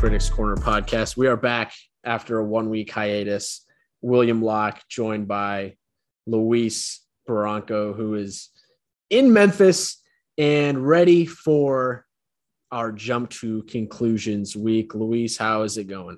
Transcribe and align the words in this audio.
Critics 0.00 0.30
Corner 0.30 0.56
podcast. 0.56 1.18
We 1.18 1.26
are 1.26 1.36
back 1.36 1.74
after 2.04 2.38
a 2.38 2.44
one 2.44 2.70
week 2.70 2.90
hiatus. 2.90 3.66
William 4.00 4.40
Locke 4.40 4.80
joined 4.88 5.28
by 5.28 5.74
Luis 6.26 7.04
Barranco, 7.28 7.94
who 7.94 8.14
is 8.14 8.48
in 9.10 9.34
Memphis 9.34 10.02
and 10.38 10.88
ready 10.88 11.26
for 11.26 12.06
our 12.72 12.92
jump 12.92 13.28
to 13.28 13.62
conclusions 13.64 14.56
week. 14.56 14.94
Luis, 14.94 15.36
how 15.36 15.64
is 15.64 15.76
it 15.76 15.84
going? 15.84 16.16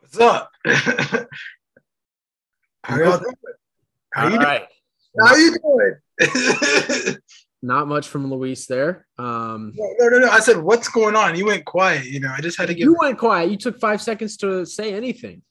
What's 0.00 0.18
up? 0.18 0.50
How 0.66 1.28
are 2.96 3.04
y'all 3.04 3.18
doing? 3.18 3.34
How 4.12 4.24
All 4.24 4.30
you 4.32 4.38
right. 4.38 4.66
doing? 5.14 5.28
How 5.28 5.36
you 5.36 5.56
doing? 6.18 7.16
Not 7.62 7.88
much 7.88 8.08
from 8.08 8.30
Luis 8.32 8.66
there. 8.66 9.06
Um, 9.18 9.72
no, 9.76 9.94
no, 9.98 10.08
no, 10.08 10.18
no. 10.26 10.30
I 10.30 10.40
said, 10.40 10.56
what's 10.56 10.88
going 10.88 11.14
on? 11.14 11.36
You 11.36 11.46
went 11.46 11.66
quiet. 11.66 12.06
You 12.06 12.20
know, 12.20 12.32
I 12.34 12.40
just 12.40 12.56
had 12.56 12.68
to 12.68 12.74
get. 12.74 12.82
you 12.82 12.96
went 12.98 13.18
quiet. 13.18 13.50
You 13.50 13.58
took 13.58 13.78
five 13.78 14.00
seconds 14.00 14.38
to 14.38 14.64
say 14.64 14.94
anything. 14.94 15.42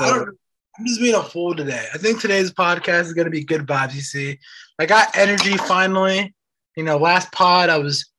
I 0.00 0.10
don't. 0.10 0.36
I'm 0.78 0.86
just 0.86 1.00
being 1.00 1.14
a 1.14 1.22
fool 1.22 1.54
today. 1.54 1.86
I 1.92 1.98
think 1.98 2.20
today's 2.20 2.52
podcast 2.52 3.02
is 3.02 3.12
gonna 3.12 3.30
be 3.30 3.44
good 3.44 3.66
vibes. 3.66 3.94
You 3.94 4.00
see, 4.00 4.38
I 4.78 4.86
got 4.86 5.16
energy 5.16 5.56
finally. 5.56 6.34
You 6.76 6.84
know, 6.84 6.98
last 6.98 7.32
pod 7.32 7.68
I 7.68 7.78
was 7.78 8.10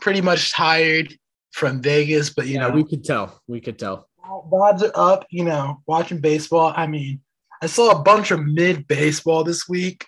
pretty 0.00 0.20
much 0.20 0.52
tired 0.52 1.16
from 1.52 1.80
Vegas, 1.80 2.30
but 2.30 2.46
you 2.46 2.54
yeah, 2.54 2.68
know, 2.68 2.70
we 2.70 2.84
could 2.84 3.04
tell. 3.04 3.40
We 3.46 3.60
could 3.60 3.78
tell. 3.78 4.08
vibes 4.26 4.82
are 4.82 4.92
up. 4.94 5.26
You 5.30 5.44
know, 5.44 5.82
watching 5.86 6.20
baseball. 6.20 6.74
I 6.76 6.86
mean, 6.86 7.20
I 7.62 7.66
saw 7.66 7.90
a 7.90 8.02
bunch 8.02 8.30
of 8.30 8.44
mid 8.44 8.86
baseball 8.86 9.44
this 9.44 9.68
week. 9.68 10.06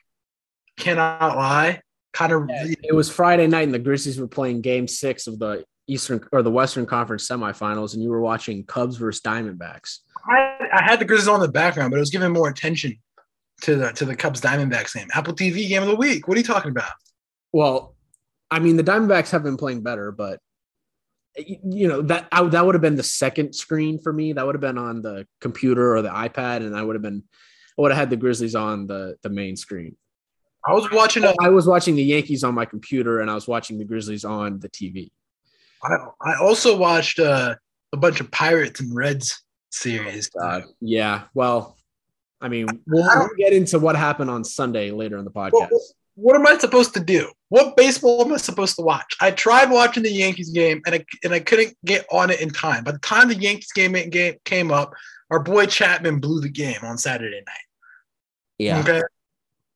Cannot 0.79 1.37
lie. 1.37 1.81
Kind 2.13 2.33
of. 2.33 2.47
It 2.49 2.95
was 2.95 3.11
Friday 3.11 3.47
night, 3.47 3.65
and 3.65 3.75
the 3.75 3.79
Grizzlies 3.79 4.19
were 4.19 4.29
playing 4.29 4.63
Game 4.63 4.89
Six 4.89 5.27
of 5.27 5.39
the 5.39 5.65
Eastern 5.87 6.21
or 6.33 6.43
the 6.43 6.51
Western 6.51 6.87
Conference 6.87 7.29
semifinals, 7.29 7.95
and 7.95 8.03
you 8.03 8.11
were 8.11 8.21
watching 8.21 8.65
Cubs 8.65 8.97
versus 8.97 9.23
Diamondbacks. 9.23 9.99
I, 10.29 10.69
I 10.73 10.83
had 10.83 10.99
the 10.99 11.05
Grizzlies 11.05 11.29
on 11.29 11.41
the 11.41 11.49
background, 11.49 11.91
but 11.91 11.97
it 11.97 12.01
was 12.01 12.11
giving 12.11 12.33
more 12.33 12.49
attention 12.49 12.99
to 13.63 13.77
the 13.77 13.93
to 13.93 14.05
the 14.05 14.17
Cubs 14.17 14.41
Diamondbacks 14.41 14.95
game. 14.95 15.09
Apple 15.15 15.35
TV 15.35 15.69
game 15.69 15.83
of 15.83 15.89
the 15.89 15.97
week. 15.97 16.27
What 16.27 16.37
are 16.37 16.41
you 16.41 16.47
talking 16.47 16.71
about? 16.71 16.93
Well, 17.53 17.95
I 18.51 18.59
mean, 18.59 18.77
the 18.77 18.85
Diamondbacks 18.85 19.31
have 19.31 19.43
been 19.43 19.57
playing 19.57 19.83
better, 19.83 20.13
but 20.13 20.41
you 21.37 21.89
know 21.89 22.03
that 22.03 22.29
I, 22.33 22.43
that 22.43 22.67
would 22.67 22.75
have 22.75 22.83
been 22.83 22.97
the 22.97 23.03
second 23.03 23.55
screen 23.55 23.99
for 23.99 24.13
me. 24.13 24.33
That 24.33 24.45
would 24.47 24.55
have 24.55 24.61
been 24.61 24.79
on 24.79 25.03
the 25.03 25.27
computer 25.41 25.97
or 25.97 26.03
the 26.03 26.09
iPad, 26.09 26.59
and 26.59 26.77
I 26.77 26.83
would 26.83 26.97
have 26.97 27.03
been 27.03 27.23
I 27.79 27.83
would 27.83 27.93
have 27.93 27.99
had 27.99 28.11
the 28.11 28.17
Grizzlies 28.17 28.55
on 28.55 28.87
the 28.87 29.17
the 29.23 29.31
main 29.31 29.57
screen. 29.57 29.97
I 30.67 30.73
was 30.73 30.91
watching 30.91 31.25
a, 31.25 31.35
I 31.41 31.49
was 31.49 31.67
watching 31.67 31.97
the 31.97 32.03
Yankees 32.03 32.45
on 32.45 32.55
my 32.55 32.65
computer, 32.65 33.21
and 33.21 33.31
I 33.31 33.35
was 33.35 33.49
watching 33.49 33.79
the 33.79 33.85
Grizzlies 33.85 34.25
on 34.25 34.61
the 34.61 34.69
TV. 34.69 35.11
I, 35.83 35.97
I 36.21 36.35
also 36.41 36.77
watched 36.77 37.19
uh, 37.19 37.55
a 37.93 37.97
bunch 37.97 38.21
of 38.21 38.31
Pirates 38.31 38.81
and 38.81 38.95
Reds 38.95 39.43
series. 39.71 40.31
Uh, 40.41 40.63
yeah, 40.81 41.23
well, 41.35 41.77
I 42.41 42.49
mean, 42.49 42.67
we'll, 42.87 43.09
we'll 43.17 43.29
get 43.39 43.53
into 43.53 43.79
what 43.79 43.97
happened 43.97 44.31
on 44.31 44.45
Sunday 44.45 44.91
later 44.91 45.19
in 45.19 45.25
the 45.25 45.31
podcast. 45.31 45.53
What, 45.53 45.81
what 46.15 46.37
am 46.37 46.47
I 46.47 46.59
supposed 46.59 46.95
to 46.95 47.01
do? 47.01 47.31
What 47.49 47.77
baseball 47.77 48.25
am 48.25 48.33
I 48.33 48.37
supposed 48.37 48.77
to 48.77 48.83
watch? 48.83 49.17
I 49.21 49.31
tried 49.31 49.71
watching 49.71 50.03
the 50.03 50.13
Yankees 50.13 50.51
game 50.51 50.83
and 50.87 50.95
I, 50.95 51.05
and 51.25 51.33
I 51.33 51.41
couldn't 51.41 51.77
get 51.85 52.07
on 52.13 52.31
it 52.31 52.41
in 52.41 52.51
time. 52.51 52.85
By 52.85 52.93
the 52.93 52.99
time 52.99 53.29
the 53.29 53.37
Yankees 53.37 53.73
game, 53.73 53.93
game 54.11 54.35
came 54.45 54.71
up, 54.71 54.93
our 55.31 55.41
boy 55.41 55.67
Chapman 55.67 56.21
blew 56.21 56.41
the 56.41 56.49
game 56.49 56.79
on 56.83 56.99
Saturday 56.99 57.43
night. 57.47 57.67
Yeah. 58.59 58.81
Okay. 58.81 59.03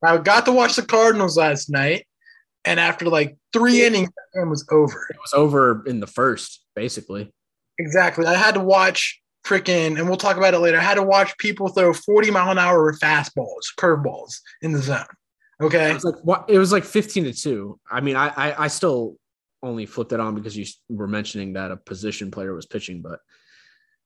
I 0.03 0.17
got 0.19 0.45
to 0.47 0.53
watch 0.53 0.77
the 0.77 0.83
Cardinals 0.83 1.37
last 1.37 1.71
night, 1.71 2.07
and 2.65 2.79
after 2.81 3.09
like 3.09 3.37
three 3.53 3.85
innings, 3.85 4.09
that 4.09 4.39
game 4.39 4.51
was 4.51 4.67
over. 4.71 5.07
It 5.11 5.17
was 5.21 5.33
over 5.35 5.83
in 5.87 6.01
the 6.01 6.07
first, 6.07 6.65
basically. 6.75 7.33
Exactly. 7.79 8.27
I 8.27 8.35
had 8.35 8.55
to 8.55 8.61
watch 8.61 9.21
freaking, 9.47 9.99
and 9.99 10.09
we'll 10.09 10.17
talk 10.17 10.37
about 10.37 10.55
it 10.55 10.59
later. 10.59 10.79
I 10.79 10.83
had 10.83 10.95
to 10.95 11.03
watch 11.03 11.37
people 11.39 11.69
throw 11.69 11.93
40 11.93 12.31
mile 12.31 12.51
an 12.51 12.59
hour 12.59 12.93
fastballs, 12.95 13.73
curveballs 13.79 14.41
in 14.63 14.73
the 14.73 14.81
zone. 14.81 15.05
Okay. 15.63 15.91
It 15.91 15.95
was 15.95 16.05
like 16.05 16.25
what 16.25 16.45
it 16.49 16.59
was 16.59 16.73
like 16.73 16.85
15 16.85 17.25
to 17.25 17.33
2. 17.33 17.81
I 17.91 18.01
mean, 18.01 18.17
I, 18.17 18.29
I 18.29 18.65
I 18.65 18.69
still 18.69 19.17
only 19.63 19.87
flipped 19.87 20.13
it 20.13 20.21
on 20.21 20.35
because 20.35 20.57
you 20.57 20.67
were 20.89 21.07
mentioning 21.07 21.55
that 21.55 21.71
a 21.71 21.77
position 21.77 22.31
player 22.31 22.55
was 22.55 22.67
pitching, 22.67 23.03
but 23.03 23.21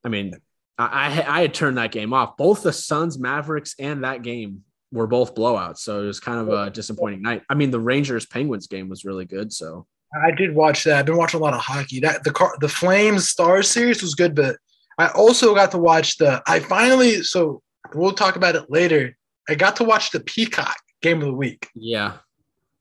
I 0.03 0.09
mean, 0.09 0.33
I 0.77 1.23
I 1.27 1.41
had 1.41 1.53
turned 1.53 1.77
that 1.77 1.91
game 1.91 2.13
off. 2.13 2.37
Both 2.37 2.63
the 2.63 2.71
Suns, 2.71 3.19
Mavericks, 3.19 3.75
and 3.79 4.03
that 4.03 4.21
game 4.21 4.63
were 4.91 5.07
both 5.07 5.35
blowouts. 5.35 5.79
So 5.79 6.03
it 6.03 6.07
was 6.07 6.19
kind 6.19 6.39
of 6.39 6.49
a 6.49 6.69
disappointing 6.69 7.21
night. 7.21 7.43
I 7.49 7.53
mean, 7.53 7.71
the 7.71 7.79
Rangers 7.79 8.25
Penguins 8.25 8.67
game 8.67 8.89
was 8.89 9.05
really 9.05 9.25
good. 9.25 9.53
So 9.53 9.85
I 10.23 10.31
did 10.31 10.55
watch 10.55 10.83
that. 10.85 10.97
I've 10.97 11.05
been 11.05 11.17
watching 11.17 11.39
a 11.39 11.43
lot 11.43 11.53
of 11.53 11.61
hockey. 11.61 11.99
That 11.99 12.23
the 12.23 12.31
car, 12.31 12.55
the 12.59 12.69
Flames 12.69 13.29
Stars 13.29 13.69
series 13.69 14.01
was 14.01 14.15
good, 14.15 14.35
but 14.35 14.57
I 14.97 15.07
also 15.09 15.53
got 15.53 15.71
to 15.71 15.77
watch 15.77 16.17
the. 16.17 16.41
I 16.47 16.59
finally 16.59 17.21
so 17.21 17.61
we'll 17.93 18.13
talk 18.13 18.35
about 18.35 18.55
it 18.55 18.69
later. 18.69 19.15
I 19.47 19.55
got 19.55 19.75
to 19.77 19.83
watch 19.83 20.11
the 20.11 20.19
Peacock 20.19 20.77
game 21.01 21.19
of 21.19 21.27
the 21.27 21.33
week. 21.33 21.67
Yeah. 21.75 22.17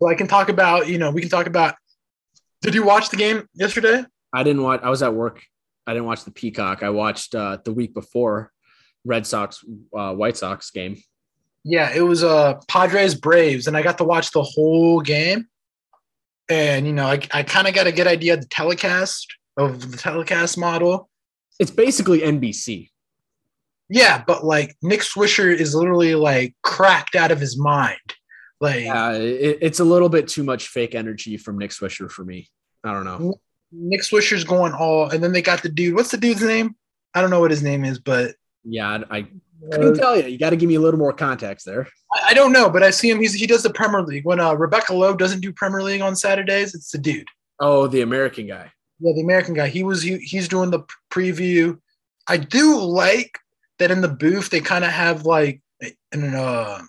So 0.00 0.08
I 0.08 0.14
can 0.14 0.26
talk 0.26 0.48
about 0.48 0.88
you 0.88 0.98
know 0.98 1.10
we 1.10 1.20
can 1.20 1.30
talk 1.30 1.46
about. 1.46 1.74
Did 2.62 2.74
you 2.74 2.84
watch 2.84 3.10
the 3.10 3.16
game 3.16 3.46
yesterday? 3.54 4.04
I 4.32 4.42
didn't 4.42 4.62
watch. 4.62 4.80
I 4.82 4.90
was 4.90 5.02
at 5.02 5.14
work. 5.14 5.42
I 5.86 5.92
didn't 5.92 6.06
watch 6.06 6.24
the 6.24 6.30
Peacock. 6.30 6.82
I 6.82 6.90
watched 6.90 7.34
uh, 7.34 7.58
the 7.64 7.72
week 7.72 7.94
before 7.94 8.52
Red 9.04 9.26
Sox 9.26 9.64
uh, 9.96 10.14
White 10.14 10.36
Sox 10.36 10.70
game. 10.70 10.96
Yeah, 11.64 11.92
it 11.94 12.02
was 12.02 12.24
uh 12.24 12.60
Padres 12.68 13.14
Braves, 13.14 13.66
and 13.66 13.76
I 13.76 13.82
got 13.82 13.98
to 13.98 14.04
watch 14.04 14.32
the 14.32 14.42
whole 14.42 15.00
game. 15.00 15.48
And 16.48 16.86
you 16.86 16.92
know, 16.92 17.06
I, 17.06 17.20
I 17.32 17.42
kind 17.42 17.68
of 17.68 17.74
got 17.74 17.86
a 17.86 17.92
good 17.92 18.06
idea 18.06 18.34
of 18.34 18.40
the 18.40 18.48
telecast 18.48 19.26
of 19.56 19.90
the 19.90 19.96
telecast 19.96 20.56
model. 20.56 21.10
It's 21.58 21.70
basically 21.70 22.20
NBC. 22.20 22.90
Yeah, 23.90 24.22
but 24.26 24.44
like 24.44 24.76
Nick 24.82 25.00
Swisher 25.00 25.54
is 25.54 25.74
literally 25.74 26.14
like 26.14 26.54
cracked 26.62 27.16
out 27.16 27.30
of 27.30 27.40
his 27.40 27.58
mind. 27.58 27.98
Like 28.60 28.86
uh, 28.86 29.14
it, 29.14 29.58
it's 29.60 29.80
a 29.80 29.84
little 29.84 30.08
bit 30.08 30.28
too 30.28 30.44
much 30.44 30.68
fake 30.68 30.94
energy 30.94 31.36
from 31.36 31.58
Nick 31.58 31.70
Swisher 31.70 32.10
for 32.10 32.24
me. 32.24 32.48
I 32.84 32.92
don't 32.92 33.04
know. 33.04 33.34
Nick 33.72 34.02
Swisher's 34.02 34.44
going 34.44 34.72
all, 34.72 35.10
and 35.10 35.22
then 35.22 35.32
they 35.32 35.42
got 35.42 35.62
the 35.62 35.68
dude. 35.68 35.94
What's 35.94 36.10
the 36.10 36.16
dude's 36.16 36.42
name? 36.42 36.76
I 37.14 37.20
don't 37.20 37.30
know 37.30 37.40
what 37.40 37.50
his 37.50 37.62
name 37.62 37.84
is, 37.84 37.98
but 37.98 38.34
yeah, 38.64 38.88
I, 38.88 39.18
I 39.18 39.26
couldn't 39.70 39.96
tell 39.96 40.16
you. 40.16 40.28
You 40.28 40.38
got 40.38 40.50
to 40.50 40.56
give 40.56 40.68
me 40.68 40.76
a 40.76 40.80
little 40.80 40.98
more 40.98 41.12
context 41.12 41.66
there. 41.66 41.88
I, 42.12 42.28
I, 42.28 42.34
don't 42.34 42.52
know, 42.52 42.70
but 42.70 42.82
I 42.82 42.90
see 42.90 43.10
him. 43.10 43.20
He's 43.20 43.34
he 43.34 43.46
does 43.46 43.62
the 43.62 43.72
Premier 43.72 44.02
League. 44.02 44.24
When 44.24 44.40
uh, 44.40 44.54
Rebecca 44.54 44.94
Lowe 44.94 45.14
doesn't 45.14 45.40
do 45.40 45.52
Premier 45.52 45.82
League 45.82 46.00
on 46.00 46.16
Saturdays, 46.16 46.74
it's 46.74 46.90
the 46.90 46.98
dude. 46.98 47.26
Oh, 47.60 47.86
the 47.86 48.02
American 48.02 48.46
guy. 48.46 48.70
Yeah, 49.00 49.12
the 49.14 49.22
American 49.22 49.54
guy. 49.54 49.68
He 49.68 49.82
was 49.82 50.02
he, 50.02 50.18
he's 50.18 50.48
doing 50.48 50.70
the 50.70 50.80
preview. 51.10 51.78
I 52.26 52.36
do 52.36 52.78
like 52.78 53.38
that 53.78 53.90
in 53.90 54.00
the 54.00 54.08
booth 54.08 54.50
they 54.50 54.60
kind 54.60 54.84
of 54.84 54.90
have 54.90 55.24
like 55.24 55.62
an 56.12 56.34
uh 56.34 56.82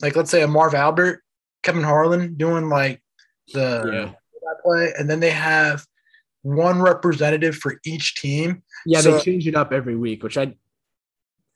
like 0.00 0.14
let's 0.14 0.30
say 0.30 0.42
a 0.42 0.48
Marv 0.48 0.74
Albert, 0.74 1.22
Kevin 1.62 1.82
Harlan 1.82 2.34
doing 2.34 2.68
like 2.68 3.02
the 3.52 3.90
yeah. 3.92 4.12
play, 4.64 4.92
and 4.98 5.10
then 5.10 5.20
they 5.20 5.30
have 5.30 5.84
one 6.42 6.80
representative 6.80 7.56
for 7.56 7.80
each 7.84 8.14
team. 8.14 8.62
Yeah, 8.86 9.00
so, 9.00 9.12
they 9.12 9.22
change 9.22 9.48
it 9.48 9.54
up 9.54 9.72
every 9.72 9.96
week, 9.96 10.22
which 10.22 10.38
I 10.38 10.54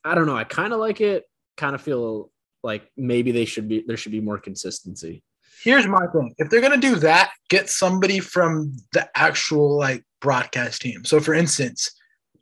I 0.04 0.14
don't 0.14 0.26
know. 0.26 0.36
I 0.36 0.44
kind 0.44 0.72
of 0.72 0.80
like 0.80 1.00
it. 1.00 1.24
Kind 1.56 1.74
of 1.74 1.82
feel 1.82 2.30
like 2.62 2.90
maybe 2.96 3.32
they 3.32 3.44
should 3.44 3.68
be 3.68 3.84
there 3.86 3.96
should 3.96 4.12
be 4.12 4.20
more 4.20 4.38
consistency. 4.38 5.22
Here's 5.62 5.86
my 5.86 6.06
thing: 6.08 6.34
if 6.38 6.50
they're 6.50 6.60
gonna 6.60 6.76
do 6.76 6.96
that, 6.96 7.32
get 7.48 7.68
somebody 7.68 8.18
from 8.20 8.72
the 8.92 9.08
actual 9.16 9.76
like 9.76 10.04
broadcast 10.20 10.82
team. 10.82 11.04
So, 11.04 11.20
for 11.20 11.34
instance, 11.34 11.90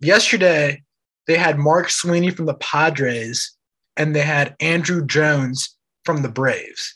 yesterday 0.01 0.83
they 1.27 1.37
had 1.37 1.59
Mark 1.59 1.91
Sweeney 1.91 2.31
from 2.31 2.47
the 2.47 2.55
Padres 2.55 3.57
and 3.97 4.15
they 4.15 4.23
had 4.23 4.59
Andruw 4.59 5.07
Jones 5.07 5.77
from 6.05 6.23
the 6.23 6.29
Braves. 6.29 6.95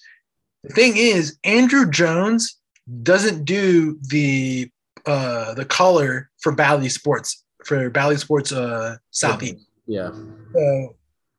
The 0.63 0.73
thing 0.73 0.97
is, 0.97 1.39
Andruw 1.45 1.91
Jones 1.91 2.59
doesn't 3.03 3.45
do 3.45 3.99
the 4.09 4.71
uh, 5.07 5.55
the 5.55 5.65
color 5.65 6.31
for 6.41 6.53
Bally 6.53 6.89
Sports 6.89 7.45
for 7.65 7.91
Bally 7.91 8.17
Sports 8.17 8.53
uh, 8.53 8.97
Southeast. 9.11 9.67
Yeah. 9.87 10.11
So 10.53 10.97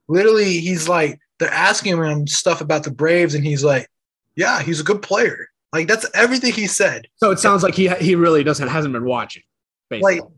literally, 0.07 0.59
he's 0.59 0.87
like 0.87 1.19
they're 1.39 1.49
asking 1.49 1.97
him 1.97 2.27
stuff 2.27 2.61
about 2.61 2.83
the 2.83 2.91
Braves, 2.91 3.35
and 3.35 3.43
he's 3.43 3.63
like, 3.63 3.87
"Yeah, 4.35 4.61
he's 4.61 4.79
a 4.79 4.83
good 4.83 5.01
player." 5.01 5.47
Like 5.73 5.87
that's 5.87 6.05
everything 6.13 6.53
he 6.53 6.67
said. 6.67 7.07
So 7.17 7.31
it 7.31 7.39
sounds 7.39 7.63
like 7.63 7.75
he 7.75 7.89
he 7.89 8.15
really 8.15 8.43
doesn't 8.43 8.67
hasn't 8.67 8.93
been 8.93 9.05
watching. 9.05 9.43
Basically. 9.89 10.21
Like, 10.21 10.29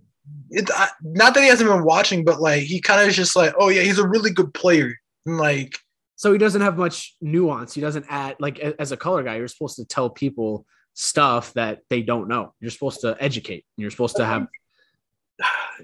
it, 0.49 0.69
I, 0.73 0.89
not 1.03 1.33
that 1.33 1.43
he 1.43 1.49
hasn't 1.49 1.69
been 1.69 1.83
watching, 1.83 2.25
but 2.25 2.41
like 2.41 2.63
he 2.63 2.81
kind 2.81 3.01
of 3.01 3.07
is 3.07 3.15
just 3.15 3.35
like, 3.35 3.53
"Oh 3.59 3.69
yeah, 3.69 3.81
he's 3.81 3.99
a 3.99 4.07
really 4.07 4.31
good 4.31 4.53
player." 4.53 4.95
And 5.25 5.37
like, 5.37 5.77
so 6.15 6.31
he 6.31 6.37
doesn't 6.37 6.61
have 6.61 6.77
much 6.77 7.15
nuance. 7.21 7.73
He 7.73 7.81
doesn't 7.81 8.05
add 8.09 8.37
like 8.39 8.59
as 8.59 8.91
a 8.91 8.97
color 8.97 9.23
guy, 9.23 9.35
you're 9.35 9.47
supposed 9.47 9.75
to 9.77 9.85
tell 9.85 10.09
people 10.09 10.65
stuff 10.95 11.53
that 11.53 11.81
they 11.89 12.01
don't 12.01 12.27
know. 12.27 12.53
You're 12.59 12.71
supposed 12.71 13.01
to 13.01 13.15
educate. 13.19 13.65
You're 13.77 13.91
supposed 13.91 14.15
to 14.17 14.25
have. 14.25 14.47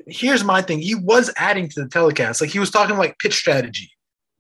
Here's 0.08 0.44
my 0.44 0.62
thing. 0.62 0.80
He 0.80 0.96
was 0.96 1.32
adding 1.38 1.70
to 1.70 1.84
the 1.84 1.90
telecast. 1.90 2.42
Like 2.42 2.50
he 2.50 2.60
was 2.60 2.72
talking 2.72 2.98
like 2.98 3.20
pitch 3.20 3.36
strategy 3.36 3.92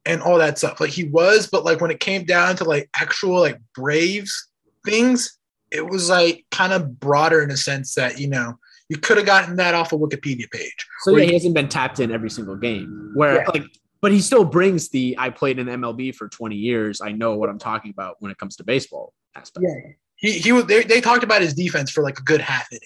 and 0.06 0.22
all 0.22 0.38
that 0.38 0.58
stuff. 0.58 0.80
Like 0.80 0.90
he 0.92 1.06
was, 1.06 1.48
but 1.48 1.64
like 1.64 1.82
when 1.82 1.92
it 1.92 2.00
came 2.00 2.26
down 2.26 2.56
to 2.58 2.64
like 2.64 2.90
actual 2.96 3.40
like 3.40 3.60
Braves 3.76 4.50
things, 4.86 5.38
it 5.72 5.88
was 5.88 6.10
like 6.10 6.46
kind 6.52 6.74
of 6.74 7.00
broader 7.00 7.42
in 7.42 7.52
a 7.52 7.58
sense 7.58 7.96
that 7.96 8.20
you 8.20 8.28
know 8.28 8.60
You 8.90 8.98
could 8.98 9.18
have 9.18 9.26
gotten 9.26 9.56
that 9.58 9.74
off 9.74 9.94
a 9.94 9.98
Wikipedia 9.98 10.50
page. 10.52 10.88
So 11.02 11.16
yeah, 11.16 11.26
he 11.26 11.34
hasn't 11.34 11.56
been 11.56 11.70
tapped 11.70 12.00
in 12.00 12.12
every 12.12 12.30
single 12.30 12.56
game. 12.58 13.12
Where 13.16 13.36
Yeah. 13.36 13.50
like, 13.54 13.64
but 14.02 14.12
he 14.12 14.20
still 14.20 14.44
brings 14.44 14.90
the 14.90 15.16
I 15.18 15.30
played 15.30 15.60
in 15.60 15.68
MLB 15.68 16.14
for 16.14 16.28
20 16.28 16.56
years. 16.56 17.00
I 17.02 17.12
know 17.14 17.36
what 17.38 17.50
I'm 17.50 17.60
talking 17.60 17.92
about 17.92 18.18
when 18.20 18.32
it 18.32 18.38
comes 18.38 18.56
to 18.58 18.64
baseball 18.64 19.14
aspect. 19.36 19.66
yeah, 19.68 19.92
he 20.18 20.34
he 20.40 20.52
was. 20.52 20.66
They, 20.66 20.84
they 20.84 21.00
talked 21.00 21.24
about 21.24 21.42
his 21.42 21.54
defense 21.54 21.90
for 21.90 22.04
like 22.04 22.20
a 22.20 22.24
good 22.24 22.42
half 22.42 22.72
inning. 22.72 22.82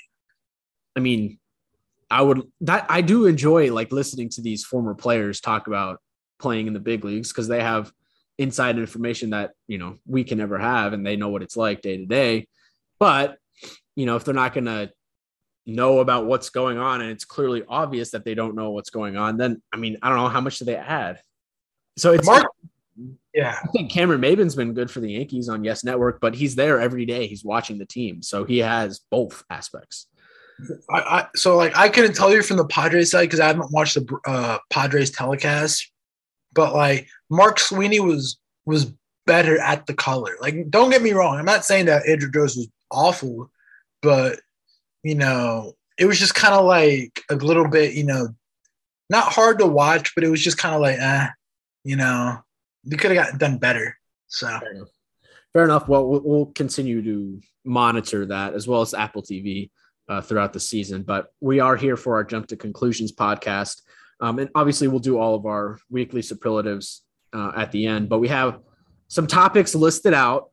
I 0.95 0.99
mean, 0.99 1.39
I 2.09 2.21
would 2.21 2.43
that 2.61 2.85
I 2.89 3.01
do 3.01 3.25
enjoy 3.25 3.73
like 3.73 3.91
listening 3.91 4.29
to 4.29 4.41
these 4.41 4.63
former 4.63 4.95
players 4.95 5.41
talk 5.41 5.67
about 5.67 5.99
playing 6.39 6.67
in 6.67 6.73
the 6.73 6.79
big 6.79 7.03
leagues 7.03 7.31
because 7.31 7.47
they 7.47 7.61
have 7.61 7.91
inside 8.37 8.77
information 8.77 9.31
that 9.31 9.51
you 9.67 9.77
know 9.77 9.97
we 10.05 10.23
can 10.23 10.37
never 10.37 10.57
have, 10.57 10.93
and 10.93 11.05
they 11.05 11.15
know 11.15 11.29
what 11.29 11.41
it's 11.41 11.57
like 11.57 11.81
day 11.81 11.97
to 11.97 12.05
day. 12.05 12.47
But 12.99 13.37
you 13.95 14.05
know, 14.05 14.15
if 14.15 14.23
they're 14.23 14.33
not 14.33 14.53
gonna 14.53 14.91
know 15.65 15.99
about 15.99 16.25
what's 16.25 16.49
going 16.49 16.77
on 16.77 17.01
and 17.01 17.11
it's 17.11 17.25
clearly 17.25 17.63
obvious 17.67 18.11
that 18.11 18.23
they 18.23 18.35
don't 18.35 18.55
know 18.55 18.71
what's 18.71 18.89
going 18.89 19.17
on, 19.17 19.37
then 19.37 19.61
I 19.73 19.77
mean, 19.77 19.97
I 20.01 20.09
don't 20.09 20.17
know 20.17 20.29
how 20.29 20.41
much 20.41 20.59
do 20.59 20.65
they 20.65 20.75
add. 20.75 21.19
So 21.97 22.13
it's 22.13 22.27
Mark, 22.27 22.45
yeah, 23.33 23.57
I 23.61 23.67
think 23.67 23.91
Cameron 23.91 24.21
Maybin's 24.21 24.55
been 24.55 24.73
good 24.73 24.89
for 24.89 25.01
the 25.01 25.11
Yankees 25.11 25.49
on 25.49 25.63
Yes 25.63 25.83
Network, 25.83 26.19
but 26.21 26.35
he's 26.35 26.55
there 26.55 26.79
every 26.79 27.05
day. 27.05 27.27
He's 27.27 27.43
watching 27.43 27.77
the 27.77 27.85
team, 27.85 28.21
so 28.21 28.45
he 28.45 28.59
has 28.59 29.01
both 29.11 29.43
aspects. 29.49 30.07
I, 30.89 30.99
I 30.99 31.27
so 31.35 31.55
like 31.55 31.75
I 31.77 31.89
couldn't 31.89 32.13
tell 32.15 32.33
you 32.33 32.41
from 32.41 32.57
the 32.57 32.65
Padres 32.65 33.11
side 33.11 33.23
because 33.25 33.39
I 33.39 33.47
haven't 33.47 33.71
watched 33.71 33.95
the 33.95 34.17
uh, 34.25 34.57
Padres 34.69 35.11
telecast, 35.11 35.91
but 36.53 36.73
like 36.73 37.07
Mark 37.29 37.59
Sweeney 37.59 37.99
was 37.99 38.37
was 38.65 38.91
better 39.25 39.59
at 39.59 39.85
the 39.85 39.93
color. 39.93 40.35
Like, 40.41 40.69
don't 40.69 40.89
get 40.89 41.01
me 41.01 41.11
wrong, 41.11 41.37
I'm 41.37 41.45
not 41.45 41.65
saying 41.65 41.85
that 41.85 42.05
Andruw 42.05 42.33
Jones 42.33 42.55
was 42.55 42.69
awful, 42.91 43.51
but 44.01 44.39
you 45.03 45.15
know, 45.15 45.73
it 45.97 46.05
was 46.05 46.19
just 46.19 46.35
kind 46.35 46.53
of 46.53 46.65
like 46.65 47.21
a 47.29 47.35
little 47.35 47.67
bit, 47.67 47.93
you 47.93 48.03
know, 48.03 48.29
not 49.09 49.31
hard 49.31 49.59
to 49.59 49.67
watch, 49.67 50.13
but 50.15 50.23
it 50.23 50.29
was 50.29 50.43
just 50.43 50.57
kind 50.57 50.73
of 50.75 50.81
like, 50.81 50.97
eh, 50.99 51.27
you 51.83 51.95
know, 51.95 52.37
we 52.85 52.97
could 52.97 53.11
have 53.11 53.31
got 53.31 53.39
done 53.39 53.57
better. 53.57 53.97
So 54.27 54.47
Fair 54.47 54.71
enough. 54.71 54.87
Fair 55.53 55.63
enough. 55.63 55.87
Well, 55.87 56.07
we'll- 56.07 56.21
we'll 56.23 56.45
continue 56.47 57.01
to 57.03 57.41
monitor 57.63 58.25
that 58.25 58.53
as 58.53 58.67
well 58.67 58.81
as 58.81 58.93
Apple 58.93 59.21
TV 59.21 59.69
uh, 60.09 60.21
throughout 60.21 60.53
the 60.53 60.59
season. 60.59 61.03
But 61.03 61.33
we 61.39 61.59
are 61.59 61.75
here 61.75 61.97
for 61.97 62.15
our 62.15 62.23
Jump 62.23 62.47
to 62.47 62.57
Conclusions 62.57 63.11
podcast. 63.11 63.81
Um, 64.19 64.39
and 64.39 64.49
obviously, 64.55 64.87
we'll 64.87 64.99
do 64.99 65.17
all 65.17 65.35
of 65.35 65.45
our 65.45 65.79
weekly 65.89 66.21
superlatives 66.21 67.03
uh, 67.33 67.51
at 67.55 67.71
the 67.71 67.85
end. 67.85 68.09
But 68.09 68.19
we 68.19 68.27
have 68.29 68.59
some 69.07 69.27
topics 69.27 69.75
listed 69.75 70.13
out. 70.13 70.49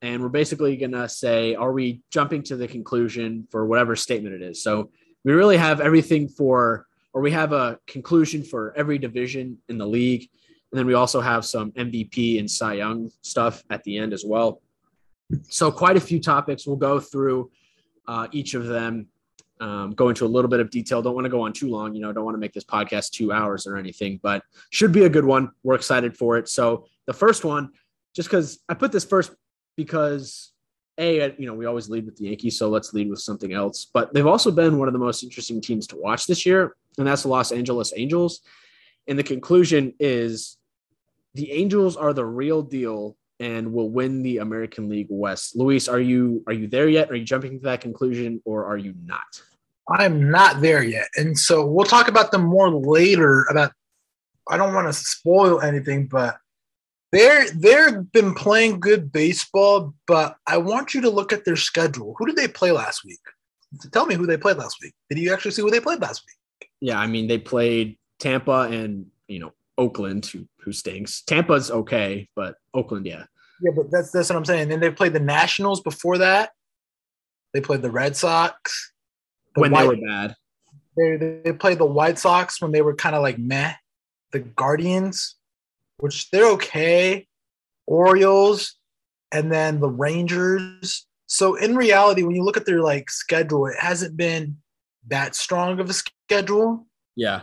And 0.00 0.20
we're 0.20 0.30
basically 0.30 0.76
going 0.76 0.92
to 0.92 1.08
say, 1.08 1.54
are 1.54 1.72
we 1.72 2.02
jumping 2.10 2.42
to 2.44 2.56
the 2.56 2.66
conclusion 2.66 3.46
for 3.52 3.66
whatever 3.66 3.94
statement 3.94 4.34
it 4.34 4.42
is? 4.42 4.60
So 4.60 4.90
we 5.22 5.32
really 5.32 5.56
have 5.56 5.80
everything 5.80 6.28
for, 6.28 6.88
or 7.12 7.22
we 7.22 7.30
have 7.30 7.52
a 7.52 7.78
conclusion 7.86 8.42
for 8.42 8.74
every 8.76 8.98
division 8.98 9.58
in 9.68 9.78
the 9.78 9.86
league. 9.86 10.28
And 10.72 10.78
then 10.78 10.86
we 10.86 10.94
also 10.94 11.20
have 11.20 11.44
some 11.44 11.70
MVP 11.72 12.40
and 12.40 12.50
Cy 12.50 12.74
Young 12.74 13.10
stuff 13.20 13.62
at 13.70 13.84
the 13.84 13.98
end 13.98 14.12
as 14.12 14.24
well. 14.24 14.60
So, 15.48 15.70
quite 15.70 15.96
a 15.96 16.00
few 16.00 16.20
topics. 16.20 16.66
We'll 16.66 16.76
go 16.76 16.98
through 16.98 17.50
uh, 18.06 18.28
each 18.32 18.54
of 18.54 18.66
them, 18.66 19.08
um, 19.60 19.92
go 19.92 20.08
into 20.08 20.24
a 20.24 20.26
little 20.26 20.50
bit 20.50 20.60
of 20.60 20.70
detail. 20.70 21.02
Don't 21.02 21.14
want 21.14 21.24
to 21.24 21.30
go 21.30 21.42
on 21.42 21.52
too 21.52 21.68
long. 21.68 21.94
You 21.94 22.02
know, 22.02 22.12
don't 22.12 22.24
want 22.24 22.34
to 22.34 22.40
make 22.40 22.52
this 22.52 22.64
podcast 22.64 23.10
two 23.10 23.32
hours 23.32 23.66
or 23.66 23.76
anything, 23.76 24.18
but 24.22 24.42
should 24.70 24.92
be 24.92 25.04
a 25.04 25.08
good 25.08 25.24
one. 25.24 25.52
We're 25.62 25.76
excited 25.76 26.16
for 26.16 26.36
it. 26.36 26.48
So, 26.48 26.86
the 27.06 27.12
first 27.12 27.44
one, 27.44 27.70
just 28.14 28.28
because 28.28 28.58
I 28.68 28.74
put 28.74 28.92
this 28.92 29.04
first 29.04 29.32
because 29.76 30.52
a 30.98 31.34
you 31.38 31.46
know 31.46 31.54
we 31.54 31.66
always 31.66 31.88
lead 31.88 32.04
with 32.04 32.16
the 32.16 32.24
Yankees, 32.24 32.58
so 32.58 32.68
let's 32.68 32.92
lead 32.92 33.08
with 33.08 33.20
something 33.20 33.52
else. 33.52 33.86
But 33.92 34.12
they've 34.12 34.26
also 34.26 34.50
been 34.50 34.78
one 34.78 34.88
of 34.88 34.92
the 34.92 34.98
most 34.98 35.22
interesting 35.22 35.60
teams 35.60 35.86
to 35.88 35.96
watch 35.96 36.26
this 36.26 36.44
year, 36.44 36.76
and 36.98 37.06
that's 37.06 37.22
the 37.22 37.28
Los 37.28 37.52
Angeles 37.52 37.92
Angels. 37.96 38.40
And 39.08 39.18
the 39.18 39.24
conclusion 39.24 39.94
is 39.98 40.58
the 41.34 41.50
Angels 41.52 41.96
are 41.96 42.12
the 42.12 42.24
real 42.24 42.62
deal 42.62 43.16
and 43.42 43.72
will 43.72 43.90
win 43.90 44.22
the 44.22 44.38
American 44.38 44.88
League 44.88 45.08
West. 45.10 45.56
Luis, 45.56 45.88
are 45.88 46.00
you 46.00 46.44
are 46.46 46.52
you 46.52 46.68
there 46.68 46.88
yet? 46.88 47.10
Are 47.10 47.16
you 47.16 47.24
jumping 47.24 47.58
to 47.58 47.64
that 47.64 47.80
conclusion 47.80 48.40
or 48.44 48.64
are 48.64 48.78
you 48.78 48.94
not? 49.04 49.42
I'm 49.90 50.30
not 50.30 50.60
there 50.60 50.84
yet. 50.84 51.08
And 51.16 51.36
so 51.36 51.66
we'll 51.66 51.84
talk 51.84 52.06
about 52.06 52.30
them 52.30 52.44
more 52.44 52.70
later 52.70 53.44
about 53.50 53.72
I 54.48 54.56
don't 54.56 54.74
want 54.74 54.86
to 54.86 54.92
spoil 54.92 55.60
anything, 55.60 56.06
but 56.06 56.36
they're 57.10 57.50
they've 57.50 58.10
been 58.12 58.32
playing 58.34 58.78
good 58.78 59.10
baseball, 59.10 59.92
but 60.06 60.36
I 60.46 60.58
want 60.58 60.94
you 60.94 61.00
to 61.00 61.10
look 61.10 61.32
at 61.32 61.44
their 61.44 61.56
schedule. 61.56 62.14
Who 62.18 62.26
did 62.26 62.36
they 62.36 62.48
play 62.48 62.70
last 62.70 63.04
week? 63.04 63.20
Tell 63.90 64.06
me 64.06 64.14
who 64.14 64.26
they 64.26 64.36
played 64.36 64.56
last 64.56 64.76
week. 64.80 64.94
Did 65.10 65.18
you 65.18 65.32
actually 65.32 65.50
see 65.50 65.62
who 65.62 65.70
they 65.70 65.80
played 65.80 66.00
last 66.00 66.22
week? 66.28 66.68
Yeah, 66.80 67.00
I 67.00 67.08
mean 67.08 67.26
they 67.26 67.38
played 67.38 67.98
Tampa 68.20 68.68
and 68.70 69.06
you 69.26 69.40
know 69.40 69.52
Oakland, 69.78 70.26
who 70.26 70.46
who 70.60 70.72
stinks. 70.72 71.22
Tampa's 71.22 71.70
okay, 71.70 72.28
but 72.36 72.56
Oakland, 72.74 73.06
yeah. 73.06 73.24
Yeah, 73.62 73.72
but 73.76 73.90
that's 73.90 74.10
that's 74.10 74.28
what 74.28 74.36
I'm 74.36 74.44
saying. 74.44 74.68
Then 74.68 74.80
they 74.80 74.90
played 74.90 75.12
the 75.12 75.20
Nationals 75.20 75.80
before 75.80 76.18
that. 76.18 76.50
They 77.52 77.60
played 77.60 77.82
the 77.82 77.90
Red 77.90 78.16
Sox. 78.16 78.92
The 79.54 79.60
when 79.60 79.70
White- 79.72 79.82
they 79.82 79.88
were 79.88 80.06
bad. 80.06 80.36
They 80.96 81.16
they 81.44 81.52
played 81.52 81.78
the 81.78 81.86
White 81.86 82.18
Sox 82.18 82.60
when 82.60 82.72
they 82.72 82.82
were 82.82 82.94
kind 82.94 83.14
of 83.14 83.22
like 83.22 83.38
meh. 83.38 83.74
The 84.32 84.40
Guardians, 84.40 85.36
which 85.98 86.30
they're 86.30 86.50
okay. 86.52 87.26
Orioles, 87.86 88.76
and 89.32 89.52
then 89.52 89.80
the 89.80 89.88
Rangers. 89.88 91.06
So 91.26 91.54
in 91.54 91.76
reality, 91.76 92.22
when 92.22 92.34
you 92.34 92.42
look 92.44 92.56
at 92.56 92.66
their 92.66 92.82
like 92.82 93.10
schedule, 93.10 93.66
it 93.66 93.76
hasn't 93.78 94.16
been 94.16 94.58
that 95.08 95.34
strong 95.34 95.80
of 95.80 95.88
a 95.90 95.92
schedule. 95.92 96.86
Yeah. 97.16 97.42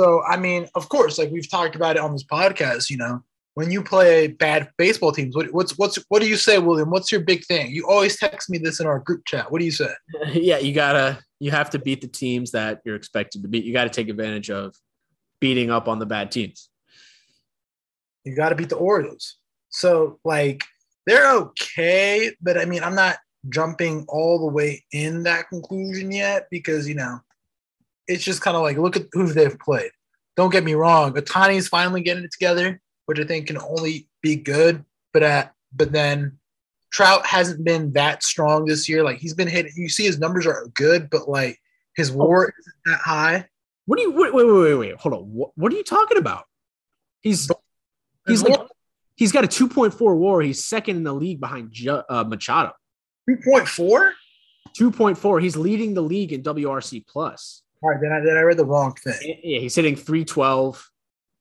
So 0.00 0.22
I 0.24 0.38
mean, 0.38 0.66
of 0.74 0.88
course, 0.88 1.18
like 1.18 1.30
we've 1.30 1.50
talked 1.50 1.76
about 1.76 1.96
it 1.96 2.02
on 2.02 2.12
this 2.12 2.24
podcast, 2.24 2.88
you 2.88 2.96
know, 2.96 3.22
when 3.52 3.70
you 3.70 3.82
play 3.82 4.28
bad 4.28 4.70
baseball 4.78 5.12
teams, 5.12 5.36
what, 5.36 5.52
what's 5.52 5.76
what's 5.76 5.98
what 6.08 6.22
do 6.22 6.26
you 6.26 6.36
say, 6.36 6.56
William? 6.56 6.88
What's 6.88 7.12
your 7.12 7.20
big 7.20 7.44
thing? 7.44 7.70
You 7.70 7.86
always 7.86 8.16
text 8.16 8.48
me 8.48 8.56
this 8.56 8.80
in 8.80 8.86
our 8.86 9.00
group 9.00 9.26
chat. 9.26 9.52
What 9.52 9.58
do 9.58 9.66
you 9.66 9.70
say? 9.70 9.92
Yeah, 10.32 10.56
you 10.56 10.72
gotta 10.72 11.18
you 11.38 11.50
have 11.50 11.68
to 11.70 11.78
beat 11.78 12.00
the 12.00 12.08
teams 12.08 12.52
that 12.52 12.80
you're 12.82 12.96
expected 12.96 13.42
to 13.42 13.48
beat. 13.48 13.64
You 13.64 13.74
got 13.74 13.84
to 13.84 13.90
take 13.90 14.08
advantage 14.08 14.48
of 14.48 14.74
beating 15.38 15.70
up 15.70 15.86
on 15.86 15.98
the 15.98 16.06
bad 16.06 16.30
teams. 16.30 16.70
You 18.24 18.34
got 18.34 18.48
to 18.48 18.54
beat 18.54 18.70
the 18.70 18.76
Orioles. 18.76 19.36
So 19.68 20.18
like 20.24 20.62
they're 21.06 21.30
okay, 21.30 22.32
but 22.40 22.56
I 22.56 22.64
mean, 22.64 22.82
I'm 22.82 22.94
not 22.94 23.18
jumping 23.50 24.06
all 24.08 24.38
the 24.38 24.52
way 24.52 24.82
in 24.92 25.24
that 25.24 25.50
conclusion 25.50 26.10
yet 26.10 26.46
because 26.50 26.88
you 26.88 26.94
know, 26.94 27.20
it's 28.08 28.24
just 28.24 28.40
kind 28.40 28.56
of 28.56 28.62
like 28.62 28.78
look 28.78 28.96
at 28.96 29.06
who 29.12 29.26
they've 29.26 29.58
played. 29.58 29.90
Don't 30.40 30.48
get 30.48 30.64
me 30.64 30.72
wrong, 30.72 31.12
Ohtani's 31.12 31.68
finally 31.68 32.00
getting 32.00 32.24
it 32.24 32.32
together, 32.32 32.80
which 33.04 33.20
I 33.20 33.24
think 33.24 33.48
can 33.48 33.58
only 33.58 34.08
be 34.22 34.36
good. 34.36 34.86
But 35.12 35.22
at 35.22 35.52
but 35.70 35.92
then 35.92 36.38
Trout 36.90 37.26
hasn't 37.26 37.62
been 37.62 37.92
that 37.92 38.22
strong 38.22 38.64
this 38.64 38.88
year. 38.88 39.04
Like 39.04 39.18
he's 39.18 39.34
been 39.34 39.48
hitting. 39.48 39.72
You 39.76 39.90
see 39.90 40.06
his 40.06 40.18
numbers 40.18 40.46
are 40.46 40.66
good, 40.72 41.10
but 41.10 41.28
like 41.28 41.58
his 41.94 42.10
WAR 42.10 42.54
isn't 42.58 42.74
that 42.86 43.00
high. 43.00 43.48
What 43.84 43.98
do 43.98 44.02
you 44.02 44.12
wait 44.12 44.32
wait 44.32 44.46
wait 44.46 44.74
wait, 44.76 44.96
hold 44.96 45.12
on? 45.12 45.24
What, 45.24 45.50
what 45.56 45.74
are 45.74 45.76
you 45.76 45.84
talking 45.84 46.16
about? 46.16 46.44
He's 47.20 47.50
he's 48.26 48.42
like 48.42 48.60
he's 49.16 49.32
got 49.32 49.44
a 49.44 49.46
2.4 49.46 50.16
WAR. 50.16 50.40
He's 50.40 50.64
second 50.64 50.96
in 50.96 51.02
the 51.02 51.12
league 51.12 51.40
behind 51.40 51.76
uh, 51.86 52.24
Machado. 52.26 52.72
2.4. 53.28 54.12
2.4. 54.74 55.42
He's 55.42 55.58
leading 55.58 55.92
the 55.92 56.00
league 56.00 56.32
in 56.32 56.42
WRC 56.42 57.06
plus. 57.06 57.60
All 57.82 57.90
right, 57.90 57.98
then 58.00 58.12
I 58.12 58.20
then 58.20 58.36
I 58.36 58.40
read 58.42 58.58
the 58.58 58.64
wrong 58.64 58.94
thing. 58.94 59.38
Yeah, 59.42 59.60
he's 59.60 59.74
hitting 59.74 59.96
312, 59.96 60.90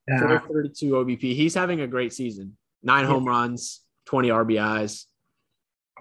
Yeah. 0.08 0.20
432 0.20 0.92
OBP. 0.92 1.36
He's 1.36 1.54
having 1.54 1.82
a 1.82 1.88
great 1.88 2.14
season. 2.14 2.58
Nine 2.82 3.06
home 3.06 3.26
runs, 3.26 3.82
20 4.06 4.30
RBIs. 4.30 5.06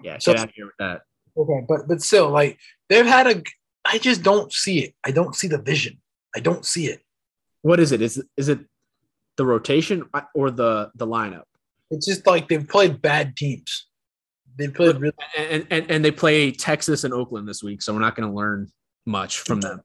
Yeah, 0.01 0.17
So- 0.19 0.31
get 0.33 0.41
out 0.41 0.47
of 0.49 0.53
here 0.55 0.65
with 0.65 0.75
that. 0.79 1.01
Okay, 1.37 1.65
but 1.67 1.87
but 1.87 2.01
still, 2.01 2.29
like 2.29 2.57
they've 2.89 3.05
had 3.05 3.27
a. 3.27 3.43
I 3.85 3.97
just 3.97 4.23
don't 4.23 4.51
see 4.51 4.79
it. 4.79 4.93
I 5.05 5.11
don't 5.11 5.35
see 5.35 5.47
the 5.47 5.57
vision. 5.61 6.01
I 6.35 6.39
don't 6.41 6.65
see 6.65 6.87
it. 6.87 7.01
What 7.61 7.79
is 7.79 7.91
it? 7.91 8.01
Is 8.01 8.21
is 8.35 8.49
it 8.49 8.59
the 9.37 9.45
rotation 9.45 10.05
uh, 10.13 10.21
or 10.33 10.51
the 10.51 10.91
the 10.95 11.07
lineup? 11.07 11.43
It's 11.91 12.05
just 12.05 12.25
like 12.27 12.47
they've 12.49 12.67
played 12.67 13.01
bad 13.01 13.35
teams. 13.37 13.87
They 14.57 14.67
played 14.67 14.97
really. 14.97 15.13
And 15.37 15.65
and, 15.69 15.89
and 15.91 16.03
they 16.05 16.11
play 16.11 16.51
Texas 16.51 17.03
and 17.03 17.13
Oakland 17.13 17.47
this 17.47 17.63
week, 17.63 17.81
so 17.81 17.93
we're 17.93 17.99
not 17.99 18.15
going 18.15 18.27
to 18.29 18.35
learn 18.35 18.69
much 19.05 19.39
from 19.39 19.61
them. 19.61 19.81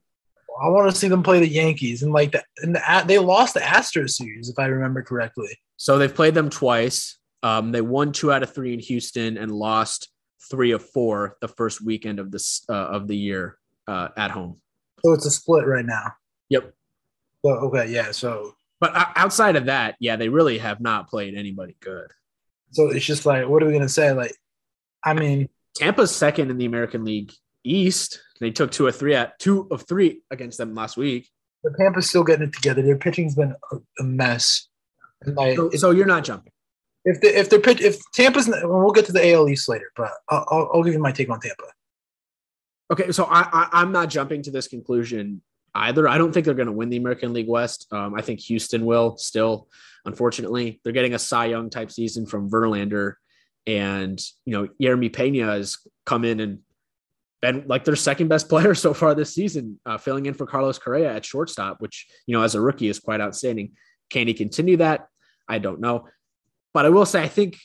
I 0.62 0.68
want 0.68 0.90
to 0.90 0.96
see 0.96 1.08
them 1.08 1.22
play 1.22 1.40
the 1.40 1.48
Yankees 1.48 2.02
and 2.02 2.12
like 2.12 2.32
the 2.32 2.42
and 2.58 2.74
the 2.76 3.04
they 3.06 3.18
lost 3.18 3.54
the 3.54 3.60
Astros 3.60 4.10
series 4.10 4.48
if 4.48 4.58
I 4.58 4.66
remember 4.66 5.02
correctly. 5.02 5.58
So 5.76 5.98
they've 5.98 6.14
played 6.14 6.34
them 6.34 6.50
twice. 6.50 7.18
Um, 7.42 7.72
they 7.72 7.80
won 7.80 8.12
two 8.12 8.32
out 8.32 8.42
of 8.42 8.54
three 8.54 8.72
in 8.72 8.80
Houston 8.80 9.36
and 9.36 9.50
lost 9.50 10.10
three 10.50 10.70
of 10.70 10.82
four 10.82 11.36
the 11.40 11.48
first 11.48 11.84
weekend 11.84 12.18
of 12.18 12.30
this 12.30 12.64
uh, 12.68 12.72
of 12.72 13.08
the 13.08 13.16
year 13.16 13.58
uh, 13.88 14.08
at 14.16 14.30
home. 14.30 14.60
So 15.04 15.12
it's 15.12 15.26
a 15.26 15.30
split 15.30 15.66
right 15.66 15.84
now. 15.84 16.12
Yep. 16.48 16.72
So 17.44 17.50
okay, 17.50 17.90
yeah. 17.90 18.12
So 18.12 18.54
But 18.80 18.92
outside 19.16 19.56
of 19.56 19.66
that, 19.66 19.96
yeah, 19.98 20.16
they 20.16 20.28
really 20.28 20.58
have 20.58 20.80
not 20.80 21.08
played 21.08 21.34
anybody 21.34 21.76
good. 21.80 22.10
so 22.70 22.88
it's 22.88 23.04
just 23.04 23.26
like, 23.26 23.48
what 23.48 23.62
are 23.62 23.66
we 23.66 23.72
gonna 23.72 23.88
say? 23.88 24.12
Like, 24.12 24.34
I 25.02 25.14
mean, 25.14 25.48
Tampa's 25.76 26.14
second 26.14 26.50
in 26.50 26.58
the 26.58 26.66
American 26.66 27.04
League 27.04 27.32
East. 27.64 28.20
They 28.40 28.50
took 28.50 28.70
two 28.70 28.86
or 28.86 28.92
three 28.92 29.14
at 29.14 29.38
two 29.38 29.66
of 29.70 29.82
three 29.88 30.22
against 30.30 30.58
them 30.58 30.74
last 30.74 30.96
week. 30.96 31.28
But 31.62 31.72
Tampa's 31.78 32.08
still 32.08 32.24
getting 32.24 32.48
it 32.48 32.52
together. 32.52 32.82
Their 32.82 32.98
pitching's 32.98 33.34
been 33.34 33.54
a, 33.98 34.02
mess. 34.02 34.68
Like, 35.24 35.56
So, 35.56 35.70
so 35.70 35.90
you're 35.90 36.04
not 36.06 36.22
jumping. 36.24 36.52
if 37.06 37.20
the, 37.22 37.38
if 37.38 37.48
they're 37.48 37.60
pitch, 37.60 37.80
if 37.80 37.98
Tampa's, 38.12 38.48
we'll 38.62 38.92
get 38.92 39.06
to 39.06 39.12
the 39.12 39.32
AL 39.32 39.48
East 39.48 39.68
later, 39.68 39.90
but 39.96 40.10
I'll, 40.28 40.44
I'll, 40.50 40.70
I'll 40.74 40.82
give 40.82 40.92
you 40.92 41.00
my 41.00 41.12
take 41.12 41.30
on 41.30 41.40
Tampa. 41.40 41.64
Okay, 42.92 43.12
so 43.12 43.24
I, 43.24 43.48
I 43.50 43.68
I'm 43.72 43.92
not 43.92 44.10
jumping 44.10 44.42
to 44.42 44.50
this 44.50 44.68
conclusion 44.68 45.40
either. 45.74 46.06
I 46.06 46.18
don't 46.18 46.32
think 46.32 46.44
they're 46.44 46.54
going 46.54 46.66
to 46.66 46.72
win 46.72 46.90
the 46.90 46.98
American 46.98 47.32
League 47.32 47.48
West. 47.48 47.86
Um, 47.90 48.14
I 48.14 48.20
think 48.20 48.40
Houston 48.40 48.84
will 48.84 49.16
still. 49.16 49.68
Unfortunately, 50.04 50.80
they're 50.84 50.92
getting 50.92 51.14
a 51.14 51.18
Cy 51.18 51.46
Young 51.46 51.70
type 51.70 51.90
season 51.90 52.26
from 52.26 52.50
Verlander, 52.50 53.14
and 53.66 54.20
you 54.44 54.52
know 54.52 54.68
Jeremy 54.80 55.08
Pena 55.08 55.46
has 55.46 55.78
come 56.04 56.24
in 56.26 56.40
and 56.40 56.58
been 57.44 57.64
like 57.66 57.84
their 57.84 57.96
second 57.96 58.28
best 58.28 58.48
player 58.50 58.74
so 58.74 58.94
far 58.94 59.14
this 59.14 59.34
season, 59.34 59.78
uh, 59.84 59.98
filling 59.98 60.26
in 60.26 60.34
for 60.34 60.46
Carlos 60.46 60.78
Correa 60.78 61.14
at 61.14 61.24
shortstop, 61.24 61.80
which 61.80 62.06
you 62.26 62.36
know 62.36 62.42
as 62.42 62.54
a 62.54 62.60
rookie 62.60 62.88
is 62.88 62.98
quite 62.98 63.20
outstanding. 63.20 63.72
Can 64.10 64.26
he 64.26 64.34
continue 64.34 64.78
that? 64.78 65.08
I 65.48 65.58
don't 65.58 65.80
know, 65.80 66.06
but 66.72 66.86
I 66.86 66.88
will 66.88 67.06
say 67.06 67.22
I 67.22 67.28
think 67.28 67.58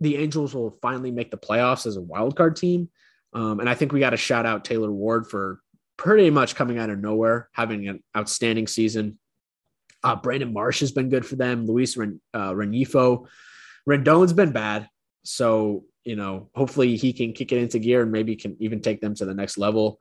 the 0.00 0.16
Angels 0.16 0.54
will 0.54 0.70
finally 0.82 1.10
make 1.10 1.30
the 1.30 1.36
playoffs 1.36 1.86
as 1.86 1.96
a 1.96 2.00
wild 2.00 2.36
card 2.36 2.56
team. 2.56 2.88
Um, 3.32 3.60
and 3.60 3.68
I 3.68 3.74
think 3.74 3.92
we 3.92 4.00
got 4.00 4.10
to 4.10 4.16
shout 4.16 4.46
out 4.46 4.64
Taylor 4.64 4.90
Ward 4.90 5.28
for 5.28 5.60
pretty 5.96 6.30
much 6.30 6.54
coming 6.54 6.78
out 6.78 6.90
of 6.90 6.98
nowhere, 6.98 7.48
having 7.52 7.86
an 7.86 8.02
outstanding 8.16 8.66
season. 8.66 9.18
Uh, 10.02 10.16
Brandon 10.16 10.52
Marsh 10.52 10.80
has 10.80 10.92
been 10.92 11.10
good 11.10 11.26
for 11.26 11.36
them. 11.36 11.66
Luis 11.66 11.96
Ren, 11.96 12.20
uh, 12.32 12.52
Rengifo. 12.52 13.26
Rendon's 13.86 14.32
been 14.32 14.52
bad. 14.52 14.88
So, 15.22 15.84
you 16.04 16.16
know, 16.16 16.48
hopefully 16.54 16.96
he 16.96 17.12
can 17.12 17.32
kick 17.32 17.52
it 17.52 17.58
into 17.58 17.78
gear 17.78 18.02
and 18.02 18.12
maybe 18.12 18.36
can 18.36 18.56
even 18.60 18.80
take 18.80 19.00
them 19.00 19.14
to 19.14 19.24
the 19.24 19.34
next 19.34 19.58
level. 19.58 19.98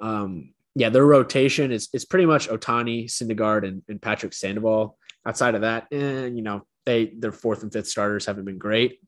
Um, 0.00 0.52
yeah, 0.74 0.90
their 0.90 1.06
rotation 1.06 1.72
is, 1.72 1.88
is 1.92 2.04
pretty 2.04 2.26
much 2.26 2.48
Ohtani, 2.48 3.06
Syndergaard, 3.06 3.66
and, 3.66 3.82
and 3.88 4.00
Patrick 4.00 4.32
Sandoval. 4.32 4.96
Outside 5.26 5.54
of 5.54 5.62
that, 5.62 5.88
and 5.92 6.36
you 6.36 6.42
know, 6.42 6.62
they 6.86 7.12
their 7.18 7.32
fourth 7.32 7.62
and 7.62 7.72
fifth 7.72 7.88
starters 7.88 8.24
haven't 8.24 8.46
been 8.46 8.56
great. 8.56 9.00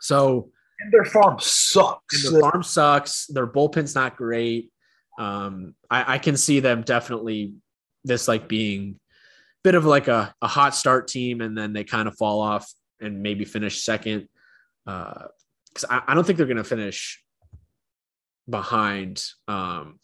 So 0.00 0.50
And 0.80 0.92
their 0.92 1.04
farm 1.04 1.36
sucks. 1.38 2.30
their 2.30 2.40
farm 2.40 2.62
sucks. 2.64 3.26
Their 3.26 3.46
bullpen's 3.46 3.94
not 3.94 4.16
great. 4.16 4.72
Um, 5.18 5.76
I, 5.88 6.14
I 6.14 6.18
can 6.18 6.36
see 6.36 6.58
them 6.60 6.82
definitely 6.82 7.54
this 8.02 8.26
like 8.26 8.48
being 8.48 8.98
a 8.98 9.62
bit 9.62 9.76
of 9.76 9.84
like 9.84 10.08
a, 10.08 10.34
a 10.42 10.48
hot 10.48 10.74
start 10.74 11.06
team, 11.06 11.42
and 11.42 11.56
then 11.56 11.74
they 11.74 11.84
kind 11.84 12.08
of 12.08 12.16
fall 12.16 12.40
off 12.40 12.68
and 13.00 13.22
maybe 13.22 13.44
finish 13.44 13.82
second. 13.82 14.28
Because 14.84 15.84
I, 15.88 16.02
I 16.08 16.14
don't 16.14 16.24
think 16.24 16.36
they're 16.36 16.46
going 16.46 16.56
to 16.56 16.64
finish 16.64 17.22
behind 18.48 19.22
um, 19.48 19.98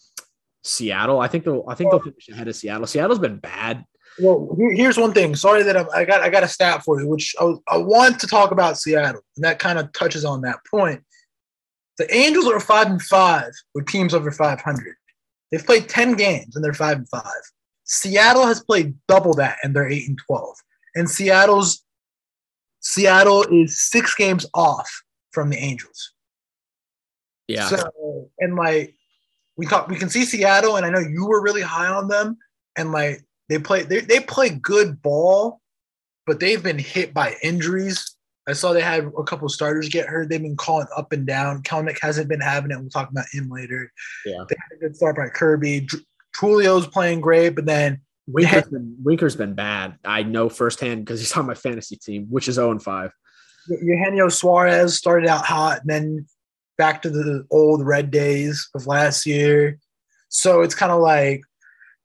Seattle. 0.64 1.20
I 1.20 1.28
think 1.28 1.44
they'll 1.44 1.64
I 1.68 1.74
think 1.74 1.90
they'll 1.90 2.00
finish 2.00 2.28
ahead 2.28 2.48
of 2.48 2.56
Seattle. 2.56 2.86
Seattle's 2.86 3.18
been 3.18 3.38
bad. 3.38 3.84
Well, 4.18 4.56
here's 4.58 4.98
one 4.98 5.12
thing. 5.12 5.34
Sorry 5.36 5.62
that 5.62 5.76
I'm, 5.76 5.86
I 5.94 6.04
got 6.04 6.20
I 6.20 6.28
got 6.28 6.42
a 6.42 6.48
stat 6.48 6.82
for 6.82 7.00
you, 7.00 7.08
which 7.08 7.34
I, 7.40 7.54
I 7.68 7.78
want 7.78 8.20
to 8.20 8.26
talk 8.26 8.50
about 8.50 8.78
Seattle, 8.78 9.22
and 9.36 9.44
that 9.44 9.58
kind 9.58 9.78
of 9.78 9.92
touches 9.92 10.24
on 10.24 10.42
that 10.42 10.58
point. 10.70 11.02
The 11.98 12.12
Angels 12.14 12.46
are 12.46 12.60
five 12.60 12.86
and 12.86 13.02
five 13.02 13.52
with 13.74 13.86
teams 13.86 14.14
over 14.14 14.30
500. 14.30 14.94
They've 15.50 15.64
played 15.64 15.86
10 15.88 16.14
games 16.14 16.56
and 16.56 16.64
they're 16.64 16.72
five 16.72 16.96
and 16.96 17.08
five. 17.10 17.42
Seattle 17.84 18.46
has 18.46 18.62
played 18.62 18.94
double 19.06 19.34
that 19.34 19.58
and 19.62 19.76
they're 19.76 19.86
eight 19.86 20.08
and 20.08 20.18
12. 20.26 20.56
And 20.94 21.10
Seattle's 21.10 21.84
Seattle 22.80 23.44
is 23.44 23.78
six 23.78 24.14
games 24.14 24.46
off 24.54 24.90
from 25.32 25.50
the 25.50 25.58
Angels. 25.58 26.12
Yeah. 27.48 27.68
So 27.68 28.30
and 28.38 28.56
like 28.56 28.94
we 29.56 29.66
talk, 29.66 29.88
we 29.88 29.96
can 29.96 30.08
see 30.08 30.24
Seattle, 30.24 30.76
and 30.76 30.86
I 30.86 30.90
know 30.90 31.00
you 31.00 31.26
were 31.26 31.42
really 31.42 31.62
high 31.62 31.88
on 31.88 32.08
them, 32.08 32.38
and 32.76 32.92
like 32.92 33.22
they 33.48 33.58
play, 33.58 33.82
they 33.82 34.00
they 34.00 34.20
play 34.20 34.50
good 34.50 35.02
ball, 35.02 35.60
but 36.26 36.40
they've 36.40 36.62
been 36.62 36.78
hit 36.78 37.12
by 37.12 37.36
injuries. 37.42 38.16
I 38.48 38.52
saw 38.54 38.72
they 38.72 38.80
had 38.80 39.10
a 39.16 39.22
couple 39.24 39.48
starters 39.48 39.88
get 39.88 40.06
hurt. 40.06 40.28
They've 40.28 40.40
been 40.40 40.56
calling 40.56 40.86
up 40.96 41.12
and 41.12 41.26
down. 41.26 41.62
Kelenic 41.62 41.98
hasn't 42.00 42.28
been 42.28 42.40
having 42.40 42.70
it. 42.70 42.80
We'll 42.80 42.88
talk 42.88 43.10
about 43.10 43.26
him 43.30 43.50
later. 43.50 43.92
Yeah. 44.24 44.44
They 44.48 44.56
had 44.56 44.76
a 44.76 44.80
good 44.80 44.96
start 44.96 45.16
by 45.16 45.28
Kirby. 45.28 45.86
Trulio's 46.34 46.86
playing 46.86 47.20
great, 47.20 47.50
but 47.50 47.66
then 47.66 48.00
Winker's 48.26 48.68
been, 48.68 48.96
Winker's 49.02 49.36
been 49.36 49.54
bad. 49.54 49.96
I 50.04 50.22
know 50.22 50.48
firsthand 50.48 51.04
because 51.04 51.20
he's 51.20 51.36
on 51.36 51.46
my 51.46 51.54
fantasy 51.54 51.96
team, 51.96 52.26
which 52.30 52.48
is 52.48 52.56
0 52.56 52.72
and 52.72 52.82
5. 52.82 53.12
Eugenio 53.68 54.28
Suarez 54.28 54.96
started 54.96 55.28
out 55.28 55.44
hot, 55.44 55.80
and 55.80 55.90
then 55.90 56.26
back 56.78 57.02
to 57.02 57.10
the 57.10 57.44
old 57.50 57.84
red 57.84 58.10
days 58.10 58.68
of 58.74 58.86
last 58.86 59.26
year. 59.26 59.78
So 60.28 60.62
it's 60.62 60.74
kind 60.74 60.92
of 60.92 61.00
like 61.00 61.42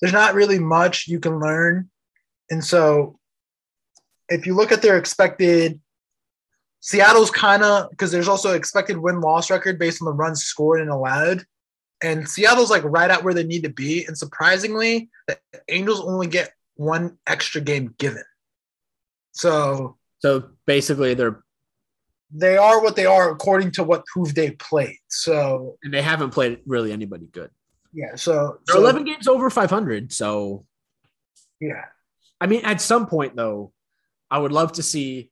there's 0.01 0.13
not 0.13 0.34
really 0.34 0.60
much 0.60 1.07
you 1.07 1.19
can 1.19 1.39
learn. 1.39 1.89
And 2.50 2.63
so 2.63 3.17
if 4.29 4.45
you 4.45 4.55
look 4.55 4.72
at 4.72 4.81
their 4.81 4.98
expected, 4.98 5.79
Seattle's 6.81 7.31
kind 7.31 7.63
of 7.63 7.89
because 7.89 8.12
there's 8.12 8.27
also 8.27 8.53
expected 8.53 8.98
win 8.98 9.22
loss 9.22 9.50
record 9.50 9.79
based 9.79 10.01
on 10.01 10.05
the 10.05 10.13
runs 10.13 10.43
scored 10.43 10.81
and 10.81 10.89
allowed. 10.89 11.45
And 12.02 12.28
Seattle's 12.30 12.70
like 12.70 12.84
right 12.84 13.10
at 13.10 13.24
where 13.24 13.34
they 13.34 13.44
need 13.44 13.64
to 13.64 13.70
be. 13.70 14.06
And 14.06 14.18
surprisingly, 14.18 15.10
the 15.28 15.40
Angels 15.70 16.02
only 16.02 16.28
get 16.28 16.52
one 16.75 17.18
extra 17.25 17.62
game 17.62 17.96
given. 17.98 18.24
So 19.32 19.98
So 20.20 20.50
basically, 20.66 21.14
they're 21.14 21.44
they 22.32 22.58
are 22.58 22.82
what 22.82 22.96
they 22.96 23.06
are 23.06 23.30
according 23.30 23.72
to 23.72 23.84
what 23.84 24.04
who 24.14 24.28
they 24.28 24.52
played. 24.52 24.98
So 25.08 25.78
and 25.84 25.94
they 25.94 26.02
haven't 26.02 26.32
played 26.32 26.60
really 26.66 26.92
anybody 26.92 27.28
good. 27.32 27.50
yeah, 27.94 28.16
so, 28.16 28.60
They're 28.68 28.75
so 28.75 28.82
11 28.82 29.06
games 29.06 29.28
over 29.28 29.50
500. 29.50 30.12
So, 30.12 30.66
yeah, 31.62 31.86
I 32.42 32.48
mean, 32.48 32.66
at 32.66 32.82
some 32.82 33.08
point, 33.08 33.36
though, 33.36 33.72
I 34.30 34.40
would 34.40 34.52
love 34.52 34.74
to 34.74 34.84
see 34.84 35.32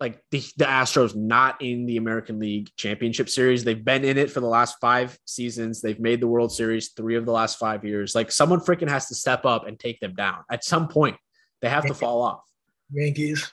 like 0.00 0.20
the, 0.30 0.42
the 0.56 0.64
Astros 0.64 1.14
not 1.14 1.62
in 1.62 1.86
the 1.86 1.96
American 1.96 2.38
League 2.38 2.70
Championship 2.76 3.28
Series. 3.28 3.64
They've 3.64 3.84
been 3.84 4.04
in 4.04 4.18
it 4.18 4.30
for 4.30 4.40
the 4.40 4.46
last 4.46 4.76
five 4.80 5.16
seasons. 5.24 5.80
They've 5.80 6.00
made 6.00 6.20
the 6.20 6.26
World 6.26 6.52
Series 6.52 6.90
three 6.90 7.16
of 7.16 7.24
the 7.24 7.32
last 7.32 7.58
five 7.58 7.84
years. 7.84 8.14
Like 8.14 8.32
someone 8.32 8.60
freaking 8.60 8.88
has 8.88 9.06
to 9.08 9.14
step 9.14 9.44
up 9.44 9.66
and 9.66 9.78
take 9.78 10.00
them 10.00 10.14
down. 10.14 10.38
At 10.50 10.64
some 10.64 10.88
point, 10.88 11.16
they 11.62 11.68
have 11.68 11.86
to 11.86 11.94
fall 11.94 12.22
off. 12.22 12.40
Yankees. 12.92 13.52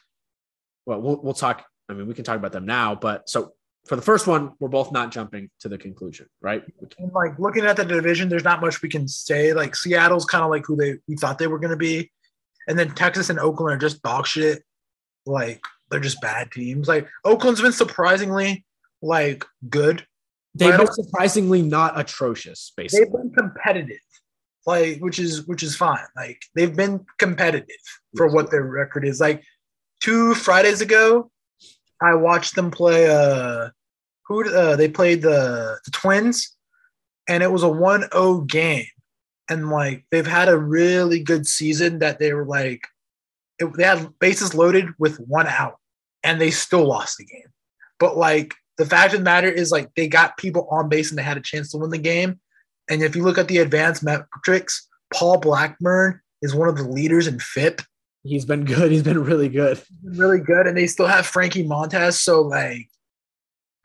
Well, 0.85 1.01
we'll, 1.01 1.21
we'll 1.21 1.33
talk. 1.33 1.63
I 1.87 1.93
mean, 1.93 2.07
we 2.07 2.13
can 2.13 2.23
talk 2.23 2.37
about 2.37 2.51
them 2.51 2.65
now, 2.65 2.95
but 2.95 3.29
so 3.29 3.53
for 3.85 3.95
the 3.95 4.01
first 4.01 4.27
one, 4.27 4.53
we're 4.59 4.69
both 4.69 4.91
not 4.91 5.11
jumping 5.11 5.49
to 5.59 5.69
the 5.69 5.77
conclusion, 5.77 6.27
right? 6.41 6.63
And 6.99 7.11
like 7.13 7.37
looking 7.39 7.65
at 7.65 7.77
the 7.77 7.85
division, 7.85 8.29
there's 8.29 8.43
not 8.43 8.61
much 8.61 8.81
we 8.81 8.89
can 8.89 9.07
say. 9.07 9.53
Like 9.53 9.75
Seattle's 9.75 10.25
kind 10.25 10.43
of 10.43 10.49
like 10.49 10.65
who 10.65 10.75
they 10.75 10.97
we 11.07 11.15
thought 11.15 11.37
they 11.37 11.47
were 11.47 11.59
going 11.59 11.71
to 11.71 11.77
be, 11.77 12.11
and 12.67 12.77
then 12.77 12.93
Texas 12.95 13.29
and 13.29 13.39
Oakland 13.39 13.75
are 13.75 13.77
just 13.77 14.01
dog 14.01 14.27
shit. 14.27 14.63
Like 15.25 15.61
they're 15.91 15.99
just 15.99 16.21
bad 16.21 16.51
teams. 16.51 16.87
Like 16.87 17.07
Oakland's 17.23 17.61
been 17.61 17.71
surprisingly 17.71 18.65
like 19.01 19.45
good. 19.69 20.05
They've 20.55 20.75
been 20.75 20.87
surprisingly 20.87 21.61
not 21.61 21.99
atrocious, 21.99 22.73
Basically, 22.75 23.05
They've 23.05 23.13
been 23.13 23.31
competitive, 23.31 23.99
like 24.65 24.99
which 24.99 25.19
is 25.19 25.47
which 25.47 25.63
is 25.63 25.75
fine. 25.75 25.99
Like 26.15 26.41
they've 26.55 26.75
been 26.75 27.05
competitive 27.19 27.67
for 28.17 28.27
what 28.27 28.51
their 28.51 28.63
record 28.63 29.05
is. 29.05 29.21
Like 29.21 29.43
two 30.01 30.33
Fridays 30.33 30.81
ago, 30.81 31.31
I 32.01 32.15
watched 32.15 32.55
them 32.55 32.71
play. 32.71 33.07
Uh, 33.09 33.69
who 34.31 34.49
uh, 34.49 34.75
they 34.75 34.87
played 34.87 35.21
the 35.21 35.77
the 35.83 35.91
Twins, 35.91 36.55
and 37.27 37.43
it 37.43 37.51
was 37.51 37.63
a 37.63 37.67
1-0 37.67 38.47
game. 38.47 38.85
And 39.49 39.69
like 39.69 40.05
they've 40.09 40.25
had 40.25 40.47
a 40.47 40.57
really 40.57 41.21
good 41.21 41.45
season 41.45 41.99
that 41.99 42.19
they 42.19 42.33
were 42.33 42.45
like, 42.45 42.87
it, 43.59 43.69
they 43.75 43.83
had 43.83 44.07
bases 44.19 44.55
loaded 44.55 44.89
with 44.97 45.17
one 45.17 45.47
out, 45.47 45.77
and 46.23 46.39
they 46.39 46.51
still 46.51 46.85
lost 46.85 47.17
the 47.17 47.25
game. 47.25 47.51
But 47.99 48.17
like 48.17 48.53
the 48.77 48.85
fact 48.85 49.13
of 49.13 49.19
the 49.19 49.23
matter 49.23 49.49
is, 49.49 49.71
like 49.71 49.93
they 49.95 50.07
got 50.07 50.37
people 50.37 50.67
on 50.71 50.89
base 50.89 51.09
and 51.09 51.17
they 51.17 51.23
had 51.23 51.37
a 51.37 51.41
chance 51.41 51.71
to 51.71 51.77
win 51.77 51.89
the 51.89 51.97
game. 51.97 52.39
And 52.89 53.01
if 53.01 53.15
you 53.15 53.23
look 53.23 53.37
at 53.37 53.47
the 53.47 53.59
advanced 53.59 54.03
metrics, 54.03 54.87
Paul 55.13 55.37
Blackburn 55.39 56.19
is 56.41 56.55
one 56.55 56.67
of 56.67 56.77
the 56.77 56.83
leaders 56.83 57.27
in 57.27 57.39
FIP. 57.39 57.81
He's 58.23 58.45
been 58.45 58.65
good. 58.65 58.91
He's 58.91 59.03
been 59.03 59.23
really 59.23 59.49
good. 59.49 59.81
Been 60.03 60.19
really 60.19 60.39
good, 60.39 60.67
and 60.67 60.77
they 60.77 60.87
still 60.87 61.07
have 61.07 61.25
Frankie 61.25 61.63
Montas. 61.63 62.13
So 62.13 62.41
like, 62.41 62.87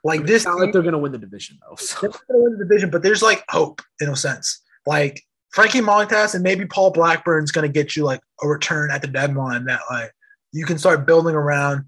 like 0.04 0.20
It's 0.20 0.30
this, 0.30 0.44
not 0.44 0.58
like 0.58 0.72
they're 0.72 0.82
going 0.82 0.92
to 0.92 0.98
win 0.98 1.12
the 1.12 1.18
division, 1.18 1.58
though. 1.62 1.76
So. 1.76 2.00
they're 2.00 2.10
gonna 2.10 2.42
win 2.42 2.58
the 2.58 2.64
division, 2.64 2.90
but 2.90 3.02
there's 3.02 3.22
like 3.22 3.44
hope 3.48 3.82
in 4.00 4.08
a 4.08 4.16
sense. 4.16 4.62
Like 4.86 5.22
Frankie 5.50 5.80
Montas 5.80 6.34
and 6.34 6.42
maybe 6.42 6.66
Paul 6.66 6.90
Blackburn's 6.90 7.50
gonna 7.50 7.68
get 7.68 7.96
you 7.96 8.04
like 8.04 8.20
a 8.42 8.48
return 8.48 8.90
at 8.90 9.02
the 9.02 9.08
deadline 9.08 9.64
that 9.64 9.80
like 9.90 10.12
you 10.52 10.64
can 10.64 10.78
start 10.78 11.06
building 11.06 11.34
around 11.34 11.84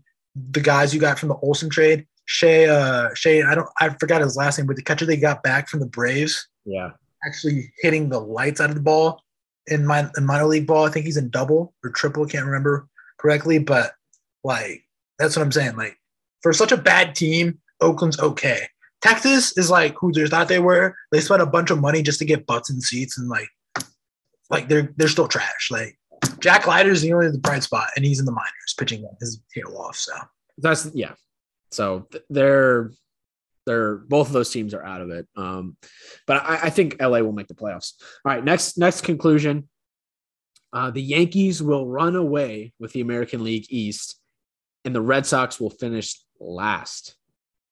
the 0.51 0.61
guys 0.61 0.95
you 0.95 1.01
got 1.01 1.19
from 1.19 1.29
the 1.29 1.37
Olson 1.37 1.71
trade. 1.71 2.07
Shea, 2.27 2.67
uh, 2.69 3.09
Shea, 3.15 3.43
I 3.43 3.55
don't, 3.55 3.69
I 3.81 3.89
forgot 3.91 4.21
his 4.21 4.37
last 4.37 4.59
name, 4.59 4.67
but 4.67 4.77
the 4.77 4.83
catcher 4.83 5.07
they 5.07 5.17
got 5.17 5.43
back 5.43 5.69
from 5.69 5.81
the 5.81 5.87
Braves 5.87 6.47
Yeah. 6.67 6.91
actually 7.27 7.73
hitting 7.81 8.11
the 8.11 8.21
lights 8.21 8.61
out 8.61 8.69
of 8.69 8.77
the 8.77 8.83
ball 8.83 9.23
in 9.67 9.87
my 9.87 10.11
in 10.17 10.27
minor 10.27 10.45
league 10.47 10.67
ball. 10.67 10.85
I 10.87 10.91
think 10.91 11.07
he's 11.07 11.17
in 11.17 11.31
double 11.31 11.75
or 11.83 11.91
triple, 11.91 12.27
can't 12.27 12.45
remember 12.45 12.87
correctly, 13.19 13.59
but 13.59 13.93
like 14.45 14.85
that's 15.19 15.37
what 15.37 15.43
I'm 15.43 15.53
saying. 15.53 15.77
Like 15.77 15.97
for 16.43 16.53
such 16.53 16.73
a 16.73 16.77
bad 16.77 17.15
team, 17.15 17.59
Oakland's 17.81 18.19
okay. 18.21 18.69
Texas 19.01 19.57
is 19.57 19.71
like 19.71 19.95
who 19.99 20.13
they 20.13 20.27
thought 20.27 20.49
they 20.49 20.59
were. 20.59 20.95
They 21.13 21.21
spent 21.21 21.43
a 21.43 21.47
bunch 21.47 21.71
of 21.71 21.81
money 21.81 22.03
just 22.03 22.19
to 22.19 22.25
get 22.25 22.47
butts 22.47 22.69
and 22.71 22.83
seats, 22.83 23.17
and 23.19 23.29
like, 23.29 23.49
like 24.51 24.69
they're 24.69 24.93
they're 24.97 25.09
still 25.09 25.29
trash. 25.29 25.69
Like 25.71 25.98
Jack 26.41 26.67
Leiter 26.67 26.91
is 26.91 27.03
the 27.03 27.13
only 27.13 27.31
the 27.31 27.39
bright 27.39 27.63
spot, 27.63 27.89
and 27.97 28.05
he's 28.05 28.19
in 28.19 28.25
the 28.25 28.33
minors 28.33 28.75
pitching 28.79 29.09
his 29.21 29.41
tail 29.55 29.77
off. 29.77 29.97
So 29.97 30.13
that's 30.59 30.91
yeah. 30.95 31.13
So 31.71 32.09
they're 32.31 32.93
they're 33.67 33.97
both 33.97 34.29
of 34.29 34.33
those 34.33 34.51
teams 34.51 34.73
are 34.75 34.85
out 34.85 35.01
of 35.01 35.11
it. 35.11 35.27
Um, 35.37 35.77
but 36.27 36.43
I, 36.43 36.61
I 36.65 36.71
think 36.71 36.97
LA 37.01 37.21
will 37.21 37.33
make 37.33 37.49
the 37.49 37.55
playoffs. 37.55 37.95
All 38.25 38.33
right, 38.33 38.45
next 38.45 38.79
next 38.79 39.03
conclusion. 39.03 39.69
Uh, 40.73 40.91
the 40.91 41.03
Yankees 41.03 41.63
will 41.63 41.87
run 41.87 42.15
away 42.15 42.73
with 42.79 42.93
the 42.93 43.01
American 43.01 43.43
League 43.43 43.67
East, 43.71 44.21
and 44.85 44.95
the 44.95 45.01
Red 45.01 45.27
Sox 45.27 45.61
will 45.61 45.71
finish 45.71 46.21
last. 46.41 47.17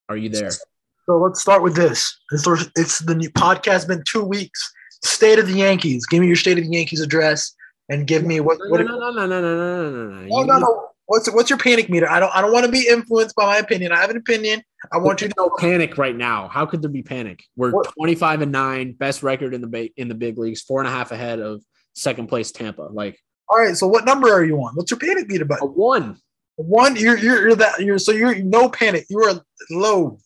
Are 0.09 0.17
you 0.17 0.29
there? 0.29 0.51
So 0.51 1.19
let's 1.19 1.41
start 1.41 1.63
with 1.63 1.77
this. 1.77 2.19
It's, 2.33 2.47
it's 2.77 2.99
the 3.01 3.15
new 3.15 3.31
podcast. 3.31 3.87
Been 3.87 4.03
two 4.07 4.25
weeks. 4.25 4.73
State 5.05 5.39
of 5.39 5.47
the 5.47 5.55
Yankees. 5.55 6.07
Give 6.07 6.21
me 6.21 6.27
your 6.27 6.37
State 6.37 6.59
of 6.59 6.65
the 6.65 6.71
Yankees 6.71 7.01
address, 7.01 7.55
and 7.89 8.07
give 8.07 8.25
me 8.25 8.41
what. 8.41 8.59
No, 8.61 8.77
no, 8.77 8.85
no, 8.85 9.11
no, 9.11 9.27
no, 9.27 9.41
no, 9.41 9.41
no, 9.41 9.91
no, 9.91 10.09
no. 10.09 10.27
No, 10.27 10.43
no, 10.43 10.59
no. 10.59 10.89
What's 11.07 11.31
what's 11.31 11.49
your 11.49 11.59
panic 11.59 11.89
meter? 11.89 12.11
I 12.11 12.19
don't 12.19 12.35
I 12.35 12.41
don't 12.41 12.53
want 12.53 12.67
to 12.67 12.73
be 12.73 12.89
influenced 12.89 13.37
by 13.37 13.47
my 13.47 13.59
opinion. 13.59 13.93
I 13.93 14.01
have 14.01 14.11
an 14.11 14.17
opinion. 14.17 14.63
I 14.93 14.99
want 14.99 15.23
you 15.23 15.29
to 15.29 15.35
know 15.37 15.51
panic 15.57 15.99
right 15.99 16.17
now. 16.17 16.49
How 16.49 16.67
could 16.67 16.83
there 16.83 16.91
be 16.91 17.03
panic? 17.03 17.45
We're 17.57 17.71
what? 17.71 17.93
25 17.97 18.43
and 18.43 18.53
nine, 18.53 18.93
best 18.93 19.23
record 19.23 19.55
in 19.55 19.61
the 19.61 19.91
in 19.97 20.09
the 20.09 20.17
big 20.17 20.37
leagues, 20.37 20.63
four 20.63 20.81
and 20.81 20.89
a 20.89 20.91
half 20.91 21.13
ahead 21.13 21.39
of 21.39 21.63
second 21.95 22.27
place 22.27 22.51
Tampa. 22.51 22.83
Like, 22.83 23.21
all 23.49 23.59
right. 23.59 23.77
So 23.77 23.87
what 23.87 24.05
number 24.05 24.33
are 24.33 24.45
you 24.45 24.57
on? 24.57 24.75
What's 24.75 24.91
your 24.91 24.99
panic 24.99 25.29
meter? 25.29 25.45
But 25.45 25.63
a 25.63 25.67
one. 25.67 26.19
One. 26.57 26.97
You're 26.97 27.19
you're, 27.19 27.49
you're 27.49 27.57
that. 27.57 27.79
You're 27.79 27.99
so 27.99 28.11
you're 28.11 28.35
no 28.43 28.69
panic. 28.69 29.07
You 29.09 29.23
are 29.23 29.41
low. 29.71 30.19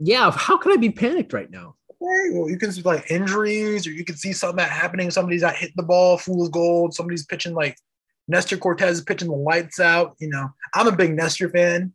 Yeah. 0.00 0.32
How 0.32 0.58
could 0.58 0.72
I 0.72 0.76
be 0.78 0.90
panicked 0.90 1.32
right 1.32 1.50
now? 1.50 1.76
Well, 2.00 2.48
you 2.48 2.58
can 2.58 2.70
see 2.70 2.82
like 2.82 3.10
injuries, 3.10 3.86
or 3.86 3.90
you 3.90 4.04
can 4.04 4.16
see 4.16 4.32
something 4.32 4.58
that 4.58 4.70
happening. 4.70 5.10
Somebody's 5.10 5.42
not 5.42 5.56
hitting 5.56 5.74
the 5.76 5.82
ball, 5.82 6.16
fool's 6.16 6.48
gold. 6.48 6.94
Somebody's 6.94 7.26
pitching 7.26 7.54
like 7.54 7.76
Nestor 8.28 8.56
Cortes 8.56 8.90
is 8.90 9.02
pitching 9.02 9.28
the 9.28 9.36
lights 9.36 9.80
out. 9.80 10.14
You 10.18 10.28
know, 10.28 10.48
I'm 10.74 10.86
a 10.86 10.92
big 10.92 11.14
Nestor 11.14 11.48
fan, 11.48 11.92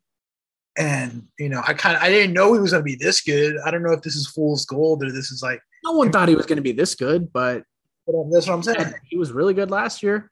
and 0.78 1.28
you 1.40 1.48
know, 1.48 1.62
I 1.66 1.74
kind 1.74 1.96
of 1.96 2.04
I 2.04 2.10
didn't 2.10 2.34
know 2.34 2.54
he 2.54 2.60
was 2.60 2.72
going 2.72 2.82
to 2.82 2.86
be 2.86 2.96
this 2.96 3.22
good. 3.22 3.56
I 3.66 3.72
don't 3.72 3.84
know 3.84 3.94
if 3.94 4.02
this 4.02 4.16
is 4.16 4.28
fool's 4.28 4.66
gold 4.66 5.04
or 5.04 5.12
this 5.12 5.32
is 5.32 5.42
like 5.42 5.62
no 5.86 5.94
one 5.94 6.12
thought 6.12 6.28
he 6.28 6.36
was 6.36 6.46
going 6.46 6.58
to 6.58 6.64
be 6.64 6.74
this 6.74 6.96
good, 6.96 7.32
but 7.32 7.64
that's 8.06 8.48
what 8.48 8.54
I'm 8.54 8.64
saying. 8.64 8.94
He 9.06 9.18
was 9.18 9.32
really 9.32 9.54
good 9.54 9.72
last 9.72 10.04
year. 10.04 10.30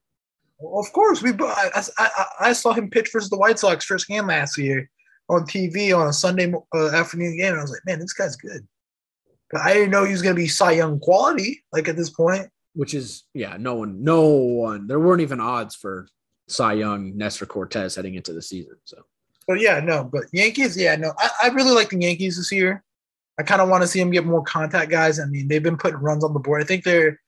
Well, 0.60 0.80
of 0.80 0.92
course, 0.94 1.22
we. 1.22 1.32
I, 1.32 1.84
I, 1.98 2.26
I, 2.40 2.54
saw 2.54 2.74
him 2.74 2.90
pitch 2.90 3.10
versus 3.12 3.30
the 3.30 3.38
White 3.38 3.58
Sox 3.58 3.84
first 3.84 4.08
game 4.08 4.28
last 4.28 4.58
year 4.58 4.90
on 5.30 5.46
TV 5.46 5.98
on 5.98 6.08
a 6.08 6.14
Sunday 6.14 6.54
uh, 6.76 6.90
afternoon 6.90 7.38
game. 7.38 7.54
And 7.54 7.60
I 7.60 7.64
was 7.64 7.72
like, 7.72 7.86
man, 7.86 8.00
this 8.00 8.14
guy's 8.14 8.36
good. 8.36 8.68
I 9.60 9.74
didn't 9.74 9.92
know 9.92 10.06
he 10.06 10.12
was 10.12 10.22
going 10.22 10.36
to 10.36 10.42
be 10.42 10.48
Cy 10.48 10.72
Young 10.72 11.00
quality. 11.00 11.64
Like 11.74 11.88
at 11.88 11.96
this 11.96 12.10
point, 12.10 12.50
which 12.74 12.94
is 12.94 13.24
yeah, 13.34 13.58
no 13.60 13.76
one, 13.76 14.04
no 14.04 14.28
one. 14.28 14.88
There 14.88 15.00
weren't 15.00 15.22
even 15.22 15.40
odds 15.40 15.76
for 15.76 16.08
Cy 16.48 16.74
Young, 16.74 17.18
Nestor 17.18 17.46
Cortes 17.46 17.96
heading 17.96 18.16
into 18.16 18.34
the 18.34 18.42
season. 18.42 18.76
So. 18.86 19.04
But 19.48 19.60
yeah, 19.60 19.80
no, 19.80 20.04
but 20.04 20.26
Yankees, 20.32 20.78
yeah, 20.78 20.96
no, 20.96 21.14
I, 21.18 21.30
I 21.44 21.48
really 21.50 21.72
like 21.72 21.90
the 21.90 22.00
Yankees 22.00 22.38
this 22.38 22.52
year. 22.52 22.84
I 23.40 23.44
kind 23.44 23.62
of 23.62 23.70
want 23.70 23.82
to 23.82 23.88
see 23.88 24.00
them 24.00 24.12
get 24.12 24.26
more 24.26 24.44
contact 24.44 24.92
guys. 24.92 25.20
I 25.20 25.26
mean, 25.26 25.48
they've 25.48 25.64
been 25.64 25.78
putting 25.78 26.00
runs 26.00 26.24
on 26.24 26.34
the 26.34 26.40
board. 26.40 26.62
I 26.62 26.66
think 26.66 26.84
they're 26.84 27.20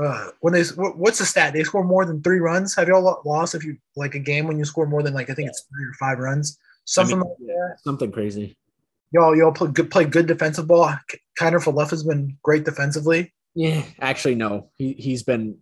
uh, 0.00 0.28
when 0.40 0.52
they 0.52 0.62
what's 0.76 1.18
the 1.18 1.26
stat? 1.26 1.52
They 1.52 1.64
score 1.64 1.84
more 1.84 2.04
than 2.04 2.22
three 2.22 2.38
runs. 2.38 2.76
Have 2.76 2.88
y'all 2.88 3.20
lost 3.24 3.54
if 3.54 3.64
you 3.64 3.76
like 3.96 4.14
a 4.14 4.20
game 4.20 4.46
when 4.46 4.58
you 4.58 4.64
score 4.64 4.86
more 4.86 5.02
than 5.02 5.14
like 5.14 5.30
I 5.30 5.34
think 5.34 5.48
it's 5.48 5.62
three 5.62 5.84
or 5.84 5.94
five 5.94 6.18
runs, 6.18 6.58
something 6.84 7.16
I 7.16 7.20
mean, 7.20 7.28
like 7.28 7.46
that. 7.48 7.76
Something 7.82 8.12
crazy. 8.12 8.56
Y'all, 9.12 9.36
y'all 9.36 9.52
play 9.52 9.68
good, 9.68 9.90
play 9.90 10.04
good 10.04 10.26
defensive 10.26 10.68
ball. 10.68 10.94
Kiner 11.40 11.62
Falefa 11.62 11.90
has 11.90 12.04
been 12.04 12.36
great 12.42 12.64
defensively. 12.64 13.32
Yeah, 13.54 13.82
actually, 14.00 14.34
no. 14.34 14.70
He 14.76 14.92
he's 14.92 15.22
been 15.22 15.58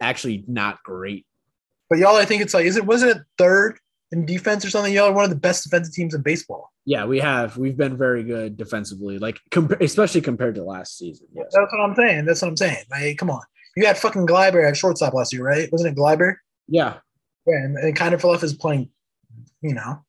actually 0.00 0.44
not 0.48 0.82
great. 0.82 1.24
But 1.88 1.98
y'all, 1.98 2.16
I 2.16 2.24
think 2.24 2.42
it's 2.42 2.52
like, 2.52 2.66
is 2.66 2.76
it 2.76 2.84
wasn't 2.84 3.16
it 3.16 3.22
third 3.38 3.78
in 4.10 4.26
defense 4.26 4.64
or 4.64 4.70
something? 4.70 4.92
Y'all 4.92 5.10
are 5.10 5.12
one 5.12 5.24
of 5.24 5.30
the 5.30 5.36
best 5.36 5.62
defensive 5.62 5.94
teams 5.94 6.14
in 6.14 6.22
baseball. 6.22 6.72
Yeah, 6.84 7.04
we 7.04 7.20
have. 7.20 7.56
We've 7.56 7.76
been 7.76 7.96
very 7.96 8.24
good 8.24 8.56
defensively, 8.56 9.18
like 9.18 9.38
comp- 9.52 9.80
especially 9.80 10.20
compared 10.20 10.56
to 10.56 10.64
last 10.64 10.98
season. 10.98 11.28
Yes. 11.32 11.46
That's 11.52 11.72
what 11.72 11.80
I'm 11.80 11.94
saying. 11.94 12.24
That's 12.24 12.42
what 12.42 12.48
I'm 12.48 12.56
saying. 12.56 12.84
Like, 12.90 13.18
come 13.18 13.30
on. 13.30 13.42
You 13.76 13.86
had 13.86 13.98
fucking 13.98 14.26
Gleyber 14.26 14.66
at 14.66 14.76
shortstop 14.76 15.14
last 15.14 15.32
year, 15.32 15.44
right? 15.44 15.70
Wasn't 15.70 15.92
it 15.92 15.98
Gleyber? 15.98 16.36
Yeah. 16.66 16.98
Yeah, 17.46 17.56
and, 17.56 17.76
and 17.76 17.96
Kiner 17.96 18.20
Falefa 18.20 18.44
is 18.44 18.54
playing, 18.54 18.90
you 19.60 19.74
know, 19.74 20.04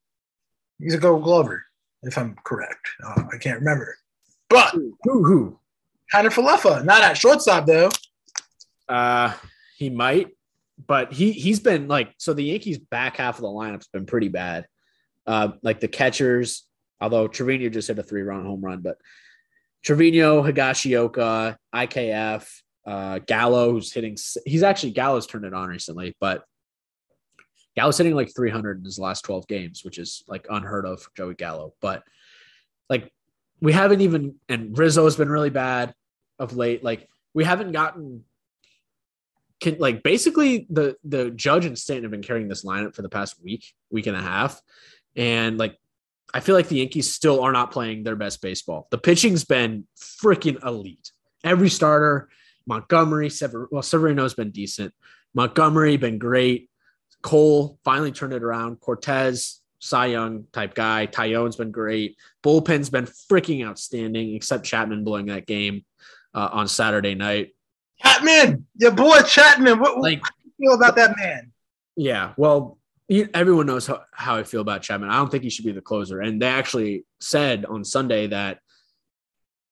he's 0.80 0.96
a 0.96 0.98
Gold 0.98 1.24
Glover, 1.24 1.64
if 2.04 2.18
I'm 2.18 2.36
correct. 2.44 2.88
Uh, 3.04 3.24
I 3.32 3.38
can't 3.38 3.60
remember. 3.60 3.96
But 4.50 4.72
who 4.72 5.24
who? 5.24 5.60
Kiner 6.14 6.32
Falefa, 6.32 6.86
not 6.86 7.02
at 7.02 7.18
shortstop 7.18 7.66
though. 7.66 7.90
Uh, 8.88 9.34
he 9.78 9.90
might, 9.90 10.30
but 10.86 11.12
he 11.12 11.32
he's 11.32 11.60
been 11.60 11.88
like 11.88 12.14
so. 12.18 12.34
The 12.34 12.44
Yankees' 12.44 12.78
back 12.78 13.18
half 13.18 13.36
of 13.36 13.42
the 13.42 13.50
lineup's 13.50 13.88
been 13.88 14.06
pretty 14.06 14.30
bad. 14.30 14.68
Uh, 15.26 15.50
like 15.62 15.82
the 15.82 15.90
catchers, 15.90 16.66
although 17.02 17.28
Trevino 17.28 17.68
just 17.70 17.90
hit 17.90 18.00
a 18.00 18.04
three-run 18.04 18.46
home 18.46 18.62
run, 18.62 18.80
but 18.80 18.98
Trevino, 19.84 20.42
Higashioka, 20.42 21.58
IKF, 21.76 22.48
uh, 22.86 23.20
Gallo, 23.20 23.72
who's 23.72 23.92
hitting. 23.92 24.18
He's 24.46 24.64
actually 24.64 24.92
Gallo's 24.92 25.28
turned 25.28 25.46
it 25.46 25.54
on 25.54 25.68
recently, 25.68 26.16
but 26.22 26.44
Gallo's 27.76 27.98
hitting 27.98 28.16
like 28.16 28.34
300 28.34 28.80
in 28.80 28.86
his 28.86 28.98
last 28.98 29.24
12 29.26 29.48
games, 29.48 29.84
which 29.84 30.00
is 30.00 30.24
like 30.28 30.48
unheard 30.50 30.86
of 30.86 31.02
for 31.02 31.12
Joey 31.16 31.36
Gallo. 31.36 31.74
But 31.82 32.04
like 32.90 33.12
we 33.62 33.74
haven't 33.74 34.02
even, 34.02 34.36
and 34.48 34.78
Rizzo 34.78 35.04
has 35.06 35.16
been 35.16 35.30
really 35.30 35.50
bad 35.50 35.94
of 36.40 36.56
late. 36.56 36.84
Like 36.84 37.08
we 37.34 37.44
haven't 37.44 37.72
gotten 37.72 38.24
can 39.60 39.78
like 39.80 40.04
basically 40.04 40.68
the 40.70 40.96
the 41.04 41.32
judge 41.32 41.66
and 41.66 41.78
Stanton 41.78 42.04
have 42.04 42.12
been 42.12 42.22
carrying 42.22 42.48
this 42.48 42.64
lineup 42.64 42.96
for 42.96 43.02
the 43.02 43.10
past 43.10 43.42
week, 43.44 43.74
week 43.90 44.08
and 44.08 44.16
a 44.16 44.22
half. 44.22 44.62
And 45.16 45.58
like 45.58 45.78
I 46.34 46.42
feel 46.42 46.56
like 46.56 46.68
the 46.68 46.78
Yankees 46.78 47.12
still 47.12 47.42
are 47.42 47.52
not 47.52 47.72
playing 47.72 48.04
their 48.04 48.16
best 48.16 48.42
baseball. 48.42 48.88
The 48.92 48.98
pitching's 48.98 49.46
been 49.46 49.88
freaking 49.98 50.64
elite. 50.64 51.12
Every 51.44 51.70
starter, 51.70 52.30
Montgomery, 52.66 53.30
Sever, 53.30 53.70
well, 53.72 53.82
Severino's 53.82 54.34
been 54.34 54.52
decent. 54.52 54.94
Montgomery 55.34 55.98
been 55.98 56.20
great. 56.20 56.70
Cole 57.22 57.80
finally 57.84 58.12
turned 58.12 58.34
it 58.34 58.44
around. 58.44 58.80
Cortes 58.80 59.62
Cy 59.80 60.08
Young 60.08 60.46
type 60.52 60.74
guy. 60.74 61.08
Taillon's 61.08 61.56
been 61.56 61.72
great. 61.72 62.18
Bullpen's 62.44 62.90
been 62.90 63.06
freaking 63.06 63.66
outstanding, 63.66 64.36
except 64.36 64.66
Chapman 64.66 65.04
blowing 65.04 65.28
that 65.28 65.46
game 65.46 65.86
uh, 66.34 66.50
on 66.52 66.68
Saturday 66.68 67.16
night. 67.16 67.56
Chapman, 68.02 68.66
your 68.76 68.92
boy 68.92 69.22
Chapman. 69.22 69.80
What, 69.80 70.00
like, 70.00 70.22
do 70.22 70.30
you 70.46 70.70
feel 70.70 70.76
about 70.76 70.96
that 70.96 71.16
man? 71.18 71.52
Yeah, 71.96 72.34
well, 72.38 72.78
he, 73.08 73.26
everyone 73.34 73.66
knows 73.66 73.88
how, 73.88 74.04
how 74.12 74.36
I 74.36 74.44
feel 74.44 74.62
about 74.62 74.82
Chapman. 74.82 75.10
I 75.10 75.18
don't 75.18 75.32
think 75.32 75.44
he 75.44 75.50
should 75.50 75.66
be 75.66 75.72
the 75.72 75.82
closer. 75.82 76.22
And 76.22 76.42
they 76.42 76.48
actually 76.48 77.06
said 77.22 77.66
on 77.66 77.84
Sunday 77.84 78.28
that 78.28 78.60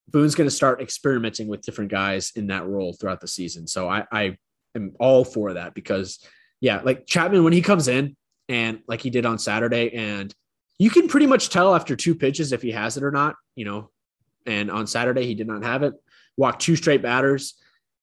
Boone's 0.08 0.34
going 0.34 0.48
to 0.48 0.54
start 0.54 0.80
experimenting 0.80 1.48
with 1.48 1.62
different 1.62 1.90
guys 1.90 2.32
in 2.36 2.48
that 2.48 2.66
role 2.66 2.94
throughout 2.94 3.20
the 3.20 3.28
season. 3.28 3.66
So 3.66 3.88
I, 3.88 4.04
I 4.10 4.38
am 4.74 4.94
all 4.98 5.24
for 5.24 5.54
that 5.54 5.74
because, 5.74 6.18
yeah, 6.60 6.80
like 6.82 7.06
Chapman, 7.06 7.44
when 7.44 7.52
he 7.52 7.62
comes 7.62 7.88
in, 7.88 8.16
and 8.48 8.80
like 8.86 9.00
he 9.00 9.10
did 9.10 9.26
on 9.26 9.38
Saturday. 9.38 9.92
And 9.94 10.34
you 10.78 10.90
can 10.90 11.08
pretty 11.08 11.26
much 11.26 11.50
tell 11.50 11.74
after 11.74 11.96
two 11.96 12.14
pitches 12.14 12.52
if 12.52 12.62
he 12.62 12.72
has 12.72 12.96
it 12.96 13.02
or 13.02 13.10
not, 13.10 13.36
you 13.54 13.64
know. 13.64 13.90
And 14.46 14.70
on 14.70 14.86
Saturday, 14.86 15.26
he 15.26 15.34
did 15.34 15.48
not 15.48 15.64
have 15.64 15.82
it. 15.82 15.94
Walked 16.36 16.62
two 16.62 16.76
straight 16.76 17.02
batters. 17.02 17.54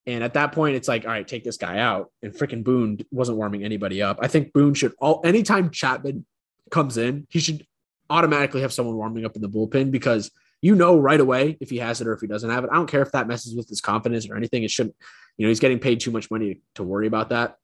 And 0.06 0.24
at 0.24 0.34
that 0.34 0.52
point, 0.52 0.76
it's 0.76 0.88
like, 0.88 1.06
all 1.06 1.12
right, 1.12 1.28
take 1.28 1.46
this 1.46 1.58
guy 1.58 1.80
out. 1.80 2.12
And 2.22 2.34
freaking 2.34 2.64
Boone 2.64 3.00
wasn't 3.12 3.38
warming 3.38 3.64
anybody 3.64 4.02
up. 4.02 4.20
I 4.22 4.28
think 4.28 4.52
Boone 4.52 4.74
should 4.74 4.94
all 5.00 5.22
anytime 5.24 5.70
Chapman 5.70 6.26
comes 6.72 6.98
in, 6.98 7.28
he 7.30 7.40
should 7.40 7.66
automatically 8.10 8.62
have 8.62 8.74
someone 8.74 8.96
warming 8.96 9.26
up 9.26 9.36
in 9.36 9.42
the 9.42 9.50
bullpen 9.50 9.92
because 9.92 10.32
you 10.62 10.76
know 10.76 10.98
right 10.98 11.20
away 11.20 11.58
if 11.60 11.70
he 11.70 11.78
has 11.78 12.02
it 12.02 12.08
or 12.08 12.14
if 12.14 12.22
he 12.22 12.28
doesn't 12.28 12.50
have 12.50 12.64
it. 12.64 12.70
I 12.72 12.76
don't 12.76 12.90
care 12.90 13.02
if 13.02 13.12
that 13.12 13.28
messes 13.28 13.56
with 13.56 13.70
his 13.70 13.82
confidence 13.82 14.30
or 14.30 14.36
anything. 14.36 14.64
It 14.64 14.72
shouldn't, 14.72 14.96
you 15.38 15.46
know, 15.46 15.50
he's 15.50 15.60
getting 15.60 15.80
paid 15.80 16.00
too 16.00 16.12
much 16.12 16.30
money 16.30 16.62
to 16.76 16.84
worry 16.84 17.08
about 17.08 17.30
that. 17.30 17.58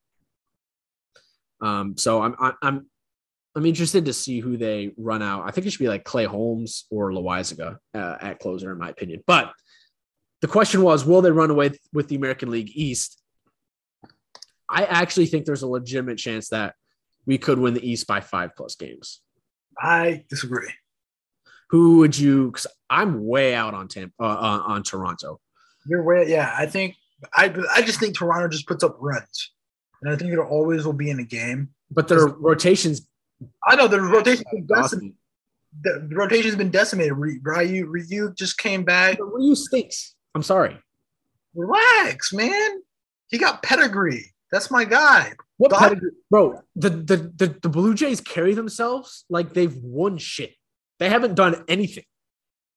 Um, 1.61 1.97
so 1.97 2.21
I'm 2.21 2.35
I'm 2.61 2.87
I'm 3.55 3.65
interested 3.65 4.05
to 4.05 4.13
see 4.13 4.39
who 4.39 4.57
they 4.57 4.93
run 4.97 5.21
out. 5.21 5.43
I 5.45 5.51
think 5.51 5.67
it 5.67 5.71
should 5.71 5.79
be 5.79 5.89
like 5.89 6.03
Clay 6.03 6.25
Holmes 6.25 6.85
or 6.91 7.11
Loaisiga 7.11 7.77
uh, 7.93 8.15
at 8.21 8.39
closer, 8.39 8.71
in 8.71 8.77
my 8.77 8.89
opinion. 8.89 9.23
But 9.25 9.51
the 10.41 10.47
question 10.47 10.81
was, 10.81 11.03
will 11.03 11.21
they 11.21 11.31
run 11.31 11.49
away 11.49 11.71
with 11.91 12.07
the 12.07 12.15
American 12.15 12.51
League 12.51 12.71
East? 12.73 13.21
I 14.69 14.85
actually 14.85 15.25
think 15.25 15.45
there's 15.45 15.63
a 15.63 15.67
legitimate 15.67 16.19
chance 16.19 16.49
that 16.49 16.75
we 17.25 17.37
could 17.37 17.59
win 17.59 17.73
the 17.73 17.87
East 17.87 18.07
by 18.07 18.21
five 18.21 18.55
plus 18.55 18.75
games. 18.75 19.19
I 19.77 20.25
disagree. 20.29 20.71
Who 21.71 21.97
would 21.97 22.17
you? 22.17 22.51
Because 22.51 22.67
I'm 22.89 23.25
way 23.25 23.55
out 23.55 23.73
on 23.73 23.87
Tampa, 23.87 24.13
uh, 24.19 24.25
on, 24.25 24.59
on 24.61 24.83
Toronto. 24.83 25.39
You're 25.85 26.03
way, 26.03 26.29
yeah. 26.29 26.53
I 26.57 26.65
think 26.65 26.95
I 27.33 27.53
I 27.73 27.81
just 27.81 27.99
think 27.99 28.17
Toronto 28.17 28.47
just 28.47 28.67
puts 28.67 28.83
up 28.83 28.97
runs 28.99 29.51
and 30.01 30.11
I 30.11 30.15
think 30.15 30.31
it 30.31 30.39
always 30.39 30.85
will 30.85 30.93
be 30.93 31.09
in 31.09 31.19
a 31.19 31.23
game. 31.23 31.69
But 31.91 32.07
their 32.07 32.27
rotations. 32.27 33.07
I 33.65 33.75
know 33.75 33.87
the 33.87 34.01
rotation 34.01 34.45
is 34.53 34.65
best. 34.65 34.91
the, 35.81 36.07
the 36.09 36.15
rotation's 36.15 36.55
been 36.55 36.71
decimated. 36.71 37.13
Ryu 37.15 37.85
Ryu 37.87 38.33
just 38.35 38.57
came 38.57 38.83
back. 38.83 39.17
But 39.17 39.25
Ryu 39.25 39.55
stinks. 39.55 40.15
I'm 40.35 40.43
sorry. 40.43 40.77
Relax, 41.55 42.33
man. 42.33 42.81
He 43.29 43.37
got 43.37 43.63
pedigree. 43.63 44.33
That's 44.51 44.71
my 44.71 44.83
guy. 44.83 45.33
What 45.57 45.71
pedigree, 45.71 46.11
bro? 46.29 46.61
The, 46.75 46.89
the 46.89 47.17
the 47.35 47.59
the 47.61 47.69
Blue 47.69 47.93
Jays 47.93 48.21
carry 48.21 48.53
themselves 48.53 49.25
like 49.29 49.53
they've 49.53 49.75
won 49.75 50.17
shit. 50.17 50.53
They 50.99 51.09
haven't 51.09 51.35
done 51.35 51.63
anything. 51.67 52.05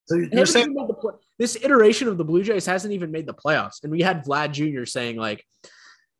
So 0.07 0.17
you're 0.17 0.47
saying 0.47 0.75
play- 0.75 1.15
this 1.39 1.57
iteration 1.57 2.09
of 2.09 2.19
the 2.19 2.25
Blue 2.25 2.43
Jays 2.43 2.67
hasn't 2.67 2.93
even 2.93 3.11
made 3.11 3.27
the 3.27 3.35
playoffs, 3.35 3.83
and 3.83 3.93
we 3.93 4.03
had 4.03 4.25
Vlad 4.25 4.53
Jr. 4.53 4.85
saying 4.85 5.17
like 5.17 5.45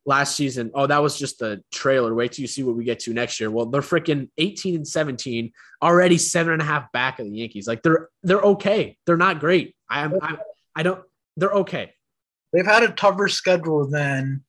last 0.05 0.35
season, 0.35 0.71
"Oh, 0.73 0.87
that 0.87 1.01
was 1.01 1.17
just 1.17 1.41
a 1.41 1.63
trailer. 1.71 2.13
Wait 2.13 2.33
till 2.33 2.41
you 2.41 2.47
see 2.47 2.63
what 2.63 2.75
we 2.75 2.83
get 2.83 2.99
to 3.01 3.13
next 3.13 3.39
year." 3.39 3.49
Well, 3.49 3.65
they're 3.65 3.81
freaking 3.81 4.29
18 4.37 4.75
and 4.75 4.87
17, 4.87 5.51
already 5.81 6.17
seven 6.17 6.53
and 6.53 6.61
a 6.61 6.65
half 6.65 6.91
back 6.91 7.19
of 7.19 7.25
the 7.25 7.31
Yankees. 7.31 7.67
Like 7.67 7.83
they're 7.83 8.09
they're 8.23 8.41
okay. 8.41 8.97
They're 9.05 9.17
not 9.17 9.39
great. 9.39 9.75
I'm, 9.89 10.13
I'm 10.21 10.37
I 10.75 10.83
don't. 10.83 11.03
They're 11.37 11.53
okay. 11.53 11.93
They've 12.51 12.65
had 12.65 12.83
a 12.83 12.89
tougher 12.89 13.27
schedule 13.27 13.87
than 13.87 14.43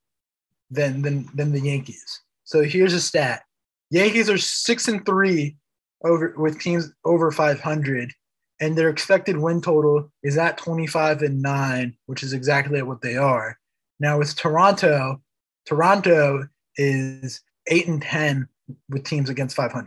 than 0.71 1.03
than 1.03 1.29
than 1.35 1.53
the 1.53 1.61
Yankees. 1.61 2.21
So 2.45 2.63
here's 2.63 2.95
a 2.95 3.01
stat: 3.01 3.45
Yankees 3.91 4.29
are 4.31 4.39
six 4.39 4.89
and 4.89 5.05
three 5.05 5.57
over 6.05 6.35
with 6.37 6.61
teams 6.61 6.93
over 7.05 7.31
500, 7.31 8.13
and 8.61 8.77
their 8.77 8.91
expected 8.91 9.37
win 9.37 9.61
total 9.61 10.11
is 10.23 10.37
at 10.37 10.59
25 10.59 11.23
and 11.23 11.41
nine, 11.41 11.97
which 12.07 12.23
is 12.23 12.33
exactly 12.33 12.83
what 12.83 13.01
they 13.01 13.17
are. 13.17 13.59
Now 14.01 14.19
with 14.19 14.37
Toronto, 14.37 15.23
Toronto 15.67 16.49
is 16.77 17.41
eight 17.69 17.89
and 17.89 18.03
10 18.03 18.49
with 18.89 19.05
teams 19.05 19.31
against 19.31 19.57
500, 19.57 19.87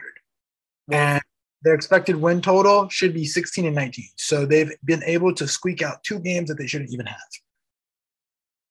and 0.91 1.21
their 1.63 1.73
expected 1.73 2.15
win 2.15 2.41
total 2.41 2.87
should 2.89 3.13
be 3.13 3.25
16 3.25 3.65
and 3.65 3.75
19. 3.75 4.05
So 4.15 4.45
they've 4.45 4.71
been 4.85 5.03
able 5.03 5.33
to 5.35 5.47
squeak 5.47 5.81
out 5.81 6.03
two 6.03 6.19
games 6.19 6.49
that 6.49 6.57
they 6.57 6.67
shouldn't 6.67 6.91
even 6.91 7.07
have. 7.07 7.19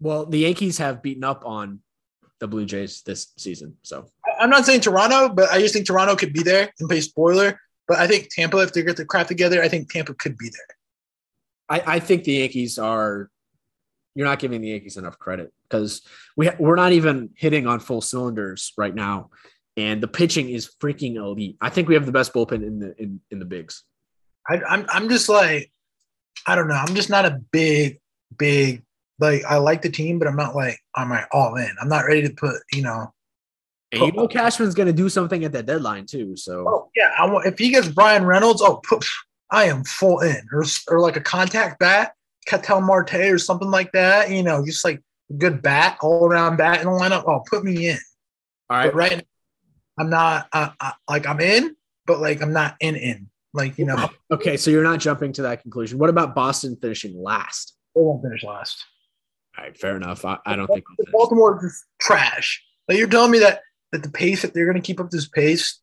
Well, 0.00 0.26
the 0.26 0.38
Yankees 0.38 0.78
have 0.78 1.02
beaten 1.02 1.24
up 1.24 1.42
on 1.44 1.80
the 2.38 2.46
Blue 2.46 2.66
Jays 2.66 3.02
this 3.02 3.32
season. 3.36 3.76
So 3.82 4.10
I'm 4.38 4.50
not 4.50 4.66
saying 4.66 4.82
Toronto, 4.82 5.28
but 5.28 5.50
I 5.50 5.60
just 5.60 5.74
think 5.74 5.86
Toronto 5.86 6.16
could 6.16 6.32
be 6.32 6.42
there 6.42 6.70
and 6.78 6.88
play 6.88 7.00
spoiler. 7.00 7.60
But 7.88 7.98
I 7.98 8.06
think 8.06 8.28
Tampa, 8.30 8.58
if 8.58 8.72
they 8.72 8.82
get 8.82 8.96
the 8.96 9.04
crap 9.04 9.28
together, 9.28 9.62
I 9.62 9.68
think 9.68 9.90
Tampa 9.90 10.14
could 10.14 10.36
be 10.36 10.50
there. 10.50 10.76
I, 11.68 11.94
I 11.96 12.00
think 12.00 12.24
the 12.24 12.32
Yankees 12.32 12.78
are. 12.78 13.30
You're 14.16 14.26
not 14.26 14.38
giving 14.38 14.62
the 14.62 14.68
Yankees 14.68 14.96
enough 14.96 15.18
credit 15.18 15.52
because 15.68 16.00
we 16.36 16.46
ha- 16.46 16.56
we're 16.58 16.74
not 16.74 16.92
even 16.92 17.30
hitting 17.36 17.66
on 17.66 17.80
full 17.80 18.00
cylinders 18.00 18.72
right 18.78 18.94
now, 18.94 19.30
and 19.76 20.02
the 20.02 20.08
pitching 20.08 20.48
is 20.48 20.70
freaking 20.82 21.16
elite. 21.16 21.56
I 21.60 21.68
think 21.68 21.86
we 21.86 21.94
have 21.94 22.06
the 22.06 22.12
best 22.12 22.32
bullpen 22.32 22.66
in 22.66 22.78
the 22.78 22.94
in, 23.00 23.20
in 23.30 23.38
the 23.38 23.44
bigs. 23.44 23.84
I, 24.48 24.62
I'm 24.68 24.86
I'm 24.88 25.08
just 25.10 25.28
like, 25.28 25.70
I 26.46 26.54
don't 26.54 26.66
know. 26.66 26.74
I'm 26.74 26.94
just 26.94 27.10
not 27.10 27.26
a 27.26 27.38
big 27.52 28.00
big 28.38 28.82
like 29.18 29.44
I 29.44 29.58
like 29.58 29.82
the 29.82 29.90
team, 29.90 30.18
but 30.18 30.28
I'm 30.28 30.36
not 30.36 30.54
like 30.54 30.78
I'm 30.94 31.10
like 31.10 31.26
all 31.32 31.54
in. 31.56 31.70
I'm 31.80 31.88
not 31.88 32.06
ready 32.06 32.22
to 32.22 32.30
put 32.30 32.56
you 32.72 32.82
know. 32.82 33.12
And 33.92 34.02
you 34.02 34.12
know 34.12 34.26
Cashman's 34.28 34.74
gonna 34.74 34.92
do 34.92 35.08
something 35.08 35.44
at 35.44 35.52
that 35.52 35.66
deadline 35.66 36.06
too. 36.06 36.36
So 36.36 36.64
oh, 36.66 36.90
yeah, 36.96 37.10
I 37.18 37.26
want 37.26 37.46
if 37.46 37.58
he 37.58 37.70
gets 37.70 37.88
Bryan 37.88 38.24
Reynolds, 38.24 38.62
oh, 38.62 38.80
poof, 38.88 39.08
I 39.50 39.64
am 39.64 39.84
full 39.84 40.20
in, 40.20 40.42
or 40.52 40.64
or 40.88 41.00
like 41.00 41.16
a 41.16 41.20
contact 41.20 41.78
bat, 41.78 42.12
Ketel 42.46 42.80
Marte 42.80 43.14
or 43.14 43.38
something 43.38 43.70
like 43.70 43.92
that. 43.92 44.30
You 44.30 44.42
know, 44.42 44.64
just 44.64 44.84
like 44.84 45.02
a 45.30 45.34
good 45.34 45.62
bat, 45.62 45.98
all 46.00 46.26
around 46.26 46.56
bat 46.56 46.80
in 46.80 46.86
the 46.86 46.92
lineup. 46.92 47.24
Oh, 47.26 47.42
put 47.48 47.64
me 47.64 47.88
in. 47.88 47.98
All 48.70 48.76
right, 48.76 48.86
but 48.86 48.94
right. 48.94 49.16
Now, 49.16 49.22
I'm 49.98 50.10
not 50.10 50.48
uh, 50.52 50.70
uh, 50.80 50.92
like 51.08 51.26
I'm 51.26 51.40
in, 51.40 51.76
but 52.06 52.20
like 52.20 52.42
I'm 52.42 52.52
not 52.52 52.76
in 52.80 52.96
in. 52.96 53.28
Like 53.52 53.78
you 53.78 53.86
know. 53.86 54.10
Okay, 54.30 54.56
so 54.56 54.72
you're 54.72 54.82
not 54.82 54.98
jumping 54.98 55.32
to 55.34 55.42
that 55.42 55.62
conclusion. 55.62 55.98
What 55.98 56.10
about 56.10 56.34
Boston 56.34 56.76
finishing 56.82 57.20
last? 57.22 57.76
They 57.94 58.02
won't 58.02 58.22
finish 58.22 58.42
last. 58.42 58.84
All 59.56 59.64
right, 59.64 59.78
fair 59.78 59.96
enough. 59.96 60.24
I, 60.24 60.38
I 60.44 60.56
don't 60.56 60.66
think 60.66 60.84
Baltimore 61.12 61.64
is 61.64 61.84
trash. 62.00 62.62
Like 62.88 62.98
you're 62.98 63.08
telling 63.08 63.30
me 63.30 63.38
that 63.38 63.60
that 63.92 64.02
the 64.02 64.10
pace 64.10 64.42
that 64.42 64.52
they're 64.52 64.66
going 64.66 64.80
to 64.80 64.86
keep 64.86 65.00
up 65.00 65.10
this 65.10 65.28
pace, 65.28 65.80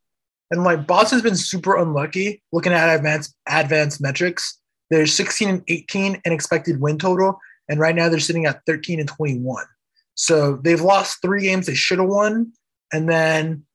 and 0.52 0.63
like 0.63 0.86
Boston's 0.86 1.21
been 1.21 1.36
super 1.36 1.78
unlucky. 1.78 2.43
Looking 2.52 2.73
at 2.73 2.93
advanced 2.93 3.34
advanced 3.47 4.02
metrics, 4.02 4.60
they're 4.93 5.08
16 5.08 5.49
and 5.49 5.63
18 5.67 6.21
in 6.23 6.32
expected 6.32 6.79
win 6.79 6.99
total, 6.99 7.39
and 7.67 7.79
right 7.79 7.95
now 7.95 8.10
they're 8.10 8.19
sitting 8.19 8.45
at 8.45 8.62
13 8.67 8.99
and 8.99 9.10
21. 9.10 9.65
So 10.13 10.58
they've 10.58 10.82
lost 10.82 11.19
three 11.23 11.41
games 11.41 11.65
they 11.65 11.73
should 11.73 11.97
have 11.97 12.08
won, 12.08 12.51
and 12.93 13.10
then 13.10 13.65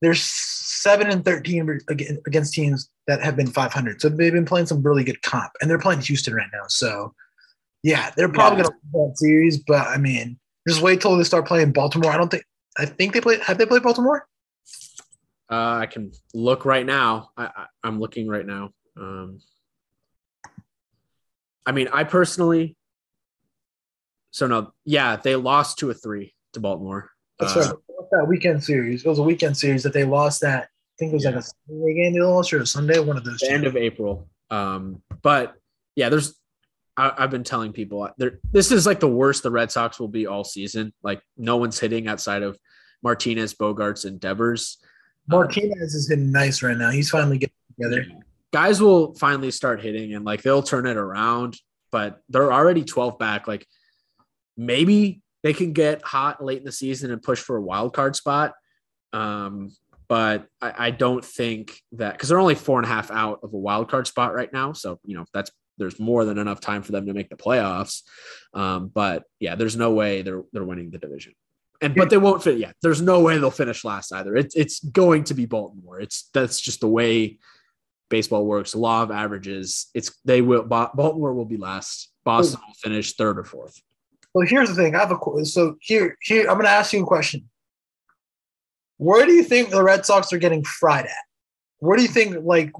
they're 0.00 0.14
seven 0.14 1.10
and 1.10 1.24
13 1.24 1.80
against 2.24 2.54
teams 2.54 2.88
that 3.08 3.20
have 3.20 3.34
been 3.34 3.48
500. 3.48 4.00
So 4.00 4.08
they've 4.08 4.32
been 4.32 4.44
playing 4.44 4.66
some 4.66 4.80
really 4.80 5.02
good 5.02 5.20
comp, 5.22 5.50
and 5.60 5.68
they're 5.68 5.78
playing 5.78 6.02
Houston 6.02 6.34
right 6.34 6.46
now. 6.52 6.62
So 6.68 7.14
yeah, 7.82 8.12
they're 8.16 8.28
probably 8.28 8.58
yeah. 8.58 8.64
going 8.64 8.72
to 8.72 8.78
win 8.92 9.08
that 9.08 9.18
series, 9.18 9.58
but 9.58 9.88
I 9.88 9.98
mean, 9.98 10.38
just 10.68 10.82
wait 10.82 11.00
till 11.00 11.16
they 11.16 11.24
start 11.24 11.48
playing 11.48 11.72
Baltimore. 11.72 12.12
I 12.12 12.16
don't 12.16 12.30
think. 12.30 12.44
I 12.78 12.86
think 12.86 13.12
they 13.12 13.20
play. 13.20 13.40
Have 13.40 13.58
they 13.58 13.66
played 13.66 13.82
Baltimore? 13.82 14.24
Uh, 15.50 15.80
I 15.80 15.86
can 15.86 16.12
look 16.32 16.64
right 16.64 16.86
now. 16.86 17.30
I, 17.36 17.66
I, 17.82 17.88
am 17.88 17.98
looking 17.98 18.28
right 18.28 18.46
now. 18.46 18.70
Um, 18.96 19.40
I 21.66 21.72
mean, 21.72 21.88
I 21.92 22.04
personally. 22.04 22.76
So 24.32 24.46
no, 24.46 24.72
yeah, 24.84 25.16
they 25.16 25.36
lost 25.36 25.78
two 25.78 25.88
or 25.88 25.94
three 25.94 26.34
to 26.52 26.60
Baltimore. 26.60 27.10
That's 27.38 27.56
uh, 27.56 27.60
right. 27.60 27.74
That 28.12 28.26
weekend 28.28 28.62
series. 28.62 29.04
It 29.04 29.08
was 29.08 29.18
a 29.18 29.22
weekend 29.22 29.56
series 29.56 29.82
that 29.82 29.92
they 29.92 30.04
lost. 30.04 30.40
That 30.40 30.64
I 30.64 30.66
think 30.98 31.12
it 31.12 31.14
was 31.14 31.24
yeah. 31.24 31.30
like 31.30 31.40
a 31.40 31.42
Sunday 31.42 31.94
game 31.94 32.12
they 32.14 32.20
lost 32.20 32.52
or 32.52 32.60
a 32.60 32.66
Sunday. 32.66 32.98
One 32.98 33.16
of 33.16 33.24
those. 33.24 33.42
End 33.42 33.66
of 33.66 33.76
April. 33.76 34.28
Um, 34.50 35.02
but 35.22 35.54
yeah, 35.96 36.08
there's 36.08 36.34
I, 36.96 37.22
have 37.22 37.30
been 37.30 37.44
telling 37.44 37.72
people 37.72 38.08
this 38.52 38.72
is 38.72 38.86
like 38.86 39.00
the 39.00 39.08
worst 39.08 39.42
the 39.42 39.50
Red 39.50 39.70
Sox 39.70 39.98
will 39.98 40.08
be 40.08 40.26
all 40.26 40.44
season. 40.44 40.92
Like 41.02 41.22
no 41.36 41.56
one's 41.56 41.78
hitting 41.78 42.08
outside 42.08 42.42
of 42.42 42.58
Martinez, 43.02 43.54
Bogaerts, 43.54 44.04
and 44.04 44.20
Devers. 44.20 44.78
Martinez 45.28 45.94
um, 45.94 45.98
is 45.98 46.08
hitting 46.08 46.32
nice 46.32 46.62
right 46.62 46.76
now. 46.76 46.90
He's 46.90 47.10
finally 47.10 47.38
getting 47.38 47.54
together. 47.74 48.06
Guys 48.52 48.80
will 48.80 49.14
finally 49.14 49.50
start 49.50 49.80
hitting 49.80 50.14
and 50.14 50.24
like 50.24 50.42
they'll 50.42 50.62
turn 50.62 50.86
it 50.86 50.96
around, 50.96 51.56
but 51.92 52.20
they're 52.28 52.52
already 52.52 52.84
12 52.84 53.18
back. 53.18 53.46
Like 53.46 53.66
maybe 54.56 55.22
they 55.42 55.52
can 55.52 55.72
get 55.72 56.02
hot 56.02 56.44
late 56.44 56.58
in 56.58 56.64
the 56.64 56.72
season 56.72 57.10
and 57.10 57.22
push 57.22 57.40
for 57.40 57.56
a 57.56 57.62
wild 57.62 57.94
card 57.94 58.16
spot. 58.16 58.54
Um, 59.12 59.70
but 60.08 60.46
I, 60.60 60.86
I, 60.86 60.90
don't 60.90 61.24
think 61.24 61.80
that 61.92 62.12
because 62.12 62.28
they're 62.28 62.38
only 62.38 62.54
four 62.54 62.78
and 62.78 62.86
a 62.86 62.88
half 62.88 63.10
out 63.10 63.40
of 63.42 63.52
a 63.54 63.56
wild 63.56 63.88
card 63.88 64.06
spot 64.06 64.34
right 64.34 64.52
now. 64.52 64.72
So, 64.72 65.00
you 65.04 65.16
know, 65.16 65.24
that's 65.32 65.50
there's 65.78 65.98
more 65.98 66.24
than 66.24 66.38
enough 66.38 66.60
time 66.60 66.82
for 66.82 66.92
them 66.92 67.06
to 67.06 67.14
make 67.14 67.28
the 67.28 67.36
playoffs. 67.36 68.02
Um, 68.54 68.88
but 68.92 69.24
yeah, 69.40 69.54
there's 69.54 69.76
no 69.76 69.92
way 69.92 70.22
they're 70.22 70.42
they're 70.52 70.64
winning 70.64 70.90
the 70.90 70.98
division. 70.98 71.32
And 71.82 71.94
but 71.94 72.10
they 72.10 72.18
won't 72.18 72.42
fit. 72.42 72.58
Yeah, 72.58 72.72
there's 72.82 73.00
no 73.00 73.20
way 73.20 73.38
they'll 73.38 73.50
finish 73.50 73.84
last 73.84 74.12
either. 74.12 74.36
It's 74.36 74.54
it's 74.54 74.80
going 74.80 75.24
to 75.24 75.34
be 75.34 75.46
Baltimore. 75.46 76.00
It's 76.00 76.28
that's 76.34 76.60
just 76.60 76.80
the 76.80 76.88
way 76.88 77.38
baseball 78.10 78.44
works. 78.44 78.74
Law 78.74 79.02
of 79.02 79.10
averages. 79.10 79.86
It's 79.94 80.12
they 80.24 80.42
will 80.42 80.64
Baltimore 80.64 81.32
will 81.32 81.46
be 81.46 81.56
last. 81.56 82.10
Boston 82.24 82.60
will 82.66 82.74
finish 82.74 83.14
third 83.14 83.38
or 83.38 83.44
fourth. 83.44 83.80
Well, 84.34 84.46
here's 84.46 84.68
the 84.68 84.74
thing. 84.74 84.94
I 84.94 84.98
have 84.98 85.12
a 85.12 85.44
so 85.44 85.76
here 85.80 86.18
here 86.20 86.42
I'm 86.42 86.54
going 86.54 86.64
to 86.64 86.70
ask 86.70 86.92
you 86.92 87.02
a 87.02 87.06
question. 87.06 87.48
Where 88.98 89.24
do 89.24 89.32
you 89.32 89.42
think 89.42 89.70
the 89.70 89.82
Red 89.82 90.04
Sox 90.04 90.32
are 90.32 90.38
getting 90.38 90.62
fried 90.62 91.06
at? 91.06 91.24
Where 91.78 91.96
do 91.96 92.02
you 92.02 92.08
think 92.08 92.36
like 92.44 92.72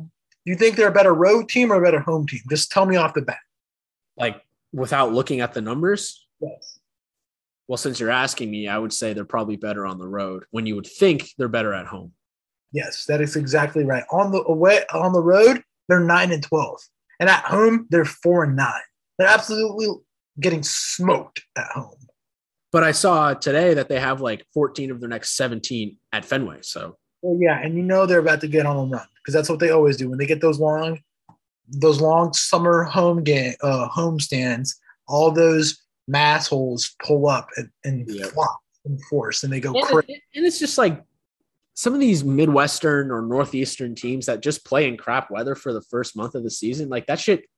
you 0.45 0.55
think 0.55 0.77
they're 0.77 0.89
a 0.89 0.93
better 0.93 1.15
road 1.15 1.49
team 1.49 1.73
or 1.73 1.77
a 1.77 1.83
better 1.83 2.01
home 2.01 2.27
team? 2.27 2.41
Just 2.51 2.71
tell 2.71 2.85
me 2.85 2.97
off 2.97 3.15
the 3.15 3.23
bat. 3.23 3.39
Like 4.19 4.43
without 4.73 5.13
looking 5.13 5.41
at 5.41 5.55
the 5.55 5.63
numbers? 5.63 6.27
Yes. 6.41 6.79
Well, 7.69 7.77
since 7.77 8.01
you're 8.01 8.11
asking 8.11 8.51
me, 8.51 8.67
I 8.69 8.77
would 8.77 8.93
say 8.93 9.13
they're 9.13 9.25
probably 9.25 9.57
better 9.57 9.87
on 9.87 9.99
the 9.99 10.09
road 10.09 10.45
when 10.51 10.67
you 10.67 10.75
would 10.75 10.87
think 10.87 11.31
they're 11.39 11.49
better 11.49 11.73
at 11.73 11.87
home. 11.87 12.13
Yes, 12.73 13.05
that 13.07 13.21
is 13.21 13.37
exactly 13.37 13.85
right. 13.85 14.05
On 14.13 14.33
the 14.33 14.45
away 14.45 14.85
on 14.93 15.13
the 15.13 15.23
road, 15.23 15.63
they're 15.89 16.01
nine 16.01 16.33
and 16.33 16.43
twelve. 16.43 16.81
And 17.19 17.29
at 17.29 17.45
home, 17.45 17.87
they're 17.91 18.05
four 18.05 18.45
and 18.45 18.57
nine. 18.57 18.81
They're 19.19 19.29
absolutely 19.29 19.89
getting 20.41 20.63
smoked 20.63 21.43
at 21.57 21.67
home. 21.67 21.97
But 22.73 22.85
I 22.85 22.93
saw 22.93 23.35
today 23.35 23.75
that 23.75 23.89
they 23.89 23.99
have 23.99 24.21
like 24.21 24.47
14 24.55 24.91
of 24.93 25.01
their 25.01 25.09
next 25.09 25.37
17 25.37 25.97
at 26.13 26.25
Fenway. 26.25 26.59
So 26.63 26.97
well, 27.23 27.39
yeah, 27.41 27.61
and 27.61 27.77
you 27.77 27.83
know 27.83 28.07
they're 28.07 28.21
about 28.21 28.41
to 28.43 28.49
get 28.49 28.65
on 28.65 28.77
a 28.77 28.85
run 28.85 29.07
because 29.17 29.35
that's 29.35 29.49
what 29.49 29.59
they 29.59 29.71
always 29.71 29.97
do 29.97 30.09
when 30.09 30.19
they 30.19 30.27
get 30.27 30.41
those 30.41 30.59
long, 30.59 31.01
those 31.69 32.01
long 32.01 32.33
summer 32.33 32.85
home 32.85 33.23
game, 33.23 33.55
uh, 33.63 33.89
home 33.89 34.21
stands. 34.21 34.79
All 35.07 35.31
those 35.31 35.83
mass 36.09 36.47
holes 36.47 36.95
pull 37.05 37.29
up 37.29 37.49
and, 37.57 37.69
and 37.85 38.09
yep. 38.09 38.31
flop 38.31 38.59
and 38.85 38.99
force, 39.11 39.43
and 39.43 39.53
they 39.53 39.61
go 39.61 39.73
and, 39.75 39.85
crazy. 39.85 40.23
And 40.35 40.47
it's 40.47 40.59
just 40.59 40.79
like 40.79 41.03
some 41.81 41.95
of 41.95 42.01
these 42.01 42.23
Midwestern 42.23 43.11
or 43.11 43.23
Northeastern 43.23 43.95
teams 43.95 44.27
that 44.27 44.43
just 44.43 44.67
play 44.67 44.87
in 44.87 44.99
crap 44.99 45.31
weather 45.31 45.55
for 45.55 45.73
the 45.73 45.81
first 45.81 46.15
month 46.15 46.35
of 46.35 46.43
the 46.43 46.51
season. 46.51 46.91
Like 46.91 47.07
that 47.07 47.19
shit 47.19 47.49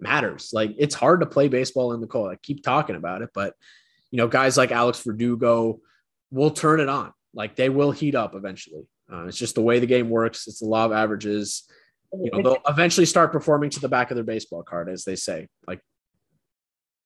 matters. 0.00 0.52
Like 0.54 0.74
it's 0.78 0.94
hard 0.94 1.20
to 1.20 1.26
play 1.26 1.48
baseball 1.48 1.92
in 1.92 2.00
the 2.00 2.06
cold. 2.06 2.30
I 2.30 2.36
keep 2.36 2.62
talking 2.62 2.96
about 2.96 3.20
it, 3.20 3.28
but 3.34 3.52
you 4.10 4.16
know, 4.16 4.26
guys 4.26 4.56
like 4.56 4.72
Alex 4.72 5.02
Verdugo 5.02 5.80
will 6.30 6.50
turn 6.50 6.80
it 6.80 6.88
on. 6.88 7.12
Like 7.34 7.56
they 7.56 7.68
will 7.68 7.90
heat 7.90 8.14
up 8.14 8.34
eventually. 8.34 8.86
Uh, 9.12 9.26
it's 9.26 9.36
just 9.36 9.54
the 9.54 9.60
way 9.60 9.80
the 9.80 9.86
game 9.86 10.08
works. 10.08 10.48
It's 10.48 10.60
the 10.60 10.66
law 10.66 10.86
of 10.86 10.92
averages. 10.92 11.64
you 12.18 12.30
know 12.32 12.40
they'll 12.40 12.62
eventually 12.66 13.04
start 13.04 13.32
performing 13.32 13.68
to 13.68 13.80
the 13.80 13.88
back 13.90 14.10
of 14.10 14.14
their 14.14 14.24
baseball 14.24 14.62
card, 14.62 14.88
as 14.88 15.04
they 15.04 15.14
say. 15.14 15.46
Like 15.66 15.82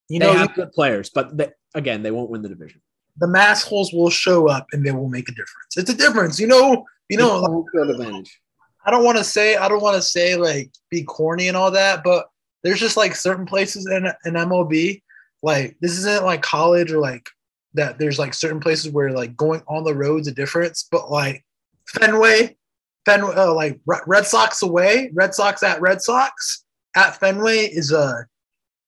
you 0.08 0.20
they 0.20 0.26
know, 0.26 0.32
have 0.32 0.54
good 0.54 0.70
players, 0.70 1.10
but 1.12 1.36
they, 1.36 1.48
again, 1.74 2.04
they 2.04 2.12
won't 2.12 2.30
win 2.30 2.42
the 2.42 2.48
division. 2.48 2.82
The 3.18 3.26
mass 3.26 3.62
holes 3.62 3.92
will 3.92 4.10
show 4.10 4.48
up 4.48 4.66
and 4.72 4.84
they 4.84 4.92
will 4.92 5.08
make 5.08 5.28
a 5.28 5.32
difference. 5.32 5.76
It's 5.76 5.90
a 5.90 5.96
difference, 5.96 6.40
you 6.40 6.46
know. 6.46 6.86
You 7.08 7.18
know, 7.18 7.40
like, 7.40 7.90
advantage. 7.90 8.40
I 8.86 8.90
don't 8.90 9.04
want 9.04 9.18
to 9.18 9.24
say 9.24 9.56
I 9.56 9.68
don't 9.68 9.82
want 9.82 9.96
to 9.96 10.02
say 10.02 10.36
like 10.36 10.70
be 10.90 11.02
corny 11.02 11.48
and 11.48 11.56
all 11.56 11.70
that, 11.70 12.02
but 12.02 12.28
there's 12.62 12.80
just 12.80 12.96
like 12.96 13.14
certain 13.14 13.46
places 13.46 13.86
in 13.86 14.06
in 14.24 14.34
MLB, 14.34 15.02
like 15.42 15.76
this 15.80 15.98
isn't 15.98 16.24
like 16.24 16.42
college 16.42 16.92
or 16.92 16.98
like 16.98 17.28
that. 17.74 17.98
There's 17.98 18.18
like 18.18 18.34
certain 18.34 18.60
places 18.60 18.92
where 18.92 19.10
like 19.10 19.36
going 19.36 19.62
on 19.68 19.84
the 19.84 19.94
road's 19.94 20.28
a 20.28 20.32
difference, 20.32 20.88
but 20.90 21.10
like 21.10 21.44
Fenway, 21.88 22.56
Fenway, 23.04 23.34
uh, 23.34 23.52
like 23.52 23.80
Red 23.86 24.26
Sox 24.26 24.62
away, 24.62 25.10
Red 25.12 25.34
Sox 25.34 25.62
at 25.62 25.80
Red 25.80 26.00
Sox 26.00 26.64
at 26.96 27.18
Fenway 27.18 27.66
is 27.66 27.92
a 27.92 28.26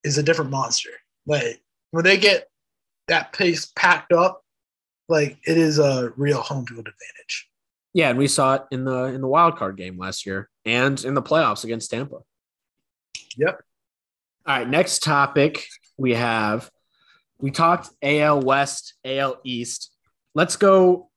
is 0.03 0.17
a 0.17 0.23
different 0.23 0.51
monster. 0.51 0.91
Like 1.25 1.61
when 1.91 2.03
they 2.03 2.17
get 2.17 2.49
that 3.07 3.33
place 3.33 3.71
packed 3.75 4.11
up, 4.11 4.41
like 5.07 5.37
it 5.45 5.57
is 5.57 5.79
a 5.79 6.11
real 6.17 6.41
home 6.41 6.65
field 6.65 6.87
advantage. 6.87 7.49
Yeah, 7.93 8.09
and 8.09 8.19
we 8.19 8.27
saw 8.27 8.55
it 8.55 8.63
in 8.71 8.83
the 8.83 9.05
in 9.05 9.21
the 9.21 9.27
wild 9.27 9.57
card 9.57 9.77
game 9.77 9.97
last 9.97 10.25
year 10.25 10.49
and 10.65 11.03
in 11.03 11.13
the 11.13 11.21
playoffs 11.21 11.63
against 11.63 11.91
Tampa. 11.91 12.17
Yep. 13.37 13.61
All 14.45 14.57
right, 14.57 14.67
next 14.67 15.01
topic 15.03 15.65
we 15.97 16.13
have 16.13 16.69
we 17.39 17.51
talked 17.51 17.89
AL 18.01 18.41
West, 18.41 18.95
AL 19.03 19.39
East. 19.43 19.91
Let's 20.33 20.55
go. 20.55 21.09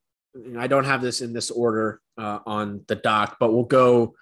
I 0.56 0.66
don't 0.66 0.84
have 0.84 1.02
this 1.02 1.20
in 1.20 1.32
this 1.32 1.50
order 1.50 2.00
uh, 2.16 2.40
on 2.46 2.82
the 2.86 2.96
doc, 2.96 3.36
but 3.40 3.52
we'll 3.52 3.64
go 3.64 4.14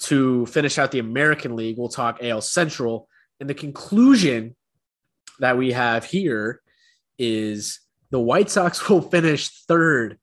to 0.00 0.46
finish 0.46 0.78
out 0.78 0.90
the 0.90 0.98
American 0.98 1.54
League. 1.54 1.78
We'll 1.78 1.88
talk 1.88 2.18
AL 2.22 2.40
Central, 2.40 3.08
and 3.38 3.48
the 3.48 3.54
conclusion 3.54 4.56
that 5.38 5.56
we 5.56 5.72
have 5.72 6.04
here 6.04 6.60
is 7.18 7.80
the 8.10 8.20
White 8.20 8.50
Sox 8.50 8.88
will 8.88 9.02
finish 9.02 9.48
third 9.66 10.18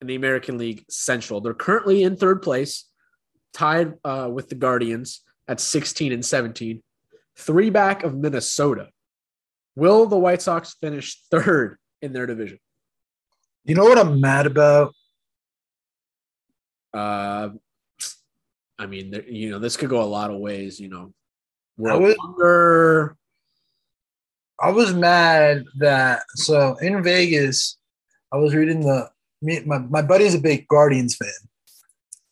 in 0.00 0.06
the 0.06 0.14
American 0.14 0.58
League 0.58 0.84
Central. 0.88 1.40
They're 1.40 1.54
currently 1.54 2.02
in 2.02 2.16
third 2.16 2.42
place, 2.42 2.86
tied 3.52 3.94
uh, 4.04 4.30
with 4.32 4.48
the 4.48 4.54
Guardians 4.54 5.22
at 5.48 5.60
16 5.60 6.12
and 6.12 6.24
17, 6.24 6.82
three 7.36 7.70
back 7.70 8.02
of 8.02 8.14
Minnesota. 8.14 8.88
Will 9.76 10.06
the 10.06 10.18
White 10.18 10.42
Sox 10.42 10.74
finish 10.80 11.20
third 11.30 11.78
in 12.02 12.12
their 12.12 12.26
division? 12.26 12.58
You 13.64 13.74
know 13.74 13.84
what 13.84 13.98
I'm 13.98 14.20
mad 14.20 14.46
about? 14.46 14.94
Uh, 16.92 17.50
I 18.78 18.86
mean, 18.86 19.22
you 19.28 19.50
know, 19.50 19.58
this 19.58 19.76
could 19.76 19.90
go 19.90 20.02
a 20.02 20.04
lot 20.04 20.30
of 20.30 20.38
ways. 20.38 20.80
You 20.80 20.88
know, 20.88 21.12
we're 21.76 21.98
would- 21.98 22.16
under. 22.26 23.16
I 24.60 24.70
was 24.70 24.92
mad 24.94 25.64
that 25.78 26.22
so 26.34 26.76
in 26.76 27.02
Vegas, 27.02 27.78
I 28.32 28.36
was 28.36 28.54
reading 28.54 28.80
the 28.80 29.10
me 29.42 29.60
my, 29.64 29.78
my 29.78 30.02
buddy's 30.02 30.34
a 30.34 30.40
big 30.40 30.68
Guardians 30.68 31.16
fan. 31.16 31.30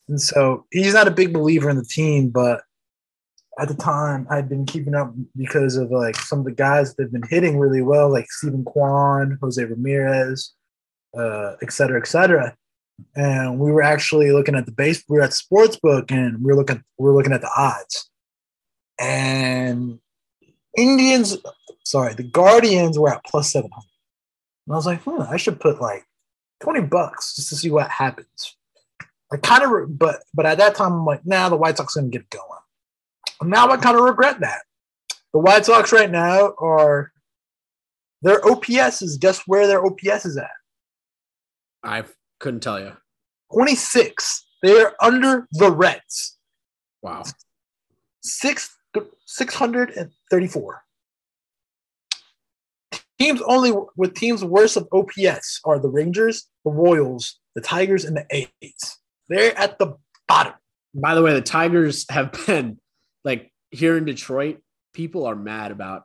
And 0.09 0.21
so 0.21 0.67
he's 0.71 0.95
not 0.95 1.09
a 1.09 1.12
big 1.12 1.33
believer 1.33 1.69
in 1.71 1.77
the 1.77 1.85
team, 1.85 2.31
but 2.31 2.62
at 3.59 3.69
the 3.69 3.75
time 3.75 4.27
I'd 4.31 4.49
been 4.49 4.67
keeping 4.67 4.95
up 4.95 5.12
because 5.37 5.77
of 5.77 5.91
like 5.91 6.17
some 6.17 6.41
of 6.41 6.45
the 6.45 6.53
guys 6.53 6.95
that 6.95 7.05
have 7.05 7.12
been 7.12 7.29
hitting 7.29 7.59
really 7.59 7.83
well, 7.83 8.11
like 8.11 8.31
Steven 8.31 8.64
Kwan, 8.64 9.38
Jose 9.41 9.62
Ramirez, 9.62 10.55
uh, 11.19 11.55
et 11.62 11.73
cetera, 11.73 12.01
et 12.01 12.07
cetera. 12.07 12.55
And 13.17 13.59
we 13.59 13.71
were 13.71 13.83
actually 13.83 14.33
looking 14.33 14.55
at 14.55 14.67
the 14.67 14.73
base, 14.73 15.03
we 15.09 15.19
were 15.19 15.25
at 15.25 15.31
the 15.31 15.37
sports 15.37 15.77
book 15.77 16.11
and 16.11 16.38
we 16.38 16.47
were 16.47 16.57
looking 16.57 16.83
we 16.99 17.05
were 17.05 17.14
looking 17.14 17.33
at 17.33 17.41
the 17.41 17.51
odds. 17.57 18.11
And 19.01 20.01
Indians, 20.76 21.37
sorry, 21.85 22.14
the 22.14 22.22
Guardians 22.22 22.98
were 22.98 23.11
at 23.11 23.24
plus 23.24 23.52
700. 23.52 23.72
And 24.66 24.74
I 24.74 24.76
was 24.76 24.87
like, 24.87 25.00
hmm, 25.02 25.22
I 25.22 25.37
should 25.37 25.61
put 25.61 25.81
like 25.81 26.04
20 26.61 26.83
bucks 26.83 27.37
just 27.37 27.48
to 27.50 27.57
see 27.57 27.70
what 27.70 27.90
happens. 27.90 28.57
I 29.33 29.37
kind 29.37 29.62
of, 29.62 29.98
but 29.98 30.22
but 30.33 30.46
at 30.46 30.59
that 30.59 30.74
time, 30.74 30.92
I'm 30.92 31.04
like, 31.04 31.26
nah, 31.26 31.48
the 31.48 31.57
White 31.57 31.76
Sox 31.76 31.94
going 31.94 32.11
to 32.11 32.18
get 32.18 32.31
going. 32.31 32.44
And 33.40 33.50
now 33.50 33.68
I 33.68 33.76
kind 33.76 33.96
of 33.96 34.04
regret 34.04 34.40
that. 34.40 34.62
The 35.33 35.38
White 35.38 35.66
Sox 35.66 35.92
right 35.92 36.11
now 36.11 36.54
are, 36.59 37.12
their 38.22 38.44
OPS 38.44 39.02
is 39.02 39.18
guess 39.18 39.42
where 39.46 39.66
their 39.66 39.85
OPS 39.85 40.26
is 40.26 40.37
at? 40.37 40.50
I 41.85 42.04
couldn't 42.40 42.61
tell 42.61 42.81
you. 42.81 42.96
26. 43.52 44.46
They 44.62 44.81
are 44.81 44.94
under 45.00 45.46
the 45.52 45.70
Reds. 45.70 46.37
Wow. 47.02 47.24
Sixth 48.22 48.78
634. 49.38 50.83
Teams 53.18 53.42
only 53.46 53.72
with 53.96 54.14
teams 54.14 54.44
worse 54.44 54.77
of 54.77 54.87
OPS 54.92 55.61
are 55.64 55.79
the 55.79 55.88
Rangers, 55.88 56.46
the 56.64 56.70
Royals, 56.70 57.40
the 57.55 57.61
Tigers, 57.61 58.05
and 58.05 58.16
the 58.16 58.27
A's. 58.31 58.98
They're 59.29 59.57
at 59.59 59.79
the 59.79 59.96
bottom. 60.29 60.55
By 60.94 61.14
the 61.14 61.22
way, 61.22 61.35
the 61.35 61.40
Tigers 61.40 62.07
have 62.11 62.33
been 62.46 62.79
like 63.24 63.53
here 63.70 63.96
in 63.96 64.05
Detroit, 64.05 64.61
people 64.94 65.27
are 65.27 65.37
mad 65.37 65.70
about 65.70 66.05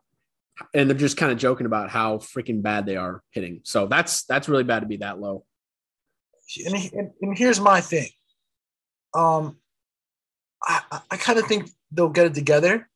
and 0.73 0.89
they're 0.89 0.97
just 0.97 1.17
kind 1.17 1.31
of 1.31 1.37
joking 1.37 1.65
about 1.65 1.89
how 1.89 2.17
freaking 2.17 2.61
bad 2.61 2.85
they 2.85 2.95
are 2.95 3.23
hitting. 3.31 3.61
So 3.63 3.87
that's 3.87 4.23
that's 4.25 4.49
really 4.49 4.63
bad 4.63 4.81
to 4.81 4.85
be 4.85 4.97
that 4.97 5.19
low. 5.19 5.45
And, 6.65 6.75
and, 6.93 7.11
and 7.21 7.37
here's 7.37 7.59
my 7.59 7.81
thing. 7.81 8.09
Um, 9.15 9.57
I, 10.63 11.01
I 11.09 11.17
kind 11.17 11.39
of 11.39 11.45
think 11.45 11.69
they'll 11.91 12.09
get 12.09 12.27
it 12.27 12.33
together. 12.33 12.89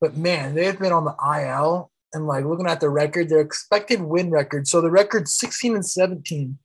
But 0.00 0.16
man, 0.16 0.54
they've 0.54 0.78
been 0.78 0.92
on 0.92 1.04
the 1.04 1.16
IL 1.22 1.90
and 2.12 2.26
like 2.26 2.44
looking 2.44 2.66
at 2.66 2.80
the 2.80 2.90
record, 2.90 3.28
their 3.28 3.40
expected 3.40 4.00
win 4.00 4.30
record. 4.30 4.66
So 4.66 4.80
the 4.80 4.90
record 4.90 5.28
16 5.28 5.74
and 5.74 5.86
17. 5.86 6.58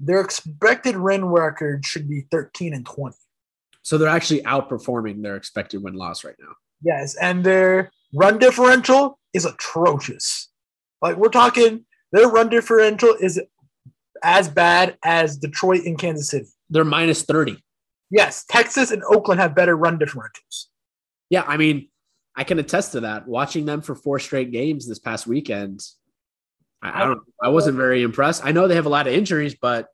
Their 0.00 0.20
expected 0.20 0.96
win 0.96 1.24
record 1.24 1.84
should 1.84 2.08
be 2.08 2.26
13 2.30 2.72
and 2.72 2.86
20. 2.86 3.16
So 3.82 3.98
they're 3.98 4.08
actually 4.08 4.42
outperforming 4.42 5.22
their 5.22 5.36
expected 5.36 5.82
win 5.82 5.94
loss 5.94 6.24
right 6.24 6.36
now. 6.38 6.52
Yes, 6.82 7.16
and 7.16 7.42
their 7.42 7.90
run 8.14 8.38
differential 8.38 9.18
is 9.32 9.44
atrocious. 9.44 10.48
Like 11.02 11.16
we're 11.16 11.30
talking, 11.30 11.84
their 12.12 12.28
run 12.28 12.48
differential 12.48 13.16
is 13.20 13.40
as 14.22 14.48
bad 14.48 14.96
as 15.04 15.36
Detroit 15.36 15.84
and 15.84 15.98
Kansas 15.98 16.28
City. 16.28 16.46
They're 16.70 16.84
minus 16.84 17.22
30. 17.22 17.62
Yes, 18.10 18.44
Texas 18.48 18.90
and 18.90 19.02
Oakland 19.04 19.40
have 19.40 19.54
better 19.54 19.76
run 19.76 19.98
differentials. 19.98 20.66
Yeah, 21.30 21.44
I 21.46 21.56
mean, 21.56 21.88
I 22.38 22.44
can 22.44 22.60
attest 22.60 22.92
to 22.92 23.00
that. 23.00 23.26
Watching 23.26 23.66
them 23.66 23.82
for 23.82 23.96
four 23.96 24.20
straight 24.20 24.52
games 24.52 24.86
this 24.86 25.00
past 25.00 25.26
weekend, 25.26 25.80
I, 26.80 27.02
I 27.02 27.06
don't. 27.06 27.20
I 27.42 27.48
wasn't 27.48 27.76
very 27.76 28.02
impressed. 28.02 28.44
I 28.44 28.52
know 28.52 28.68
they 28.68 28.76
have 28.76 28.86
a 28.86 28.90
lot 28.90 29.08
of 29.08 29.12
injuries, 29.12 29.56
but 29.60 29.88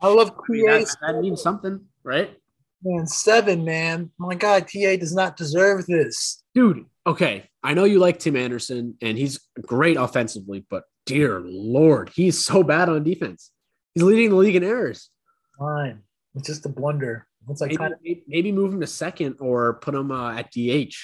I 0.00 0.06
love 0.06 0.30
I 0.30 0.52
mean, 0.52 0.66
that, 0.66 0.96
that 1.04 1.18
means 1.18 1.42
something, 1.42 1.80
right? 2.04 2.36
man 2.84 3.06
seven, 3.06 3.64
man. 3.64 4.10
My 4.16 4.36
God, 4.36 4.68
TA 4.68 4.96
does 4.96 5.14
not 5.14 5.36
deserve 5.36 5.86
this. 5.86 6.42
Dude, 6.54 6.86
okay. 7.06 7.48
I 7.64 7.74
know 7.74 7.84
you 7.84 7.98
like 7.98 8.20
Tim 8.20 8.36
Anderson, 8.36 8.96
and 9.02 9.18
he's 9.18 9.40
great 9.60 9.96
offensively, 9.96 10.64
but 10.70 10.84
dear 11.04 11.40
Lord, 11.40 12.10
he's 12.14 12.44
so 12.44 12.62
bad 12.62 12.88
on 12.88 13.02
defense. 13.02 13.50
He's 13.94 14.04
leading 14.04 14.30
the 14.30 14.36
league 14.36 14.56
in 14.56 14.64
errors. 14.64 15.10
Fine, 15.58 16.02
it's 16.34 16.46
just 16.46 16.66
a 16.66 16.68
blunder. 16.68 17.26
It's 17.48 17.60
like 17.60 17.70
Maybe, 17.70 17.78
kind 17.78 17.92
of, 17.92 17.98
maybe 18.28 18.52
move 18.52 18.72
him 18.72 18.80
to 18.80 18.86
second 18.86 19.36
or 19.40 19.74
put 19.74 19.94
him 19.94 20.12
uh, 20.12 20.38
at 20.38 20.52
DH. 20.52 20.94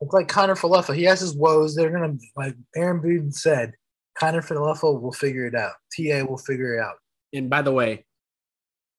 It's 0.00 0.12
like 0.12 0.28
Kiner 0.28 0.58
Falefa. 0.58 0.94
He 0.94 1.04
has 1.04 1.20
his 1.20 1.34
woes. 1.34 1.74
They're 1.74 1.90
gonna 1.90 2.16
like 2.36 2.54
Aaron 2.74 3.00
Boone 3.00 3.32
said. 3.32 3.74
Kiner 4.20 4.44
Falefa 4.44 5.00
will 5.00 5.12
figure 5.12 5.46
it 5.46 5.54
out. 5.54 5.72
TA 5.96 6.24
will 6.24 6.38
figure 6.38 6.74
it 6.74 6.80
out. 6.82 6.96
And 7.32 7.48
by 7.48 7.62
the 7.62 7.72
way, 7.72 8.04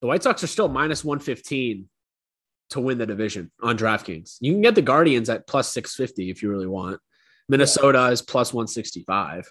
the 0.00 0.06
White 0.06 0.22
Sox 0.22 0.42
are 0.42 0.48
still 0.48 0.68
minus 0.68 1.04
115 1.04 1.88
to 2.70 2.80
win 2.80 2.98
the 2.98 3.06
division 3.06 3.50
on 3.62 3.76
DraftKings. 3.76 4.36
You 4.40 4.52
can 4.52 4.62
get 4.62 4.74
the 4.74 4.82
Guardians 4.82 5.28
at 5.28 5.46
plus 5.46 5.68
650 5.68 6.30
if 6.30 6.42
you 6.42 6.50
really 6.50 6.66
want. 6.66 7.00
Minnesota 7.48 8.06
is 8.06 8.22
plus 8.22 8.52
165. 8.52 9.50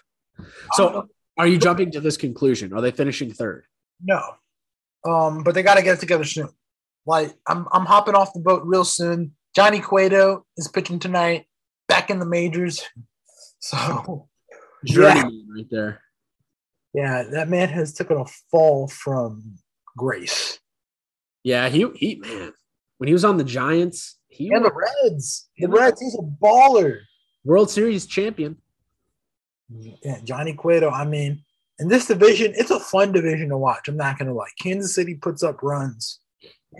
So 0.72 1.08
are 1.38 1.46
you 1.46 1.58
jumping 1.58 1.92
to 1.92 2.00
this 2.00 2.16
conclusion? 2.16 2.72
Are 2.72 2.80
they 2.80 2.90
finishing 2.90 3.32
third? 3.32 3.64
No. 4.02 4.20
Um, 5.04 5.42
but 5.42 5.54
they 5.54 5.62
got 5.62 5.74
to 5.74 5.82
get 5.82 5.94
it 5.94 6.00
together 6.00 6.24
soon. 6.24 6.48
Like 7.06 7.32
I'm, 7.46 7.66
I'm 7.72 7.86
hopping 7.86 8.14
off 8.14 8.32
the 8.32 8.40
boat 8.40 8.62
real 8.64 8.84
soon. 8.84 9.34
Johnny 9.54 9.80
Cueto 9.80 10.46
is 10.56 10.68
pitching 10.68 10.98
tonight, 10.98 11.46
back 11.88 12.10
in 12.10 12.18
the 12.18 12.26
majors. 12.26 12.82
So 13.64 14.28
Journeyman 14.84 15.46
right 15.54 15.66
there. 15.70 16.00
yeah, 16.94 17.22
that 17.30 17.48
man 17.48 17.68
has 17.68 17.94
taken 17.94 18.16
a 18.16 18.24
fall 18.50 18.88
from 18.88 19.56
grace. 19.96 20.58
Yeah, 21.44 21.68
he 21.68 21.86
he 21.94 22.16
man. 22.16 22.52
When 22.98 23.06
he 23.06 23.12
was 23.12 23.24
on 23.24 23.36
the 23.36 23.44
Giants, 23.44 24.18
he 24.26 24.50
And 24.50 24.64
was 24.64 24.72
the 24.72 24.74
Reds, 25.04 25.48
the 25.58 25.68
Reds, 25.68 26.00
he's 26.00 26.16
a 26.16 26.22
baller. 26.22 27.02
World 27.44 27.70
Series 27.70 28.04
champion. 28.06 28.56
Yeah, 29.70 30.18
Johnny 30.24 30.54
Cueto. 30.54 30.90
I 30.90 31.04
mean, 31.04 31.44
in 31.78 31.86
this 31.86 32.06
division, 32.06 32.52
it's 32.56 32.72
a 32.72 32.80
fun 32.80 33.12
division 33.12 33.48
to 33.50 33.58
watch. 33.58 33.86
I'm 33.86 33.96
not 33.96 34.18
gonna 34.18 34.34
lie. 34.34 34.50
Kansas 34.60 34.92
City 34.92 35.14
puts 35.14 35.44
up 35.44 35.62
runs. 35.62 36.18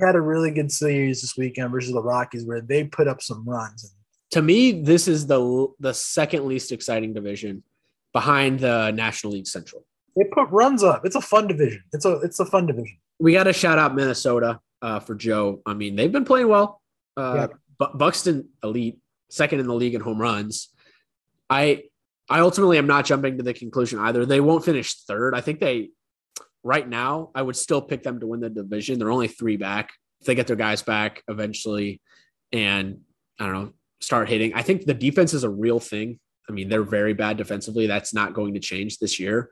Had 0.00 0.14
a 0.14 0.20
really 0.20 0.50
good 0.50 0.72
series 0.72 1.20
this 1.20 1.36
weekend 1.36 1.70
versus 1.70 1.92
the 1.92 2.02
Rockies 2.02 2.44
where 2.46 2.60
they 2.60 2.84
put 2.84 3.08
up 3.08 3.20
some 3.20 3.44
runs. 3.46 3.94
To 4.30 4.42
me, 4.42 4.72
this 4.82 5.06
is 5.06 5.26
the 5.26 5.68
the 5.80 5.92
second 5.92 6.46
least 6.46 6.72
exciting 6.72 7.12
division 7.12 7.62
behind 8.12 8.60
the 8.60 8.90
National 8.92 9.34
League 9.34 9.46
Central. 9.46 9.84
They 10.16 10.24
put 10.24 10.48
runs 10.50 10.82
up. 10.82 11.04
It's 11.04 11.16
a 11.16 11.20
fun 11.20 11.46
division. 11.46 11.82
It's 11.92 12.04
a 12.04 12.12
it's 12.20 12.40
a 12.40 12.46
fun 12.46 12.66
division. 12.66 12.96
We 13.18 13.32
got 13.32 13.44
to 13.44 13.52
shout 13.52 13.78
out 13.78 13.94
Minnesota 13.94 14.60
uh, 14.80 15.00
for 15.00 15.14
Joe. 15.14 15.60
I 15.66 15.74
mean, 15.74 15.96
they've 15.96 16.10
been 16.10 16.24
playing 16.24 16.48
well. 16.48 16.80
Uh, 17.16 17.48
yeah. 17.80 17.86
Buxton 17.94 18.48
elite, 18.62 18.98
second 19.30 19.60
in 19.60 19.66
the 19.66 19.74
league 19.74 19.94
in 19.94 20.00
home 20.00 20.20
runs. 20.20 20.68
I 21.50 21.84
I 22.28 22.40
ultimately 22.40 22.78
am 22.78 22.86
not 22.86 23.04
jumping 23.04 23.36
to 23.36 23.42
the 23.42 23.52
conclusion 23.52 23.98
either. 23.98 24.24
They 24.24 24.40
won't 24.40 24.64
finish 24.64 25.02
third. 25.04 25.34
I 25.34 25.40
think 25.40 25.60
they 25.60 25.90
right 26.62 26.88
now, 26.88 27.30
I 27.34 27.42
would 27.42 27.56
still 27.56 27.82
pick 27.82 28.02
them 28.02 28.20
to 28.20 28.26
win 28.26 28.40
the 28.40 28.50
division. 28.50 28.98
They're 28.98 29.10
only 29.10 29.28
three 29.28 29.56
back. 29.56 29.92
If 30.20 30.26
they 30.26 30.34
get 30.34 30.46
their 30.46 30.56
guys 30.56 30.82
back 30.82 31.22
eventually 31.28 32.00
and 32.52 33.00
I 33.40 33.46
don't 33.46 33.54
know, 33.54 33.72
start 34.00 34.28
hitting, 34.28 34.54
I 34.54 34.62
think 34.62 34.84
the 34.84 34.94
defense 34.94 35.34
is 35.34 35.44
a 35.44 35.50
real 35.50 35.80
thing. 35.80 36.20
I 36.48 36.52
mean, 36.52 36.68
they're 36.68 36.82
very 36.82 37.12
bad 37.12 37.36
defensively. 37.36 37.86
That's 37.86 38.14
not 38.14 38.34
going 38.34 38.54
to 38.54 38.60
change 38.60 38.98
this 38.98 39.18
year. 39.18 39.50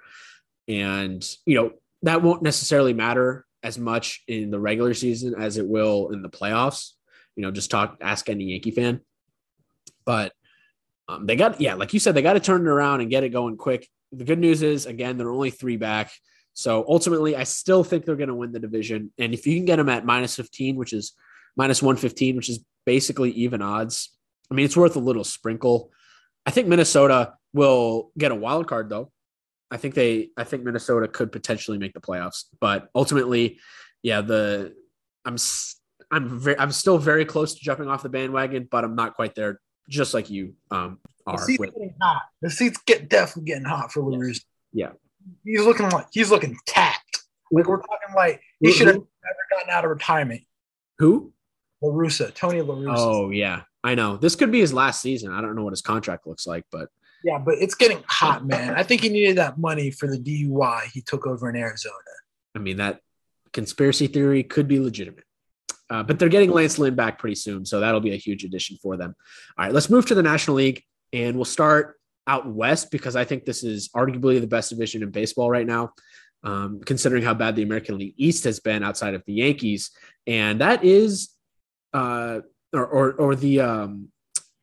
And, 0.68 1.25
you 1.46 1.57
know, 1.57 1.73
that 2.03 2.23
won't 2.23 2.42
necessarily 2.42 2.92
matter 2.92 3.44
as 3.62 3.79
much 3.79 4.23
in 4.29 4.51
the 4.51 4.61
regular 4.61 4.94
season 4.94 5.35
as 5.37 5.57
it 5.57 5.66
will 5.66 6.11
in 6.11 6.23
the 6.23 6.31
playoffs. 6.31 6.92
You 7.37 7.42
know, 7.42 7.51
just 7.51 7.70
talk, 7.70 7.99
ask 8.01 8.29
any 8.29 8.44
Yankee 8.44 8.70
fan. 8.70 9.01
But 10.05 10.33
um, 11.09 11.27
they 11.27 11.37
got, 11.37 11.61
yeah, 11.61 11.75
like 11.75 11.92
you 11.92 12.01
said, 12.01 12.14
they 12.14 12.23
got 12.23 12.35
to 12.35 12.40
turn 12.40 12.62
it 12.62 12.68
around 12.68 13.01
and 13.01 13.11
get 13.11 13.25
it 13.25 13.31
going 13.31 13.57
quick. 13.57 13.88
The 14.12 14.25
good 14.25 14.38
news 14.38 14.62
is, 14.62 14.87
again, 14.87 15.16
they're 15.16 15.31
only 15.31 15.51
three 15.51 15.77
back. 15.77 16.11
So 16.54 16.84
ultimately, 16.88 17.36
I 17.36 17.44
still 17.44 17.84
think 17.84 18.04
they're 18.04 18.16
going 18.16 18.28
to 18.28 18.34
win 18.34 18.52
the 18.52 18.58
division. 18.58 19.12
And 19.18 19.32
if 19.32 19.46
you 19.46 19.56
can 19.56 19.64
get 19.64 19.76
them 19.76 19.88
at 19.88 20.04
minus 20.04 20.36
15, 20.36 20.76
which 20.76 20.92
is 20.92 21.12
minus 21.56 21.82
115, 21.82 22.36
which 22.36 22.48
is 22.48 22.64
basically 22.84 23.30
even 23.32 23.62
odds, 23.62 24.10
I 24.50 24.54
mean, 24.54 24.64
it's 24.64 24.76
worth 24.76 24.96
a 24.96 25.00
little 25.00 25.24
sprinkle. 25.24 25.90
I 26.44 26.50
think 26.50 26.68
Minnesota 26.68 27.34
will 27.52 28.10
get 28.18 28.32
a 28.32 28.34
wild 28.34 28.66
card, 28.66 28.88
though. 28.88 29.12
I 29.70 29.76
think 29.76 29.94
they, 29.94 30.30
I 30.36 30.44
think 30.44 30.64
Minnesota 30.64 31.06
could 31.06 31.30
potentially 31.30 31.78
make 31.78 31.94
the 31.94 32.00
playoffs, 32.00 32.46
but 32.60 32.88
ultimately, 32.94 33.60
yeah, 34.02 34.20
the 34.20 34.74
I'm 35.24 35.36
I'm 36.10 36.40
very 36.40 36.58
I'm 36.58 36.72
still 36.72 36.98
very 36.98 37.24
close 37.24 37.54
to 37.54 37.60
jumping 37.60 37.86
off 37.86 38.02
the 38.02 38.08
bandwagon, 38.08 38.66
but 38.68 38.82
I'm 38.82 38.96
not 38.96 39.14
quite 39.14 39.36
there, 39.36 39.60
just 39.88 40.12
like 40.12 40.28
you 40.28 40.54
um, 40.72 40.98
are. 41.24 41.36
The 41.36 41.44
seats 41.44 41.60
with, 41.60 41.72
getting 41.72 41.94
hot. 42.02 42.22
The 42.42 42.50
seats 42.50 42.80
get 42.84 43.08
definitely 43.08 43.44
getting 43.44 43.64
hot 43.64 43.92
for 43.92 44.02
Lewis. 44.02 44.44
Yeah 44.72 44.90
he's 45.44 45.64
looking 45.64 45.88
like 45.90 46.06
he's 46.12 46.30
looking 46.30 46.56
tapped. 46.66 47.24
Like 47.50 47.66
we're 47.66 47.80
talking 47.80 48.14
like 48.14 48.40
he 48.61 48.72
should 48.72 48.87
have 48.87 48.96
never 48.96 49.46
gotten 49.50 49.70
out 49.70 49.85
of 49.85 49.90
retirement. 49.90 50.42
Who? 50.98 51.33
La 51.83 51.90
Russa, 51.90 52.33
Tony 52.35 52.61
La 52.61 52.74
Russa. 52.74 52.94
Oh 52.96 53.30
yeah, 53.30 53.62
I 53.83 53.94
know. 53.94 54.16
This 54.16 54.37
could 54.37 54.52
be 54.52 54.61
his 54.61 54.72
last 54.72 55.00
season. 55.00 55.33
I 55.33 55.40
don't 55.40 55.56
know 55.56 55.64
what 55.64 55.72
his 55.72 55.83
contract 55.83 56.26
looks 56.26 56.46
like, 56.46 56.64
but 56.70 56.88
yeah, 57.24 57.38
but 57.38 57.54
it's 57.59 57.74
getting 57.74 58.02
hot, 58.06 58.46
man. 58.46 58.74
I 58.74 58.83
think 58.83 59.02
he 59.02 59.09
needed 59.09 59.37
that 59.38 59.59
money 59.59 59.90
for 59.90 60.06
the 60.06 60.18
DUI 60.18 60.85
he 60.92 61.02
took 61.02 61.26
over 61.26 61.50
in 61.50 61.56
Arizona. 61.56 61.94
I 62.54 62.59
mean, 62.59 62.78
that 62.78 63.00
conspiracy 63.52 64.06
theory 64.06 64.42
could 64.42 64.68
be 64.68 64.80
legitimate. 64.80 65.24
Uh, 65.90 66.04
but 66.04 66.18
they're 66.18 66.28
getting 66.28 66.52
Lance 66.52 66.78
Lynn 66.78 66.94
back 66.94 67.18
pretty 67.18 67.35
soon, 67.35 67.66
so 67.66 67.80
that'll 67.80 68.00
be 68.00 68.12
a 68.12 68.16
huge 68.16 68.44
addition 68.44 68.76
for 68.80 68.96
them. 68.96 69.14
All 69.59 69.64
right, 69.64 69.74
let's 69.74 69.90
move 69.90 70.06
to 70.06 70.14
the 70.14 70.22
National 70.22 70.56
League, 70.56 70.85
and 71.12 71.35
we'll 71.35 71.44
start 71.44 71.99
out 72.31 72.47
west 72.47 72.93
because 72.93 73.16
I 73.16 73.25
think 73.25 73.45
this 73.45 73.64
is 73.64 73.88
arguably 73.88 74.40
the 74.40 74.47
best 74.47 74.71
division 74.71 75.03
in 75.03 75.11
baseball 75.11 75.51
right 75.51 75.66
now, 75.66 75.93
um, 76.45 76.81
considering 76.87 77.25
how 77.25 77.35
bad 77.35 77.57
the 77.57 77.64
American 77.64 77.99
League 77.99 78.14
East 78.16 78.45
has 78.45 78.61
been 78.61 78.85
outside 78.85 79.14
of 79.14 79.25
the 79.27 79.33
Yankees, 79.33 79.90
and 80.27 80.61
that 80.61 80.85
is, 80.85 81.31
uh, 81.93 82.40
or 82.73 82.87
or, 82.87 83.12
or 83.14 83.35
the 83.35 83.61
um, 83.61 84.09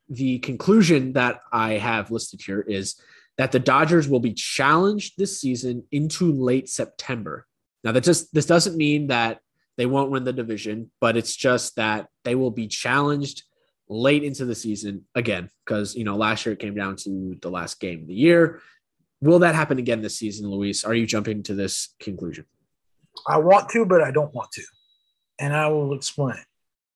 the 0.08 0.40
conclusion 0.40 1.14
that 1.14 1.42
I 1.52 1.74
have 1.74 2.10
listed 2.10 2.42
here 2.42 2.62
is 2.62 2.96
that 3.38 3.52
the 3.52 3.60
Dodgers 3.60 4.08
will 4.08 4.22
be 4.22 4.34
challenged 4.34 5.16
this 5.18 5.42
season 5.42 5.84
into 5.92 6.32
late 6.32 6.70
September. 6.70 7.46
Now 7.84 7.92
that 7.92 8.06
just 8.06 8.34
this 8.34 8.46
doesn't 8.46 8.78
mean 8.78 9.08
that 9.08 9.40
they 9.76 9.86
won't 9.86 10.10
win 10.10 10.24
the 10.24 10.34
division, 10.34 10.90
but 11.02 11.18
it's 11.18 11.36
just 11.36 11.76
that 11.76 12.08
they 12.24 12.34
will 12.34 12.50
be 12.50 12.68
challenged 12.68 13.44
late 13.90 14.24
into 14.24 14.46
the 14.46 14.56
season 14.56 15.06
again, 15.16 15.50
because 15.66 15.96
you 15.96 16.04
know 16.04 16.16
last 16.16 16.46
year 16.46 16.54
it 16.54 16.60
came 16.60 16.76
down 16.76 16.96
to 16.98 17.38
the 17.42 17.50
last 17.50 17.80
game 17.80 18.02
of 18.02 18.08
the 18.08 18.14
year. 18.14 18.62
Will 19.22 19.40
that 19.40 19.56
happen 19.56 19.80
again 19.80 20.02
this 20.02 20.18
season, 20.18 20.50
Luis? 20.50 20.84
Are 20.84 20.94
you 20.94 21.06
jumping 21.06 21.44
to 21.44 21.54
this 21.54 21.96
conclusion? 22.00 22.46
I 23.28 23.38
want 23.38 23.70
to, 23.70 23.86
but 23.86 24.02
I 24.02 24.12
don't 24.12 24.34
want 24.34 24.52
to, 24.54 24.64
and 25.40 25.56
I 25.56 25.68
will 25.70 25.94
explain. 25.94 26.38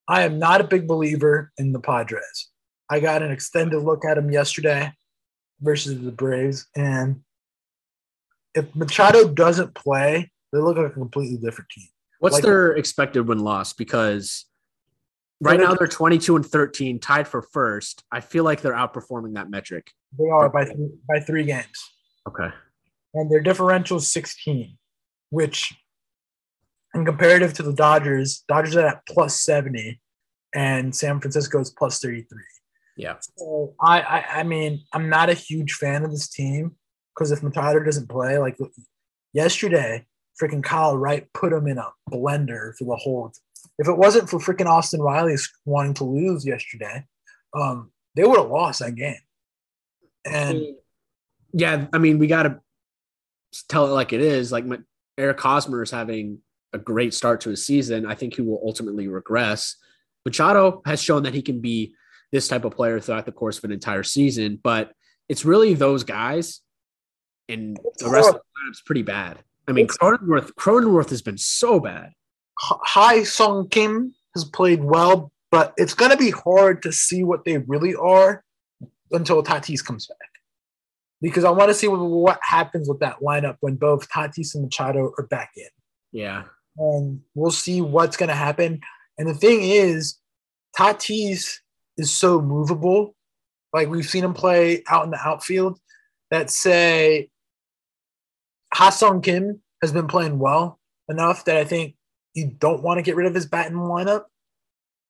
I 0.06 0.22
am 0.22 0.38
not 0.38 0.60
a 0.60 0.64
big 0.64 0.86
believer 0.86 1.52
in 1.58 1.72
the 1.72 1.80
Padres. 1.80 2.48
I 2.90 3.00
got 3.00 3.22
an 3.22 3.30
extended 3.30 3.80
look 3.80 4.04
at 4.04 4.14
them 4.14 4.30
yesterday 4.30 4.92
versus 5.60 6.00
the 6.00 6.12
Braves, 6.12 6.66
and 6.76 7.22
if 8.54 8.74
Machado 8.74 9.28
doesn't 9.28 9.74
play, 9.74 10.30
they 10.52 10.58
look 10.58 10.76
like 10.76 10.90
a 10.90 10.90
completely 10.90 11.38
different 11.38 11.70
team. 11.70 11.88
What's 12.18 12.34
like, 12.34 12.42
their 12.42 12.72
expected 12.72 13.26
win 13.26 13.38
loss? 13.38 13.72
Because 13.72 14.44
Right 15.42 15.60
now 15.60 15.74
they're 15.74 15.88
22 15.88 16.36
and 16.36 16.46
13, 16.46 17.00
tied 17.00 17.26
for 17.26 17.42
first. 17.42 18.04
I 18.12 18.20
feel 18.20 18.44
like 18.44 18.60
they're 18.60 18.74
outperforming 18.74 19.34
that 19.34 19.50
metric. 19.50 19.90
They 20.18 20.28
are 20.28 20.48
by 20.48 20.64
th- 20.64 20.76
by 21.08 21.20
three 21.20 21.44
games. 21.44 21.90
Okay. 22.28 22.48
And 23.14 23.30
their 23.30 23.40
differential 23.40 23.96
is 23.96 24.08
16, 24.08 24.78
which 25.30 25.74
in 26.94 27.04
comparative 27.04 27.54
to 27.54 27.62
the 27.62 27.72
Dodgers, 27.72 28.44
Dodgers 28.48 28.76
are 28.76 28.86
at 28.86 29.06
plus 29.06 29.40
70 29.40 30.00
and 30.54 30.94
San 30.94 31.20
Francisco 31.20 31.60
is 31.60 31.70
plus 31.70 31.98
33. 31.98 32.38
Yeah. 32.96 33.16
So 33.36 33.74
I, 33.80 34.00
I, 34.00 34.24
I 34.40 34.42
mean, 34.42 34.84
I'm 34.92 35.08
not 35.08 35.30
a 35.30 35.34
huge 35.34 35.72
fan 35.72 36.04
of 36.04 36.10
this 36.10 36.28
team 36.28 36.76
because 37.14 37.32
if 37.32 37.42
Machado 37.42 37.80
doesn't 37.80 38.08
play, 38.08 38.38
like 38.38 38.56
yesterday, 39.32 40.06
freaking 40.40 40.62
Kyle 40.62 40.96
Wright 40.96 41.26
put 41.32 41.52
him 41.52 41.66
in 41.66 41.78
a 41.78 41.88
blender 42.10 42.76
for 42.76 42.84
the 42.84 42.96
whole 42.96 43.32
if 43.82 43.88
it 43.88 43.98
wasn't 43.98 44.30
for 44.30 44.38
freaking 44.38 44.66
Austin 44.66 45.02
Riley 45.02 45.34
wanting 45.64 45.94
to 45.94 46.04
lose 46.04 46.46
yesterday, 46.46 47.04
um, 47.52 47.90
they 48.14 48.22
would 48.22 48.38
have 48.38 48.48
lost 48.48 48.78
that 48.78 48.94
game. 48.94 49.18
And 50.24 50.62
yeah, 51.52 51.86
I 51.92 51.98
mean, 51.98 52.20
we 52.20 52.28
got 52.28 52.44
to 52.44 52.60
tell 53.68 53.86
it 53.86 53.90
like 53.90 54.12
it 54.12 54.20
is. 54.20 54.52
Like 54.52 54.66
Eric 55.18 55.40
Hosmer 55.40 55.82
is 55.82 55.90
having 55.90 56.38
a 56.72 56.78
great 56.78 57.12
start 57.12 57.40
to 57.40 57.50
his 57.50 57.66
season. 57.66 58.06
I 58.06 58.14
think 58.14 58.36
he 58.36 58.42
will 58.42 58.62
ultimately 58.64 59.08
regress. 59.08 59.74
Machado 60.24 60.80
has 60.86 61.02
shown 61.02 61.24
that 61.24 61.34
he 61.34 61.42
can 61.42 61.60
be 61.60 61.94
this 62.30 62.46
type 62.46 62.64
of 62.64 62.76
player 62.76 63.00
throughout 63.00 63.26
the 63.26 63.32
course 63.32 63.58
of 63.58 63.64
an 63.64 63.72
entire 63.72 64.04
season, 64.04 64.60
but 64.62 64.92
it's 65.28 65.44
really 65.44 65.74
those 65.74 66.04
guys, 66.04 66.60
and 67.48 67.76
the 67.98 68.08
rest 68.08 68.28
of 68.28 68.34
the 68.36 68.40
lineup's 68.40 68.82
pretty 68.82 69.02
bad. 69.02 69.40
I 69.66 69.72
mean, 69.72 69.88
Cronenworth 69.88 70.52
Cronenworth 70.54 71.10
has 71.10 71.20
been 71.20 71.36
so 71.36 71.80
bad. 71.80 72.12
Ha-Seong 72.62 73.70
Kim 73.70 74.14
has 74.34 74.44
played 74.44 74.84
well, 74.84 75.32
but 75.50 75.74
it's 75.76 75.94
going 75.94 76.12
to 76.12 76.16
be 76.16 76.30
hard 76.30 76.82
to 76.82 76.92
see 76.92 77.24
what 77.24 77.44
they 77.44 77.58
really 77.58 77.94
are 77.94 78.44
until 79.10 79.42
Tatis 79.42 79.84
comes 79.84 80.06
back. 80.06 80.16
Because 81.20 81.44
I 81.44 81.50
want 81.50 81.70
to 81.70 81.74
see 81.74 81.88
what, 81.88 81.98
what 81.98 82.40
happens 82.42 82.88
with 82.88 83.00
that 83.00 83.20
lineup 83.20 83.56
when 83.60 83.76
both 83.76 84.08
Tatis 84.08 84.54
and 84.54 84.64
Machado 84.64 85.12
are 85.18 85.26
back 85.26 85.50
in. 85.56 85.68
Yeah. 86.12 86.44
And 86.78 87.20
we'll 87.34 87.50
see 87.50 87.80
what's 87.80 88.16
going 88.16 88.28
to 88.28 88.34
happen. 88.34 88.80
And 89.18 89.28
the 89.28 89.34
thing 89.34 89.62
is, 89.62 90.16
Tatis 90.76 91.58
is 91.98 92.10
so 92.10 92.40
movable. 92.40 93.14
Like 93.72 93.88
we've 93.88 94.08
seen 94.08 94.24
him 94.24 94.34
play 94.34 94.82
out 94.88 95.04
in 95.04 95.10
the 95.10 95.18
outfield 95.18 95.78
that 96.30 96.50
say 96.50 97.28
Ha-Seong 98.74 99.22
Kim 99.22 99.62
has 99.82 99.92
been 99.92 100.06
playing 100.06 100.38
well 100.38 100.78
enough 101.08 101.44
that 101.44 101.56
I 101.56 101.64
think 101.64 101.94
you 102.34 102.46
don't 102.58 102.82
want 102.82 102.98
to 102.98 103.02
get 103.02 103.16
rid 103.16 103.26
of 103.26 103.34
his 103.34 103.46
bat 103.46 103.66
in 103.66 103.74
the 103.74 103.80
lineup, 103.80 104.24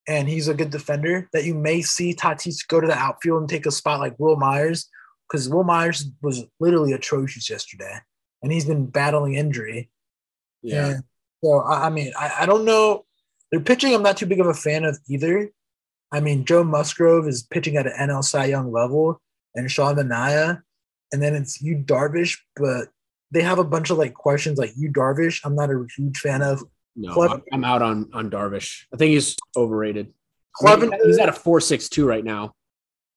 and 0.07 0.27
he's 0.27 0.47
a 0.47 0.53
good 0.53 0.69
defender, 0.69 1.29
that 1.33 1.45
you 1.45 1.53
may 1.53 1.81
see 1.81 2.13
Tatis 2.13 2.67
go 2.67 2.81
to 2.81 2.87
the 2.87 2.97
outfield 2.97 3.41
and 3.41 3.49
take 3.49 3.65
a 3.65 3.71
spot 3.71 3.99
like 3.99 4.19
Wil 4.19 4.35
Myers, 4.35 4.89
because 5.27 5.49
Wil 5.49 5.63
Myers 5.63 6.09
was 6.21 6.45
literally 6.59 6.93
atrocious 6.93 7.49
yesterday, 7.49 7.99
and 8.41 8.51
he's 8.51 8.65
been 8.65 8.85
battling 8.85 9.35
injury. 9.35 9.89
Yeah. 10.61 10.87
And 10.87 11.03
so 11.43 11.59
I, 11.59 11.87
I 11.87 11.89
mean, 11.89 12.11
I, 12.19 12.33
I 12.41 12.45
don't 12.45 12.65
know. 12.65 13.05
Their 13.51 13.61
pitching, 13.61 13.93
I'm 13.93 14.03
not 14.03 14.17
too 14.17 14.25
big 14.25 14.39
of 14.39 14.47
a 14.47 14.53
fan 14.53 14.83
of 14.83 14.97
either. 15.07 15.51
I 16.11 16.19
mean, 16.19 16.45
Joe 16.45 16.63
Musgrove 16.63 17.27
is 17.27 17.43
pitching 17.43 17.77
at 17.77 17.87
an 17.87 18.09
NL 18.09 18.23
Cy 18.23 18.45
Young 18.45 18.71
level, 18.71 19.21
and 19.55 19.69
Sean 19.71 19.95
Manaea, 19.95 20.61
and 21.11 21.21
then 21.21 21.35
it's 21.35 21.61
Yu 21.61 21.77
Darvish, 21.77 22.37
but 22.55 22.89
they 23.31 23.41
have 23.41 23.59
a 23.59 23.63
bunch 23.63 23.89
of 23.89 23.97
like 23.97 24.13
questions 24.13 24.57
like 24.57 24.71
Yu 24.75 24.91
Darvish. 24.91 25.41
I'm 25.43 25.55
not 25.55 25.69
a 25.69 25.85
huge 25.95 26.17
fan 26.17 26.41
of. 26.41 26.63
No, 26.95 27.41
I'm 27.51 27.63
out 27.63 27.81
on 27.81 28.09
on 28.13 28.29
Darvish. 28.29 28.85
I 28.93 28.97
think 28.97 29.11
he's 29.11 29.35
overrated. 29.55 30.13
Clevinger, 30.61 30.97
he's 31.03 31.17
at 31.17 31.29
a 31.29 31.33
four 31.33 31.59
six 31.59 31.89
two 31.89 32.05
right 32.05 32.23
now. 32.23 32.53